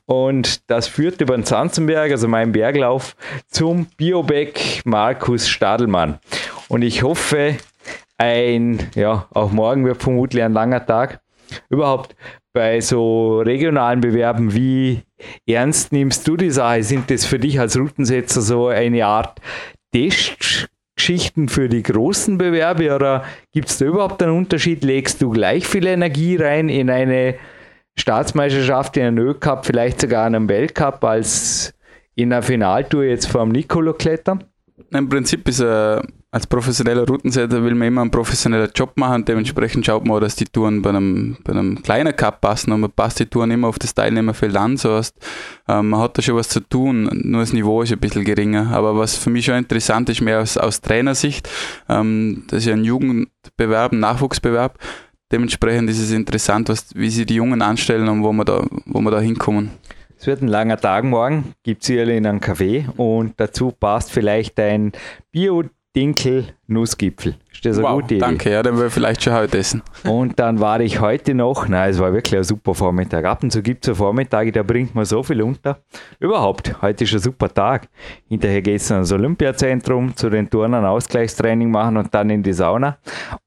Und 0.07 0.69
das 0.69 0.89
führt 0.89 1.21
über 1.21 1.37
den 1.37 1.45
Zanzenberg, 1.45 2.11
also 2.11 2.27
meinen 2.27 2.53
Berglauf, 2.53 3.15
zum 3.47 3.87
Biobeck 3.97 4.83
Markus 4.85 5.49
Stadelmann. 5.49 6.19
Und 6.69 6.83
ich 6.83 7.03
hoffe, 7.05 7.57
ein, 8.17 8.91
ja, 8.97 9.29
auch 9.33 9.53
morgen 9.53 9.85
wird 9.85 10.03
vermutlich 10.03 10.43
ein 10.43 10.53
langer 10.53 10.85
Tag. 10.85 11.21
Überhaupt 11.71 12.17
bei 12.53 12.81
so 12.81 13.41
regionalen 13.41 14.01
Bewerben, 14.01 14.53
wie 14.55 15.03
ernst 15.47 15.93
nimmst 15.93 16.27
du 16.27 16.37
die 16.37 16.51
Sache? 16.51 16.83
Sind 16.83 17.11
das 17.11 17.25
für 17.25 17.39
dich 17.39 17.61
als 17.61 17.79
Routensetzer 17.79 18.41
so 18.41 18.67
eine 18.67 19.07
Art 19.07 19.41
Test? 19.93 20.69
Geschichten 20.99 21.49
für 21.49 21.69
die 21.69 21.83
großen 21.83 22.37
Bewerbe 22.37 22.95
oder 22.95 23.25
gibt 23.53 23.69
es 23.69 23.79
da 23.79 23.87
überhaupt 23.87 24.23
einen 24.23 24.37
Unterschied? 24.37 24.85
Legst 24.85 25.23
du 25.23 25.31
gleich 25.31 25.67
viel 25.67 25.87
Energie 25.87 26.37
rein 26.37 26.69
in 26.69 26.91
eine 26.91 27.37
Staatsmeisterschaft, 27.97 28.97
in 28.97 29.05
einen 29.05 29.19
Ö-Cup, 29.19 29.65
vielleicht 29.65 30.01
sogar 30.01 30.27
in 30.27 30.35
einen 30.35 30.49
Weltcup 30.49 31.03
als 31.05 31.73
in 32.15 32.33
einer 32.33 32.43
Finaltour 32.43 33.05
jetzt 33.05 33.27
vom 33.27 33.51
Nicolo 33.51 33.95
klettern? 33.95 34.45
Im 34.91 35.09
Prinzip 35.09 35.49
ist 35.49 35.61
er 35.61 36.03
als 36.31 36.47
professioneller 36.47 37.07
Routensetter 37.07 37.65
will 37.65 37.75
man 37.75 37.89
immer 37.89 38.03
einen 38.03 38.11
professionellen 38.11 38.71
Job 38.75 38.93
machen 38.97 39.25
dementsprechend 39.25 39.87
schaut 39.87 40.05
man, 40.05 40.21
dass 40.21 40.37
die 40.37 40.45
Touren 40.45 40.83
bei 40.83 40.91
einem, 40.91 41.39
bei 41.43 41.53
einem 41.53 41.83
kleinen 41.83 42.15
Cup 42.15 42.43
passen 42.43 42.71
und 42.73 42.81
man 42.81 42.91
passt 42.91 43.19
die 43.21 43.27
Touren 43.27 43.51
immer 43.51 43.69
auf 43.69 43.79
das 43.79 43.95
Teilnehmerfeld 43.95 44.55
an. 44.55 44.77
So 44.77 44.95
heißt, 44.95 45.17
ähm, 45.69 45.89
man 45.91 46.01
hat 46.01 46.19
da 46.19 46.23
schon 46.23 46.37
was 46.37 46.51
zu 46.51 46.61
tun, 46.61 47.09
nur 47.25 47.41
das 47.41 47.55
Niveau 47.55 47.81
ist 47.81 47.93
ein 47.93 47.99
bisschen 47.99 48.25
geringer. 48.25 48.71
Aber 48.73 48.97
was 48.97 49.17
für 49.17 49.31
mich 49.31 49.47
schon 49.47 49.55
interessant 49.55 50.11
ist, 50.11 50.21
mehr 50.21 50.41
aus, 50.41 50.59
aus 50.59 50.83
Trainersicht, 50.83 51.49
ähm, 51.89 52.45
das 52.49 52.59
ist 52.59 52.67
ja 52.67 52.75
ein 52.75 52.85
Jugendbewerb, 52.85 53.93
ein 53.93 54.01
Nachwuchsbewerb. 54.01 54.79
Dementsprechend 55.33 55.89
ist 55.89 55.99
es 56.01 56.11
interessant, 56.11 56.69
was, 56.69 56.95
wie 56.95 57.11
sie 57.11 57.25
die 57.25 57.37
Jungen 57.37 57.63
anstellen 57.63 58.09
und 58.09 58.23
wo 58.23 58.33
wir 58.33 58.45
da, 58.45 58.67
wo 58.85 59.01
wir 59.01 59.11
da 59.11 59.21
hinkommen. 59.21 59.71
Es 60.19 60.27
wird 60.27 60.43
ein 60.43 60.49
langer 60.49 60.77
Tag 60.77 61.05
morgen, 61.05 61.55
gibt 61.63 61.83
es 61.83 61.89
hier 61.89 62.07
in 62.09 62.27
einem 62.27 62.41
Café 62.41 62.91
und 62.97 63.35
dazu 63.37 63.71
passt 63.71 64.11
vielleicht 64.11 64.59
ein 64.59 64.93
Bio 65.31 65.63
Dinkel 65.99 66.47
Nussgipfel. 66.69 67.35
Ist 67.53 67.65
das 67.67 67.77
eine 67.77 67.89
wow, 67.89 67.95
gute 68.01 68.15
Idee? 68.15 68.21
Danke, 68.21 68.53
ja, 68.53 68.63
dann 68.63 68.79
wir 68.79 68.89
vielleicht 68.89 69.21
schon 69.21 69.33
heute 69.33 69.59
essen. 69.59 69.83
Und 70.05 70.39
dann 70.39 70.61
war 70.61 70.79
ich 70.79 71.01
heute 71.01 71.35
noch, 71.35 71.67
nein, 71.67 71.91
es 71.91 71.99
war 71.99 72.13
wirklich 72.13 72.37
ein 72.37 72.45
super 72.45 72.73
Vormittag. 72.73 73.25
Ab 73.25 73.43
und 73.43 73.51
zu 73.51 73.63
gibt 73.63 73.85
es 73.85 73.89
so 73.89 73.95
Vormittage, 73.97 74.53
da 74.53 74.63
bringt 74.63 74.95
man 74.95 75.05
so 75.05 75.25
viel 75.25 75.43
unter. 75.43 75.81
Überhaupt, 76.21 76.81
heute 76.83 77.03
ist 77.03 77.15
ein 77.15 77.19
super 77.19 77.53
Tag. 77.53 77.89
Hinterher 78.29 78.63
geht 78.63 78.81
es 78.81 78.89
ins 78.93 79.11
Olympiazentrum, 79.11 80.15
zu 80.15 80.31
den 80.31 80.49
Turnern 80.49 80.85
Ausgleichstraining 80.85 81.69
machen 81.69 81.97
und 81.97 82.15
dann 82.15 82.31
in 82.31 82.45
die 82.45 82.53
Sauna. 82.53 82.99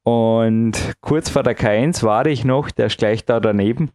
Und 0.02 0.72
kurz 1.00 1.30
vor 1.30 1.44
der 1.44 1.56
K1 1.56 2.02
war 2.02 2.26
ich 2.26 2.44
noch, 2.44 2.70
der 2.70 2.88
ist 2.88 2.98
gleich 2.98 3.24
da 3.24 3.40
daneben, 3.40 3.92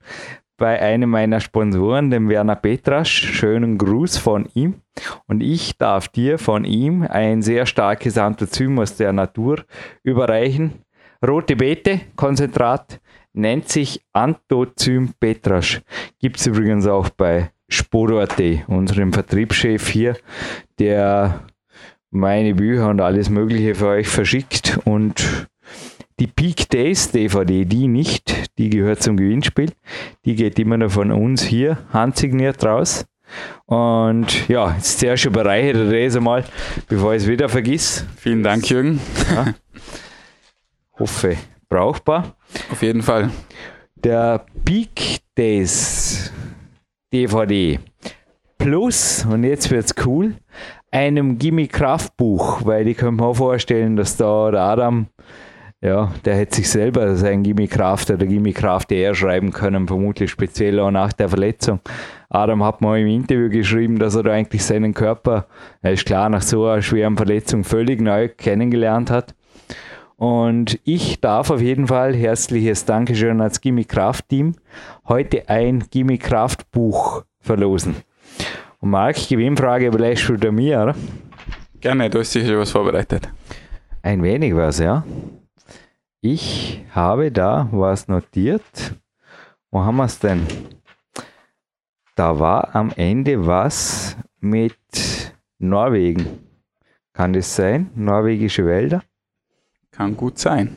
bei 0.57 0.81
einem 0.81 1.11
meiner 1.11 1.39
Sponsoren, 1.39 2.09
dem 2.09 2.29
Werner 2.29 2.55
Petrasch. 2.55 3.31
Schönen 3.34 3.77
Gruß 3.77 4.17
von 4.17 4.47
ihm. 4.53 4.81
Und 5.27 5.41
ich 5.41 5.77
darf 5.77 6.07
dir 6.07 6.39
von 6.39 6.65
ihm 6.65 7.03
ein 7.03 7.41
sehr 7.41 7.65
starkes 7.65 8.17
Anthozym 8.17 8.79
aus 8.79 8.97
der 8.97 9.13
Natur 9.13 9.63
überreichen. 10.03 10.73
Rote 11.25 11.55
Beete, 11.55 12.01
Konzentrat, 12.15 12.99
nennt 13.34 13.69
sich 13.69 14.03
Anthozym 14.13 15.13
Petrasch. 15.19 15.81
Gibt 16.19 16.38
es 16.38 16.47
übrigens 16.47 16.88
auch 16.88 17.09
bei 17.09 17.51
Sporo.at, 17.69 18.41
unserem 18.67 19.13
Vertriebschef 19.13 19.88
hier, 19.88 20.17
der 20.79 21.41
meine 22.09 22.55
Bücher 22.55 22.89
und 22.89 23.01
alles 23.01 23.29
Mögliche 23.29 23.75
für 23.75 23.88
euch 23.88 24.07
verschickt 24.07 24.79
und 24.85 25.47
die 26.19 26.27
Peak 26.27 26.69
Days 26.69 27.11
DVD, 27.11 27.65
die 27.65 27.88
nicht, 27.88 28.57
die 28.57 28.69
gehört 28.69 29.03
zum 29.03 29.18
Gewinnspiel. 29.18 29.72
Die 30.26 30.35
geht 30.35 30.57
immer 30.60 30.77
noch 30.77 30.91
von 30.91 31.11
uns 31.11 31.44
hier 31.44 31.77
handsigniert 31.94 32.64
raus. 32.65 33.06
Und 33.65 34.48
ja, 34.48 34.73
jetzt 34.76 34.99
zuerst 34.99 35.26
überreiche 35.26 35.72
ich 35.72 36.07
das 36.07 36.15
einmal, 36.15 36.45
bevor 36.88 37.14
ich 37.14 37.23
es 37.23 37.27
wieder 37.27 37.49
vergiss. 37.49 38.06
Vielen 38.18 38.41
Dank, 38.41 38.69
Jürgen. 38.69 38.99
Ja. 39.35 39.53
Hoffe, 40.99 41.38
brauchbar. 41.69 42.35
Auf 42.72 42.81
jeden 42.81 43.03
Fall. 43.03 43.30
Der 43.95 44.45
Peak 44.64 45.19
Days 45.38 46.31
DVD 47.14 47.80
plus, 48.57 49.26
und 49.26 49.44
jetzt 49.44 49.69
wird 49.69 49.85
es 49.85 50.06
cool, 50.06 50.35
einem 50.91 51.38
Gimme 51.38 51.68
Kraft 51.68 52.18
Buch, 52.18 52.65
weil 52.65 52.88
ich 52.88 52.98
kann 52.98 53.15
mir 53.15 53.26
auch 53.26 53.35
vorstellen, 53.35 53.95
dass 53.95 54.18
da 54.18 54.52
der 54.52 54.61
Adam 54.61 55.07
ja, 55.82 56.12
der 56.26 56.36
hätte 56.36 56.56
sich 56.56 56.70
selber 56.70 57.16
sein 57.16 57.44
Gimme 57.44 57.68
Kraft 57.68 58.10
oder 58.10 58.26
Gimme 58.26 58.52
Kraft 58.52 58.91
eher 58.91 59.14
schreiben 59.14 59.52
können, 59.52 59.88
vermutlich 59.88 60.32
speziell 60.32 60.80
auch 60.80 60.90
nach 60.90 61.14
der 61.14 61.30
Verletzung. 61.30 61.80
Adam 62.30 62.64
hat 62.64 62.82
mal 62.82 62.99
im 62.99 63.08
Interview 63.08 63.49
geschrieben, 63.49 63.99
dass 63.99 64.16
er 64.16 64.24
da 64.24 64.32
eigentlich 64.32 64.64
seinen 64.64 64.94
Körper, 64.94 65.45
er 65.82 65.94
ist 65.94 66.06
klar, 66.06 66.30
nach 66.30 66.41
so 66.41 66.66
einer 66.66 66.82
schweren 66.82 67.16
Verletzung 67.16 67.64
völlig 67.64 68.02
neu 68.02 68.28
kennengelernt 68.28 69.12
hat. 69.12 69.36
Und 70.16 70.80
ich 70.84 71.22
darf 71.22 71.52
auf 71.52 71.62
jeden 71.62 71.86
Fall 71.86 72.16
herzliches 72.16 72.86
Dankeschön 72.86 73.40
als 73.40 73.62
Gimme 73.62 73.86
Kraft 73.86 74.30
Team 74.30 74.56
heute 75.08 75.48
ein 75.48 75.84
Gimme 75.91 76.18
Kraft 76.18 76.72
Buch 76.72 77.24
verlosen. 77.40 77.98
Und 78.80 78.90
Marc, 78.90 79.30
Gewinnfrage 79.30 79.88
überlässt 79.88 80.28
du 80.28 80.52
mir, 80.52 80.82
oder? 80.82 80.95
Gerne, 81.80 82.10
du 82.10 82.20
hast 82.20 82.32
sicher 82.32 82.58
was 82.58 82.72
vorbereitet. 82.72 83.30
Ein 84.02 84.24
wenig 84.24 84.56
was, 84.56 84.80
ja. 84.80 85.04
Ich 86.22 86.84
habe 86.95 87.31
da 87.31 87.69
was 87.72 88.07
notiert. 88.07 88.95
Wo 89.69 89.84
haben 89.84 89.98
wir 89.98 90.06
es 90.06 90.18
denn? 90.18 90.48
Da 92.15 92.39
war 92.39 92.76
am 92.76 92.91
Ende 92.95 93.45
was 93.45 94.18
mit 94.39 94.76
Norwegen. 95.60 96.39
Kann 97.14 97.34
das 97.34 97.56
sein? 97.56 97.91
Norwegische 97.94 98.65
Wälder? 98.65 99.03
Kann 99.91 100.18
gut 100.18 100.39
sein. 100.39 100.76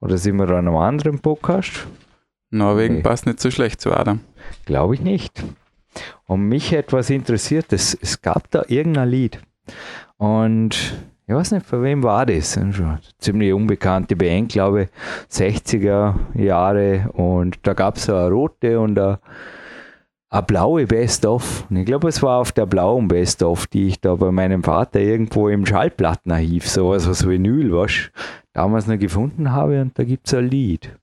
Oder 0.00 0.18
sind 0.18 0.36
wir 0.36 0.46
da 0.46 0.60
in 0.60 0.68
einem 0.68 0.76
anderen 0.76 1.18
Podcast? 1.18 1.88
Norwegen 2.50 2.96
nee. 2.96 3.02
passt 3.02 3.26
nicht 3.26 3.40
so 3.40 3.50
schlecht 3.50 3.80
zu 3.80 3.92
Adam. 3.92 4.20
Glaube 4.66 4.94
ich 4.94 5.00
nicht. 5.00 5.42
Und 6.26 6.42
mich 6.42 6.72
etwas 6.72 7.10
interessiert, 7.10 7.72
es, 7.72 7.94
es 7.94 8.22
gab 8.22 8.50
da 8.52 8.64
irgendein 8.68 9.08
Lied. 9.08 9.40
Und 10.16 10.94
ich 11.28 11.34
weiß 11.34 11.52
nicht, 11.52 11.66
von 11.66 11.82
wem 11.82 12.04
war 12.04 12.24
das? 12.24 12.58
Ziemlich 13.18 13.52
unbekannte 13.52 14.14
Band, 14.14 14.52
glaube 14.52 14.82
ich, 14.82 14.88
60er 15.32 16.14
Jahre. 16.34 17.10
Und 17.14 17.58
da 17.64 17.74
gab 17.74 17.96
es 17.96 18.08
eine 18.08 18.30
rote 18.30 18.78
und 18.78 18.96
eine, 18.96 19.18
eine 20.30 20.42
blaue 20.44 20.86
Best-of. 20.86 21.66
Und 21.68 21.78
ich 21.78 21.86
glaube, 21.86 22.08
es 22.08 22.22
war 22.22 22.38
auf 22.38 22.52
der 22.52 22.66
blauen 22.66 23.08
Best-of, 23.08 23.66
die 23.66 23.88
ich 23.88 24.00
da 24.00 24.14
bei 24.14 24.30
meinem 24.30 24.62
Vater 24.62 25.00
irgendwo 25.00 25.48
im 25.48 25.66
Schallplattenarchiv, 25.66 26.68
sowas 26.68 27.08
was 27.08 27.26
Vinyl, 27.26 27.72
was 27.72 28.12
damals 28.52 28.86
noch 28.86 28.98
gefunden 28.98 29.50
habe. 29.50 29.82
Und 29.82 29.98
da 29.98 30.04
gibt 30.04 30.28
es 30.28 30.34
ein 30.34 30.48
Lied. 30.48 30.96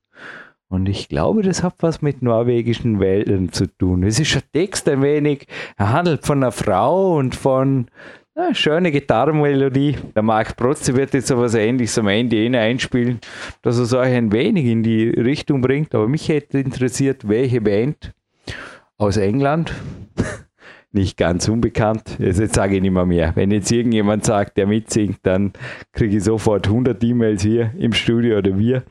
Und 0.68 0.88
ich 0.88 1.10
glaube, 1.10 1.42
das 1.42 1.62
hat 1.62 1.74
was 1.80 2.00
mit 2.00 2.22
norwegischen 2.22 2.98
Wäldern 2.98 3.52
zu 3.52 3.66
tun. 3.66 4.02
Es 4.02 4.18
ist 4.18 4.34
ein 4.34 4.42
Text 4.54 4.88
ein 4.88 5.02
wenig, 5.02 5.46
er 5.76 5.92
handelt 5.92 6.24
von 6.24 6.42
einer 6.42 6.50
Frau 6.50 7.16
und 7.16 7.36
von 7.36 7.88
ja, 8.36 8.54
schöne 8.54 8.90
Gitarrenmelodie. 8.90 9.96
Der 10.14 10.22
Marc 10.22 10.56
Protze 10.56 10.96
wird 10.96 11.14
jetzt 11.14 11.28
so 11.28 11.38
was 11.38 11.54
ähnliches 11.54 11.98
am 11.98 12.08
Ende 12.08 12.58
einspielen, 12.58 13.20
dass 13.62 13.78
er 13.78 13.84
es 13.84 13.94
euch 13.94 14.12
ein 14.12 14.32
wenig 14.32 14.66
in 14.66 14.82
die 14.82 15.08
Richtung 15.08 15.60
bringt. 15.60 15.94
Aber 15.94 16.08
mich 16.08 16.28
hätte 16.28 16.58
interessiert, 16.58 17.28
welche 17.28 17.60
Band 17.60 18.12
aus 18.98 19.16
England, 19.16 19.72
nicht 20.92 21.16
ganz 21.16 21.48
unbekannt, 21.48 22.16
jetzt 22.18 22.54
sage 22.54 22.76
ich 22.76 22.82
nicht 22.82 22.92
mehr 22.92 23.06
mehr. 23.06 23.32
Wenn 23.36 23.50
jetzt 23.50 23.70
irgendjemand 23.70 24.24
sagt, 24.24 24.56
der 24.56 24.66
mitsingt, 24.66 25.18
dann 25.22 25.52
kriege 25.92 26.16
ich 26.16 26.24
sofort 26.24 26.66
100 26.66 27.02
E-Mails 27.04 27.42
hier 27.42 27.72
im 27.78 27.92
Studio 27.92 28.38
oder 28.38 28.58
wir. 28.58 28.82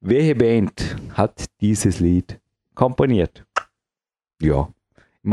Welche 0.00 0.34
Band 0.34 0.96
hat 1.14 1.44
dieses 1.60 2.00
Lied 2.00 2.38
komponiert? 2.74 3.44
Ja, 4.40 4.68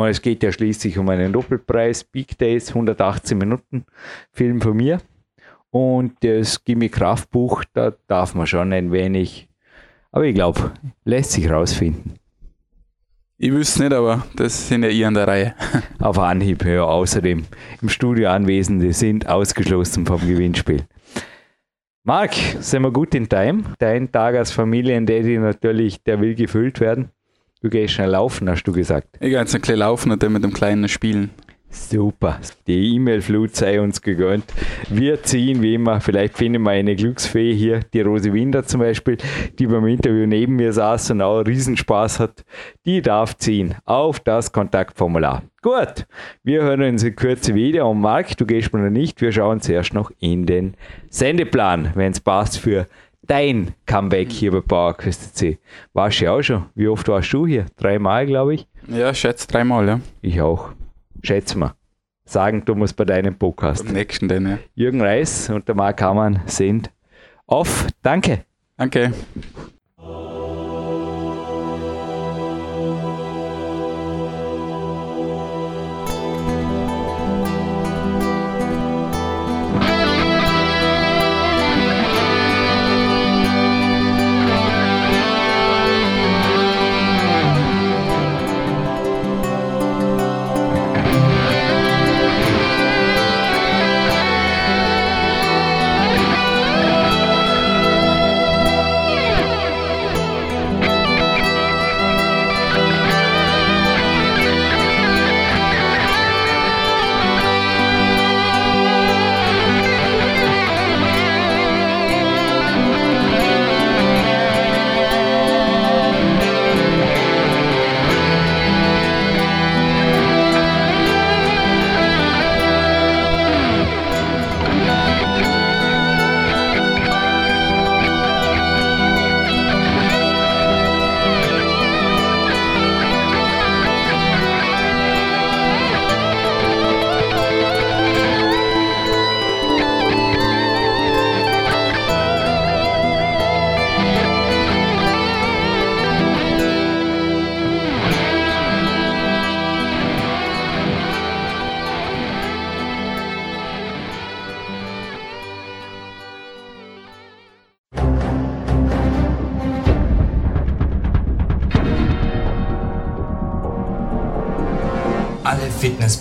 es 0.01 0.21
geht 0.21 0.43
ja 0.43 0.51
schließlich 0.51 0.97
um 0.97 1.09
einen 1.09 1.31
Doppelpreis, 1.31 2.03
Big 2.03 2.37
Days, 2.37 2.69
118 2.69 3.37
Minuten 3.37 3.85
Film 4.31 4.61
von 4.61 4.75
mir. 4.75 4.99
Und 5.69 6.23
das 6.23 6.63
Gimme 6.63 6.89
Kraftbuch, 6.89 7.63
da 7.73 7.93
darf 8.07 8.35
man 8.35 8.45
schon 8.45 8.73
ein 8.73 8.91
wenig, 8.91 9.47
aber 10.11 10.25
ich 10.25 10.35
glaube, 10.35 10.71
lässt 11.03 11.31
sich 11.31 11.49
rausfinden. 11.49 12.19
Ich 13.37 13.51
wüsste 13.51 13.83
nicht, 13.83 13.93
aber 13.93 14.25
das 14.35 14.67
sind 14.67 14.83
ja 14.83 14.89
ihr 14.89 15.07
an 15.07 15.15
der 15.15 15.27
Reihe. 15.27 15.55
Auf 15.99 16.19
Anhieb, 16.19 16.63
ja. 16.63 16.83
Außerdem 16.83 17.45
im 17.81 17.89
Studio 17.89 18.29
Anwesende 18.29 18.93
sind 18.93 19.27
ausgeschlossen 19.27 20.05
vom 20.05 20.21
Gewinnspiel. 20.21 20.85
Marc, 22.03 22.33
sind 22.59 22.83
wir 22.83 22.91
gut 22.91 23.15
in 23.15 23.27
Time? 23.27 23.63
Dein 23.79 24.11
Tag 24.11 24.35
als 24.35 24.51
Familiendaddy 24.51 25.39
natürlich, 25.39 26.03
der 26.03 26.21
will 26.21 26.35
gefüllt 26.35 26.79
werden. 26.79 27.09
Du 27.63 27.69
gehst 27.69 27.93
schnell 27.93 28.09
laufen, 28.09 28.49
hast 28.49 28.63
du 28.63 28.73
gesagt. 28.73 29.07
Ich 29.21 29.29
gehe 29.29 29.39
jetzt 29.39 29.55
ein 29.55 29.61
bisschen 29.61 29.77
laufen 29.77 30.11
und 30.11 30.21
dann 30.21 30.33
mit 30.33 30.43
dem 30.43 30.51
Kleinen 30.51 30.89
spielen. 30.89 31.29
Super. 31.69 32.37
Die 32.67 32.95
E-Mail-Flut 32.95 33.55
sei 33.55 33.79
uns 33.79 34.01
gegönnt. 34.01 34.43
Wir 34.89 35.23
ziehen 35.23 35.61
wie 35.61 35.75
immer, 35.75 36.01
vielleicht 36.01 36.37
finden 36.37 36.61
wir 36.63 36.71
eine 36.71 36.93
Glücksfee 36.93 37.55
hier, 37.55 37.79
die 37.93 38.01
Rose 38.01 38.33
Winder 38.33 38.65
zum 38.65 38.81
Beispiel, 38.81 39.15
die 39.57 39.65
beim 39.65 39.87
Interview 39.87 40.25
neben 40.25 40.57
mir 40.57 40.73
saß 40.73 41.11
und 41.11 41.21
auch 41.21 41.39
Riesenspaß 41.39 42.19
hat. 42.19 42.43
Die 42.85 43.01
darf 43.01 43.37
ziehen 43.37 43.75
auf 43.85 44.19
das 44.19 44.51
Kontaktformular. 44.51 45.43
Gut, 45.61 46.05
wir 46.43 46.63
hören 46.63 46.81
uns 46.81 47.03
in 47.03 47.15
Kürze 47.15 47.55
wieder. 47.55 47.87
Und 47.87 48.01
Marc, 48.01 48.35
du 48.35 48.45
gehst 48.45 48.73
mir 48.73 48.81
noch 48.81 48.89
nicht. 48.89 49.21
Wir 49.21 49.31
schauen 49.31 49.61
zuerst 49.61 49.93
noch 49.93 50.11
in 50.19 50.45
den 50.45 50.73
Sendeplan, 51.09 51.91
wenn 51.95 52.11
es 52.11 52.19
passt 52.19 52.59
für 52.59 52.87
dein 53.27 53.73
Comeback 53.85 54.31
hier 54.31 54.51
bei 54.51 54.61
PowerQuest 54.61 55.35
C. 55.35 55.59
Warst 55.93 56.19
du 56.19 56.25
ja 56.25 56.33
auch 56.33 56.41
schon? 56.41 56.65
Wie 56.75 56.87
oft 56.87 57.07
warst 57.07 57.31
du 57.33 57.47
hier? 57.47 57.65
Dreimal, 57.77 58.25
glaube 58.25 58.55
ich. 58.55 58.67
Ja, 58.87 59.13
schätze 59.13 59.47
dreimal, 59.47 59.87
ja. 59.87 59.99
Ich 60.21 60.41
auch 60.41 60.69
schätze 61.21 61.57
mal, 61.57 61.73
sagen 62.25 62.63
du 62.65 62.75
musst 62.75 62.95
bei 62.95 63.05
deinem 63.05 63.35
Podcast. 63.35 63.87
Am 63.87 63.93
nächsten 63.93 64.27
denn, 64.27 64.47
ja. 64.47 64.59
Jürgen 64.75 65.01
Reis 65.01 65.49
und 65.49 65.67
der 65.67 65.75
Marc 65.75 66.01
Hamann 66.01 66.41
sind 66.45 66.91
off. 67.47 67.87
Danke. 68.01 68.45
Danke. 68.77 69.13